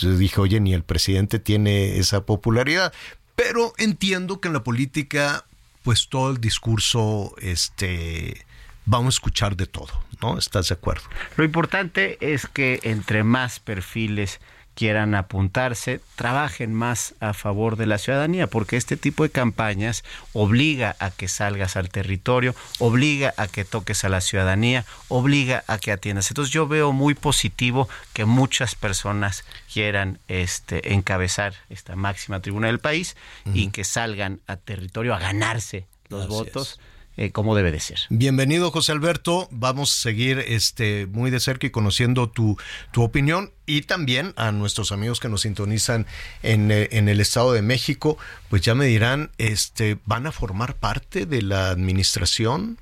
yo 0.00 0.16
dije, 0.16 0.40
oye, 0.40 0.60
ni 0.60 0.74
el 0.74 0.82
presidente 0.82 1.38
tiene 1.38 1.98
esa 1.98 2.24
popularidad. 2.24 2.92
Pero 3.36 3.72
entiendo 3.78 4.40
que 4.40 4.48
en 4.48 4.54
la 4.54 4.64
política, 4.64 5.44
pues 5.82 6.08
todo 6.08 6.30
el 6.30 6.40
discurso, 6.40 7.34
este, 7.40 8.44
vamos 8.84 9.14
a 9.14 9.16
escuchar 9.16 9.56
de 9.56 9.66
todo, 9.66 9.92
¿no? 10.20 10.38
¿Estás 10.38 10.68
de 10.68 10.74
acuerdo? 10.74 11.04
Lo 11.36 11.44
importante 11.44 12.18
es 12.20 12.46
que 12.46 12.80
entre 12.82 13.22
más 13.22 13.60
perfiles 13.60 14.40
quieran 14.78 15.16
apuntarse, 15.16 16.00
trabajen 16.14 16.72
más 16.72 17.16
a 17.18 17.34
favor 17.34 17.74
de 17.74 17.86
la 17.86 17.98
ciudadanía, 17.98 18.46
porque 18.46 18.76
este 18.76 18.96
tipo 18.96 19.24
de 19.24 19.30
campañas 19.30 20.04
obliga 20.34 20.94
a 21.00 21.10
que 21.10 21.26
salgas 21.26 21.76
al 21.76 21.88
territorio, 21.88 22.54
obliga 22.78 23.34
a 23.38 23.48
que 23.48 23.64
toques 23.64 24.04
a 24.04 24.08
la 24.08 24.20
ciudadanía, 24.20 24.84
obliga 25.08 25.64
a 25.66 25.78
que 25.78 25.90
atiendas. 25.90 26.30
Entonces 26.30 26.54
yo 26.54 26.68
veo 26.68 26.92
muy 26.92 27.14
positivo 27.14 27.88
que 28.12 28.24
muchas 28.24 28.76
personas 28.76 29.44
quieran 29.72 30.20
este 30.28 30.94
encabezar 30.94 31.54
esta 31.70 31.96
máxima 31.96 32.38
tribuna 32.38 32.68
del 32.68 32.78
país 32.78 33.16
y 33.52 33.70
que 33.70 33.82
salgan 33.82 34.38
a 34.46 34.58
territorio 34.58 35.12
a 35.12 35.18
ganarse 35.18 35.88
los 36.08 36.28
votos 36.28 36.78
eh, 37.18 37.32
como 37.32 37.56
debe 37.56 37.72
de 37.72 37.80
ser. 37.80 37.98
Bienvenido, 38.10 38.70
José 38.70 38.92
Alberto. 38.92 39.48
Vamos 39.50 39.92
a 39.92 40.02
seguir 40.02 40.38
este, 40.38 41.06
muy 41.06 41.32
de 41.32 41.40
cerca 41.40 41.66
y 41.66 41.70
conociendo 41.70 42.28
tu, 42.28 42.56
tu 42.92 43.02
opinión 43.02 43.52
y 43.66 43.82
también 43.82 44.32
a 44.36 44.52
nuestros 44.52 44.92
amigos 44.92 45.18
que 45.18 45.28
nos 45.28 45.40
sintonizan 45.40 46.06
en, 46.44 46.70
eh, 46.70 46.88
en 46.92 47.08
el 47.08 47.20
Estado 47.20 47.52
de 47.52 47.60
México, 47.60 48.18
pues 48.48 48.62
ya 48.62 48.76
me 48.76 48.86
dirán, 48.86 49.32
este, 49.36 49.98
¿van 50.06 50.28
a 50.28 50.32
formar 50.32 50.76
parte 50.76 51.26
de 51.26 51.42
la 51.42 51.70
administración 51.70 52.78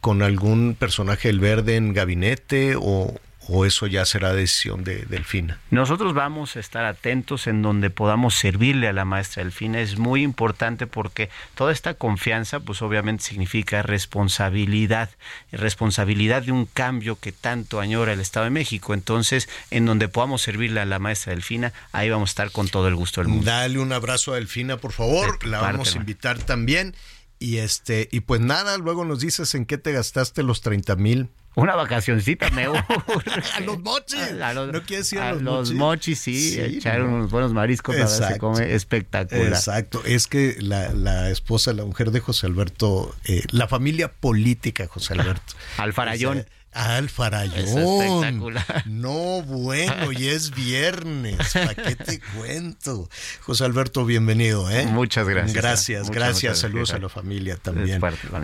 con 0.00 0.22
algún 0.22 0.76
personaje 0.78 1.28
del 1.28 1.38
verde 1.38 1.76
en 1.76 1.94
gabinete 1.94 2.74
o, 2.76 3.14
o 3.48 3.64
eso 3.64 3.86
ya 3.86 4.04
será 4.04 4.32
decisión 4.32 4.84
de 4.84 5.04
Delfina? 5.06 5.60
Nosotros 5.70 6.14
vamos 6.14 6.56
a 6.56 6.60
estar 6.60 6.84
atentos 6.84 7.46
en 7.46 7.62
donde 7.62 7.90
podamos 7.90 8.34
servirle 8.34 8.88
a 8.88 8.92
la 8.92 9.04
maestra 9.04 9.42
Delfina. 9.42 9.80
Es 9.80 9.98
muy 9.98 10.22
importante 10.22 10.86
porque 10.86 11.30
toda 11.54 11.72
esta 11.72 11.94
confianza, 11.94 12.60
pues 12.60 12.82
obviamente 12.82 13.24
significa 13.24 13.82
responsabilidad, 13.82 15.10
responsabilidad 15.52 16.42
de 16.42 16.52
un 16.52 16.66
cambio 16.66 17.18
que 17.18 17.32
tanto 17.32 17.80
añora 17.80 18.12
el 18.12 18.20
Estado 18.20 18.44
de 18.44 18.50
México. 18.50 18.94
Entonces, 18.94 19.48
en 19.70 19.86
donde 19.86 20.08
podamos 20.08 20.42
servirle 20.42 20.80
a 20.80 20.84
la 20.84 20.98
maestra 20.98 21.32
Delfina, 21.32 21.72
ahí 21.92 22.10
vamos 22.10 22.30
a 22.30 22.32
estar 22.32 22.50
con 22.50 22.68
todo 22.68 22.88
el 22.88 22.96
gusto 22.96 23.20
del 23.20 23.28
mundo. 23.28 23.46
Dale 23.46 23.78
un 23.78 23.92
abrazo 23.92 24.32
a 24.32 24.36
Delfina, 24.36 24.76
por 24.76 24.92
favor. 24.92 25.38
De 25.38 25.48
La 25.48 25.60
parte, 25.60 25.72
vamos 25.72 25.94
a 25.94 25.98
invitar 25.98 26.38
también. 26.38 26.94
Y 27.38 27.58
este, 27.58 28.08
y 28.12 28.20
pues 28.20 28.40
nada, 28.40 28.78
luego 28.78 29.04
nos 29.04 29.20
dices 29.20 29.54
en 29.54 29.66
qué 29.66 29.76
te 29.78 29.92
gastaste 29.92 30.42
los 30.42 30.62
30 30.62 30.96
mil. 30.96 31.28
Una 31.56 31.74
vacacioncita 31.74 32.50
me 32.50 32.64
a 32.66 33.60
los 33.64 33.80
mochis. 33.80 34.20
A 34.42 34.52
los- 34.52 34.72
¿No 34.72 34.82
quieres 34.82 35.10
ir 35.12 35.18
a 35.20 35.30
a 35.30 35.32
los, 35.32 35.42
los 35.42 35.72
mochis, 35.72 36.20
sí, 36.20 36.60
echar 36.60 37.00
¿no? 37.00 37.06
unos 37.16 37.30
buenos 37.30 37.52
mariscos, 37.54 37.94
la 37.96 38.02
verdad, 38.02 38.14
se 38.16 38.22
Exacto. 38.24 38.40
come 38.52 38.74
espectacular. 38.74 39.46
Exacto, 39.48 40.02
es 40.04 40.26
que 40.26 40.56
la, 40.60 40.90
la 40.92 41.30
esposa, 41.30 41.72
la 41.72 41.84
mujer 41.84 42.10
de 42.10 42.20
José 42.20 42.46
Alberto, 42.46 43.14
eh, 43.24 43.42
la 43.50 43.66
familia 43.68 44.12
política 44.12 44.86
José 44.86 45.14
Alberto. 45.14 45.54
Alfarayón. 45.78 46.38
O 46.38 46.42
sea, 46.42 46.96
Alfarayón. 46.96 47.54
Es 47.58 47.74
espectacular. 47.74 48.84
No, 48.86 49.40
bueno, 49.42 50.12
y 50.12 50.26
es 50.28 50.50
viernes. 50.54 51.38
¿Para 51.54 51.74
qué 51.74 51.96
te 51.96 52.20
cuento? 52.36 53.08
José 53.40 53.64
Alberto, 53.64 54.04
bienvenido, 54.04 54.70
¿eh? 54.70 54.84
Muchas 54.86 55.26
gracias. 55.26 55.54
Gracias, 55.54 56.00
Muchas, 56.02 56.14
gracias. 56.14 56.42
muchas 56.50 56.58
Saludos 56.58 56.90
gracias. 56.90 56.98
a 56.98 57.02
la 57.02 57.08
familia 57.08 57.56
también. 57.56 58.00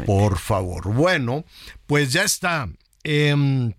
Por 0.06 0.38
favor. 0.38 0.94
Bueno, 0.94 1.44
pues 1.86 2.10
ya 2.10 2.22
está. 2.22 2.70
Em, 3.04 3.72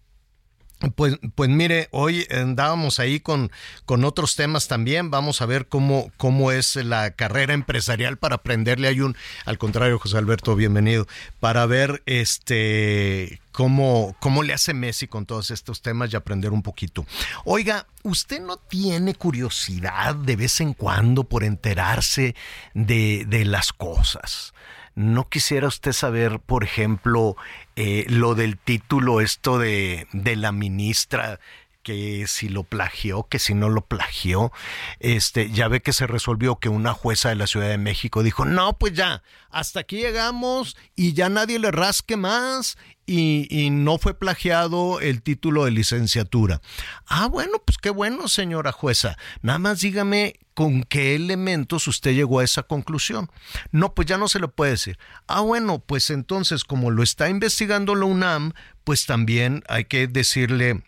pues, 0.95 1.17
pues 1.35 1.49
mire, 1.49 1.87
hoy 1.91 2.27
andábamos 2.29 2.99
ahí 2.99 3.19
con, 3.19 3.51
con 3.85 4.03
otros 4.03 4.35
temas 4.35 4.67
también. 4.67 5.11
Vamos 5.11 5.41
a 5.41 5.45
ver 5.45 5.67
cómo, 5.67 6.11
cómo 6.17 6.51
es 6.51 6.75
la 6.75 7.11
carrera 7.11 7.53
empresarial 7.53 8.17
para 8.17 8.35
aprenderle 8.35 8.89
a 8.89 9.05
un, 9.05 9.15
al 9.45 9.57
contrario, 9.57 9.99
José 9.99 10.17
Alberto, 10.17 10.55
bienvenido, 10.55 11.07
para 11.39 11.65
ver 11.65 12.03
este 12.05 13.39
cómo, 13.51 14.15
cómo 14.19 14.43
le 14.43 14.53
hace 14.53 14.73
Messi 14.73 15.07
con 15.07 15.25
todos 15.25 15.51
estos 15.51 15.81
temas 15.81 16.11
y 16.11 16.17
aprender 16.17 16.51
un 16.51 16.63
poquito. 16.63 17.05
Oiga, 17.45 17.87
¿usted 18.03 18.41
no 18.41 18.57
tiene 18.57 19.15
curiosidad 19.15 20.15
de 20.15 20.35
vez 20.35 20.59
en 20.59 20.73
cuando 20.73 21.23
por 21.23 21.45
enterarse 21.45 22.35
de, 22.73 23.25
de 23.27 23.45
las 23.45 23.71
cosas? 23.71 24.53
¿No 24.95 25.27
quisiera 25.27 25.67
usted 25.67 25.91
saber, 25.91 26.39
por 26.39 26.63
ejemplo, 26.63 27.35
eh, 27.75 28.05
lo 28.09 28.35
del 28.35 28.57
título 28.57 29.21
esto 29.21 29.57
de, 29.57 30.07
de 30.13 30.35
la 30.35 30.51
ministra? 30.51 31.39
Que 31.83 32.25
si 32.27 32.49
lo 32.49 32.63
plagió, 32.63 33.27
que 33.29 33.39
si 33.39 33.53
no 33.53 33.69
lo 33.69 33.85
plagió, 33.85 34.51
este, 34.99 35.51
ya 35.51 35.67
ve 35.67 35.81
que 35.81 35.93
se 35.93 36.07
resolvió 36.07 36.55
que 36.55 36.69
una 36.69 36.93
jueza 36.93 37.29
de 37.29 37.35
la 37.35 37.47
Ciudad 37.47 37.67
de 37.67 37.77
México 37.77 38.23
dijo, 38.23 38.45
no, 38.45 38.77
pues 38.77 38.93
ya, 38.93 39.21
hasta 39.49 39.81
aquí 39.81 39.97
llegamos 39.97 40.75
y 40.95 41.13
ya 41.13 41.29
nadie 41.29 41.59
le 41.59 41.71
rasque 41.71 42.17
más 42.17 42.77
y, 43.05 43.47
y 43.49 43.69
no 43.69 43.97
fue 43.97 44.17
plagiado 44.17 45.01
el 45.01 45.21
título 45.21 45.65
de 45.65 45.71
licenciatura. 45.71 46.61
Ah, 47.05 47.27
bueno, 47.27 47.61
pues 47.63 47.77
qué 47.77 47.89
bueno, 47.89 48.27
señora 48.27 48.71
jueza. 48.71 49.17
Nada 49.41 49.59
más 49.59 49.81
dígame 49.81 50.39
con 50.53 50.83
qué 50.83 51.15
elementos 51.15 51.87
usted 51.87 52.13
llegó 52.13 52.39
a 52.39 52.43
esa 52.43 52.63
conclusión. 52.63 53.29
No, 53.71 53.93
pues 53.93 54.07
ya 54.07 54.17
no 54.17 54.27
se 54.27 54.39
le 54.39 54.47
puede 54.47 54.71
decir. 54.71 54.97
Ah, 55.27 55.41
bueno, 55.41 55.79
pues 55.79 56.09
entonces, 56.09 56.63
como 56.63 56.91
lo 56.91 57.03
está 57.03 57.29
investigando 57.29 57.95
la 57.95 58.05
UNAM, 58.05 58.53
pues 58.83 59.05
también 59.05 59.63
hay 59.67 59.85
que 59.85 60.07
decirle 60.07 60.83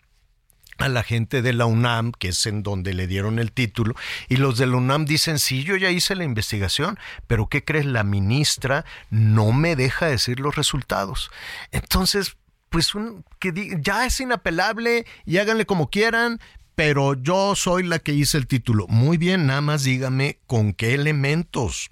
a 0.78 0.88
la 0.88 1.02
gente 1.02 1.42
de 1.42 1.52
la 1.52 1.66
UNAM, 1.66 2.12
que 2.12 2.28
es 2.28 2.46
en 2.46 2.62
donde 2.62 2.94
le 2.94 3.06
dieron 3.06 3.38
el 3.38 3.52
título, 3.52 3.94
y 4.28 4.36
los 4.36 4.58
de 4.58 4.66
la 4.66 4.76
UNAM 4.76 5.06
dicen, 5.06 5.38
sí, 5.38 5.64
yo 5.64 5.76
ya 5.76 5.90
hice 5.90 6.14
la 6.14 6.24
investigación, 6.24 6.98
pero 7.26 7.48
¿qué 7.48 7.64
crees? 7.64 7.86
La 7.86 8.04
ministra 8.04 8.84
no 9.10 9.52
me 9.52 9.76
deja 9.76 10.06
decir 10.06 10.40
los 10.40 10.56
resultados. 10.56 11.30
Entonces, 11.72 12.36
pues 12.68 12.92
que 13.38 13.78
ya 13.80 14.06
es 14.06 14.20
inapelable 14.20 15.06
y 15.24 15.38
háganle 15.38 15.66
como 15.66 15.88
quieran, 15.88 16.40
pero 16.74 17.14
yo 17.14 17.54
soy 17.56 17.84
la 17.84 17.98
que 17.98 18.12
hice 18.12 18.36
el 18.36 18.46
título. 18.46 18.86
Muy 18.88 19.16
bien, 19.16 19.46
nada 19.46 19.62
más 19.62 19.84
dígame 19.84 20.38
con 20.46 20.74
qué 20.74 20.94
elementos. 20.94 21.88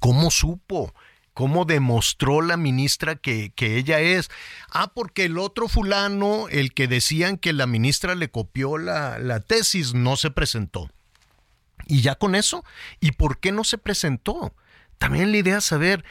¿Cómo 0.00 0.30
supo? 0.30 0.94
¿Cómo 1.38 1.66
demostró 1.66 2.42
la 2.42 2.56
ministra 2.56 3.14
que, 3.14 3.52
que 3.54 3.76
ella 3.76 4.00
es? 4.00 4.28
Ah, 4.72 4.90
porque 4.92 5.26
el 5.26 5.38
otro 5.38 5.68
fulano, 5.68 6.48
el 6.48 6.74
que 6.74 6.88
decían 6.88 7.36
que 7.38 7.52
la 7.52 7.68
ministra 7.68 8.16
le 8.16 8.28
copió 8.28 8.76
la, 8.76 9.20
la 9.20 9.38
tesis, 9.38 9.94
no 9.94 10.16
se 10.16 10.32
presentó. 10.32 10.90
Y 11.86 12.00
ya 12.00 12.16
con 12.16 12.34
eso, 12.34 12.64
¿y 12.98 13.12
por 13.12 13.38
qué 13.38 13.52
no 13.52 13.62
se 13.62 13.78
presentó? 13.78 14.52
También 14.98 15.30
la 15.30 15.38
idea 15.38 15.58
es 15.58 15.64
saber 15.64 16.04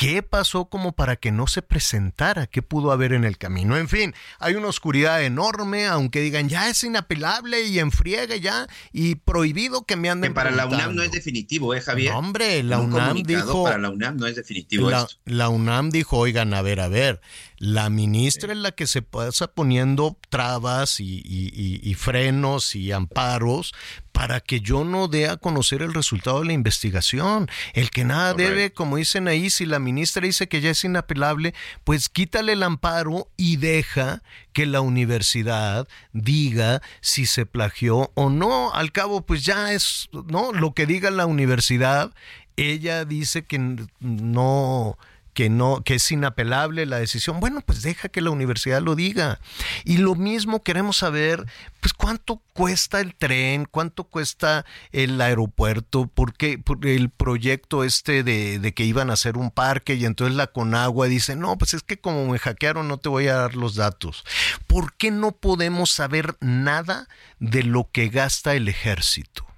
qué 0.00 0.22
pasó 0.22 0.64
como 0.70 0.92
para 0.92 1.16
que 1.16 1.30
no 1.30 1.46
se 1.46 1.60
presentara, 1.60 2.46
qué 2.46 2.62
pudo 2.62 2.90
haber 2.90 3.12
en 3.12 3.24
el 3.24 3.36
camino. 3.36 3.76
En 3.76 3.86
fin, 3.86 4.14
hay 4.38 4.54
una 4.54 4.68
oscuridad 4.68 5.22
enorme, 5.22 5.86
aunque 5.86 6.22
digan 6.22 6.48
ya 6.48 6.70
es 6.70 6.82
inapelable 6.84 7.64
y 7.64 7.78
enfriega 7.80 8.34
ya 8.36 8.66
y 8.94 9.16
prohibido 9.16 9.84
que 9.84 9.96
me 9.96 10.08
anden 10.08 10.30
Que 10.30 10.34
para 10.34 10.52
la 10.52 10.64
UNAM 10.64 10.94
no 10.94 11.02
es 11.02 11.12
definitivo, 11.12 11.74
¿eh, 11.74 11.82
Javier? 11.82 12.12
No, 12.12 12.18
hombre, 12.18 12.62
la 12.62 12.78
Un 12.78 12.94
UNAM 12.94 13.22
dijo- 13.24 13.64
Para 13.64 13.76
la 13.76 13.90
UNAM 13.90 14.16
no 14.16 14.26
es 14.26 14.36
definitivo 14.36 14.88
La, 14.90 15.00
esto. 15.02 15.16
la 15.26 15.50
UNAM 15.50 15.90
dijo, 15.90 16.16
oigan, 16.16 16.54
a 16.54 16.62
ver, 16.62 16.80
a 16.80 16.88
ver, 16.88 17.20
la 17.60 17.90
ministra 17.90 18.52
es 18.54 18.58
la 18.58 18.72
que 18.72 18.86
se 18.86 19.02
pasa 19.02 19.46
poniendo 19.48 20.16
trabas 20.30 20.98
y, 20.98 21.18
y- 21.18 21.52
y- 21.54 21.80
y 21.82 21.94
frenos 21.94 22.74
y 22.74 22.90
amparos 22.90 23.74
para 24.12 24.40
que 24.40 24.60
yo 24.60 24.82
no 24.84 25.08
dé 25.08 25.28
a 25.28 25.36
conocer 25.36 25.82
el 25.82 25.92
resultado 25.92 26.40
de 26.40 26.46
la 26.46 26.52
investigación. 26.54 27.50
El 27.74 27.90
que 27.90 28.04
nada 28.06 28.32
debe, 28.32 28.72
como 28.72 28.96
dicen 28.96 29.28
ahí, 29.28 29.50
si 29.50 29.66
la 29.66 29.78
ministra 29.78 30.22
dice 30.24 30.48
que 30.48 30.62
ya 30.62 30.70
es 30.70 30.82
inapelable, 30.84 31.52
pues 31.84 32.08
quítale 32.08 32.54
el 32.54 32.62
amparo 32.62 33.28
y 33.36 33.56
deja 33.58 34.22
que 34.54 34.64
la 34.64 34.80
universidad 34.80 35.86
diga 36.14 36.80
si 37.02 37.26
se 37.26 37.44
plagió 37.44 38.10
o 38.14 38.30
no. 38.30 38.72
Al 38.72 38.90
cabo, 38.90 39.20
pues 39.26 39.44
ya 39.44 39.74
es, 39.74 40.08
¿no? 40.28 40.52
Lo 40.54 40.72
que 40.72 40.86
diga 40.86 41.10
la 41.10 41.26
universidad, 41.26 42.10
ella 42.56 43.04
dice 43.04 43.44
que 43.44 43.58
no 44.00 44.96
que 45.40 45.48
no 45.48 45.82
que 45.82 45.94
es 45.94 46.12
inapelable 46.12 46.84
la 46.84 46.98
decisión. 46.98 47.40
Bueno, 47.40 47.62
pues 47.62 47.80
deja 47.80 48.10
que 48.10 48.20
la 48.20 48.28
universidad 48.28 48.82
lo 48.82 48.94
diga. 48.94 49.40
Y 49.86 49.96
lo 49.96 50.14
mismo 50.14 50.62
queremos 50.62 50.98
saber, 50.98 51.46
pues 51.80 51.94
cuánto 51.94 52.42
cuesta 52.52 53.00
el 53.00 53.14
tren, 53.14 53.64
cuánto 53.64 54.04
cuesta 54.04 54.66
el 54.92 55.18
aeropuerto, 55.18 56.10
porque 56.12 56.58
por 56.58 56.86
el 56.86 57.08
proyecto 57.08 57.84
este 57.84 58.22
de, 58.22 58.58
de 58.58 58.74
que 58.74 58.84
iban 58.84 59.08
a 59.08 59.14
hacer 59.14 59.38
un 59.38 59.50
parque 59.50 59.94
y 59.94 60.04
entonces 60.04 60.36
la 60.36 60.48
Conagua 60.48 61.06
dice, 61.06 61.36
no, 61.36 61.56
pues 61.56 61.72
es 61.72 61.82
que 61.82 61.98
como 61.98 62.26
me 62.26 62.38
hackearon 62.38 62.86
no 62.86 62.98
te 62.98 63.08
voy 63.08 63.28
a 63.28 63.36
dar 63.36 63.54
los 63.54 63.76
datos. 63.76 64.26
¿Por 64.66 64.92
qué 64.92 65.10
no 65.10 65.32
podemos 65.32 65.90
saber 65.90 66.36
nada 66.40 67.08
de 67.38 67.62
lo 67.62 67.88
que 67.90 68.10
gasta 68.10 68.52
el 68.52 68.68
ejército? 68.68 69.49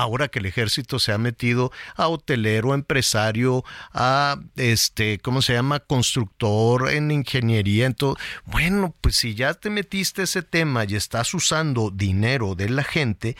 Ahora 0.00 0.28
que 0.28 0.38
el 0.38 0.46
ejército 0.46 0.98
se 0.98 1.12
ha 1.12 1.18
metido 1.18 1.72
a 1.96 2.08
hotelero, 2.08 2.74
empresario, 2.74 3.64
a 3.92 4.38
este, 4.56 5.18
¿cómo 5.18 5.42
se 5.42 5.54
llama? 5.54 5.80
constructor 5.80 6.90
en 6.90 7.10
ingeniería, 7.10 7.86
en 7.86 7.94
todo. 7.94 8.16
Bueno, 8.44 8.94
pues 9.00 9.16
si 9.16 9.34
ya 9.34 9.54
te 9.54 9.70
metiste 9.70 10.22
ese 10.22 10.42
tema 10.42 10.84
y 10.84 10.96
estás 10.96 11.34
usando 11.34 11.90
dinero 11.90 12.54
de 12.54 12.68
la 12.68 12.84
gente, 12.84 13.36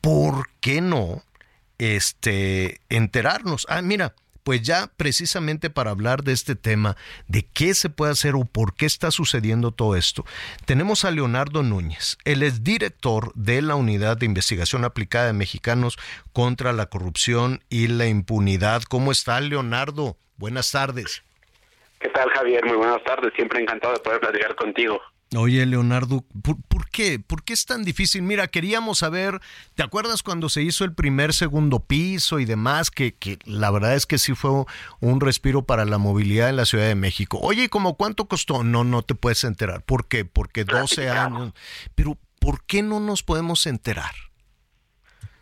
¿por 0.00 0.48
qué 0.60 0.80
no? 0.80 1.22
este, 1.78 2.80
enterarnos. 2.88 3.66
Ah, 3.68 3.82
mira, 3.82 4.14
pues 4.44 4.62
ya 4.62 4.90
precisamente 4.96 5.70
para 5.70 5.90
hablar 5.90 6.22
de 6.22 6.32
este 6.32 6.54
tema, 6.54 6.96
de 7.26 7.46
qué 7.46 7.74
se 7.74 7.90
puede 7.90 8.12
hacer 8.12 8.34
o 8.34 8.44
por 8.44 8.74
qué 8.74 8.86
está 8.86 9.10
sucediendo 9.10 9.72
todo 9.72 9.96
esto, 9.96 10.24
tenemos 10.66 11.04
a 11.04 11.10
Leonardo 11.10 11.62
Núñez. 11.62 12.18
Él 12.24 12.42
es 12.42 12.62
director 12.62 13.32
de 13.34 13.62
la 13.62 13.74
Unidad 13.74 14.18
de 14.18 14.26
Investigación 14.26 14.84
Aplicada 14.84 15.26
de 15.26 15.32
Mexicanos 15.32 15.98
contra 16.32 16.72
la 16.72 16.86
Corrupción 16.86 17.62
y 17.70 17.88
la 17.88 18.06
Impunidad. 18.06 18.82
¿Cómo 18.82 19.10
está, 19.10 19.40
Leonardo? 19.40 20.16
Buenas 20.36 20.70
tardes. 20.70 21.22
¿Qué 21.98 22.10
tal, 22.10 22.28
Javier? 22.30 22.64
Muy 22.66 22.76
buenas 22.76 23.02
tardes. 23.02 23.32
Siempre 23.34 23.62
encantado 23.62 23.94
de 23.94 24.00
poder 24.00 24.20
platicar 24.20 24.54
contigo. 24.56 25.00
Oye, 25.36 25.66
Leonardo, 25.66 26.24
¿por, 26.42 26.56
por 26.68 26.88
qué? 26.90 27.18
¿Por 27.18 27.44
qué 27.44 27.52
es 27.52 27.66
tan 27.66 27.84
difícil? 27.84 28.22
Mira, 28.22 28.46
queríamos 28.46 28.98
saber, 28.98 29.40
¿te 29.74 29.82
acuerdas 29.82 30.22
cuando 30.22 30.48
se 30.48 30.62
hizo 30.62 30.84
el 30.84 30.94
primer, 30.94 31.32
segundo 31.32 31.80
piso 31.80 32.38
y 32.38 32.44
demás? 32.44 32.90
Que, 32.90 33.14
que 33.14 33.38
la 33.44 33.70
verdad 33.70 33.94
es 33.94 34.06
que 34.06 34.18
sí 34.18 34.34
fue 34.34 34.50
un 35.00 35.20
respiro 35.20 35.62
para 35.62 35.84
la 35.84 35.98
movilidad 35.98 36.48
en 36.48 36.56
la 36.56 36.64
Ciudad 36.64 36.86
de 36.86 36.94
México. 36.94 37.38
Oye, 37.42 37.64
¿y 37.64 37.68
cómo 37.68 37.96
cuánto 37.96 38.26
costó? 38.26 38.62
No, 38.62 38.84
no 38.84 39.02
te 39.02 39.14
puedes 39.14 39.44
enterar. 39.44 39.82
¿Por 39.82 40.08
qué? 40.08 40.24
Porque 40.24 40.64
12 40.64 41.10
años. 41.10 41.52
Pero, 41.94 42.16
¿por 42.40 42.64
qué 42.64 42.82
no 42.82 43.00
nos 43.00 43.22
podemos 43.22 43.66
enterar? 43.66 44.12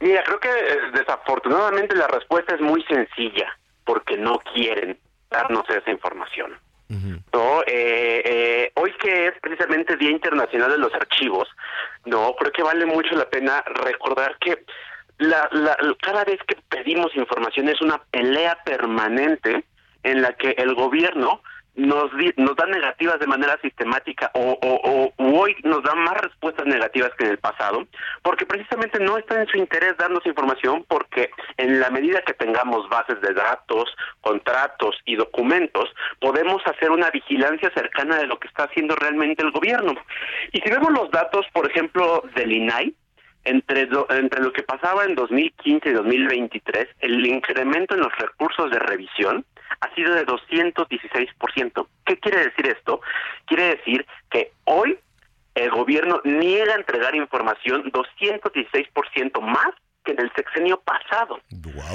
Mira, 0.00 0.22
creo 0.24 0.40
que 0.40 0.48
eh, 0.48 0.78
desafortunadamente 0.94 1.94
la 1.94 2.08
respuesta 2.08 2.54
es 2.54 2.60
muy 2.60 2.82
sencilla, 2.84 3.56
porque 3.84 4.16
no 4.16 4.40
quieren 4.52 4.98
darnos 5.30 5.64
esa 5.70 5.90
información. 5.90 6.58
No, 7.32 7.62
eh, 7.62 8.22
eh, 8.24 8.72
hoy 8.74 8.92
que 9.00 9.28
es 9.28 9.32
precisamente 9.40 9.96
Día 9.96 10.10
Internacional 10.10 10.72
de 10.72 10.78
los 10.78 10.92
Archivos, 10.92 11.48
no, 12.04 12.34
creo 12.36 12.52
que 12.52 12.62
vale 12.62 12.84
mucho 12.84 13.14
la 13.14 13.28
pena 13.30 13.62
recordar 13.66 14.36
que 14.38 14.64
la, 15.18 15.48
la, 15.52 15.76
cada 16.02 16.24
vez 16.24 16.38
que 16.46 16.56
pedimos 16.68 17.14
información 17.16 17.68
es 17.68 17.80
una 17.80 18.02
pelea 18.10 18.58
permanente 18.64 19.64
en 20.02 20.20
la 20.20 20.34
que 20.34 20.50
el 20.58 20.74
gobierno 20.74 21.42
nos, 21.74 22.10
nos 22.36 22.54
da 22.56 22.66
negativas 22.66 23.18
de 23.18 23.26
manera 23.26 23.58
sistemática 23.62 24.30
o, 24.34 24.58
o, 24.60 25.12
hoy 25.16 25.56
nos 25.64 25.82
da 25.82 25.94
más 25.94 26.20
respuestas 26.20 26.66
negativas 26.66 27.10
que 27.16 27.24
en 27.24 27.30
el 27.30 27.38
pasado, 27.38 27.86
porque 28.22 28.44
precisamente 28.46 28.98
no 29.00 29.16
está 29.16 29.40
en 29.40 29.46
su 29.48 29.56
interés 29.56 29.96
darnos 29.96 30.24
información, 30.26 30.84
porque 30.86 31.30
en 31.56 31.80
la 31.80 31.88
medida 31.90 32.22
que 32.22 32.34
tengamos 32.34 32.88
bases 32.88 33.20
de 33.22 33.32
datos, 33.32 33.88
contratos 34.20 34.96
y 35.06 35.16
documentos, 35.16 35.88
podemos 36.20 36.62
hacer 36.66 36.90
una 36.90 37.10
vigilancia 37.10 37.70
cercana 37.74 38.16
de 38.18 38.26
lo 38.26 38.38
que 38.38 38.48
está 38.48 38.64
haciendo 38.64 38.94
realmente 38.96 39.42
el 39.42 39.50
gobierno. 39.50 39.94
Y 40.52 40.60
si 40.60 40.70
vemos 40.70 40.92
los 40.92 41.10
datos, 41.10 41.46
por 41.52 41.70
ejemplo, 41.70 42.22
del 42.34 42.52
INAI, 42.52 42.94
entre, 43.44 43.86
do- 43.86 44.06
entre 44.10 44.40
lo 44.40 44.52
que 44.52 44.62
pasaba 44.62 45.04
en 45.04 45.14
2015 45.16 45.88
y 45.88 45.92
2023, 45.92 46.88
el 47.00 47.26
incremento 47.26 47.94
en 47.94 48.02
los 48.02 48.16
recursos 48.16 48.70
de 48.70 48.78
revisión 48.78 49.44
ha 49.80 49.94
sido 49.94 50.14
de 50.14 50.26
216%. 50.26 51.86
¿Qué 52.04 52.18
quiere 52.18 52.44
decir 52.44 52.66
esto? 52.66 53.00
Quiere 53.46 53.76
decir 53.76 54.06
que 54.30 54.52
hoy 54.64 54.98
el 55.54 55.70
gobierno 55.70 56.20
niega 56.24 56.74
entregar 56.74 57.14
información 57.14 57.90
216% 57.92 59.40
más 59.40 59.74
que 60.04 60.12
en 60.12 60.20
el 60.20 60.32
sexenio 60.34 60.80
pasado. 60.80 61.40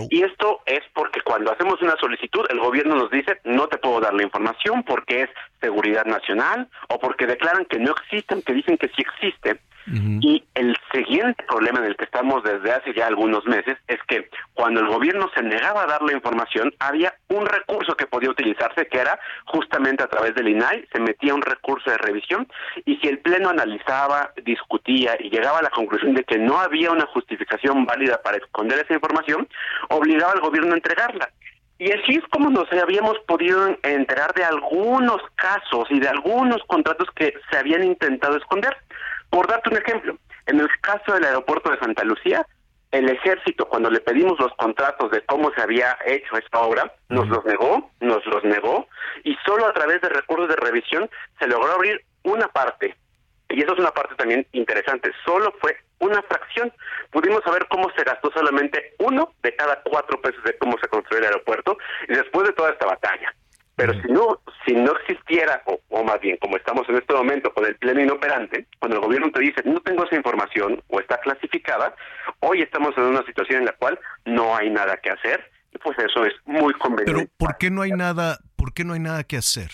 Y 0.10 0.24
esto 0.24 0.62
es 0.66 0.82
porque 0.94 1.22
cuando 1.22 1.52
hacemos 1.52 1.82
una 1.82 1.96
solicitud, 1.98 2.46
el 2.50 2.60
gobierno 2.60 2.96
nos 2.96 3.12
dice, 3.12 3.40
no 3.44 3.68
te 3.68 3.78
puedo 3.78 4.00
dar 4.00 4.14
la 4.14 4.24
información 4.24 4.84
porque 4.84 5.24
es 5.24 5.30
seguridad 5.60 6.06
nacional 6.06 6.68
o 6.90 7.00
porque 7.00 7.26
declaran 7.26 7.66
que 7.66 7.80
no 7.80 7.92
existen, 7.92 8.42
que 8.42 8.54
dicen 8.54 8.78
que 8.78 8.88
sí 8.90 9.02
existe. 9.02 9.60
Y 9.90 10.44
el 10.54 10.76
siguiente 10.92 11.46
problema 11.48 11.80
en 11.80 11.86
el 11.86 11.96
que 11.96 12.04
estamos 12.04 12.44
desde 12.44 12.74
hace 12.74 12.94
ya 12.94 13.08
algunos 13.08 13.46
meses 13.46 13.78
es 13.88 14.00
que 14.10 14.30
cuando 14.54 14.82
el 14.82 14.88
gobierno 14.88 15.30
se 15.34 15.42
negaba 15.42 15.84
a 15.84 15.88
dar 15.88 16.02
la 16.02 16.12
información, 16.12 16.74
había 16.80 17.14
un 17.30 17.46
recurso 17.46 17.96
que 17.96 18.06
podía 18.06 18.30
utilizarse, 18.30 18.88
que 18.88 19.00
era 19.00 19.18
justamente 19.46 20.04
a 20.04 20.08
través 20.08 20.36
del 20.36 20.50
INAI, 20.50 20.86
se 20.92 21.00
metía 21.00 21.34
un 21.34 21.42
recurso 21.42 21.90
de 21.90 21.98
revisión, 22.00 22.50
y 22.84 22.98
si 22.98 23.08
el 23.08 23.20
Pleno 23.20 23.50
analizaba, 23.50 24.34
discutía 24.44 25.16
y 25.20 25.30
llegaba 25.30 25.60
a 25.60 25.64
la 25.64 25.70
conclusión 25.70 26.14
de 26.16 26.26
que 26.26 26.38
no 26.38 26.60
había 26.60 26.92
una 26.92 27.06
justificación 27.06 27.86
válida 27.86 28.22
para 28.22 28.38
esconder 28.38 28.80
esa 28.80 28.94
información, 28.94 29.48
obligaba 29.88 30.34
al 30.34 30.42
gobierno 30.42 30.74
a 30.74 30.78
entregarla. 30.78 31.30
Y 31.80 31.92
así 31.92 32.16
es 32.16 32.24
como 32.32 32.50
nos 32.50 32.72
habíamos 32.72 33.20
podido 33.28 33.68
enterar 33.84 34.34
de 34.34 34.44
algunos 34.44 35.22
casos 35.36 35.88
y 35.90 36.00
de 36.00 36.10
algunos 36.10 36.62
contratos 36.68 37.08
que 37.16 37.34
se 37.52 37.58
habían 37.58 37.84
intentado 37.84 38.36
esconder. 38.38 38.76
Por 39.30 39.48
darte 39.48 39.70
un 39.70 39.78
ejemplo, 39.78 40.18
en 40.48 40.60
el 40.60 40.68
caso 40.82 41.14
del 41.14 41.26
aeropuerto 41.26 41.70
de 41.70 41.80
Santa 41.80 42.04
Lucía, 42.04 42.46
el 42.92 43.10
ejército, 43.10 43.68
cuando 43.68 43.90
le 43.90 44.00
pedimos 44.00 44.40
los 44.40 44.54
contratos 44.54 45.12
de 45.12 45.22
cómo 45.22 45.52
se 45.52 45.62
había 45.62 45.98
hecho 46.06 46.38
esta 46.38 46.62
obra, 46.62 46.94
nos 47.10 47.28
los 47.28 47.44
negó, 47.46 47.92
nos 48.00 48.26
los 48.26 48.44
negó, 48.44 48.88
y 49.24 49.36
solo 49.46 49.68
a 49.68 49.74
través 49.74 50.02
de 50.02 50.10
recursos 50.10 50.48
de 50.48 50.56
revisión 50.56 51.10
se 51.38 51.48
logró 51.48 51.74
abrir 51.74 52.02
una 52.24 52.48
parte. 52.48 52.96
Y 53.50 53.62
eso 53.64 53.74
es 53.74 53.80
una 53.80 53.92
parte 53.92 54.16
también 54.16 54.46
interesante, 54.52 55.12
solo 55.26 55.54
fue 55.62 55.78
una 56.00 56.22
fracción. 56.24 56.72
Pudimos 57.12 57.42
saber 57.44 57.66
cómo 57.70 57.90
se 57.96 58.04
gastó 58.04 58.32
solamente 58.32 58.94
uno 59.00 59.34
de 59.42 59.56
cada 59.56 59.82
cuatro 59.84 60.20
pesos 60.22 60.44
de 60.44 60.58
cómo 60.58 60.78
se 60.80 60.88
construyó 60.88 61.20
el 61.20 61.26
aeropuerto, 61.26 61.78
y 62.08 62.14
después 62.14 62.48
de 62.48 62.54
toda 62.54 62.72
esta 62.72 62.86
batalla. 62.86 63.34
Pero 63.76 63.94
si 64.02 64.12
no, 64.12 64.42
si 64.66 64.74
no 64.74 64.92
existiera, 64.98 65.62
o, 65.66 65.80
o 65.90 66.04
más 66.04 66.20
bien 66.20 66.38
como 66.38 66.58
estamos 66.58 66.90
en 66.90 66.96
este 66.96 67.14
momento 67.14 67.54
con 67.54 67.64
el 67.64 67.76
pleno 67.76 68.02
inoperante, 68.02 68.66
cuando 68.80 68.98
el 68.98 69.04
gobierno 69.04 69.32
te 69.32 69.40
dice 69.40 69.62
no 69.66 69.80
tengo 69.82 70.04
esa 70.04 70.16
información 70.16 70.84
o 70.88 71.00
está 71.00 71.20
clasificada, 71.20 71.96
hoy 72.40 72.64
estamos 72.64 72.98
en 72.98 73.04
una 73.04 73.24
situación 73.24 73.60
en 73.60 73.66
la 73.66 73.74
cual 73.74 74.00
no 74.26 74.56
hay 74.56 74.72
nada 74.72 74.98
que 74.98 75.12
hacer, 75.12 75.52
y 75.72 75.78
pues 75.78 75.98
eso 76.00 76.26
es 76.26 76.34
muy 76.46 76.74
conveniente. 76.74 77.14
Pero 77.14 77.30
¿por 77.38 77.58
qué 77.60 77.70
no 77.70 77.84
hay 77.84 77.92
nada, 77.92 78.40
por 78.56 78.74
qué 78.74 78.84
no 78.84 78.94
hay 78.94 79.00
nada 79.00 79.24
que 79.24 79.38
hacer? 79.38 79.70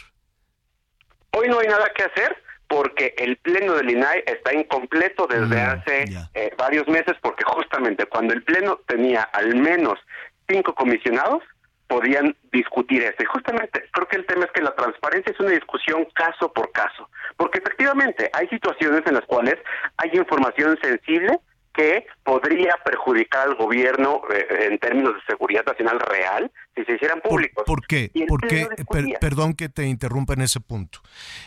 Hoy 1.32 1.48
no 1.48 1.60
hay 1.60 1.68
nada 1.68 1.90
que 1.96 2.04
hacer 2.04 2.43
porque 2.68 3.14
el 3.18 3.38
pleno 3.38 3.74
del 3.74 3.92
INAI 3.92 4.24
está 4.26 4.54
incompleto 4.54 5.28
desde 5.28 5.62
hace 5.62 6.06
eh, 6.34 6.52
varios 6.58 6.88
meses 6.88 7.16
porque 7.22 7.44
justamente 7.46 8.06
cuando 8.06 8.34
el 8.34 8.44
pleno 8.44 8.80
tenía 8.88 9.22
al 9.22 9.56
menos 9.56 10.00
cinco 10.48 10.74
comisionados 10.74 11.44
podían 11.88 12.36
discutir 12.52 13.04
eso. 13.04 13.16
Y 13.20 13.26
justamente 13.26 13.84
creo 13.92 14.08
que 14.08 14.18
el 14.18 14.26
tema 14.26 14.46
es 14.46 14.52
que 14.52 14.62
la 14.62 14.76
transparencia 14.76 15.32
es 15.32 15.40
una 15.40 15.52
discusión 15.52 16.08
caso 16.16 16.52
por 16.52 16.72
caso, 16.72 17.10
porque 17.38 17.60
efectivamente 17.60 18.30
hay 18.34 18.48
situaciones 18.48 19.02
en 19.06 19.14
las 19.16 19.26
cuales 19.26 19.58
hay 19.98 20.10
información 20.14 20.78
sensible 20.82 21.40
que 21.74 22.06
podría 22.24 22.76
perjudicar 22.86 23.48
al 23.48 23.56
gobierno 23.56 24.22
eh, 24.34 24.68
en 24.72 24.78
términos 24.80 25.16
de 25.16 25.22
seguridad 25.28 25.66
nacional 25.66 26.00
real 26.00 26.52
si 26.76 26.84
se 26.86 26.94
hicieran 26.94 27.20
públicos. 27.22 27.64
¿Por 27.66 27.80
¿Por 27.82 27.88
qué? 27.88 28.10
Per- 28.16 28.78
discutía. 28.78 29.20
perdón 29.20 29.54
que 29.56 29.70
te 29.70 29.86
interrumpa 29.86 30.34
en 30.34 30.42
ese 30.42 30.60
punto. 30.60 31.00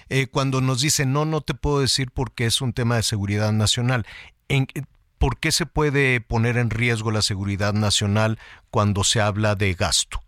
Eh, 0.09 0.27
cuando 0.31 0.61
nos 0.61 0.81
dicen, 0.83 1.13
no, 1.13 1.25
no 1.25 1.41
te 1.41 1.55
puedo 1.55 1.81
decir 1.81 2.09
porque 2.13 2.47
es 2.47 2.61
un 2.61 2.73
tema 2.73 2.97
de 2.97 3.03
seguridad 3.03 3.53
nacional. 3.53 4.05
¿En, 4.49 4.67
¿Por 5.19 5.39
qué 5.41 5.51
se 5.51 5.65
puede 5.65 6.21
poner 6.21 6.59
en 6.59 6.71
riesgo 6.71 7.11
la 7.11 7.23
seguridad 7.23 7.73
nacional 7.73 8.39
cuando 8.71 9.03
se 9.05 9.21
habla 9.21 9.55
de 9.55 9.73
gasto? 9.75 10.21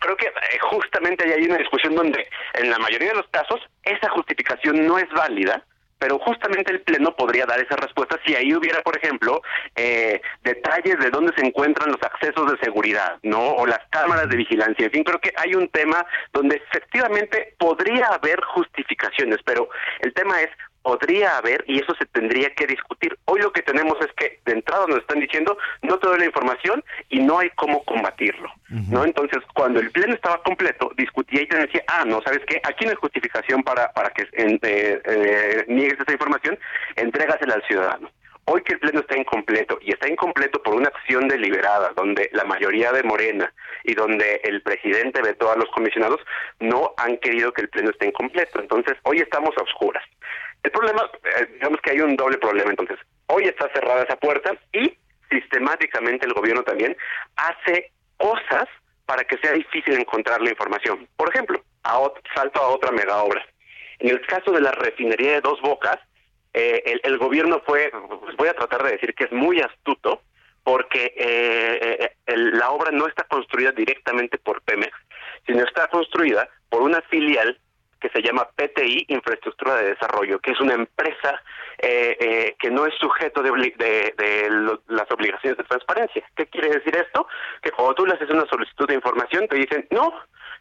Creo 0.00 0.16
que 0.16 0.26
eh, 0.26 0.58
justamente 0.60 1.24
ahí 1.24 1.32
hay 1.32 1.44
una 1.46 1.56
discusión 1.58 1.94
donde 1.94 2.26
en 2.54 2.70
la 2.70 2.78
mayoría 2.78 3.08
de 3.10 3.14
los 3.16 3.28
casos 3.28 3.60
esa 3.84 4.10
justificación 4.10 4.86
no 4.86 4.98
es 4.98 5.08
válida, 5.10 5.64
pero 5.98 6.18
justamente 6.18 6.72
el 6.72 6.82
Pleno 6.82 7.14
podría 7.16 7.46
dar 7.46 7.60
esa 7.60 7.76
respuesta 7.76 8.18
si 8.26 8.34
ahí 8.34 8.54
hubiera, 8.54 8.82
por 8.82 8.96
ejemplo, 8.96 9.42
eh, 9.76 10.20
detalles 10.42 10.98
de 10.98 11.10
dónde 11.10 11.32
se 11.36 11.46
encuentran 11.46 11.90
los 11.90 12.02
accesos 12.02 12.50
de 12.50 12.58
seguridad, 12.58 13.18
¿no? 13.22 13.50
O 13.52 13.66
las 13.66 13.80
cámaras 13.90 14.28
de 14.28 14.36
vigilancia. 14.36 14.86
En 14.86 14.92
fin, 14.92 15.04
creo 15.04 15.20
que 15.20 15.32
hay 15.36 15.54
un 15.54 15.68
tema 15.68 16.04
donde 16.32 16.56
efectivamente 16.56 17.54
podría 17.58 18.06
haber 18.08 18.40
justificaciones, 18.42 19.38
pero 19.44 19.68
el 20.00 20.12
tema 20.14 20.40
es 20.40 20.50
podría 20.84 21.38
haber 21.38 21.64
y 21.66 21.80
eso 21.80 21.94
se 21.98 22.04
tendría 22.06 22.54
que 22.54 22.66
discutir. 22.66 23.18
Hoy 23.24 23.40
lo 23.40 23.50
que 23.52 23.62
tenemos 23.62 23.96
es 24.00 24.12
que 24.18 24.38
de 24.44 24.52
entrada 24.52 24.86
nos 24.86 24.98
están 24.98 25.18
diciendo 25.18 25.56
no 25.82 25.98
te 25.98 26.06
doy 26.06 26.18
la 26.18 26.26
información 26.26 26.84
y 27.08 27.20
no 27.20 27.38
hay 27.38 27.48
cómo 27.56 27.82
combatirlo, 27.84 28.50
¿no? 28.90 29.04
Entonces, 29.04 29.38
cuando 29.54 29.80
el 29.80 29.90
pleno 29.90 30.14
estaba 30.14 30.42
completo, 30.42 30.90
discutía 30.96 31.40
y 31.42 31.46
te 31.48 31.56
decía, 31.56 31.82
ah, 31.88 32.04
no, 32.06 32.20
¿sabes 32.22 32.40
qué? 32.46 32.60
Aquí 32.64 32.84
no 32.84 32.90
hay 32.90 32.96
justificación 32.96 33.62
para, 33.62 33.90
para 33.92 34.10
que 34.10 34.28
en- 34.34 34.60
eh, 34.62 35.00
eh, 35.04 35.64
niegues 35.68 35.98
esa 35.98 36.12
información, 36.12 36.58
entrégasela 36.96 37.54
al 37.54 37.66
ciudadano. 37.66 38.10
Hoy 38.46 38.60
que 38.62 38.74
el 38.74 38.78
pleno 38.78 39.00
está 39.00 39.16
incompleto 39.16 39.78
y 39.80 39.90
está 39.92 40.06
incompleto 40.06 40.62
por 40.62 40.74
una 40.74 40.88
acción 40.88 41.28
deliberada 41.28 41.92
donde 41.96 42.28
la 42.34 42.44
mayoría 42.44 42.92
de 42.92 43.02
Morena 43.02 43.50
y 43.84 43.94
donde 43.94 44.42
el 44.44 44.60
presidente 44.60 45.22
vetó 45.22 45.50
a 45.50 45.56
los 45.56 45.70
comisionados, 45.70 46.20
no 46.60 46.92
han 46.98 47.16
querido 47.16 47.54
que 47.54 47.62
el 47.62 47.70
pleno 47.70 47.88
esté 47.88 48.06
incompleto. 48.08 48.60
Entonces, 48.60 48.98
hoy 49.04 49.20
estamos 49.20 49.54
a 49.56 49.62
oscuras. 49.62 50.04
El 50.64 50.70
problema, 50.72 51.08
eh, 51.38 51.46
digamos 51.54 51.80
que 51.80 51.90
hay 51.92 52.00
un 52.00 52.16
doble 52.16 52.38
problema. 52.38 52.70
Entonces, 52.70 52.98
hoy 53.28 53.44
está 53.44 53.70
cerrada 53.72 54.02
esa 54.02 54.16
puerta 54.16 54.52
y 54.72 54.92
sistemáticamente 55.30 56.26
el 56.26 56.32
gobierno 56.32 56.62
también 56.64 56.96
hace 57.36 57.92
cosas 58.16 58.66
para 59.06 59.24
que 59.24 59.36
sea 59.38 59.52
difícil 59.52 59.94
encontrar 59.94 60.40
la 60.40 60.50
información. 60.50 61.06
Por 61.16 61.28
ejemplo, 61.28 61.62
a 61.82 61.98
ot- 62.00 62.20
salto 62.34 62.60
a 62.60 62.68
otra 62.68 62.90
mega 62.90 63.22
obra. 63.22 63.44
En 63.98 64.08
el 64.08 64.20
caso 64.26 64.50
de 64.52 64.60
la 64.60 64.72
refinería 64.72 65.32
de 65.34 65.40
Dos 65.42 65.60
Bocas, 65.60 65.98
eh, 66.54 66.82
el, 66.86 67.00
el 67.04 67.18
gobierno 67.18 67.62
fue, 67.66 67.90
pues 68.20 68.36
voy 68.36 68.48
a 68.48 68.54
tratar 68.54 68.82
de 68.84 68.92
decir 68.92 69.14
que 69.14 69.24
es 69.24 69.32
muy 69.32 69.60
astuto, 69.60 70.22
porque 70.62 71.12
eh, 71.16 72.10
eh, 72.26 72.36
la 72.36 72.70
obra 72.70 72.90
no 72.90 73.06
está 73.06 73.24
construida 73.24 73.72
directamente 73.72 74.38
por 74.38 74.62
Pemex, 74.62 74.96
sino 75.46 75.62
está 75.62 75.88
construida 75.88 76.48
por 76.70 76.80
una 76.80 77.02
filial 77.02 77.58
que 78.00 78.08
se 78.10 78.22
llama 78.22 78.48
PTI, 78.56 79.06
Infraestructura 79.08 79.76
de 79.76 79.90
Desarrollo, 79.90 80.38
que 80.40 80.52
es 80.52 80.60
una 80.60 80.74
empresa 80.74 81.42
eh, 81.78 82.16
eh, 82.20 82.56
que 82.58 82.70
no 82.70 82.86
es 82.86 82.94
sujeto 83.00 83.42
de, 83.42 83.50
las 84.88 85.10
obligaciones 85.10 85.58
de 85.58 85.64
transparencia. 85.64 86.24
¿Qué 86.36 86.46
quiere 86.46 86.68
decir 86.70 86.96
esto? 86.96 87.26
Que 87.62 87.70
cuando 87.70 87.94
tú 87.94 88.06
le 88.06 88.14
haces 88.14 88.30
una 88.30 88.46
solicitud 88.46 88.86
de 88.86 88.94
información, 88.94 89.48
te 89.48 89.56
dicen, 89.56 89.86
no, 89.90 90.12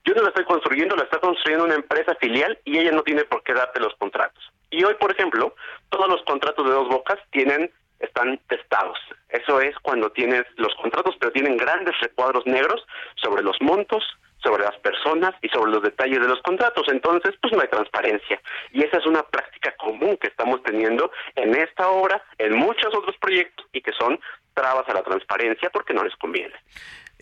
yo 0.05 0.13
no 0.15 0.23
la 0.23 0.29
estoy 0.29 0.45
construyendo, 0.45 0.95
la 0.95 1.03
está 1.03 1.19
construyendo 1.19 1.65
una 1.65 1.75
empresa 1.75 2.15
filial 2.15 2.57
y 2.65 2.77
ella 2.77 2.91
no 2.91 3.03
tiene 3.03 3.23
por 3.25 3.43
qué 3.43 3.53
darte 3.53 3.79
los 3.79 3.95
contratos. 3.95 4.43
Y 4.69 4.83
hoy, 4.83 4.95
por 4.95 5.11
ejemplo, 5.11 5.55
todos 5.89 6.09
los 6.09 6.23
contratos 6.23 6.65
de 6.65 6.73
dos 6.73 6.89
bocas 6.89 7.19
tienen 7.31 7.71
están 7.99 8.37
testados. 8.49 8.97
Eso 9.29 9.61
es 9.61 9.75
cuando 9.79 10.11
tienes 10.11 10.43
los 10.57 10.73
contratos, 10.75 11.15
pero 11.19 11.31
tienen 11.31 11.57
grandes 11.57 11.97
recuadros 12.01 12.45
negros 12.45 12.85
sobre 13.15 13.43
los 13.43 13.55
montos, 13.61 14.03
sobre 14.43 14.63
las 14.63 14.77
personas 14.77 15.33
y 15.41 15.49
sobre 15.49 15.71
los 15.71 15.81
detalles 15.81 16.19
de 16.19 16.27
los 16.27 16.41
contratos. 16.41 16.85
Entonces, 16.89 17.33
pues 17.41 17.53
no 17.53 17.61
hay 17.61 17.67
transparencia. 17.67 18.41
Y 18.71 18.83
esa 18.83 18.97
es 18.97 19.05
una 19.05 19.23
práctica 19.23 19.73
común 19.77 20.17
que 20.17 20.27
estamos 20.27 20.61
teniendo 20.63 21.11
en 21.35 21.55
esta 21.55 21.87
obra, 21.89 22.21
en 22.37 22.55
muchos 22.57 22.93
otros 22.93 23.15
proyectos 23.17 23.65
y 23.71 23.81
que 23.81 23.91
son 23.93 24.19
trabas 24.53 24.87
a 24.87 24.93
la 24.93 25.03
transparencia 25.03 25.69
porque 25.69 25.93
no 25.93 26.03
les 26.03 26.15
conviene. 26.17 26.53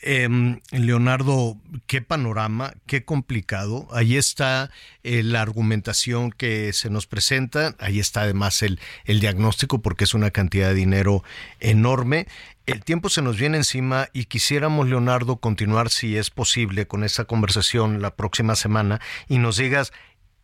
Em, 0.04 0.62
Leonardo, 0.72 1.58
qué 1.86 2.02
panorama, 2.02 2.74
qué 2.88 3.06
complicado. 3.06 3.88
Ahí 3.92 4.18
está 4.18 4.72
eh, 5.04 5.22
la 5.22 5.42
argumentación 5.42 6.32
que 6.32 6.74
se 6.74 6.90
nos 6.90 7.06
presenta, 7.06 7.76
ahí 7.78 8.00
está 8.00 8.22
además 8.22 8.64
el, 8.64 8.80
el 9.06 9.20
diagnóstico 9.20 9.84
porque 9.84 10.06
es 10.06 10.16
una 10.16 10.32
cantidad 10.32 10.70
de 10.70 10.74
dinero 10.74 11.24
enorme. 11.60 12.28
El 12.66 12.84
tiempo 12.84 13.10
se 13.10 13.22
nos 13.22 13.38
viene 13.38 13.58
encima 13.58 14.08
y 14.12 14.26
quisiéramos, 14.26 14.88
Leonardo, 14.88 15.38
continuar, 15.38 15.90
si 15.90 16.18
es 16.18 16.32
posible, 16.32 16.88
con 16.88 17.04
esta 17.04 17.26
conversación 17.26 18.02
la 18.02 18.16
próxima 18.16 18.56
semana 18.56 19.02
y 19.28 19.38
nos 19.38 19.58
digas, 19.58 19.94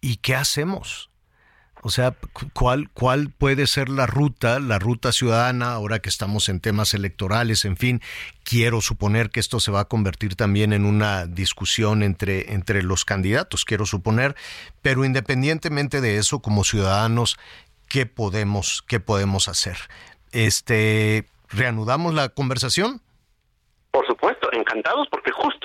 ¿y 0.02 0.18
qué 0.18 0.36
hacemos? 0.36 1.10
O 1.88 1.90
sea, 1.90 2.14
¿cuál, 2.52 2.90
¿cuál 2.90 3.30
puede 3.30 3.66
ser 3.66 3.88
la 3.88 4.08
ruta, 4.08 4.60
la 4.60 4.78
ruta 4.78 5.14
ciudadana, 5.14 5.72
ahora 5.72 6.00
que 6.00 6.10
estamos 6.10 6.50
en 6.50 6.60
temas 6.60 6.94
electorales, 6.94 7.64
en 7.64 7.78
fin? 7.78 8.02
Quiero 8.44 8.82
suponer 8.82 9.30
que 9.30 9.40
esto 9.40 9.62
se 9.62 9.72
va 9.72 9.80
a 9.80 9.86
convertir 9.86 10.36
también 10.36 10.74
en 10.74 10.84
una 10.84 11.28
discusión 11.28 12.04
entre, 12.04 12.52
entre 12.52 12.84
los 12.84 13.06
candidatos, 13.06 13.64
quiero 13.64 13.86
suponer, 13.86 14.36
pero 14.82 15.06
independientemente 15.06 16.02
de 16.02 16.18
eso, 16.18 16.42
como 16.42 16.66
ciudadanos, 16.66 17.40
¿qué 17.88 18.06
podemos, 18.06 18.84
qué 18.86 19.00
podemos 19.00 19.48
hacer? 19.48 19.78
Este, 20.34 21.26
¿Reanudamos 21.48 22.14
la 22.14 22.28
conversación? 22.28 23.00
Por 23.92 24.06
supuesto, 24.08 24.50
encantados, 24.52 25.08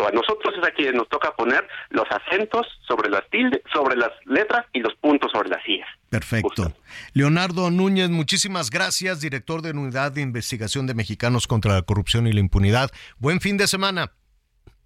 a 0.06 0.10
nosotros 0.10 0.54
es 0.56 0.66
a 0.66 0.70
quienes 0.70 0.94
nos 0.94 1.08
toca 1.08 1.34
poner 1.34 1.66
los 1.90 2.06
acentos 2.10 2.66
sobre 2.86 3.10
las 3.10 3.28
tildes, 3.30 3.60
sobre 3.72 3.96
las 3.96 4.10
letras 4.24 4.66
y 4.72 4.80
los 4.80 4.94
puntos 4.94 5.30
sobre 5.32 5.48
las 5.48 5.62
sillas. 5.64 5.88
Perfecto. 6.08 6.72
Leonardo 7.14 7.70
Núñez, 7.70 8.10
muchísimas 8.10 8.70
gracias, 8.70 9.20
director 9.20 9.62
de 9.62 9.70
Unidad 9.70 10.12
de 10.12 10.20
Investigación 10.20 10.86
de 10.86 10.94
Mexicanos 10.94 11.46
contra 11.46 11.74
la 11.74 11.82
Corrupción 11.82 12.26
y 12.26 12.32
la 12.32 12.40
Impunidad. 12.40 12.90
Buen 13.18 13.40
fin 13.40 13.56
de 13.56 13.66
semana. 13.66 14.12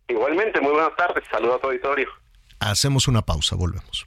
Igualmente, 0.08 0.60
muy 0.60 0.72
buenas 0.72 0.94
tardes. 0.96 1.24
Saludos 1.30 1.56
a 1.56 1.60
tu 1.60 1.66
auditorio. 1.68 2.08
Hacemos 2.60 3.08
una 3.08 3.22
pausa, 3.22 3.56
volvemos. 3.56 4.06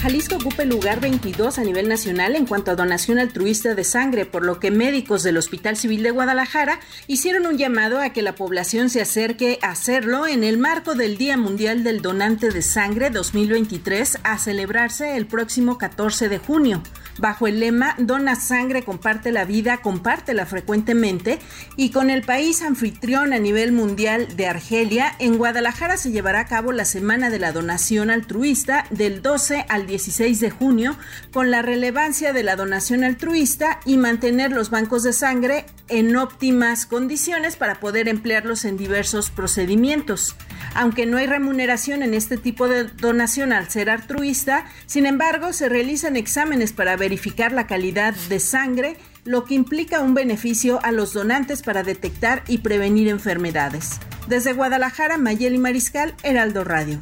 Jalisco 0.00 0.36
ocupa 0.36 0.62
el 0.62 0.68
lugar 0.68 1.00
22 1.00 1.58
a 1.58 1.64
nivel 1.64 1.88
nacional 1.88 2.36
en 2.36 2.46
cuanto 2.46 2.70
a 2.70 2.76
donación 2.76 3.18
altruista 3.18 3.74
de 3.74 3.82
sangre, 3.82 4.26
por 4.26 4.44
lo 4.44 4.60
que 4.60 4.70
médicos 4.70 5.24
del 5.24 5.36
Hospital 5.36 5.76
Civil 5.76 6.04
de 6.04 6.12
Guadalajara 6.12 6.78
hicieron 7.08 7.46
un 7.46 7.58
llamado 7.58 7.98
a 8.00 8.10
que 8.10 8.22
la 8.22 8.36
población 8.36 8.90
se 8.90 9.00
acerque 9.00 9.58
a 9.60 9.70
hacerlo 9.70 10.28
en 10.28 10.44
el 10.44 10.56
marco 10.56 10.94
del 10.94 11.18
Día 11.18 11.36
Mundial 11.36 11.82
del 11.82 12.00
Donante 12.00 12.50
de 12.50 12.62
Sangre 12.62 13.10
2023 13.10 14.18
a 14.22 14.38
celebrarse 14.38 15.16
el 15.16 15.26
próximo 15.26 15.78
14 15.78 16.28
de 16.28 16.38
junio. 16.38 16.80
Bajo 17.18 17.48
el 17.48 17.58
lema 17.58 17.96
Dona 17.98 18.36
sangre, 18.36 18.84
comparte 18.84 19.32
la 19.32 19.44
vida, 19.44 19.78
compártela 19.78 20.46
frecuentemente 20.46 21.40
y 21.76 21.90
con 21.90 22.10
el 22.10 22.22
país 22.22 22.62
anfitrión 22.62 23.32
a 23.32 23.40
nivel 23.40 23.72
mundial 23.72 24.36
de 24.36 24.46
Argelia, 24.46 25.16
en 25.18 25.36
Guadalajara 25.36 25.96
se 25.96 26.12
llevará 26.12 26.38
a 26.40 26.46
cabo 26.46 26.70
la 26.70 26.84
Semana 26.84 27.28
de 27.28 27.40
la 27.40 27.50
Donación 27.50 28.10
Altruista 28.10 28.84
del 28.90 29.20
12 29.20 29.66
al 29.68 29.87
16 29.88 30.38
de 30.38 30.50
junio 30.50 30.96
con 31.32 31.50
la 31.50 31.62
relevancia 31.62 32.32
de 32.32 32.44
la 32.44 32.54
donación 32.54 33.02
altruista 33.02 33.80
y 33.84 33.96
mantener 33.96 34.52
los 34.52 34.70
bancos 34.70 35.02
de 35.02 35.12
sangre 35.12 35.66
en 35.88 36.14
óptimas 36.16 36.86
condiciones 36.86 37.56
para 37.56 37.80
poder 37.80 38.06
emplearlos 38.06 38.64
en 38.64 38.76
diversos 38.76 39.30
procedimientos. 39.30 40.36
Aunque 40.74 41.06
no 41.06 41.16
hay 41.16 41.26
remuneración 41.26 42.04
en 42.04 42.14
este 42.14 42.36
tipo 42.36 42.68
de 42.68 42.84
donación 42.84 43.52
al 43.52 43.68
ser 43.68 43.90
altruista, 43.90 44.66
sin 44.86 45.06
embargo 45.06 45.52
se 45.52 45.68
realizan 45.68 46.16
exámenes 46.16 46.72
para 46.72 46.96
ver 46.96 47.08
verificar 47.08 47.52
la 47.52 47.66
calidad 47.66 48.14
de 48.28 48.38
sangre, 48.38 48.98
lo 49.24 49.44
que 49.44 49.54
implica 49.54 50.02
un 50.02 50.12
beneficio 50.12 50.78
a 50.84 50.92
los 50.92 51.14
donantes 51.14 51.62
para 51.62 51.82
detectar 51.82 52.42
y 52.48 52.58
prevenir 52.58 53.08
enfermedades. 53.08 53.98
Desde 54.26 54.52
Guadalajara, 54.52 55.16
Mayeli 55.16 55.56
Mariscal, 55.56 56.14
Heraldo 56.22 56.64
Radio 56.64 57.00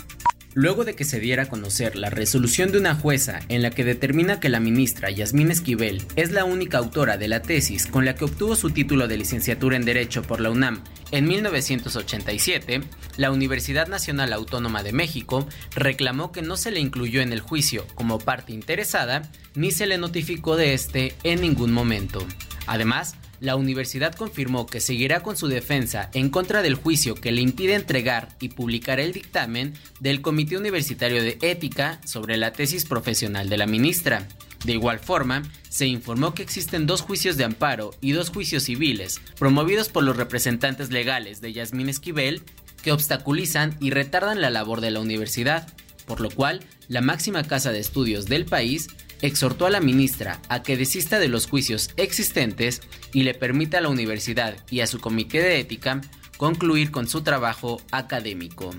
luego 0.57 0.87
de 0.87 0.97
que 0.97 1.05
se 1.05 1.21
diera 1.21 1.45
a 1.45 1.49
conocer 1.51 1.97
la 1.97 2.09
resolución 2.09 2.73
de 2.73 2.79
una 2.79 2.95
jueza 2.95 3.41
en 3.51 3.61
la 3.61 3.71
que 3.71 3.85
determina 3.85 4.41
que 4.41 4.49
la 4.49 4.59
ministra 4.59 5.11
Yasmín 5.11 5.51
Esquivel 5.51 6.03
es 6.17 6.33
la 6.33 6.47
única 6.47 6.79
autora 6.79 7.19
de 7.19 7.29
la 7.29 7.43
tesis 7.43 7.87
con 7.87 8.07
la 8.07 8.15
que 8.15 8.25
obtuvo 8.25 8.57
su 8.57 8.71
título 8.71 9.07
de 9.07 9.19
licenciatura 9.19 9.77
en 9.77 9.85
Derecho 9.85 10.23
por 10.23 10.41
la 10.41 10.51
UNAM 10.51 10.83
en 11.13 11.29
1987, 11.29 12.81
la 13.19 13.31
Universidad 13.31 13.87
Nacional 13.87 14.33
Autónoma 14.33 14.83
de 14.83 14.93
México 14.93 15.47
reclamó 15.75 16.33
que 16.33 16.41
no 16.41 16.57
se 16.57 16.71
le 16.71 16.81
incluyó 16.81 17.21
en 17.21 17.35
el 17.35 17.41
juicio 17.41 17.87
como 17.95 18.19
parte 18.19 18.55
interesada 18.55 19.31
ni 19.55 19.73
se 19.73 19.87
le 19.87 19.99
notificó 19.99 20.57
de 20.57 20.73
este 20.73 21.15
en 21.23 21.43
ningún 21.43 21.73
momento. 21.73 22.27
Además, 22.67 23.15
la 23.41 23.57
universidad 23.57 24.15
confirmó 24.15 24.67
que 24.67 24.81
seguirá 24.81 25.23
con 25.23 25.37
su 25.37 25.49
defensa 25.49 26.11
en 26.15 26.31
contra 26.31 26.63
del 26.63 26.75
juicio 26.75 27.15
que 27.15 27.33
le 27.33 27.43
impide 27.43 27.75
entregar 27.75 28.29
y 28.41 28.51
publicar 28.51 29.01
el 29.01 29.13
dictamen 29.13 29.75
del 30.01 30.23
Comité 30.23 30.57
Universitario 30.57 31.23
de 31.23 31.39
Ética 31.43 32.01
sobre 32.05 32.37
la 32.37 32.53
tesis 32.53 32.85
profesional 32.85 33.49
de 33.49 33.59
la 33.59 33.67
ministra. 33.67 34.27
De 34.65 34.73
igual 34.73 34.99
forma, 34.99 35.43
se 35.69 35.87
informó 35.87 36.35
que 36.35 36.43
existen 36.43 36.87
dos 36.87 37.03
juicios 37.03 37.37
de 37.37 37.45
amparo 37.45 37.95
y 38.01 38.13
dos 38.13 38.31
juicios 38.31 38.65
civiles 38.65 39.21
promovidos 39.39 39.89
por 39.89 40.03
los 40.03 40.17
representantes 40.17 40.91
legales 40.91 41.41
de 41.41 41.53
Yasmín 41.53 41.89
Esquivel 41.89 42.43
que 42.83 42.93
obstaculizan 42.93 43.77
y 43.81 43.91
retardan 43.91 44.41
la 44.41 44.51
labor 44.51 44.81
de 44.81 44.91
la 44.91 45.01
universidad, 45.01 45.69
por 46.07 46.21
lo 46.21 46.31
cual 46.31 46.65
la 46.89 47.01
máxima 47.01 47.43
casa 47.43 47.73
de 47.73 47.81
estudios 47.81 48.27
del 48.27 48.45
país 48.45 48.89
exhortó 49.23 49.67
a 49.67 49.71
la 49.71 49.81
ministra 49.81 50.41
a 50.49 50.63
que 50.63 50.77
desista 50.77 51.19
de 51.19 51.29
los 51.29 51.47
juicios 51.47 51.91
existentes 51.97 52.83
y 53.13 53.23
le 53.23 53.35
permita 53.35 53.79
a 53.79 53.81
la 53.81 53.89
universidad 53.89 54.57
y 54.71 54.81
a 54.81 54.87
su 54.87 55.01
comité 55.01 55.41
de 55.41 55.61
ética 55.61 56.01
concluir 56.37 56.91
con 56.91 57.09
su 57.09 57.23
trabajo 57.23 57.81
académico, 57.91 58.71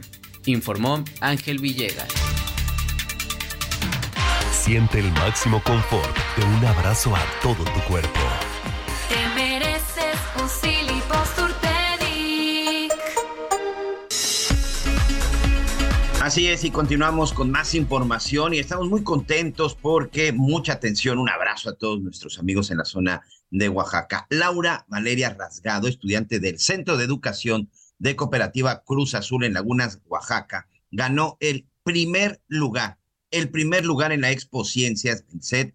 informó 0.45 1.03
Ángel 1.21 1.59
Villegas. 1.59 2.07
Siente 4.51 4.99
el 4.99 5.11
máximo 5.13 5.61
confort 5.63 6.15
de 6.37 6.43
un 6.43 6.65
abrazo 6.65 7.15
a 7.15 7.21
todo 7.41 7.63
tu 7.63 7.79
cuerpo. 7.87 8.19
Así 16.27 16.49
es, 16.49 16.65
y 16.65 16.71
continuamos 16.71 17.31
con 17.31 17.51
más 17.51 17.73
información 17.73 18.53
y 18.53 18.59
estamos 18.59 18.89
muy 18.89 19.01
contentos 19.01 19.77
porque 19.81 20.33
mucha 20.33 20.73
atención, 20.73 21.19
un 21.19 21.29
abrazo 21.29 21.69
a 21.69 21.75
todos 21.75 22.01
nuestros 22.01 22.37
amigos 22.37 22.69
en 22.69 22.79
la 22.79 22.83
zona 22.83 23.21
de 23.49 23.69
Oaxaca. 23.69 24.27
Laura 24.29 24.85
Valeria 24.89 25.29
Rasgado, 25.29 25.87
estudiante 25.87 26.41
del 26.41 26.59
Centro 26.59 26.97
de 26.97 27.05
Educación 27.05 27.69
de 27.97 28.17
Cooperativa 28.17 28.83
Cruz 28.83 29.15
Azul 29.15 29.45
en 29.45 29.53
Lagunas, 29.53 30.01
Oaxaca, 30.07 30.67
ganó 30.91 31.37
el 31.39 31.65
primer 31.83 32.41
lugar, 32.49 32.97
el 33.31 33.49
primer 33.49 33.85
lugar 33.85 34.11
en 34.11 34.19
la 34.19 34.31
Expo 34.31 34.65
Ciencias 34.65 35.23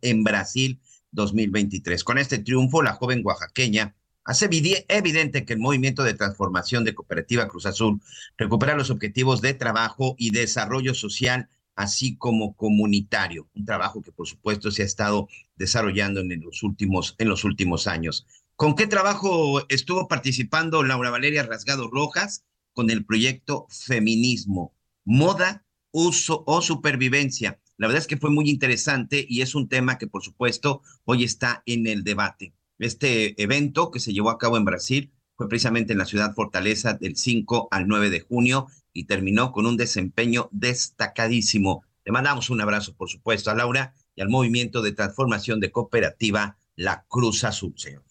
en 0.02 0.22
Brasil 0.22 0.82
2023. 1.12 2.04
Con 2.04 2.18
este 2.18 2.36
triunfo, 2.36 2.82
la 2.82 2.92
joven 2.92 3.22
oaxaqueña 3.24 3.94
hace 4.24 4.48
evidente 4.88 5.44
que 5.44 5.52
el 5.52 5.58
movimiento 5.58 6.04
de 6.04 6.14
transformación 6.14 6.84
de 6.84 6.94
Cooperativa 6.94 7.48
Cruz 7.48 7.66
Azul 7.66 8.00
recupera 8.36 8.76
los 8.76 8.90
objetivos 8.90 9.40
de 9.40 9.54
trabajo 9.54 10.14
y 10.18 10.30
desarrollo 10.30 10.94
social, 10.94 11.48
así 11.74 12.16
como 12.16 12.54
comunitario, 12.54 13.48
un 13.54 13.64
trabajo 13.64 14.02
que 14.02 14.12
por 14.12 14.28
supuesto 14.28 14.70
se 14.70 14.82
ha 14.82 14.86
estado 14.86 15.28
desarrollando 15.56 16.20
en 16.20 16.40
los 16.40 16.62
últimos, 16.62 17.86
años. 17.86 18.26
¿Con 18.56 18.76
qué 18.76 18.86
trabajo 18.86 19.66
estuvo 19.68 20.06
participando 20.06 20.82
Laura 20.82 21.10
Valeria 21.10 21.42
Rasgado 21.42 21.88
Rojas? 21.90 22.44
Con 22.74 22.90
el 22.90 23.04
proyecto 23.04 23.66
Feminismo, 23.68 24.74
Moda, 25.04 25.64
Uso 25.90 26.42
o 26.46 26.62
Supervivencia. 26.62 27.60
La 27.76 27.86
verdad 27.86 28.00
es 28.00 28.06
que 28.06 28.16
fue 28.16 28.30
muy 28.30 28.48
interesante 28.48 29.26
y 29.28 29.42
es 29.42 29.54
un 29.54 29.68
tema 29.68 29.98
que 29.98 30.06
por 30.06 30.22
supuesto 30.22 30.82
hoy 31.04 31.24
está 31.24 31.62
en 31.66 31.86
el 31.86 32.04
debate. 32.04 32.54
Este 32.82 33.40
evento 33.40 33.90
que 33.90 34.00
se 34.00 34.12
llevó 34.12 34.30
a 34.30 34.38
cabo 34.38 34.56
en 34.56 34.64
Brasil 34.64 35.12
fue 35.36 35.48
precisamente 35.48 35.92
en 35.92 35.98
la 35.98 36.04
ciudad 36.04 36.34
Fortaleza 36.34 36.94
del 36.94 37.16
5 37.16 37.68
al 37.70 37.86
9 37.86 38.10
de 38.10 38.20
junio 38.20 38.66
y 38.92 39.04
terminó 39.04 39.52
con 39.52 39.66
un 39.66 39.76
desempeño 39.76 40.48
destacadísimo. 40.52 41.84
Le 42.04 42.12
mandamos 42.12 42.50
un 42.50 42.60
abrazo, 42.60 42.94
por 42.94 43.08
supuesto, 43.08 43.50
a 43.50 43.54
Laura 43.54 43.94
y 44.16 44.20
al 44.22 44.28
movimiento 44.28 44.82
de 44.82 44.92
transformación 44.92 45.60
de 45.60 45.70
cooperativa 45.70 46.58
La 46.74 47.04
Cruz 47.08 47.44
Azul, 47.44 47.74
señor. 47.76 48.02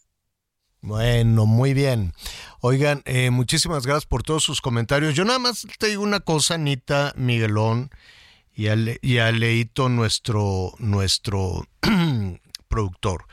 Bueno, 0.82 1.46
muy 1.46 1.74
bien. 1.74 2.14
Oigan, 2.60 3.04
eh, 3.06 3.30
muchísimas 3.30 3.86
gracias 3.86 4.06
por 4.06 4.24
todos 4.24 4.44
sus 4.44 4.62
comentarios. 4.62 5.14
Yo 5.14 5.26
nada 5.26 5.38
más 5.38 5.68
te 5.78 5.88
digo 5.88 6.02
una 6.02 6.22
cosa, 6.22 6.56
Anita 6.56 7.14
Miguelón 7.16 7.92
y 8.56 8.68
a, 8.68 8.76
y 9.02 9.18
a 9.20 9.32
Leito, 9.32 9.90
nuestro, 9.90 10.74
nuestro 10.80 11.68
productor. 12.68 13.26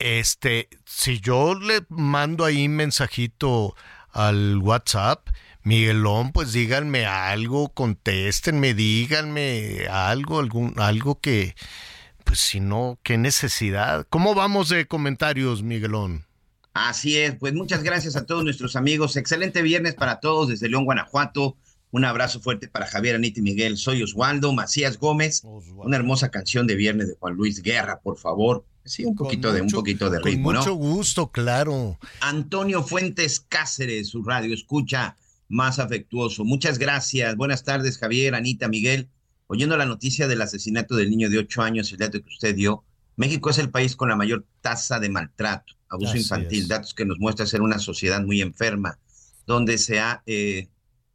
Este, 0.00 0.70
si 0.86 1.20
yo 1.20 1.54
le 1.54 1.82
mando 1.90 2.46
ahí 2.46 2.66
un 2.66 2.74
mensajito 2.74 3.76
al 4.12 4.56
WhatsApp, 4.56 5.28
Miguelón, 5.62 6.32
pues 6.32 6.54
díganme 6.54 7.04
algo, 7.04 7.68
contéstenme, 7.68 8.72
díganme 8.72 9.86
algo, 9.90 10.40
algún, 10.40 10.72
algo 10.78 11.20
que, 11.20 11.54
pues 12.24 12.40
si 12.40 12.60
no, 12.60 12.98
qué 13.02 13.18
necesidad. 13.18 14.06
¿Cómo 14.08 14.34
vamos 14.34 14.70
de 14.70 14.86
comentarios, 14.86 15.62
Miguelón? 15.62 16.24
Así 16.72 17.18
es, 17.18 17.34
pues 17.34 17.52
muchas 17.52 17.82
gracias 17.82 18.16
a 18.16 18.24
todos 18.24 18.42
nuestros 18.42 18.76
amigos. 18.76 19.16
Excelente 19.16 19.60
viernes 19.60 19.94
para 19.94 20.18
todos 20.18 20.48
desde 20.48 20.70
León, 20.70 20.86
Guanajuato. 20.86 21.58
Un 21.90 22.06
abrazo 22.06 22.40
fuerte 22.40 22.68
para 22.68 22.86
Javier, 22.86 23.16
Anita 23.16 23.40
y 23.40 23.42
Miguel. 23.42 23.76
Soy 23.76 24.02
Oswaldo 24.02 24.54
Macías 24.54 24.96
Gómez. 24.96 25.42
Una 25.44 25.96
hermosa 25.96 26.30
canción 26.30 26.66
de 26.66 26.76
viernes 26.76 27.08
de 27.08 27.16
Juan 27.16 27.34
Luis 27.34 27.60
Guerra, 27.60 28.00
por 28.00 28.16
favor. 28.16 28.64
Sí, 28.84 29.04
un 29.04 29.14
poquito 29.14 29.52
de 29.52 29.62
un 29.62 29.70
poquito 29.70 30.08
de 30.08 30.20
ritmo, 30.20 30.44
con 30.44 30.56
mucho 30.56 30.74
gusto, 30.74 31.30
claro. 31.30 31.98
Antonio 32.20 32.82
Fuentes 32.82 33.40
Cáceres, 33.40 34.08
su 34.08 34.22
radio 34.22 34.54
escucha 34.54 35.16
más 35.48 35.78
afectuoso. 35.78 36.44
Muchas 36.44 36.78
gracias. 36.78 37.36
Buenas 37.36 37.64
tardes, 37.64 37.98
Javier, 37.98 38.34
Anita, 38.34 38.68
Miguel. 38.68 39.08
Oyendo 39.48 39.76
la 39.76 39.84
noticia 39.84 40.28
del 40.28 40.42
asesinato 40.42 40.94
del 40.94 41.10
niño 41.10 41.28
de 41.28 41.38
ocho 41.38 41.60
años, 41.62 41.90
el 41.90 41.98
dato 41.98 42.22
que 42.22 42.28
usted 42.28 42.54
dio, 42.54 42.84
México 43.16 43.50
es 43.50 43.58
el 43.58 43.68
país 43.68 43.96
con 43.96 44.08
la 44.08 44.16
mayor 44.16 44.46
tasa 44.60 45.00
de 45.00 45.10
maltrato, 45.10 45.74
abuso 45.88 46.16
infantil, 46.16 46.68
datos 46.68 46.94
que 46.94 47.04
nos 47.04 47.18
muestra 47.18 47.46
ser 47.46 47.60
una 47.60 47.78
sociedad 47.78 48.22
muy 48.22 48.40
enferma, 48.40 48.98
donde 49.46 49.76
se 49.76 49.98
ha 49.98 50.22
eh, 50.24 50.68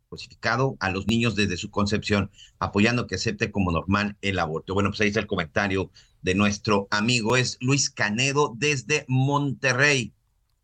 cosificado 0.10 0.76
a 0.80 0.92
los 0.92 1.08
niños 1.08 1.36
desde 1.36 1.58
su 1.58 1.72
concepción, 1.72 2.30
apoyando 2.60 3.08
que 3.08 3.16
acepte 3.16 3.52
como 3.52 3.72
normal 3.72 4.18
el 4.22 4.38
aborto. 4.38 4.74
Bueno, 4.74 4.90
pues 4.90 5.02
ahí 5.02 5.08
está 5.08 5.22
el 5.22 5.28
comentario 5.28 5.90
de 6.26 6.34
nuestro 6.34 6.88
amigo, 6.90 7.38
es 7.38 7.58
Luis 7.62 7.92
Canedo 7.92 8.56
desde 8.58 9.06
Monterrey. 9.08 10.12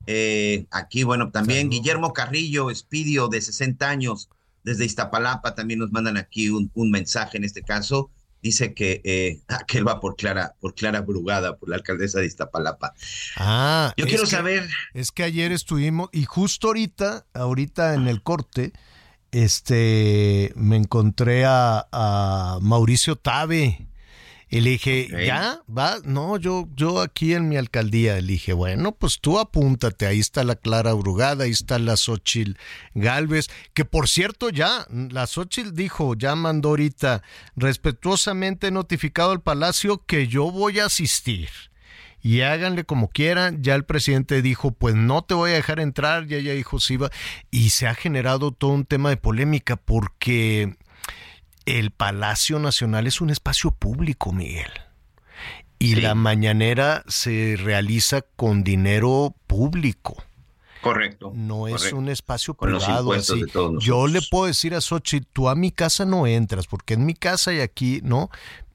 Eh, 0.07 0.65
aquí, 0.71 1.03
bueno, 1.03 1.29
también 1.29 1.69
Guillermo 1.69 2.13
Carrillo, 2.13 2.71
Espidio, 2.71 3.27
de 3.27 3.41
60 3.41 3.87
años, 3.87 4.29
desde 4.63 4.85
Iztapalapa, 4.85 5.53
también 5.53 5.79
nos 5.79 5.91
mandan 5.91 6.17
aquí 6.17 6.49
un, 6.49 6.71
un 6.73 6.89
mensaje 6.89 7.37
en 7.37 7.43
este 7.43 7.61
caso. 7.61 8.09
Dice 8.41 8.73
que 8.73 9.01
eh, 9.03 9.41
aquel 9.47 9.87
va 9.87 9.99
por 9.99 10.15
Clara, 10.15 10.55
por 10.59 10.73
Clara 10.73 11.01
Brugada, 11.01 11.55
por 11.57 11.69
la 11.69 11.75
alcaldesa 11.75 12.19
de 12.19 12.25
Iztapalapa. 12.25 12.95
Ah, 13.37 13.93
yo 13.97 14.07
quiero 14.07 14.23
que, 14.23 14.29
saber. 14.31 14.67
Es 14.95 15.11
que 15.11 15.21
ayer 15.21 15.51
estuvimos, 15.51 16.09
y 16.11 16.23
justo 16.25 16.69
ahorita, 16.69 17.27
ahorita 17.35 17.93
en 17.93 18.07
el 18.07 18.23
corte, 18.23 18.73
este, 19.29 20.53
me 20.55 20.75
encontré 20.77 21.45
a, 21.45 21.87
a 21.91 22.57
Mauricio 22.63 23.15
Tabe. 23.15 23.90
Y 24.53 24.59
le 24.59 24.71
dije, 24.71 25.07
¿ya? 25.25 25.61
¿Va? 25.65 25.99
No, 26.03 26.35
yo, 26.35 26.67
yo 26.75 26.99
aquí 26.99 27.33
en 27.33 27.47
mi 27.47 27.55
alcaldía. 27.55 28.15
Le 28.15 28.33
dije, 28.33 28.51
bueno, 28.51 28.91
pues 28.91 29.19
tú 29.21 29.39
apúntate. 29.39 30.05
Ahí 30.05 30.19
está 30.19 30.43
la 30.43 30.57
Clara 30.57 30.91
Brugada, 30.91 31.45
ahí 31.45 31.51
está 31.51 31.79
la 31.79 31.95
Xochil 31.95 32.57
Galvez. 32.93 33.47
Que 33.73 33.85
por 33.85 34.09
cierto, 34.09 34.49
ya, 34.49 34.85
la 34.89 35.25
Xochil 35.25 35.73
dijo, 35.73 36.15
ya 36.15 36.35
mandó 36.35 36.69
ahorita, 36.69 37.23
respetuosamente 37.55 38.71
notificado 38.71 39.31
al 39.31 39.41
Palacio 39.41 40.05
que 40.05 40.27
yo 40.27 40.51
voy 40.51 40.81
a 40.81 40.87
asistir. 40.87 41.47
Y 42.21 42.41
háganle 42.41 42.83
como 42.83 43.07
quieran. 43.07 43.63
Ya 43.63 43.75
el 43.75 43.85
presidente 43.85 44.41
dijo, 44.41 44.71
pues 44.71 44.95
no 44.95 45.23
te 45.23 45.33
voy 45.33 45.51
a 45.51 45.55
dejar 45.55 45.79
entrar. 45.79 46.27
Ya 46.27 46.35
ella 46.35 46.51
dijo, 46.51 46.81
sí 46.81 46.97
va. 46.97 47.09
Y 47.51 47.69
se 47.69 47.87
ha 47.87 47.95
generado 47.95 48.51
todo 48.51 48.71
un 48.71 48.83
tema 48.83 49.09
de 49.09 49.17
polémica 49.17 49.77
porque 49.77 50.75
el 51.65 51.91
Palacio 51.91 52.59
Nacional 52.59 53.07
es 53.07 53.21
un 53.21 53.29
espacio 53.29 53.71
público, 53.71 54.31
Miguel. 54.31 54.71
Y 55.79 55.95
sí. 55.95 56.01
la 56.01 56.15
mañanera 56.15 57.03
se 57.07 57.57
realiza 57.57 58.21
con 58.21 58.63
dinero 58.63 59.35
público. 59.47 60.23
Correcto. 60.81 61.31
No 61.35 61.59
correcto. 61.59 61.85
es 61.85 61.93
un 61.93 62.09
espacio 62.09 62.53
privado. 62.53 63.13
Así. 63.13 63.43
Yo 63.79 64.07
le 64.07 64.21
puedo 64.21 64.45
decir 64.45 64.75
a 64.75 64.81
Sochi, 64.81 65.21
tú 65.21 65.49
a 65.49 65.55
mi 65.55 65.71
casa 65.71 66.05
no 66.05 66.27
entras, 66.27 66.67
porque 66.67 66.95
en 66.95 67.05
mi 67.05 67.13
casa 67.13 67.53
y 67.53 67.59
aquí, 67.59 68.01
¿no? 68.03 68.29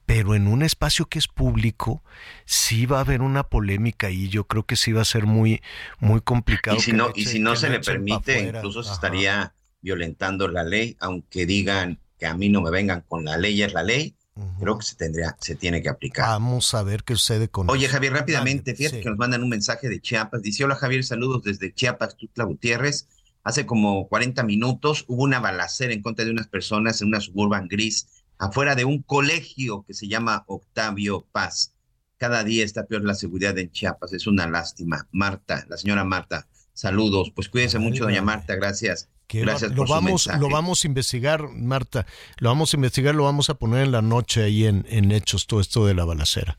Pero 0.05 0.35
en 0.35 0.47
un 0.47 0.63
espacio 0.63 1.05
que 1.05 1.19
es 1.19 1.27
público, 1.27 2.01
sí 2.45 2.85
va 2.85 2.97
a 2.97 3.01
haber 3.01 3.21
una 3.21 3.43
polémica 3.43 4.09
y 4.09 4.29
yo 4.29 4.45
creo 4.45 4.63
que 4.63 4.77
sí 4.77 4.93
va 4.93 5.01
a 5.01 5.05
ser 5.05 5.25
muy, 5.25 5.61
muy 5.99 6.21
complicado. 6.21 6.77
Y 6.77 6.79
si 6.79 6.93
no, 6.93 7.11
y 7.13 7.25
si 7.25 7.39
no 7.39 7.57
se 7.57 7.69
le 7.69 7.81
permite, 7.81 8.39
incluso 8.39 8.83
se 8.83 8.93
estaría 8.93 9.53
violentando 9.81 10.47
la 10.47 10.63
ley, 10.63 10.95
aunque 11.01 11.45
digan 11.45 11.99
que 12.17 12.25
a 12.25 12.33
mí 12.33 12.49
no 12.49 12.61
me 12.61 12.71
vengan 12.71 13.03
con 13.07 13.25
la 13.25 13.37
ley 13.37 13.61
es 13.61 13.73
la 13.73 13.83
ley, 13.83 14.15
uh 14.35 14.41
-huh. 14.41 14.59
creo 14.59 14.77
que 14.77 14.85
se 14.85 14.95
tendría, 14.95 15.35
se 15.39 15.55
tiene 15.55 15.81
que 15.81 15.89
aplicar. 15.89 16.27
Vamos 16.27 16.73
a 16.73 16.83
ver 16.83 17.03
qué 17.03 17.13
sucede 17.15 17.47
con 17.49 17.69
Oye. 17.69 17.87
Javier, 17.87 18.13
rápidamente, 18.13 18.75
fíjate 18.75 18.97
sí. 18.97 19.03
que 19.03 19.09
nos 19.09 19.17
mandan 19.17 19.43
un 19.43 19.49
mensaje 19.49 19.89
de 19.89 19.99
Chiapas. 19.99 20.41
Dice, 20.41 20.63
hola 20.63 20.75
Javier, 20.75 21.03
saludos 21.03 21.43
desde 21.43 21.73
Chiapas, 21.73 22.17
Tutla 22.17 22.45
Gutiérrez. 22.45 23.07
Hace 23.43 23.65
como 23.65 24.07
40 24.09 24.43
minutos 24.43 25.05
hubo 25.07 25.23
una 25.23 25.39
balacera 25.39 25.93
en 25.93 26.01
contra 26.01 26.25
de 26.25 26.31
unas 26.31 26.47
personas 26.47 27.01
en 27.01 27.07
una 27.07 27.21
suburban 27.21 27.67
gris 27.67 28.07
afuera 28.37 28.75
de 28.75 28.85
un 28.85 29.01
colegio 29.01 29.83
que 29.87 29.93
se 29.93 30.07
llama 30.07 30.43
Octavio 30.47 31.25
Paz. 31.31 31.73
Cada 32.17 32.43
día 32.43 32.65
está 32.65 32.85
peor 32.85 33.03
la 33.03 33.13
seguridad 33.13 33.57
en 33.57 33.71
Chiapas, 33.71 34.13
es 34.13 34.27
una 34.27 34.47
lástima. 34.47 35.07
Marta, 35.11 35.65
la 35.69 35.77
señora 35.77 36.03
Marta, 36.03 36.47
saludos. 36.73 37.31
Pues 37.33 37.47
cuídense 37.47 37.79
mucho, 37.79 38.05
doña 38.05 38.21
Marta, 38.21 38.55
gracias. 38.55 39.07
Gracias 39.29 39.71
lo 39.71 39.77
por 39.77 39.89
vamos, 39.89 40.23
su. 40.23 40.31
Lo 40.39 40.49
vamos 40.49 40.83
a 40.83 40.87
investigar, 40.87 41.49
Marta. 41.49 42.05
Lo 42.37 42.49
vamos 42.49 42.73
a 42.73 42.77
investigar, 42.77 43.15
lo 43.15 43.23
vamos 43.23 43.49
a 43.49 43.55
poner 43.55 43.85
en 43.85 43.91
la 43.91 44.01
noche 44.01 44.43
ahí 44.43 44.65
en, 44.65 44.85
en 44.89 45.11
Hechos, 45.11 45.47
todo 45.47 45.59
esto 45.59 45.85
de 45.85 45.93
la 45.93 46.05
balacera. 46.05 46.57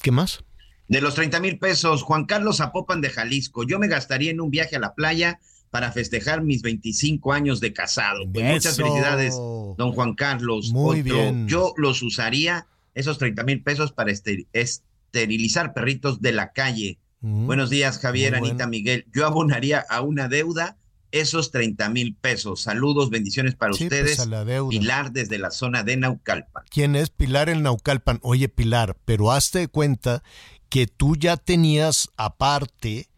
¿Qué 0.00 0.10
más? 0.10 0.44
De 0.88 1.02
los 1.02 1.14
30 1.14 1.40
mil 1.40 1.58
pesos, 1.58 2.02
Juan 2.02 2.24
Carlos 2.24 2.56
Zapopan 2.58 3.02
de 3.02 3.10
Jalisco. 3.10 3.64
Yo 3.64 3.78
me 3.78 3.88
gastaría 3.88 4.30
en 4.30 4.40
un 4.40 4.50
viaje 4.50 4.76
a 4.76 4.80
la 4.80 4.94
playa 4.94 5.38
para 5.70 5.92
festejar 5.92 6.42
mis 6.42 6.62
25 6.62 7.32
años 7.32 7.60
de 7.60 7.74
casado. 7.74 8.24
Pues 8.32 8.44
muchas 8.44 8.76
felicidades, 8.76 9.34
don 9.34 9.92
Juan 9.92 10.14
Carlos. 10.14 10.70
Muy 10.72 11.00
Otro, 11.00 11.14
bien. 11.14 11.46
Yo 11.46 11.74
los 11.76 12.02
usaría, 12.02 12.66
esos 12.94 13.18
30 13.18 13.44
mil 13.44 13.62
pesos, 13.62 13.92
para 13.92 14.10
esterilizar 14.10 15.74
perritos 15.74 16.22
de 16.22 16.32
la 16.32 16.52
calle. 16.52 16.98
Mm, 17.20 17.46
Buenos 17.46 17.68
días, 17.68 17.98
Javier, 17.98 18.34
Anita, 18.34 18.54
bueno. 18.54 18.70
Miguel. 18.70 19.06
Yo 19.12 19.26
abonaría 19.26 19.84
a 19.90 20.00
una 20.00 20.28
deuda 20.28 20.78
esos 21.12 21.50
30 21.50 21.88
mil 21.90 22.14
pesos. 22.14 22.62
Saludos, 22.62 23.10
bendiciones 23.10 23.54
para 23.54 23.72
sí, 23.72 23.84
ustedes. 23.84 24.16
Pues 24.16 24.28
la 24.28 24.44
deuda. 24.44 24.70
Pilar 24.70 25.12
desde 25.12 25.38
la 25.38 25.50
zona 25.50 25.82
de 25.82 25.96
Naucalpan. 25.96 26.64
¿Quién 26.70 26.96
es 26.96 27.10
Pilar 27.10 27.48
en 27.48 27.62
Naucalpan? 27.62 28.20
Oye, 28.22 28.48
Pilar, 28.48 28.96
pero 29.04 29.32
hazte 29.32 29.60
de 29.60 29.68
cuenta 29.68 30.22
que 30.68 30.86
tú 30.86 31.16
ya 31.16 31.36
tenías 31.36 32.10
aparte 32.16 33.08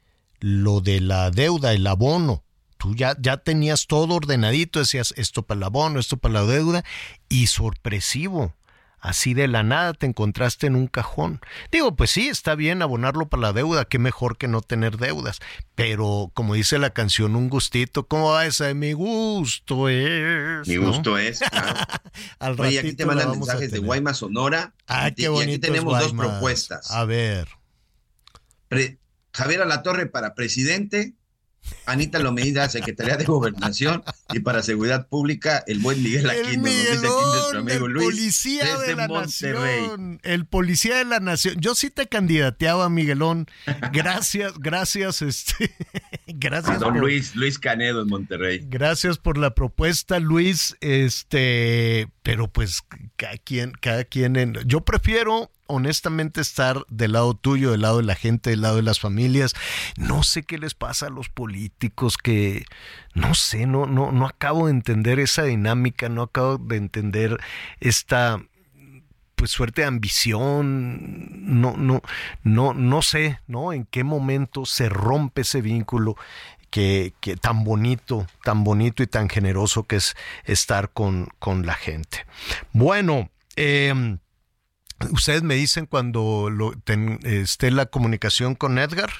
lo 0.40 0.80
de 0.80 1.00
la 1.00 1.30
deuda, 1.30 1.72
el 1.72 1.86
abono. 1.86 2.44
Tú 2.78 2.94
ya, 2.94 3.14
ya 3.20 3.36
tenías 3.36 3.86
todo 3.86 4.14
ordenadito, 4.14 4.78
decías 4.78 5.12
esto 5.16 5.42
para 5.42 5.58
el 5.58 5.64
abono, 5.64 6.00
esto 6.00 6.16
para 6.16 6.34
la 6.34 6.46
deuda, 6.46 6.82
y 7.28 7.48
sorpresivo. 7.48 8.54
Así 9.00 9.34
de 9.34 9.48
la 9.48 9.62
nada 9.62 9.94
te 9.94 10.06
encontraste 10.06 10.66
en 10.66 10.76
un 10.76 10.86
cajón. 10.86 11.40
Digo, 11.72 11.96
pues 11.96 12.10
sí, 12.10 12.28
está 12.28 12.54
bien 12.54 12.82
abonarlo 12.82 13.28
para 13.28 13.42
la 13.42 13.52
deuda, 13.52 13.86
qué 13.86 13.98
mejor 13.98 14.36
que 14.36 14.46
no 14.46 14.60
tener 14.60 14.98
deudas. 14.98 15.40
Pero, 15.74 16.30
como 16.34 16.54
dice 16.54 16.78
la 16.78 16.90
canción, 16.90 17.34
un 17.34 17.48
gustito, 17.48 18.06
¿cómo 18.06 18.32
va 18.32 18.46
esa? 18.46 18.72
Mi 18.74 18.92
gusto 18.92 19.88
es. 19.88 20.68
Mi 20.68 20.76
gusto 20.76 21.12
¿no? 21.12 21.18
es, 21.18 21.40
claro. 21.40 21.80
Al 22.38 22.60
Oye, 22.60 22.78
aquí 22.78 22.92
te 22.92 23.06
mandan 23.06 23.30
mensajes 23.30 23.70
de 23.70 23.78
Guaymas, 23.78 24.18
Sonora. 24.18 24.74
Ah, 24.86 25.10
qué 25.10 25.28
bonito. 25.28 25.50
Y 25.50 25.54
aquí 25.54 25.60
tenemos 25.60 25.98
dos 25.98 26.12
propuestas. 26.12 26.90
A 26.90 27.04
ver. 27.04 27.48
Pre 28.68 29.00
Javier 29.32 29.62
Alatorre 29.62 30.06
para 30.06 30.34
presidente, 30.34 31.14
Anita 31.86 32.18
Lomeida, 32.18 32.68
Secretaría 32.68 33.16
de 33.16 33.24
Gobernación 33.24 34.02
y 34.32 34.40
para 34.40 34.62
Seguridad 34.62 35.08
Pública, 35.08 35.62
el 35.66 35.78
buen 35.80 36.02
Miguel 36.02 36.28
Aquino, 36.30 36.62
nos 36.62 36.64
dice 36.74 36.92
aquí 36.92 37.06
nuestro 37.32 37.58
amigo 37.60 37.86
el 37.86 37.92
Luis, 37.92 38.06
policía 38.06 38.78
de 38.78 38.94
la 38.96 39.08
Monterrey. 39.08 39.80
nación, 39.82 40.20
el 40.22 40.46
policía 40.46 40.96
de 40.98 41.04
la 41.04 41.20
nación. 41.20 41.56
Yo 41.60 41.74
sí 41.74 41.90
te 41.90 42.06
candidateaba, 42.08 42.88
Miguelón. 42.88 43.46
Gracias, 43.92 44.54
gracias, 44.58 45.22
este, 45.22 45.74
gracias. 46.26 46.78
Don 46.80 46.92
por- 46.94 47.02
Luis, 47.02 47.34
Luis 47.34 47.58
Canedo 47.58 48.02
en 48.02 48.08
Monterrey. 48.08 48.60
Gracias 48.68 49.18
por 49.18 49.36
la 49.38 49.54
propuesta, 49.54 50.18
Luis. 50.20 50.76
Este, 50.80 52.08
pero 52.22 52.48
pues 52.48 52.82
cada 53.16 53.36
quien, 53.38 53.72
cada 53.72 54.04
quien 54.04 54.36
en. 54.36 54.54
Yo 54.66 54.80
prefiero 54.84 55.50
honestamente 55.70 56.40
estar 56.40 56.84
del 56.88 57.12
lado 57.12 57.34
tuyo, 57.34 57.70
del 57.70 57.82
lado 57.82 57.98
de 57.98 58.04
la 58.04 58.14
gente, 58.14 58.50
del 58.50 58.62
lado 58.62 58.76
de 58.76 58.82
las 58.82 59.00
familias. 59.00 59.54
No 59.96 60.22
sé 60.22 60.42
qué 60.42 60.58
les 60.58 60.74
pasa 60.74 61.06
a 61.06 61.10
los 61.10 61.28
políticos 61.28 62.16
que 62.16 62.64
no 63.14 63.34
sé, 63.34 63.66
no, 63.66 63.86
no, 63.86 64.12
no 64.12 64.26
acabo 64.26 64.66
de 64.66 64.72
entender 64.72 65.18
esa 65.18 65.44
dinámica, 65.44 66.08
no 66.08 66.22
acabo 66.22 66.58
de 66.58 66.76
entender 66.76 67.38
esta 67.80 68.40
pues 69.34 69.52
suerte 69.52 69.80
de 69.80 69.86
ambición, 69.86 71.60
no, 71.60 71.74
no, 71.74 72.02
no, 72.42 72.74
no 72.74 73.00
sé, 73.00 73.40
¿no? 73.46 73.72
En 73.72 73.86
qué 73.86 74.04
momento 74.04 74.66
se 74.66 74.90
rompe 74.90 75.40
ese 75.40 75.62
vínculo 75.62 76.14
que, 76.68 77.14
que 77.20 77.36
tan 77.36 77.64
bonito, 77.64 78.26
tan 78.44 78.64
bonito 78.64 79.02
y 79.02 79.06
tan 79.06 79.30
generoso 79.30 79.84
que 79.84 79.96
es 79.96 80.14
estar 80.44 80.90
con, 80.90 81.28
con 81.38 81.64
la 81.64 81.72
gente. 81.72 82.26
Bueno, 82.72 83.30
eh, 83.56 84.18
ustedes 85.12 85.42
me 85.42 85.54
dicen 85.54 85.86
cuando 85.86 86.50
lo, 86.50 86.72
ten- 86.72 87.20
esté 87.22 87.70
la 87.70 87.86
comunicación 87.86 88.54
con 88.54 88.78
Edgar. 88.78 89.10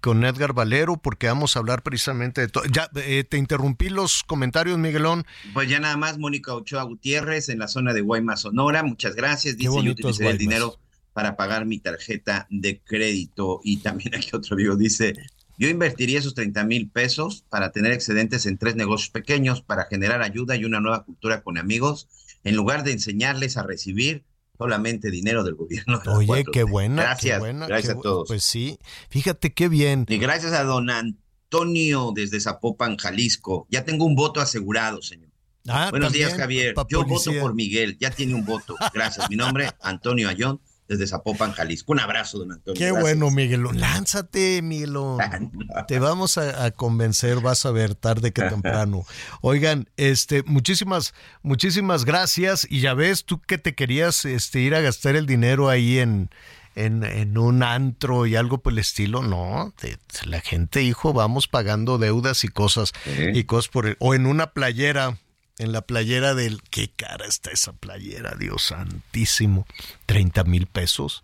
Con 0.00 0.24
Edgar 0.24 0.54
Valero, 0.54 0.96
porque 0.96 1.26
vamos 1.26 1.54
a 1.54 1.58
hablar 1.58 1.82
precisamente 1.82 2.40
de 2.40 2.48
todo. 2.48 2.64
Ya 2.72 2.88
eh, 2.94 3.22
te 3.22 3.36
interrumpí 3.36 3.90
los 3.90 4.24
comentarios, 4.24 4.78
Miguelón. 4.78 5.26
Pues 5.52 5.68
ya 5.68 5.78
nada 5.78 5.98
más, 5.98 6.16
Mónica 6.16 6.54
Ochoa 6.54 6.84
Gutiérrez 6.84 7.50
en 7.50 7.58
la 7.58 7.68
zona 7.68 7.92
de 7.92 8.00
Guaymas, 8.00 8.40
Sonora. 8.40 8.82
Muchas 8.82 9.14
gracias. 9.14 9.58
Dice, 9.58 9.70
yo 9.70 9.90
utilicé 9.92 10.26
el 10.26 10.38
dinero 10.38 10.78
para 11.12 11.36
pagar 11.36 11.66
mi 11.66 11.78
tarjeta 11.80 12.46
de 12.48 12.80
crédito. 12.80 13.60
Y 13.62 13.78
también 13.78 14.14
aquí 14.16 14.30
otro 14.32 14.54
amigo 14.54 14.74
dice, 14.74 15.12
yo 15.58 15.68
invertiría 15.68 16.18
esos 16.18 16.32
30 16.32 16.64
mil 16.64 16.88
pesos 16.88 17.44
para 17.50 17.70
tener 17.70 17.92
excedentes 17.92 18.46
en 18.46 18.56
tres 18.56 18.76
negocios 18.76 19.10
pequeños, 19.10 19.60
para 19.60 19.84
generar 19.84 20.22
ayuda 20.22 20.56
y 20.56 20.64
una 20.64 20.80
nueva 20.80 21.04
cultura 21.04 21.42
con 21.42 21.58
amigos, 21.58 22.08
en 22.42 22.56
lugar 22.56 22.84
de 22.84 22.92
enseñarles 22.92 23.58
a 23.58 23.64
recibir 23.64 24.24
solamente 24.60 25.10
dinero 25.10 25.42
del 25.42 25.54
gobierno. 25.54 25.98
de 26.00 26.10
Oye, 26.10 26.44
4T. 26.44 26.50
qué 26.52 26.62
buena. 26.64 27.02
Gracias, 27.02 27.34
qué 27.34 27.38
buena, 27.38 27.66
gracias 27.66 27.94
qué 27.94 27.98
a 27.98 28.02
todos. 28.02 28.28
Pues 28.28 28.44
sí, 28.44 28.78
fíjate 29.08 29.54
qué 29.54 29.68
bien. 29.68 30.04
Y 30.06 30.18
gracias 30.18 30.52
a 30.52 30.64
don 30.64 30.90
Antonio 30.90 32.12
desde 32.14 32.38
Zapopan, 32.40 32.96
Jalisco. 32.98 33.66
Ya 33.70 33.84
tengo 33.84 34.04
un 34.04 34.14
voto 34.14 34.40
asegurado, 34.40 35.00
señor. 35.00 35.30
Ah, 35.66 35.88
Buenos 35.90 36.12
días, 36.12 36.34
Javier. 36.34 36.74
Yo 36.88 37.04
policía. 37.06 37.32
voto 37.32 37.40
por 37.40 37.54
Miguel. 37.54 37.96
Ya 37.98 38.10
tiene 38.10 38.34
un 38.34 38.44
voto. 38.44 38.76
Gracias. 38.94 39.28
Mi 39.30 39.36
nombre, 39.36 39.70
Antonio 39.80 40.28
Ayón, 40.28 40.60
desde 40.90 41.06
Zapopan, 41.06 41.52
Jalisco. 41.52 41.92
Un 41.92 42.00
abrazo, 42.00 42.38
don 42.38 42.50
Antonio. 42.52 42.76
Qué 42.78 42.86
Gracias. 42.86 43.00
bueno, 43.02 43.30
Miguelón. 43.30 43.78
Lánzate, 43.80 44.60
Miguelón. 44.60 45.18
Te 45.88 45.98
vamos 46.00 46.36
a, 46.36 46.64
a 46.64 46.70
convencer, 46.72 47.40
vas 47.40 47.64
a 47.64 47.70
ver, 47.70 47.94
tarde 47.94 48.32
que 48.32 48.42
temprano. 48.42 49.04
Oigan, 49.40 49.88
este, 49.96 50.42
muchísimas, 50.42 51.14
muchísimas 51.42 52.04
gracias. 52.04 52.66
Y 52.68 52.80
ya 52.80 52.94
ves, 52.94 53.24
tú 53.24 53.40
que 53.40 53.56
te 53.56 53.74
querías 53.76 54.24
este, 54.24 54.60
ir 54.60 54.74
a 54.74 54.80
gastar 54.80 55.14
el 55.14 55.26
dinero 55.26 55.68
ahí 55.68 56.00
en, 56.00 56.28
en, 56.74 57.04
en 57.04 57.38
un 57.38 57.62
antro 57.62 58.26
y 58.26 58.34
algo 58.34 58.58
por 58.58 58.72
el 58.72 58.80
estilo. 58.80 59.22
No, 59.22 59.72
te- 59.76 59.96
la 60.24 60.40
gente, 60.40 60.82
hijo, 60.82 61.12
vamos 61.12 61.46
pagando 61.46 61.98
deudas 61.98 62.42
y 62.42 62.48
cosas, 62.48 62.92
y 63.32 63.44
cosas 63.44 63.68
por 63.68 63.86
el- 63.86 63.96
o 64.00 64.14
en 64.14 64.26
una 64.26 64.48
playera. 64.52 65.18
En 65.60 65.72
la 65.72 65.82
playera 65.82 66.34
del... 66.34 66.62
Qué 66.62 66.88
cara 66.88 67.26
está 67.26 67.50
esa 67.50 67.74
playera, 67.74 68.34
Dios 68.38 68.62
santísimo. 68.62 69.66
30 70.06 70.44
mil 70.44 70.66
pesos. 70.66 71.22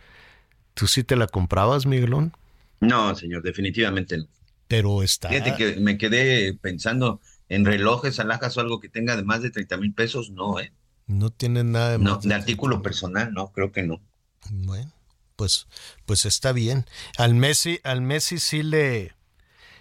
¿Tú 0.74 0.86
sí 0.86 1.04
te 1.04 1.16
la 1.16 1.26
comprabas, 1.26 1.86
Miguelón? 1.86 2.36
No, 2.80 3.14
señor, 3.14 3.42
definitivamente 3.42 4.18
no. 4.18 4.26
Pero 4.68 5.02
está. 5.02 5.30
Fíjate 5.30 5.54
que 5.54 5.80
me 5.80 5.96
quedé 5.96 6.52
pensando 6.52 7.22
en 7.48 7.64
relojes, 7.64 8.20
alhajas 8.20 8.58
o 8.58 8.60
algo 8.60 8.78
que 8.78 8.90
tenga 8.90 9.16
de 9.16 9.22
más 9.22 9.40
de 9.40 9.48
30 9.48 9.78
mil 9.78 9.94
pesos. 9.94 10.28
No, 10.28 10.60
¿eh? 10.60 10.70
No 11.06 11.30
tienen 11.30 11.72
nada 11.72 11.92
de 11.92 11.98
No, 11.98 12.18
de 12.18 12.34
artículo 12.34 12.82
personal, 12.82 13.32
no, 13.32 13.52
creo 13.52 13.72
que 13.72 13.84
no. 13.84 14.02
Bueno, 14.50 14.92
pues, 15.36 15.66
pues 16.04 16.26
está 16.26 16.52
bien. 16.52 16.84
Al 17.16 17.34
Messi, 17.34 17.80
al 17.84 18.02
Messi 18.02 18.36
sí 18.36 18.62
le. 18.62 19.14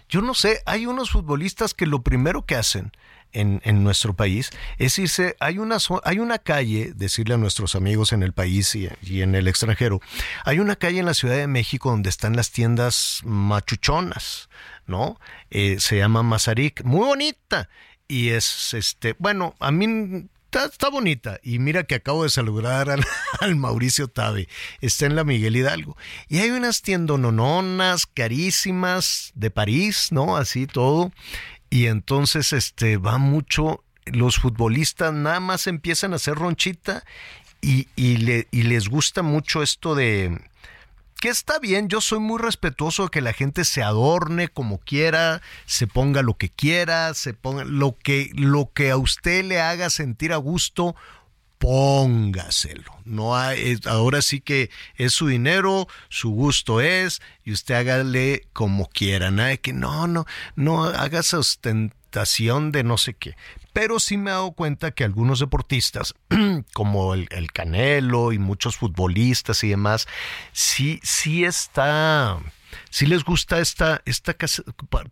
Yo 0.08 0.22
no 0.22 0.32
sé, 0.32 0.62
hay 0.64 0.86
unos 0.86 1.10
futbolistas 1.10 1.74
que 1.74 1.84
lo 1.84 2.00
primero 2.00 2.46
que 2.46 2.54
hacen 2.54 2.92
en, 3.36 3.60
en 3.64 3.84
nuestro 3.84 4.14
país 4.14 4.50
es 4.78 4.98
irse, 4.98 5.36
hay 5.40 5.58
una, 5.58 5.78
hay 6.04 6.18
una 6.18 6.38
calle, 6.38 6.92
decirle 6.94 7.34
a 7.34 7.38
nuestros 7.38 7.74
amigos 7.74 8.12
en 8.12 8.22
el 8.22 8.32
país 8.32 8.74
y, 8.74 8.88
y 9.02 9.22
en 9.22 9.34
el 9.34 9.46
extranjero, 9.46 10.00
hay 10.44 10.58
una 10.58 10.76
calle 10.76 11.00
en 11.00 11.06
la 11.06 11.14
Ciudad 11.14 11.36
de 11.36 11.46
México 11.46 11.90
donde 11.90 12.08
están 12.08 12.34
las 12.34 12.50
tiendas 12.50 13.20
machuchonas, 13.24 14.48
¿no? 14.86 15.20
Eh, 15.50 15.76
se 15.78 15.98
llama 15.98 16.22
Mazarik, 16.22 16.82
muy 16.84 17.06
bonita. 17.06 17.68
Y 18.08 18.30
es, 18.30 18.72
este, 18.72 19.16
bueno, 19.18 19.54
a 19.58 19.70
mí 19.72 20.28
Está, 20.64 20.88
bonita. 20.88 21.38
Y 21.42 21.58
mira 21.58 21.84
que 21.84 21.96
acabo 21.96 22.22
de 22.22 22.30
saludar 22.30 22.88
al, 22.88 23.04
al 23.40 23.56
Mauricio 23.56 24.08
Tabe. 24.08 24.48
Está 24.80 25.04
en 25.04 25.14
la 25.14 25.24
Miguel 25.24 25.56
Hidalgo. 25.56 25.98
Y 26.28 26.38
hay 26.38 26.50
unas 26.50 26.80
tiendonononas 26.80 28.06
carísimas 28.06 29.32
de 29.34 29.50
París, 29.50 30.08
¿no? 30.12 30.36
Así 30.38 30.66
todo. 30.66 31.12
Y 31.70 31.86
entonces 31.86 32.52
este 32.52 32.96
va 32.96 33.18
mucho. 33.18 33.82
Los 34.06 34.36
futbolistas 34.36 35.12
nada 35.12 35.40
más 35.40 35.66
empiezan 35.66 36.12
a 36.12 36.16
hacer 36.16 36.34
ronchita 36.36 37.04
y, 37.60 37.88
y, 37.96 38.18
le- 38.18 38.46
y 38.52 38.62
les 38.62 38.88
gusta 38.88 39.22
mucho 39.22 39.62
esto 39.62 39.94
de 39.94 40.40
que 41.20 41.28
está 41.30 41.58
bien, 41.58 41.88
yo 41.88 42.02
soy 42.02 42.18
muy 42.20 42.38
respetuoso 42.38 43.04
de 43.04 43.08
que 43.08 43.20
la 43.22 43.32
gente 43.32 43.64
se 43.64 43.82
adorne 43.82 44.48
como 44.48 44.78
quiera, 44.78 45.40
se 45.64 45.86
ponga 45.86 46.20
lo 46.22 46.34
que 46.36 46.50
quiera, 46.50 47.14
se 47.14 47.32
ponga 47.32 47.64
lo 47.64 47.96
que 47.96 48.30
lo 48.34 48.70
que 48.74 48.90
a 48.90 48.98
usted 48.98 49.42
le 49.44 49.58
haga 49.60 49.88
sentir 49.88 50.34
a 50.34 50.36
gusto, 50.36 50.94
póngaselo. 51.58 52.92
No 53.04 53.36
hay, 53.36 53.78
ahora 53.86 54.22
sí 54.22 54.40
que 54.40 54.70
es 54.96 55.12
su 55.12 55.28
dinero, 55.28 55.88
su 56.08 56.30
gusto 56.30 56.80
es 56.80 57.22
y 57.44 57.52
usted 57.52 57.74
hágale 57.74 58.46
como 58.52 58.88
quiera, 58.88 59.30
nada 59.30 59.50
de 59.50 59.60
que 59.60 59.72
no, 59.72 60.06
no, 60.06 60.26
no 60.54 60.84
haga 60.84 61.20
esa 61.20 61.38
ostentación 61.38 62.72
de 62.72 62.84
no 62.84 62.98
sé 62.98 63.14
qué. 63.14 63.36
Pero 63.72 64.00
sí 64.00 64.16
me 64.16 64.30
he 64.30 64.32
dado 64.32 64.52
cuenta 64.52 64.90
que 64.90 65.04
algunos 65.04 65.40
deportistas, 65.40 66.14
como 66.72 67.14
el, 67.14 67.28
el 67.30 67.52
Canelo 67.52 68.32
y 68.32 68.38
muchos 68.38 68.76
futbolistas 68.76 69.62
y 69.64 69.68
demás, 69.68 70.08
sí, 70.52 70.98
sí 71.02 71.44
está, 71.44 72.38
sí 72.90 73.06
les 73.06 73.24
gusta 73.24 73.58
esta, 73.60 74.02
esta 74.06 74.34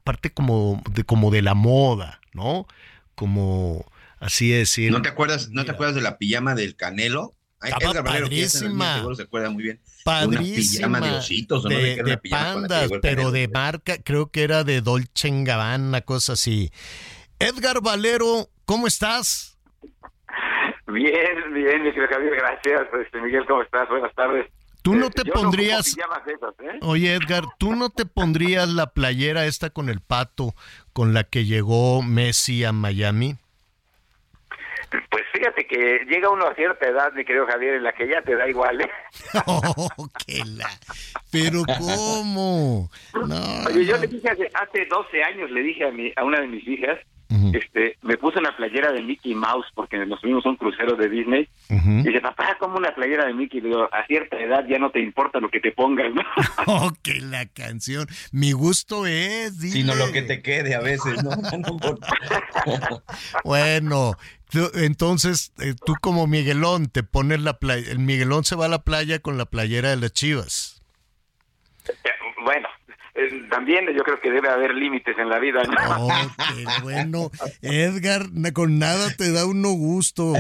parte 0.03 0.33
como 0.33 0.83
de, 0.91 1.05
como 1.05 1.31
de 1.31 1.43
la 1.43 1.55
moda, 1.55 2.21
¿no? 2.33 2.67
Como 3.15 3.85
así 4.25 4.51
decir. 4.51 4.91
¿No 4.91 5.03
te 5.03 5.09
acuerdas, 5.09 5.51
no 5.51 5.65
te 5.65 5.73
acuerdas 5.73 5.95
de 5.95 6.03
la 6.03 6.19
pijama 6.19 6.55
del 6.55 6.77
Canelo? 6.77 7.33
Estaba 7.63 8.03
padrísima. 8.03 8.97
seguro 8.97 9.15
se 9.17 9.23
acuerda 9.23 9.49
muy 9.51 9.63
bien. 9.63 9.81
Padrísima. 10.05 10.89
Una 10.89 10.99
pijama 10.99 11.01
de 11.13 11.17
ositos, 11.19 11.65
o 11.65 11.69
no 11.71 11.77
pandas, 12.31 12.91
pero 13.01 13.31
de 13.31 13.49
marca, 13.49 13.97
creo 14.05 14.31
que 14.31 14.43
era 14.43 14.65
de 14.65 14.83
Dolce 14.83 15.31
Gabbana, 15.33 15.83
una 15.89 16.01
cosa 16.03 16.35
así. 16.35 16.71
Edgar 17.39 17.81
Valero, 17.81 18.49
¿cómo 18.67 18.87
estás? 18.87 19.57
Bien, 20.87 21.55
bien, 21.55 21.83
mi 21.83 21.91
querido 21.93 22.09
Javier, 22.11 22.35
gracias. 22.37 22.83
Este, 23.03 23.21
Miguel, 23.23 23.45
¿cómo 23.49 23.63
estás? 23.63 23.89
Buenas 23.89 24.15
tardes. 24.15 24.47
¿Tú 24.83 24.95
no 24.95 25.07
Eh, 25.07 25.11
te 25.11 25.23
yo 25.25 25.33
pondrías- 25.33 25.87
esas, 25.87 25.97
¿eh? 26.61 26.79
Oye, 26.83 27.15
Edgar, 27.15 27.45
¿tú 27.59 27.75
no 27.75 27.89
te 27.89 28.05
pondrías 28.05 28.69
la 28.69 28.89
playera 28.93 29.47
esta 29.47 29.71
con 29.71 29.89
el 29.89 30.01
pato 30.01 30.55
con 30.93 31.15
la 31.15 31.25
que 31.25 31.47
llegó 31.47 32.03
Messi 32.03 32.65
a 32.65 32.73
Miami? 32.73 33.39
Pues 35.11 35.25
fíjate 35.33 35.67
que 35.67 36.05
llega 36.09 36.31
uno 36.31 36.47
a 36.47 36.55
cierta 36.55 36.89
edad, 36.89 37.13
mi 37.13 37.25
querido 37.25 37.47
Javier, 37.47 37.75
en 37.75 37.83
la 37.83 37.93
que 37.93 38.09
ya 38.09 38.23
te 38.23 38.37
da 38.37 38.49
igual, 38.49 38.81
¿eh? 38.81 38.91
Oh, 39.47 40.09
qué 40.27 40.41
la... 40.45 40.69
Pero 41.31 41.63
¿cómo? 41.79 42.91
No, 43.27 43.65
Oye, 43.67 43.85
yo 43.85 43.97
le 43.97 44.07
dije 44.07 44.29
hace, 44.31 44.51
hace 44.55 44.87
12 44.87 45.23
años, 45.25 45.51
le 45.51 45.63
dije 45.63 45.85
a, 45.85 45.91
mi, 45.91 46.13
a 46.17 46.25
una 46.25 46.41
de 46.41 46.47
mis 46.47 46.67
hijas, 46.67 46.99
este, 47.53 47.97
me 48.03 48.17
puse 48.17 48.39
una 48.39 48.57
playera 48.57 48.93
de 48.93 49.03
Mickey 49.03 49.35
Mouse 49.35 49.67
porque 49.75 49.99
nos 50.07 50.21
subimos 50.21 50.45
a 50.47 50.51
un 50.51 50.57
crucero 50.57 50.97
de 50.97 51.09
Disney. 51.09 51.49
Y 51.69 52.03
dice, 52.03 52.21
papá, 52.21 52.57
como 52.59 52.77
una 52.77 52.95
playera 52.95 53.27
de 53.27 53.35
Mickey? 53.35 53.61
Le 53.61 53.69
digo, 53.69 53.89
a 53.93 54.07
cierta 54.07 54.39
edad 54.39 54.65
ya 54.69 54.79
no 54.79 54.91
te 54.91 55.01
importa 55.01 55.41
lo 55.41 55.51
que 55.51 55.61
te 55.61 55.73
pongas, 55.73 56.13
¿no? 56.13 56.23
Oh, 56.67 56.91
que 57.03 57.21
la 57.21 57.47
canción. 57.47 58.07
Mi 58.33 58.53
gusto 58.53 59.07
es. 59.07 59.59
Sino 59.59 59.95
lo 59.95 60.13
que 60.13 60.23
te 60.23 60.43
quede 60.43 60.75
a 60.75 60.81
veces, 60.81 61.23
¿no? 61.23 61.31
Bueno, 63.45 64.13
entonces 64.75 65.53
eh, 65.59 65.75
tú 65.85 65.95
como 66.01 66.27
Miguelón 66.27 66.87
te 66.87 67.03
pones 67.03 67.41
la 67.41 67.59
playa. 67.59 67.91
El 67.91 67.99
Miguelón 67.99 68.45
se 68.45 68.57
va 68.57 68.67
a 68.67 68.69
la 68.69 68.83
playa 68.83 69.19
con 69.19 69.39
la 69.39 69.47
playera 69.47 69.91
de 69.91 69.97
las 69.97 70.13
chivas. 70.13 70.83
Bueno, 72.45 72.69
eh, 73.17 73.47
también 73.49 73.87
yo 73.97 74.03
creo 74.03 74.21
que 74.21 74.31
debe 74.31 74.49
haber 74.49 74.75
límites 74.75 75.17
en 75.19 75.29
la 75.29 75.39
vida. 75.39 75.63
¿no? 75.63 76.07
Oh, 76.07 76.09
qué 76.55 76.65
bueno. 76.83 77.31
Edgar, 77.63 78.27
con 78.53 78.79
nada 78.79 79.11
te 79.17 79.31
da 79.31 79.47
uno 79.47 79.71
gusto. 79.71 80.33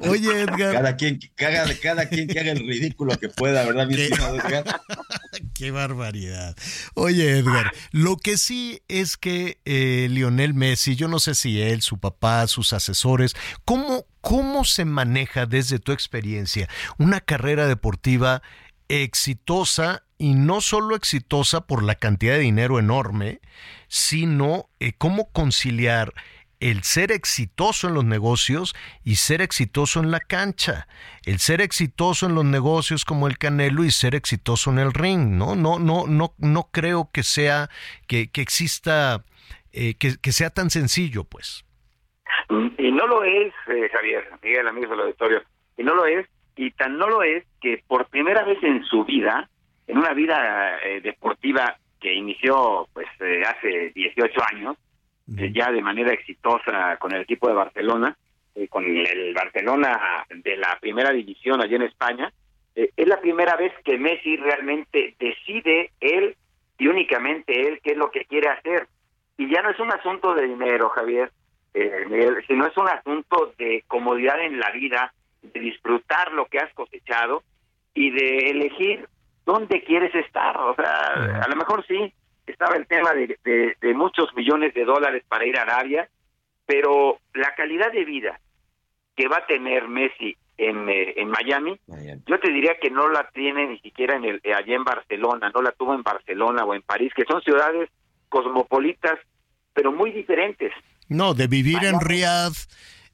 Oye, 0.00 0.42
Edgar. 0.42 0.74
Cada 0.74 0.96
quien, 0.96 1.18
cada, 1.34 1.74
cada 1.80 2.08
quien 2.08 2.28
que 2.28 2.38
haga 2.38 2.52
el 2.52 2.60
ridículo 2.60 3.18
que 3.18 3.28
pueda, 3.28 3.64
¿verdad, 3.64 3.86
mi 3.86 3.94
estimado 3.94 4.36
Edgar? 4.36 4.64
Qué 5.54 5.70
barbaridad. 5.70 6.56
Oye, 6.94 7.38
Edgar, 7.38 7.72
lo 7.90 8.16
que 8.16 8.36
sí 8.36 8.82
es 8.88 9.16
que 9.16 9.58
eh, 9.64 10.08
Lionel 10.10 10.54
Messi, 10.54 10.96
yo 10.96 11.08
no 11.08 11.18
sé 11.18 11.34
si 11.34 11.60
él, 11.60 11.82
su 11.82 11.98
papá, 11.98 12.46
sus 12.46 12.72
asesores, 12.72 13.34
¿cómo, 13.64 14.06
¿cómo 14.20 14.64
se 14.64 14.84
maneja 14.84 15.46
desde 15.46 15.78
tu 15.78 15.92
experiencia 15.92 16.68
una 16.98 17.20
carrera 17.20 17.66
deportiva 17.66 18.42
exitosa 18.88 20.03
y 20.18 20.34
no 20.34 20.60
solo 20.60 20.96
exitosa 20.96 21.66
por 21.66 21.82
la 21.82 21.94
cantidad 21.96 22.34
de 22.34 22.40
dinero 22.40 22.78
enorme, 22.78 23.40
sino 23.88 24.66
eh, 24.80 24.92
cómo 24.96 25.30
conciliar 25.32 26.12
el 26.60 26.82
ser 26.82 27.12
exitoso 27.12 27.88
en 27.88 27.94
los 27.94 28.04
negocios 28.04 28.74
y 29.04 29.16
ser 29.16 29.42
exitoso 29.42 30.00
en 30.00 30.10
la 30.10 30.20
cancha. 30.20 30.86
El 31.26 31.38
ser 31.38 31.60
exitoso 31.60 32.26
en 32.26 32.34
los 32.34 32.44
negocios 32.44 33.04
como 33.04 33.26
el 33.26 33.36
Canelo 33.36 33.84
y 33.84 33.90
ser 33.90 34.14
exitoso 34.14 34.70
en 34.70 34.78
el 34.78 34.94
ring, 34.94 35.36
¿no? 35.36 35.56
No, 35.56 35.78
no, 35.78 36.06
no, 36.06 36.32
no 36.38 36.68
creo 36.72 37.10
que 37.12 37.22
sea, 37.22 37.68
que, 38.06 38.30
que 38.30 38.40
exista, 38.40 39.24
eh, 39.72 39.94
que, 39.98 40.14
que 40.22 40.32
sea 40.32 40.50
tan 40.50 40.70
sencillo, 40.70 41.24
pues. 41.24 41.66
Y 42.78 42.92
no 42.92 43.06
lo 43.06 43.24
es, 43.24 43.52
eh, 43.68 43.88
Javier, 43.92 44.24
Miguel, 44.42 44.66
amigos 44.68 44.90
del 44.90 45.00
auditorio, 45.00 45.42
y 45.76 45.82
no 45.82 45.94
lo 45.94 46.06
es, 46.06 46.26
y 46.56 46.70
tan 46.70 46.96
no 46.98 47.08
lo 47.08 47.22
es 47.22 47.44
que 47.60 47.82
por 47.86 48.06
primera 48.06 48.44
vez 48.44 48.62
en 48.62 48.84
su 48.84 49.04
vida, 49.04 49.50
en 49.86 49.98
una 49.98 50.12
vida 50.12 50.78
eh, 50.82 51.00
deportiva 51.00 51.76
que 52.00 52.12
inició 52.12 52.86
pues 52.92 53.06
eh, 53.20 53.42
hace 53.46 53.90
18 53.94 54.40
años, 54.52 54.76
eh, 55.38 55.50
ya 55.54 55.72
de 55.72 55.80
manera 55.80 56.12
exitosa 56.12 56.96
con 56.98 57.14
el 57.14 57.22
equipo 57.22 57.48
de 57.48 57.54
Barcelona, 57.54 58.16
eh, 58.54 58.68
con 58.68 58.84
el 58.84 59.32
Barcelona 59.34 60.24
de 60.28 60.56
la 60.56 60.78
primera 60.80 61.10
división 61.10 61.62
allá 61.62 61.76
en 61.76 61.82
España, 61.82 62.32
es 62.74 63.06
la 63.06 63.20
primera 63.20 63.56
vez 63.56 63.72
que 63.84 63.96
Messi 63.96 64.36
realmente 64.36 65.14
decide 65.18 65.92
él 66.00 66.36
y 66.76 66.88
únicamente 66.88 67.68
él 67.68 67.80
qué 67.82 67.92
es 67.92 67.96
lo 67.96 68.10
que 68.10 68.24
quiere 68.24 68.48
hacer. 68.48 68.88
Y 69.38 69.48
ya 69.48 69.62
no 69.62 69.70
es 69.70 69.78
un 69.78 69.92
asunto 69.92 70.34
de 70.34 70.46
dinero, 70.46 70.88
Javier, 70.90 71.30
eh, 71.72 72.04
Miguel, 72.08 72.44
sino 72.46 72.66
es 72.66 72.76
un 72.76 72.88
asunto 72.88 73.52
de 73.58 73.84
comodidad 73.86 74.40
en 74.40 74.60
la 74.60 74.70
vida, 74.70 75.12
de 75.42 75.60
disfrutar 75.60 76.32
lo 76.32 76.46
que 76.46 76.58
has 76.58 76.72
cosechado 76.74 77.42
y 77.94 78.10
de 78.10 78.50
elegir 78.50 79.08
dónde 79.46 79.82
quieres 79.84 80.14
estar. 80.14 80.56
O 80.58 80.74
sea, 80.74 81.40
a 81.42 81.48
lo 81.48 81.56
mejor 81.56 81.84
sí, 81.86 82.12
estaba 82.46 82.76
el 82.76 82.86
tema 82.86 83.12
de, 83.12 83.38
de- 83.44 83.76
de 83.80 83.94
muchos 83.94 84.34
millones 84.34 84.74
de 84.74 84.84
dólares 84.84 85.22
para 85.28 85.46
ir 85.46 85.58
a 85.58 85.62
Arabia, 85.62 86.08
pero 86.66 87.18
la 87.34 87.54
calidad 87.54 87.92
de 87.92 88.04
vida 88.04 88.40
que 89.16 89.28
va 89.28 89.38
a 89.38 89.46
tener 89.46 89.86
Messi 89.88 90.36
en, 90.56 90.88
eh, 90.88 91.14
en 91.16 91.28
Miami, 91.28 91.78
yo 92.26 92.38
te 92.40 92.50
diría 92.50 92.76
que 92.80 92.90
no 92.90 93.08
la 93.08 93.28
tiene 93.30 93.66
ni 93.66 93.78
siquiera 93.80 94.16
en 94.16 94.24
el, 94.24 94.40
eh, 94.44 94.54
allá 94.54 94.74
en 94.74 94.84
Barcelona, 94.84 95.50
no 95.54 95.62
la 95.62 95.72
tuvo 95.72 95.94
en 95.94 96.02
Barcelona 96.02 96.64
o 96.64 96.74
en 96.74 96.82
París, 96.82 97.12
que 97.14 97.24
son 97.24 97.40
ciudades 97.42 97.90
cosmopolitas, 98.28 99.18
pero 99.72 99.92
muy 99.92 100.10
diferentes. 100.12 100.72
No, 101.08 101.34
de 101.34 101.46
vivir 101.46 101.84
en 101.84 102.00
Riyadh, 102.00 102.54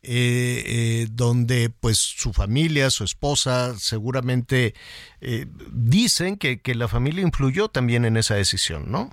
eh, 0.02 0.62
eh, 0.66 1.06
donde 1.10 1.70
pues 1.70 1.98
su 1.98 2.32
familia, 2.32 2.90
su 2.90 3.04
esposa, 3.04 3.74
seguramente 3.78 4.74
eh, 5.20 5.46
dicen 5.72 6.36
que, 6.36 6.60
que 6.60 6.74
la 6.74 6.88
familia 6.88 7.22
influyó 7.22 7.68
también 7.68 8.04
en 8.04 8.16
esa 8.16 8.34
decisión, 8.34 8.90
¿no? 8.90 9.10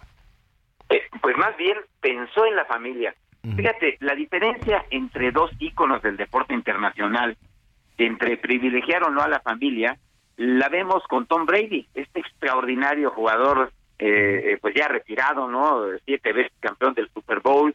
Eh, 0.89 1.01
pues 1.21 1.35
más 1.37 1.55
bien 1.57 1.77
pensó 1.99 2.45
en 2.45 2.55
la 2.55 2.65
familia. 2.65 3.15
Fíjate, 3.55 3.97
la 4.01 4.13
diferencia 4.13 4.83
entre 4.89 5.31
dos 5.31 5.49
íconos 5.59 6.01
del 6.01 6.17
deporte 6.17 6.53
internacional, 6.53 7.37
entre 7.97 8.35
privilegiar 8.35 9.03
o 9.03 9.09
no 9.09 9.21
a 9.21 9.29
la 9.29 9.39
familia, 9.39 9.97
la 10.35 10.67
vemos 10.67 11.03
con 11.07 11.27
Tom 11.27 11.45
Brady, 11.45 11.87
este 11.93 12.19
extraordinario 12.19 13.09
jugador, 13.11 13.71
eh, 13.99 14.51
eh, 14.51 14.57
pues 14.61 14.75
ya 14.75 14.89
retirado, 14.89 15.47
¿no? 15.47 15.81
Siete 16.05 16.33
veces 16.33 16.51
campeón 16.59 16.93
del 16.93 17.09
Super 17.13 17.39
Bowl, 17.39 17.73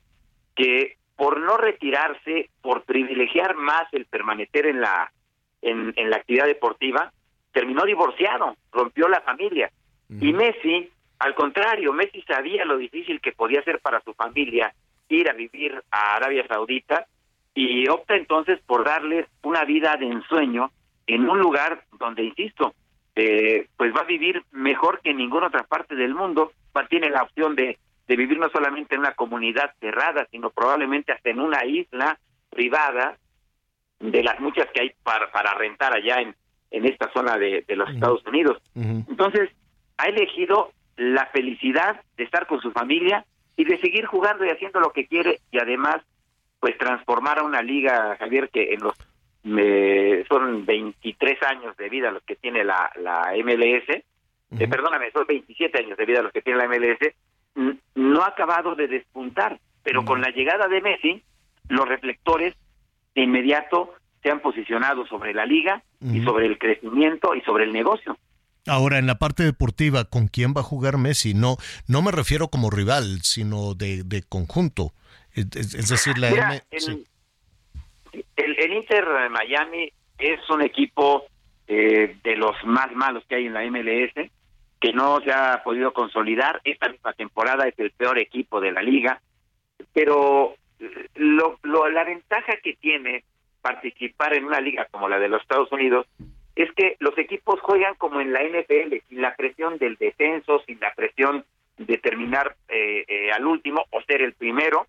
que 0.55 0.99
por 1.23 1.39
no 1.39 1.57
retirarse, 1.57 2.51
por 2.61 2.83
privilegiar 2.83 3.55
más 3.55 3.85
el 3.93 4.07
permanecer 4.07 4.67
en 4.67 4.81
la 4.81 5.13
en, 5.61 5.93
en 5.95 6.11
la 6.11 6.17
actividad 6.17 6.47
deportiva, 6.47 7.13
terminó 7.53 7.85
divorciado, 7.85 8.57
rompió 8.73 9.07
la 9.07 9.21
familia. 9.21 9.71
Y 10.09 10.33
Messi, 10.33 10.91
al 11.21 11.37
contrario, 11.37 11.93
Messi 11.93 12.23
sabía 12.23 12.65
lo 12.65 12.77
difícil 12.77 13.21
que 13.21 13.31
podía 13.31 13.63
ser 13.63 13.79
para 13.79 14.01
su 14.01 14.15
familia 14.15 14.75
ir 15.09 15.31
a 15.31 15.33
vivir 15.33 15.81
a 15.93 16.17
Arabia 16.17 16.45
Saudita 16.49 17.07
y 17.55 17.89
opta 17.89 18.17
entonces 18.17 18.59
por 18.67 18.85
darles 18.85 19.29
una 19.45 19.65
vida 19.65 19.97
de 19.97 20.07
ensueño 20.07 20.73
en 21.07 21.31
un 21.31 21.39
lugar 21.39 21.85
donde, 22.01 22.25
insisto, 22.25 22.75
eh, 23.15 23.69
pues 23.77 23.95
va 23.95 24.01
a 24.01 24.07
vivir 24.07 24.43
mejor 24.51 25.01
que 25.01 25.11
en 25.11 25.19
ninguna 25.19 25.47
otra 25.47 25.63
parte 25.63 25.95
del 25.95 26.17
mundo, 26.17 26.51
tiene 26.89 27.11
la 27.11 27.23
opción 27.23 27.55
de, 27.55 27.79
de 28.09 28.17
vivir 28.17 28.39
no 28.39 28.49
solamente 28.51 28.95
en 28.95 29.01
una 29.01 29.15
comunidad 29.15 29.73
cerrada, 29.81 30.27
sino 30.31 30.51
probablemente 30.51 31.13
hasta 31.13 31.31
en 31.31 31.41
una 31.41 31.65
isla 31.65 32.19
privada 32.51 33.17
de 34.01 34.23
las 34.23 34.41
muchas 34.41 34.67
que 34.73 34.83
hay 34.83 34.93
para, 35.03 35.31
para 35.31 35.55
rentar 35.55 35.95
allá 35.95 36.21
en, 36.21 36.35
en 36.71 36.85
esta 36.87 37.11
zona 37.13 37.39
de, 37.39 37.65
de 37.67 37.77
los 37.77 37.89
Estados 37.91 38.27
Unidos. 38.27 38.61
Entonces, 39.09 39.51
ha 39.99 40.07
elegido 40.09 40.73
la 40.97 41.27
felicidad 41.27 42.01
de 42.17 42.25
estar 42.25 42.47
con 42.47 42.61
su 42.61 42.73
familia 42.73 43.25
y 43.57 43.65
de 43.65 43.79
seguir 43.81 44.07
jugando 44.07 44.45
y 44.45 44.51
haciendo 44.51 44.81
lo 44.81 44.91
que 44.93 45.07
quiere 45.07 45.41
y 45.51 45.59
además, 45.59 45.97
pues 46.59 46.77
transformar 46.79 47.39
a 47.39 47.45
una 47.45 47.63
liga, 47.63 48.17
Javier, 48.19 48.49
que 48.51 48.75
en 48.75 48.81
los 48.81 48.95
me- 49.45 50.25
son 50.29 50.65
23 50.67 51.43
años 51.45 51.77
de 51.77 51.89
vida 51.89 52.11
los 52.11 52.23
que 52.23 52.37
tiene 52.37 52.65
la, 52.65 52.91
la 52.97 53.33
MLS, 53.45 53.89
eh, 53.89 54.69
perdóname, 54.69 55.11
son 55.13 55.25
27 55.27 55.79
años 55.79 55.97
de 55.97 56.05
vida 56.05 56.23
los 56.23 56.33
que 56.33 56.43
tiene 56.43 56.59
la 56.59 56.67
MLS, 56.69 56.99
no 57.95 58.23
ha 58.23 58.29
acabado 58.29 58.75
de 58.75 58.89
despuntar, 58.89 59.61
pero 59.83 60.05
con 60.05 60.21
la 60.21 60.31
llegada 60.31 60.69
de 60.69 60.81
Messi, 60.81 61.23
los 61.69 61.87
reflectores 61.89 62.55
de 63.15 63.23
inmediato 63.23 63.95
se 64.23 64.31
han 64.31 64.41
posicionado 64.41 65.07
sobre 65.07 65.35
la 65.35 65.45
liga 65.47 65.83
y 66.01 66.23
sobre 66.23 66.47
el 66.47 66.59
crecimiento 66.59 67.35
y 67.35 67.41
sobre 67.43 67.65
el 67.65 67.73
negocio. 67.73 68.17
Ahora, 68.67 68.99
en 68.99 69.07
la 69.09 69.17
parte 69.17 69.43
deportiva, 69.43 70.05
¿con 70.05 70.29
quién 70.29 70.55
va 70.57 70.61
a 70.61 70.65
jugar 70.65 70.97
Messi? 70.97 71.35
No, 71.35 71.57
no 71.89 72.01
me 72.01 72.13
refiero 72.13 72.47
como 72.49 72.71
rival, 72.71 73.21
sino 73.23 73.75
de, 73.75 74.05
de 74.05 74.23
conjunto. 74.23 74.93
Es, 75.35 75.89
decir, 75.89 76.17
la 76.19 76.31
Mira, 76.31 76.49
M- 76.55 76.63
el, 76.71 76.81
sí. 76.81 77.05
el- 78.37 78.57
el 78.59 78.73
Inter 78.75 79.05
de 79.05 79.29
Miami 79.31 79.93
es 80.19 80.39
un 80.51 80.63
equipo 80.63 81.25
eh, 81.67 82.17
de 82.23 82.37
los 82.37 82.55
más 82.65 82.93
malos 82.95 83.25
que 83.29 83.35
hay 83.37 83.47
en 83.47 83.55
la 83.55 83.65
MLS, 83.65 84.31
que 84.83 84.93
no 84.93 85.21
se 85.21 85.31
ha 85.33 85.63
podido 85.63 85.93
consolidar. 85.93 86.61
Esta 86.65 86.89
misma 86.89 87.13
temporada 87.13 87.69
es 87.69 87.79
el 87.79 87.93
peor 87.93 88.19
equipo 88.19 88.61
de 88.61 88.73
la 88.73 88.83
liga, 88.83 89.23
pero 89.93 90.57
eh, 90.81 91.09
lo, 91.15 91.59
lo- 91.63 91.89
la 91.89 92.05
ventaja 92.05 92.57
que 92.63 92.75
tiene 92.75 93.23
participar 93.63 94.35
en 94.35 94.45
una 94.45 94.61
liga 94.61 94.89
como 94.91 95.09
la 95.09 95.21
de 95.21 95.29
los 95.29 95.41
Estados 95.41 95.71
Unidos 95.71 96.07
es 96.57 96.71
que 96.73 96.97
los 96.99 97.17
equipos 97.17 97.61
juegan 97.61 97.95
como 97.95 98.21
en 98.21 98.33
la 98.33 98.43
NFL, 98.43 98.97
sin 99.09 99.23
la 99.23 99.37
presión 99.37 99.79
del 99.79 99.95
descenso, 99.97 100.61
sin 100.67 100.81
la 100.81 100.93
presión 100.95 101.45
de 101.79 101.97
terminar 101.99 102.57
eh, 102.69 103.05
eh, 103.07 103.31
al 103.33 103.47
último 103.47 103.87
o 103.91 104.03
ser 104.03 104.21
el 104.21 104.35
primero, 104.35 104.87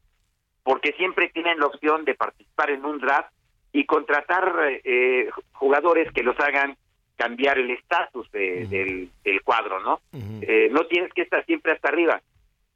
porque 0.63 0.91
siempre 0.93 1.29
tienen 1.29 1.59
la 1.59 1.67
opción 1.67 2.03
de 2.03 2.15
participar 2.15 2.71
en 2.71 2.83
un 2.83 2.97
draft 2.99 3.31
y 3.71 3.85
contratar 3.85 4.53
eh, 4.83 5.29
jugadores 5.53 6.11
que 6.11 6.23
los 6.23 6.37
hagan 6.39 6.75
cambiar 7.15 7.57
el 7.59 7.71
estatus 7.71 8.31
de- 8.31 8.65
del, 8.67 9.09
del 9.23 9.41
cuadro, 9.43 9.79
¿no? 9.79 10.01
Eh, 10.41 10.69
no 10.71 10.85
tienes 10.87 11.13
que 11.13 11.21
estar 11.21 11.45
siempre 11.45 11.71
hasta 11.73 11.89
arriba, 11.89 12.21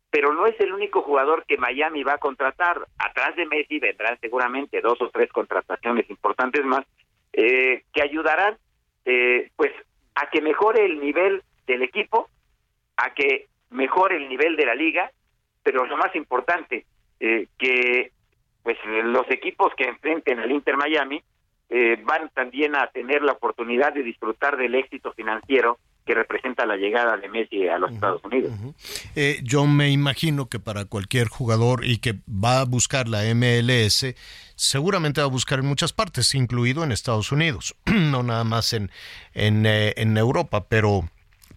pero 0.10 0.34
no 0.34 0.46
es 0.46 0.60
el 0.60 0.74
único 0.74 1.02
jugador 1.02 1.44
que 1.46 1.58
Miami 1.58 2.04
va 2.04 2.14
a 2.14 2.18
contratar. 2.20 2.80
Atrás 2.98 3.36
de 3.36 3.46
Messi 3.46 3.80
vendrán 3.80 4.18
seguramente 4.22 4.80
dos 4.82 5.02
o 5.02 5.10
tres 5.10 5.30
contrataciones 5.32 6.10
importantes 6.10 6.64
más 6.66 6.86
eh, 7.34 7.84
que 7.94 8.02
ayudarán, 8.02 8.58
eh, 9.06 9.50
pues, 9.56 9.72
a 10.16 10.30
que 10.30 10.42
mejore 10.42 10.86
el 10.86 11.00
nivel 11.00 11.44
del 11.68 11.82
equipo, 11.84 12.30
a 12.96 13.14
que 13.14 13.48
mejore 13.70 14.16
el 14.18 14.30
nivel 14.30 14.56
de 14.56 14.66
la 14.66 14.76
liga, 14.76 15.12
pero 15.64 15.86
lo 15.86 15.98
más 15.98 16.16
importante, 16.16 16.86
eh, 17.20 17.48
que 17.58 18.12
pues 18.64 18.78
los 18.86 19.30
equipos 19.32 19.74
que 19.76 19.86
enfrenten 19.86 20.40
al 20.40 20.52
Inter 20.52 20.76
Miami 20.78 21.22
eh, 21.70 22.02
van 22.06 22.30
también 22.34 22.76
a 22.76 22.88
tener 22.88 23.22
la 23.22 23.34
oportunidad 23.34 23.94
de 23.94 24.04
disfrutar 24.04 24.58
del 24.58 24.76
éxito 24.76 25.12
financiero 25.14 25.80
que 26.08 26.16
representa 26.16 26.66
la 26.66 26.78
llegada 26.78 27.18
de 27.18 27.28
Messi 27.28 27.68
a 27.68 27.78
los 27.78 27.92
Estados 27.92 28.24
Unidos. 28.24 28.54
Eh, 29.16 29.42
yo 29.44 29.68
me 29.68 29.92
imagino 29.92 30.48
que 30.48 30.58
para 30.58 30.86
cualquier 30.86 31.28
jugador 31.28 31.86
y 31.86 31.98
que 31.98 32.16
va 32.28 32.62
a 32.62 32.66
buscar 32.66 33.10
la 33.10 33.24
MLS, 33.36 34.16
seguramente 34.56 35.20
va 35.20 35.28
a 35.28 35.30
buscar 35.30 35.60
en 35.60 35.66
muchas 35.66 35.92
partes, 35.92 36.34
incluido 36.34 36.84
en 36.86 36.94
Estados 36.94 37.34
Unidos, 37.34 37.76
no 37.86 38.24
nada 38.24 38.46
más 38.46 38.72
en, 38.72 38.90
en, 39.34 39.66
eh, 39.66 39.94
en 39.98 40.18
Europa, 40.18 40.68
pero, 40.70 41.10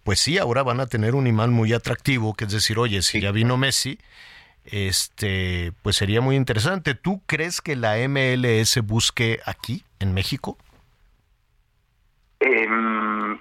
pues 0.03 0.19
sí, 0.19 0.37
ahora 0.37 0.63
van 0.63 0.81
a 0.81 0.87
tener 0.87 1.15
un 1.15 1.27
imán 1.27 1.53
muy 1.53 1.71
atractivo, 1.71 2.33
que 2.33 2.43
es 2.43 2.51
decir, 2.51 2.77
oye, 2.77 3.01
si 3.01 3.21
ya 3.21 3.31
vino 3.31 3.55
Messi, 3.55 3.97
este, 4.65 5.71
pues 5.81 5.95
sería 5.95 6.19
muy 6.19 6.35
interesante. 6.35 6.93
¿Tú 6.93 7.21
crees 7.25 7.61
que 7.61 7.75
la 7.75 7.95
MLS 8.07 8.81
busque 8.83 9.39
aquí, 9.45 9.83
en 10.01 10.13
México? 10.13 10.57
Em, 12.39 13.39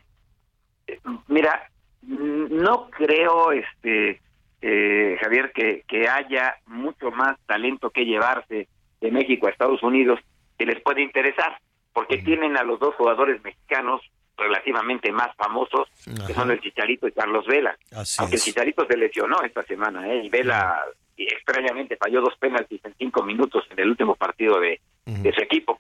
mira, 1.29 1.71
no 2.03 2.91
creo, 2.91 3.53
este, 3.53 4.21
eh, 4.61 5.17
Javier, 5.21 5.53
que, 5.53 5.85
que 5.89 6.09
haya 6.09 6.57
mucho 6.67 7.11
más 7.11 7.39
talento 7.47 7.91
que 7.91 8.05
llevarse 8.05 8.69
de 9.01 9.11
México 9.11 9.47
a 9.47 9.51
Estados 9.51 9.83
Unidos 9.83 10.21
que 10.59 10.67
les 10.67 10.81
puede 10.83 11.03
interesar, 11.03 11.59
porque 11.93 12.19
tienen 12.19 12.57
a 12.57 12.63
los 12.63 12.79
dos 12.79 12.95
jugadores 12.97 13.43
mexicanos 13.43 14.03
relativamente 14.37 15.13
más 15.13 15.35
famosos, 15.37 15.89
que 16.27 16.35
son 16.35 16.51
el 16.51 16.61
Chicharito 16.61 17.09
y 17.09 17.13
Carlos 17.13 17.47
Vela. 17.47 17.77
Aunque 18.19 18.37
el 18.37 18.43
Chicharito 18.43 18.87
se 18.87 18.97
lesionó 18.97 19.43
esta 19.43 19.63
semana, 19.63 20.07
¿eh? 20.13 20.25
y 20.25 20.29
Vela 20.29 20.85
extrañamente 21.17 21.97
falló 21.97 22.21
dos 22.23 22.35
penaltis 22.39 22.83
en 22.85 22.95
cinco 22.99 23.23
minutos 23.23 23.65
en 23.71 23.81
el 23.81 23.91
último 23.91 24.15
partido 24.15 24.59
de, 24.59 24.81
de 25.05 25.33
su 25.33 25.41
equipo. 25.43 25.79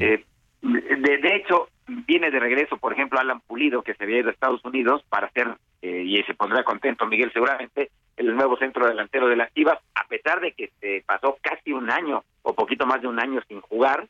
Eh, 0.00 0.24
de, 0.62 1.18
de, 1.18 1.36
hecho, 1.36 1.68
viene 1.86 2.30
de 2.30 2.38
regreso, 2.38 2.76
por 2.76 2.92
ejemplo, 2.92 3.18
Alan 3.18 3.40
Pulido, 3.40 3.82
que 3.82 3.94
se 3.94 4.04
había 4.04 4.18
ido 4.18 4.28
a 4.28 4.32
Estados 4.32 4.64
Unidos 4.64 5.04
para 5.08 5.30
ser, 5.30 5.48
eh, 5.82 6.02
y 6.04 6.22
se 6.22 6.34
pondrá 6.34 6.62
contento 6.64 7.06
Miguel 7.06 7.32
seguramente, 7.32 7.90
el 8.16 8.34
nuevo 8.34 8.56
centro 8.56 8.86
delantero 8.86 9.28
de 9.28 9.36
las 9.36 9.52
Chivas, 9.54 9.78
a 9.94 10.06
pesar 10.06 10.40
de 10.40 10.52
que 10.52 10.70
se 10.80 11.02
pasó 11.06 11.38
casi 11.42 11.72
un 11.72 11.90
año 11.90 12.22
o 12.42 12.54
poquito 12.54 12.86
más 12.86 13.00
de 13.00 13.08
un 13.08 13.18
año 13.18 13.40
sin 13.48 13.60
jugar, 13.60 14.06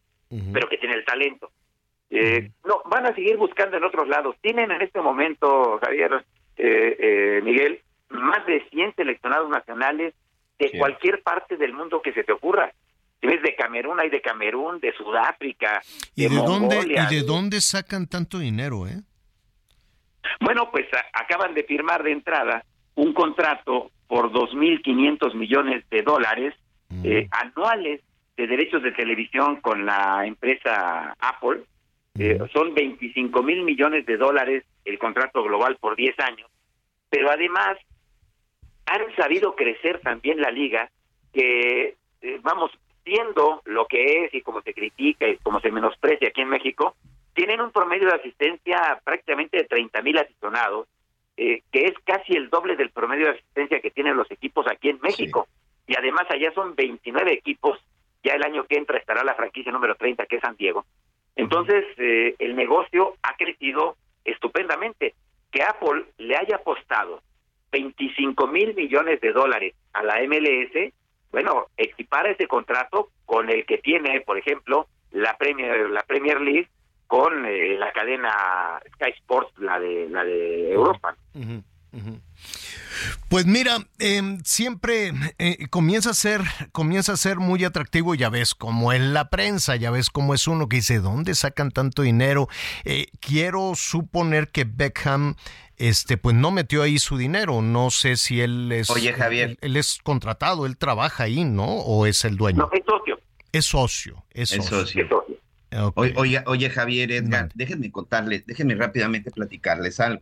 pero 0.52 0.66
que 0.68 0.78
tiene 0.78 0.94
el 0.94 1.04
talento. 1.04 1.50
Eh, 2.08 2.50
no, 2.64 2.82
van 2.86 3.06
a 3.06 3.14
seguir 3.14 3.36
buscando 3.36 3.76
en 3.76 3.84
otros 3.84 4.08
lados. 4.08 4.36
Tienen 4.40 4.70
en 4.70 4.82
este 4.82 5.00
momento, 5.00 5.78
Javier, 5.82 6.24
eh, 6.56 6.96
eh, 6.98 7.40
Miguel, 7.42 7.80
más 8.10 8.44
de 8.46 8.62
100 8.70 8.94
seleccionados 8.94 9.48
nacionales 9.48 10.14
de 10.58 10.68
Sí. 10.68 10.78
cualquier 10.78 11.22
parte 11.22 11.56
del 11.56 11.72
mundo 11.72 12.02
que 12.02 12.12
se 12.12 12.24
te 12.24 12.32
ocurra. 12.32 12.72
Si 13.22 13.28
ves 13.28 13.40
de 13.40 13.54
Camerún, 13.54 14.00
hay 14.00 14.10
de 14.10 14.20
Camerún, 14.20 14.80
de 14.80 14.92
Sudáfrica, 14.94 15.80
¿Y 16.16 16.22
de, 16.28 16.34
dónde, 16.34 16.74
Mongolia, 16.74 17.06
¿Y 17.08 17.14
de 17.14 17.22
dónde 17.22 17.60
sacan 17.60 18.08
tanto 18.08 18.40
dinero, 18.40 18.88
eh? 18.88 19.00
Bueno, 20.40 20.70
pues 20.72 20.86
a- 20.92 21.20
acaban 21.22 21.54
de 21.54 21.62
firmar 21.62 22.02
de 22.02 22.10
entrada 22.12 22.64
un 22.96 23.12
contrato 23.12 23.92
por 24.08 24.32
2.500 24.32 25.34
millones 25.34 25.84
de 25.88 26.02
dólares 26.02 26.54
eh, 27.04 27.28
anuales 27.30 28.00
de 28.36 28.46
derechos 28.46 28.82
de 28.82 28.92
televisión 28.92 29.60
con 29.60 29.86
la 29.86 30.26
empresa 30.26 31.16
Apple. 31.20 31.62
Eh, 32.18 32.38
son 32.52 32.74
25 32.74 33.42
mil 33.42 33.62
millones 33.62 34.04
de 34.04 34.16
dólares 34.18 34.64
el 34.84 34.98
contrato 34.98 35.42
global 35.44 35.76
por 35.80 35.96
10 35.96 36.18
años. 36.18 36.50
Pero 37.08 37.30
además 37.30 37.78
han 38.86 39.00
sabido 39.16 39.54
crecer 39.56 40.00
también 40.00 40.40
la 40.40 40.50
liga, 40.50 40.90
que 41.32 41.96
eh, 42.20 42.40
vamos, 42.42 42.70
siendo 43.04 43.62
lo 43.64 43.86
que 43.86 44.24
es 44.24 44.34
y 44.34 44.42
como 44.42 44.62
se 44.62 44.74
critica 44.74 45.28
y 45.28 45.36
como 45.38 45.60
se 45.60 45.70
menosprecia 45.70 46.28
aquí 46.28 46.42
en 46.42 46.48
México, 46.48 46.94
tienen 47.34 47.60
un 47.60 47.70
promedio 47.70 48.08
de 48.08 48.14
asistencia 48.14 49.00
prácticamente 49.04 49.56
de 49.56 49.64
30 49.64 50.02
mil 50.02 50.18
aficionados, 50.18 50.86
eh, 51.36 51.62
que 51.72 51.86
es 51.86 51.94
casi 52.04 52.34
el 52.34 52.50
doble 52.50 52.76
del 52.76 52.90
promedio 52.90 53.26
de 53.26 53.32
asistencia 53.32 53.80
que 53.80 53.90
tienen 53.90 54.16
los 54.16 54.30
equipos 54.30 54.66
aquí 54.66 54.90
en 54.90 55.00
México. 55.02 55.48
Y 55.86 55.96
además 55.96 56.26
allá 56.30 56.52
son 56.52 56.74
29 56.74 57.32
equipos, 57.32 57.78
ya 58.22 58.34
el 58.34 58.44
año 58.44 58.64
que 58.64 58.76
entra 58.76 58.98
estará 58.98 59.24
la 59.24 59.34
franquicia 59.34 59.72
número 59.72 59.94
30, 59.94 60.26
que 60.26 60.36
es 60.36 60.42
San 60.42 60.56
Diego. 60.56 60.84
Entonces, 61.34 61.84
eh, 61.96 62.34
el 62.38 62.54
negocio 62.54 63.14
ha 63.22 63.36
crecido 63.36 63.96
estupendamente. 64.24 65.14
Que 65.50 65.62
Apple 65.62 66.04
le 66.18 66.36
haya 66.36 66.56
apostado 66.56 67.22
25 67.72 68.46
mil 68.46 68.74
millones 68.74 69.20
de 69.20 69.32
dólares 69.32 69.74
a 69.92 70.02
la 70.02 70.22
MLS, 70.22 70.92
bueno, 71.32 71.66
equipara 71.76 72.30
ese 72.30 72.46
contrato 72.46 73.08
con 73.24 73.50
el 73.50 73.64
que 73.66 73.78
tiene, 73.78 74.20
por 74.20 74.38
ejemplo, 74.38 74.86
la 75.10 75.36
Premier, 75.36 75.90
la 75.90 76.02
Premier 76.02 76.40
League 76.40 76.68
con 77.06 77.44
eh, 77.46 77.76
la 77.78 77.90
cadena 77.92 78.80
Sky 78.94 79.10
Sports, 79.18 79.52
la 79.58 79.80
de 79.80 80.08
la 80.08 80.24
de 80.24 80.72
Europa. 80.72 81.16
Pues 83.32 83.46
mira, 83.46 83.78
eh, 83.98 84.20
siempre 84.44 85.10
eh, 85.38 85.66
comienza 85.70 86.10
a 86.10 86.14
ser, 86.14 86.42
comienza 86.70 87.14
a 87.14 87.16
ser 87.16 87.38
muy 87.38 87.64
atractivo. 87.64 88.14
Ya 88.14 88.28
ves 88.28 88.54
cómo 88.54 88.92
es 88.92 89.00
la 89.00 89.30
prensa, 89.30 89.74
ya 89.76 89.90
ves 89.90 90.10
cómo 90.10 90.34
es 90.34 90.46
uno 90.46 90.68
que 90.68 90.76
dice 90.76 90.98
dónde 90.98 91.34
sacan 91.34 91.70
tanto 91.70 92.02
dinero. 92.02 92.48
Eh, 92.84 93.06
quiero 93.20 93.72
suponer 93.74 94.48
que 94.48 94.64
Beckham, 94.64 95.36
este, 95.78 96.18
pues 96.18 96.36
no 96.36 96.50
metió 96.50 96.82
ahí 96.82 96.98
su 96.98 97.16
dinero. 97.16 97.62
No 97.62 97.90
sé 97.90 98.16
si 98.16 98.42
él 98.42 98.70
es, 98.70 98.90
Oye, 98.90 99.14
Javier. 99.14 99.48
él, 99.52 99.58
él 99.62 99.76
es 99.78 99.98
contratado, 100.02 100.66
él 100.66 100.76
trabaja 100.76 101.24
ahí, 101.24 101.46
¿no? 101.46 101.64
O 101.64 102.04
es 102.04 102.26
el 102.26 102.36
dueño. 102.36 102.58
No, 102.58 102.70
es 102.70 102.84
socio. 102.84 103.18
Es 103.50 103.64
socio, 103.64 104.24
es 104.32 104.52
Es 104.52 104.62
socio. 104.66 105.08
socio. 105.08 105.42
Ok. 105.86 105.96
Oye, 105.96 106.12
oye, 106.18 106.42
oye, 106.44 106.68
Javier, 106.68 107.10
Edgar, 107.12 107.48
déjenme 107.54 107.90
contarles, 107.90 108.44
déjenme 108.44 108.74
rápidamente 108.74 109.30
platicarles 109.30 110.00
algo. 110.00 110.20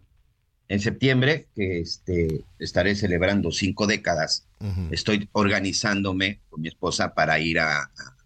En 0.70 0.78
septiembre, 0.80 1.48
que 1.56 1.80
este, 1.80 2.44
estaré 2.60 2.94
celebrando 2.94 3.50
cinco 3.50 3.86
décadas, 3.88 4.46
estoy 4.92 5.28
organizándome 5.32 6.40
con 6.48 6.60
mi 6.60 6.68
esposa 6.68 7.12
para 7.12 7.40
ir 7.40 7.58
a, 7.58 7.82
a- 7.82 8.16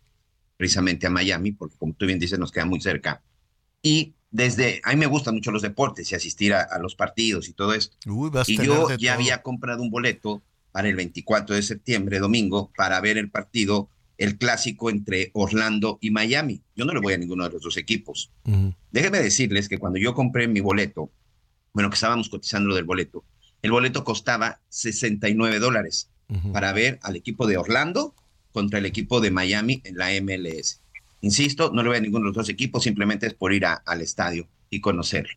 precisamente 0.57 1.07
a 1.07 1.11
Miami, 1.11 1.53
porque 1.53 1.77
como 1.79 1.95
tú 1.95 2.07
bien 2.07 2.19
dices, 2.19 2.39
nos 2.39 2.53
queda 2.53 2.67
muy 2.67 2.81
cerca. 2.81 3.23
Y 3.83 4.15
desde, 4.31 4.81
a 4.85 4.91
mí 4.91 4.97
me 4.97 5.07
gustan 5.07 5.35
mucho 5.35 5.51
los 5.53 5.63
deportes 5.63 6.13
y 6.13 6.15
asistir 6.15 6.53
a, 6.55 6.61
a 6.63 6.79
los 6.79 6.95
partidos 6.95 7.49
y 7.49 7.55
todo 7.55 7.73
esto. 7.75 7.97
Uy, 8.07 8.31
y 8.47 8.57
yo 8.67 8.89
ya 8.99 9.13
todo. 9.13 9.23
había 9.23 9.43
comprado 9.43 9.83
un 9.83 9.91
boleto 9.91 10.43
para 10.71 10.89
el 10.89 10.97
24 10.97 11.55
de 11.57 11.63
septiembre, 11.63 12.19
domingo, 12.19 12.71
para 12.77 13.01
ver 13.01 13.17
el 13.17 13.31
partido, 13.31 13.89
el 14.19 14.37
clásico 14.37 14.91
entre 14.91 15.31
Orlando 15.33 15.99
y 16.01 16.11
Miami. 16.11 16.61
Yo 16.77 16.85
no 16.85 16.93
le 16.93 17.01
voy 17.01 17.15
a 17.15 17.19
ninguno 17.19 17.45
de 17.45 17.51
los 17.51 17.63
dos 17.63 17.77
equipos. 17.79 18.31
Déjenme 18.93 19.19
decirles 19.23 19.69
que 19.69 19.79
cuando 19.79 19.99
yo 19.99 20.15
compré 20.15 20.47
mi 20.47 20.61
boleto, 20.61 21.11
bueno, 21.75 21.91
que 21.91 21.95
estábamos 21.95 22.29
cotizando 22.31 22.69
lo 22.71 22.75
del 22.77 22.85
boleto, 22.85 23.25
el 23.61 23.73
boleto 23.73 24.05
costaba 24.05 24.61
69 24.69 25.59
dólares 25.59 26.09
para 26.53 26.73
ver 26.73 26.99
al 27.03 27.17
equipo 27.17 27.47
de 27.47 27.57
Orlando 27.59 28.15
contra 28.53 28.79
el 28.79 28.87
equipo 28.87 29.21
de 29.21 29.31
Miami 29.31 29.83
en 29.85 29.97
la 29.99 30.11
MLS. 30.21 30.81
Insisto, 31.21 31.71
no 31.73 31.83
le 31.83 31.89
voy 31.91 31.99
a 31.99 32.01
ninguno 32.01 32.23
de 32.25 32.29
los 32.29 32.37
dos 32.37 32.49
equipos, 32.49 32.83
simplemente 32.85 33.27
es 33.27 33.35
por 33.35 33.53
ir 33.53 33.67
a- 33.67 33.75
al 33.87 34.01
estadio 34.01 34.49
y 34.71 34.81
conocerlo. 34.81 35.35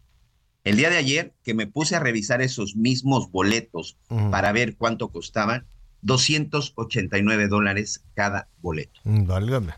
El 0.64 0.76
día 0.78 0.90
de 0.90 0.98
ayer 0.98 1.34
que 1.44 1.54
me 1.54 1.68
puse 1.68 1.96
a 1.96 2.00
revisar 2.00 2.42
esos 2.42 2.76
mismos 2.76 3.32
boletos 3.32 3.98
para 4.32 4.52
ver 4.52 4.76
cuánto 4.76 5.10
costaban, 5.10 5.66
289 6.02 7.48
dólares 7.48 8.04
cada 8.14 8.48
boleto 8.62 9.00
Mm, 9.04 9.26
Válgame. 9.26 9.74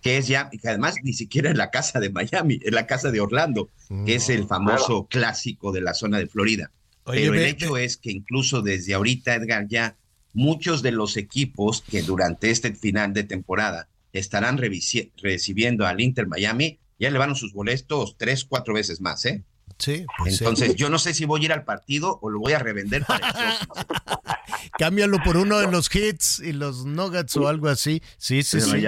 Que 0.00 0.16
es 0.18 0.28
ya, 0.28 0.48
y 0.52 0.58
que 0.58 0.68
además 0.68 0.96
ni 1.02 1.12
siquiera 1.12 1.50
en 1.50 1.58
la 1.58 1.70
casa 1.70 2.00
de 2.00 2.10
Miami, 2.10 2.60
en 2.62 2.74
la 2.74 2.86
casa 2.86 3.10
de 3.10 3.20
Orlando, 3.20 3.68
que 4.06 4.14
es 4.14 4.28
el 4.28 4.46
famoso 4.46 5.06
clásico 5.06 5.72
de 5.72 5.80
la 5.80 5.94
zona 5.94 6.18
de 6.18 6.26
Florida. 6.26 6.70
Oye, 7.04 7.20
Pero 7.20 7.34
el 7.34 7.44
hecho 7.44 7.76
es 7.76 7.96
que 7.96 8.10
incluso 8.10 8.62
desde 8.62 8.94
ahorita, 8.94 9.34
Edgar, 9.34 9.66
ya 9.68 9.96
muchos 10.32 10.82
de 10.82 10.92
los 10.92 11.16
equipos 11.16 11.82
que 11.82 12.02
durante 12.02 12.50
este 12.50 12.74
final 12.74 13.12
de 13.12 13.24
temporada 13.24 13.88
estarán 14.12 14.58
recibiendo 14.58 15.86
al 15.86 16.00
Inter 16.00 16.26
Miami, 16.26 16.78
ya 16.98 17.08
elevaron 17.08 17.36
sus 17.36 17.52
boletos 17.52 18.16
tres, 18.18 18.44
cuatro 18.44 18.74
veces 18.74 19.00
más, 19.00 19.24
¿eh? 19.24 19.42
Sí, 19.80 20.06
pues 20.18 20.36
sí. 20.38 20.44
Entonces, 20.44 20.76
yo 20.76 20.88
no 20.90 20.98
sé 20.98 21.12
si 21.14 21.24
voy 21.24 21.40
a 21.42 21.44
ir 21.46 21.52
al 21.52 21.64
partido 21.64 22.18
o 22.22 22.30
lo 22.30 22.38
voy 22.38 22.52
a 22.52 22.58
revender 22.60 23.04
para 23.04 23.28
el. 23.28 23.34
Cámbialo 24.78 25.18
por 25.24 25.36
uno 25.36 25.58
de 25.58 25.70
los 25.70 25.94
hits 25.94 26.38
y 26.40 26.52
los 26.52 26.84
nuggets 26.86 27.36
o 27.36 27.48
algo 27.48 27.68
así. 27.68 28.02
Sí, 28.18 28.42
sí, 28.42 28.60
sí. 28.60 28.86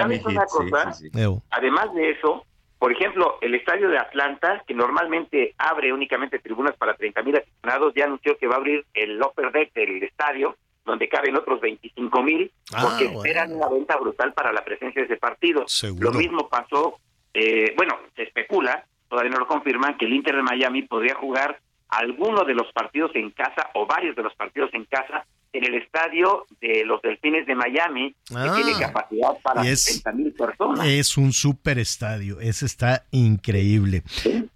Además 1.50 1.94
de 1.94 2.10
eso, 2.10 2.44
por 2.78 2.92
ejemplo, 2.92 3.38
el 3.40 3.54
estadio 3.54 3.88
de 3.88 3.98
Atlanta, 3.98 4.62
que 4.66 4.74
normalmente 4.74 5.54
abre 5.58 5.92
únicamente 5.92 6.38
tribunas 6.38 6.76
para 6.76 6.94
30 6.96 7.22
mil 7.22 7.36
aficionados, 7.36 7.92
ya 7.94 8.04
anunció 8.04 8.36
que 8.38 8.46
va 8.46 8.54
a 8.54 8.58
abrir 8.58 8.84
el 8.94 9.20
upper 9.22 9.52
deck 9.52 9.72
del 9.74 10.02
estadio, 10.02 10.56
donde 10.84 11.08
caben 11.08 11.36
otros 11.36 11.60
25 11.60 12.22
mil, 12.22 12.50
Ah, 12.74 12.82
porque 12.82 13.04
bueno. 13.04 13.20
esperan 13.20 13.52
una 13.52 13.68
venta 13.68 13.96
brutal 13.96 14.32
para 14.32 14.52
la 14.52 14.64
presencia 14.64 15.00
de 15.02 15.06
ese 15.06 15.16
partido. 15.16 15.64
Seguro. 15.68 16.10
Lo 16.10 16.18
mismo 16.18 16.48
pasó, 16.48 16.98
eh, 17.34 17.72
bueno, 17.76 17.96
se 18.16 18.24
especula, 18.24 18.84
todavía 19.12 19.32
no 19.32 19.40
lo 19.40 19.46
confirman, 19.46 19.98
que 19.98 20.06
el 20.06 20.14
Inter 20.14 20.36
de 20.36 20.42
Miami 20.42 20.82
podría 20.82 21.14
jugar 21.14 21.60
alguno 21.90 22.44
de 22.44 22.54
los 22.54 22.72
partidos 22.72 23.10
en 23.14 23.30
casa 23.32 23.68
o 23.74 23.86
varios 23.86 24.16
de 24.16 24.22
los 24.22 24.34
partidos 24.34 24.70
en 24.72 24.86
casa 24.86 25.26
en 25.52 25.64
el 25.66 25.74
estadio 25.74 26.46
de 26.62 26.82
los 26.86 27.02
Delfines 27.02 27.46
de 27.46 27.54
Miami, 27.54 28.14
Ah. 28.34 28.54
que 28.56 28.62
tiene 28.62 28.80
capacidad 28.80 29.32
para 29.42 29.68
es- 29.68 29.84
60 29.84 30.12
mil 30.12 30.32
personas. 30.32 30.86
Es 30.86 31.18
un 31.18 31.34
super 31.34 31.78
estadio, 31.78 32.40
ese 32.40 32.64
está 32.64 33.04
increíble. 33.10 34.02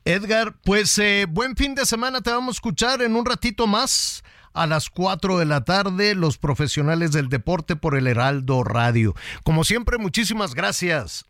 Edgar, 0.07 0.55
pues 0.65 0.99
eh, 0.99 1.27
buen 1.29 1.55
fin 1.55 1.75
de 1.75 1.85
semana, 1.85 2.23
te 2.23 2.31
vamos 2.31 2.55
a 2.55 2.57
escuchar 2.57 3.03
en 3.03 3.15
un 3.15 3.27
ratito 3.27 3.67
más 3.67 4.25
a 4.55 4.67
las 4.67 4.89
4 4.89 5.37
de 5.37 5.45
la 5.45 5.65
tarde, 5.65 6.15
los 6.15 6.39
profesionales 6.39 7.13
del 7.13 7.29
deporte 7.29 7.77
por 7.77 7.95
el 7.95 8.07
Heraldo 8.07 8.65
Radio. 8.65 9.15
Como 9.45 9.65
siempre, 9.65 9.99
muchísimas 9.99 10.55
gracias. 10.55 11.27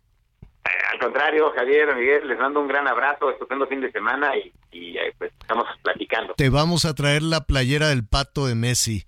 Al 0.97 1.03
contrario, 1.03 1.53
Javier, 1.55 1.95
Miguel, 1.95 2.27
les 2.27 2.39
mando 2.39 2.59
un 2.59 2.69
gran 2.69 2.89
abrazo, 2.89 3.31
estupendo 3.31 3.67
fin 3.67 3.83
de 3.83 3.93
semana 3.93 4.33
y, 4.73 4.97
eh, 4.97 5.13
pues 5.19 5.31
estamos 5.39 5.67
platicando. 5.83 6.33
Te 6.35 6.49
vamos 6.49 6.87
a 6.87 6.95
traer 6.95 7.23
la 7.23 7.43
playera 7.43 7.89
del 7.89 8.07
pato 8.07 8.47
de 8.47 8.55
Messi. 8.55 9.05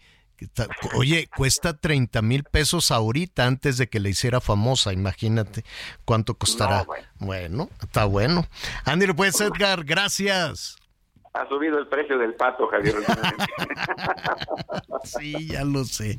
Oye, 0.94 1.28
cuesta 1.34 1.78
30 1.78 2.20
mil 2.20 2.44
pesos 2.44 2.90
ahorita 2.90 3.46
antes 3.46 3.78
de 3.78 3.88
que 3.88 4.00
le 4.00 4.10
hiciera 4.10 4.42
famosa. 4.42 4.92
Imagínate 4.92 5.64
cuánto 6.04 6.34
costará. 6.34 6.84
bueno. 7.18 7.70
está 7.80 8.04
bueno. 8.04 8.46
Andy 8.84 9.06
puedes 9.14 9.40
Edgar, 9.40 9.82
gracias. 9.82 10.77
Ha 11.38 11.48
subido 11.48 11.78
el 11.78 11.86
precio 11.86 12.18
del 12.18 12.34
pato, 12.34 12.66
Javier. 12.66 12.96
sí, 15.04 15.46
ya 15.46 15.64
lo 15.64 15.84
sé. 15.84 16.16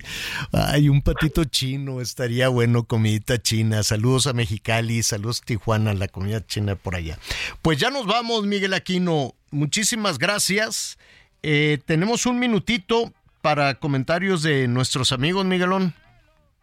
Ay, 0.54 0.88
un 0.88 1.02
patito 1.02 1.44
chino 1.44 2.00
estaría 2.00 2.48
bueno, 2.48 2.86
comidita 2.86 3.38
china. 3.38 3.84
Saludos 3.84 4.28
a 4.28 4.34
Mexicali, 4.34 5.04
saludos 5.04 5.41
a 5.41 5.46
Tijuana, 5.46 5.94
la 5.94 6.08
comida 6.08 6.46
china 6.46 6.78
por 6.78 6.96
allá. 6.96 7.20
Pues 7.62 7.80
ya 7.80 7.90
nos 7.90 8.06
vamos, 8.06 8.46
Miguel 8.46 8.74
Aquino. 8.74 9.36
Muchísimas 9.52 10.20
gracias. 10.20 10.98
Eh, 11.44 11.80
tenemos 11.86 12.26
un 12.26 12.40
minutito 12.40 13.12
para 13.41 13.76
comentarios 13.76 14.41
de 14.41 14.70
nuestros 14.70 15.12
amigos, 15.12 15.46
Miguelón. 15.46 15.94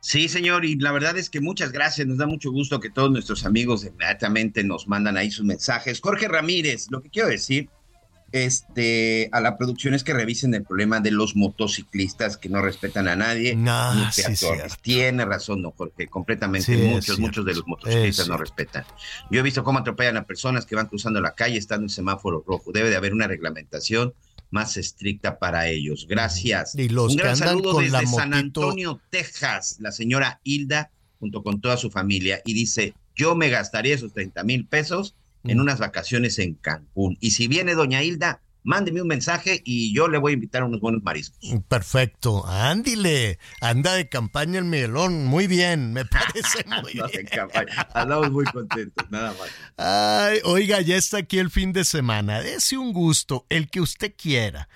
Sí, 0.01 0.31
señor, 0.31 0.65
y 0.65 0.77
la 0.77 0.93
verdad 0.93 1.19
es 1.19 1.29
que 1.29 1.43
muchas 1.43 1.73
gracias, 1.73 2.07
nos 2.07 2.17
da 2.17 2.27
mucho 2.27 2.51
gusto 2.51 2.81
que 2.81 2.89
todos 2.89 3.11
nuestros 3.11 3.45
amigos 3.45 3.85
inmediatamente 3.85 4.65
nos 4.65 4.89
mandan 4.89 5.19
ahí 5.19 5.31
sus 5.31 5.45
mensajes. 5.45 6.01
Jorge 6.01 6.27
Ramírez, 6.27 6.87
lo 6.91 7.03
que 7.03 7.11
quiero 7.11 7.29
decir 7.29 7.69
este, 8.45 9.29
a 9.33 9.41
la 9.41 9.57
producción 9.57 9.95
es 9.95 10.05
que 10.05 10.13
revisen 10.13 10.55
el 10.55 10.65
problema 10.65 11.01
de 11.01 11.11
los 11.11 11.37
motociclistas 11.37 12.37
que 12.37 12.49
no 12.49 12.61
respetan 12.61 13.09
a 13.09 13.17
nadie. 13.17 13.57
No, 13.57 13.93
Tiene 14.83 15.25
razón, 15.25 15.63
no, 15.63 15.73
Jorge, 15.73 16.07
completamente. 16.09 16.77
muchos, 16.77 17.19
muchos 17.19 17.45
de 17.45 17.55
los 17.55 17.67
motociclistas 17.67 18.29
no 18.29 18.37
respetan. 18.37 18.85
Yo 19.31 19.41
he 19.41 19.43
visto 19.43 19.65
cómo 19.65 19.79
atropellan 19.79 20.17
a 20.17 20.25
personas 20.25 20.67
que 20.67 20.77
van 20.77 20.87
cruzando 20.87 21.21
la 21.21 21.35
calle 21.35 21.59
estando 21.59 21.85
en 21.85 21.91
semáforo 21.91 22.45
rojo. 22.47 22.73
Debe 22.73 22.91
de 22.91 22.97
haber 22.97 23.13
una 23.13 23.27
reglamentación 23.27 24.15
más 24.51 24.77
estricta 24.77 25.39
para 25.39 25.69
ellos. 25.69 26.07
Gracias. 26.09 26.75
Y 26.75 26.89
los 26.89 27.13
Un 27.13 27.17
gran 27.19 27.37
saludo 27.37 27.79
desde 27.79 28.07
San 28.07 28.35
Antonio, 28.35 29.01
Texas, 29.11 29.77
la 29.81 29.93
señora 29.93 30.41
Hilda, 30.45 30.91
junto 31.19 31.43
con 31.43 31.61
toda 31.61 31.77
su 31.77 31.91
familia, 31.91 32.43
y 32.45 32.55
dice, 32.55 32.95
yo 33.15 33.35
me 33.35 33.49
gastaría 33.49 33.95
esos 33.95 34.13
30 34.13 34.45
mil 34.45 34.67
pesos 34.67 35.15
en 35.47 35.59
mm. 35.59 35.61
unas 35.61 35.79
vacaciones 35.79 36.39
en 36.39 36.55
Cancún. 36.55 37.17
Y 37.21 37.33
si 37.33 37.49
viene 37.49 37.75
doña 37.75 38.03
Hilda, 38.03 38.41
mándeme 38.67 39.01
un 39.01 39.09
mensaje 39.09 39.63
y 39.65 39.95
yo 39.95 40.09
le 40.09 40.19
voy 40.19 40.33
a 40.33 40.35
invitar 40.35 40.63
a 40.63 40.65
unos 40.67 40.81
buenos 40.81 41.03
mariscos. 41.03 41.39
Perfecto, 41.69 42.47
ándile, 42.47 43.39
anda 43.61 43.95
de 43.95 44.09
campaña 44.09 44.59
el 44.59 44.65
Miguelón, 44.65 45.25
muy 45.25 45.47
bien, 45.47 45.93
me 45.93 46.05
parece 46.05 46.65
muy 46.83 46.93
bien. 46.95 47.29
Andamos 47.95 48.31
muy 48.33 48.45
contentos, 48.47 49.09
nada 49.09 49.35
más. 49.39 49.49
Ay, 49.77 50.41
oiga, 50.45 50.81
ya 50.81 50.97
está 50.97 51.19
aquí 51.19 51.39
el 51.39 51.51
fin 51.51 51.73
de 51.73 51.85
semana, 51.85 52.43
dese 52.43 52.77
un 52.77 52.93
gusto, 52.93 53.47
el 53.49 53.71
que 53.71 53.81
usted 53.81 54.15
quiera 54.17 54.69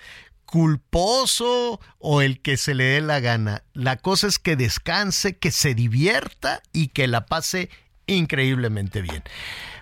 culposo 0.45 1.79
o 1.97 2.21
el 2.21 2.41
que 2.41 2.57
se 2.57 2.75
le 2.75 2.83
dé 2.83 2.99
la 2.99 3.21
gana. 3.21 3.63
La 3.73 3.95
cosa 3.95 4.27
es 4.27 4.37
que 4.37 4.57
descanse, 4.57 5.37
que 5.37 5.49
se 5.49 5.73
divierta 5.73 6.61
y 6.73 6.89
que 6.89 7.07
la 7.07 7.25
pase 7.25 7.69
increíblemente 8.05 9.01
bien. 9.01 9.23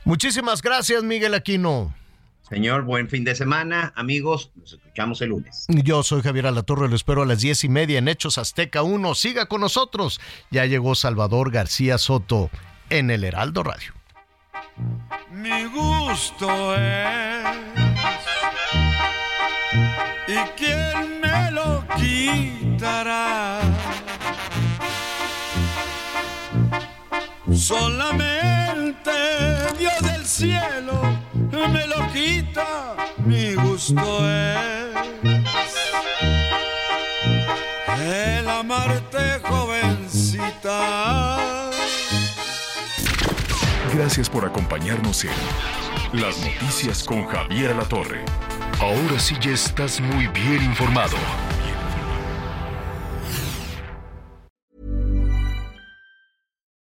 Muchísimas 0.03 0.61
gracias, 0.61 1.03
Miguel 1.03 1.33
Aquino. 1.33 1.93
Señor, 2.49 2.83
buen 2.83 3.07
fin 3.09 3.23
de 3.23 3.35
semana, 3.35 3.93
amigos. 3.95 4.51
Nos 4.55 4.73
escuchamos 4.73 5.21
el 5.21 5.29
lunes. 5.29 5.65
Yo 5.67 6.01
soy 6.01 6.23
Javier 6.23 6.47
Alatorre, 6.47 6.89
lo 6.89 6.95
espero 6.95 7.21
a 7.21 7.25
las 7.27 7.41
diez 7.41 7.63
y 7.63 7.69
media 7.69 7.99
en 7.99 8.07
Hechos 8.07 8.39
Azteca 8.39 8.81
1. 8.81 9.13
Siga 9.13 9.45
con 9.45 9.61
nosotros. 9.61 10.19
Ya 10.49 10.65
llegó 10.65 10.95
Salvador 10.95 11.51
García 11.51 11.99
Soto 11.99 12.49
en 12.89 13.11
el 13.11 13.23
Heraldo 13.23 13.61
Radio. 13.61 13.93
Mi 15.31 15.65
gusto 15.65 16.75
es. 16.75 17.45
¿Y 20.27 20.37
quién 20.57 21.21
me 21.21 21.51
lo 21.51 21.85
quitará? 21.97 23.59
Solamente 27.51 28.58
Dios 29.77 30.01
del 30.01 30.25
cielo 30.25 30.99
me 31.51 31.85
lo 31.85 32.11
quita, 32.11 32.95
mi 33.17 33.53
gusto 33.53 34.27
es 34.27 34.95
el 38.01 38.49
amarte 38.49 39.39
jovencita. 39.43 41.69
Gracias 43.93 44.29
por 44.29 44.45
acompañarnos 44.45 45.25
en 45.25 45.31
Las 46.13 46.39
Noticias 46.39 47.03
con 47.03 47.27
Javier 47.27 47.75
La 47.75 47.83
Torre. 47.83 48.25
Ahora 48.79 49.19
sí 49.19 49.35
ya 49.39 49.51
estás 49.51 50.01
muy 50.01 50.25
bien 50.27 50.63
informado. 50.63 51.17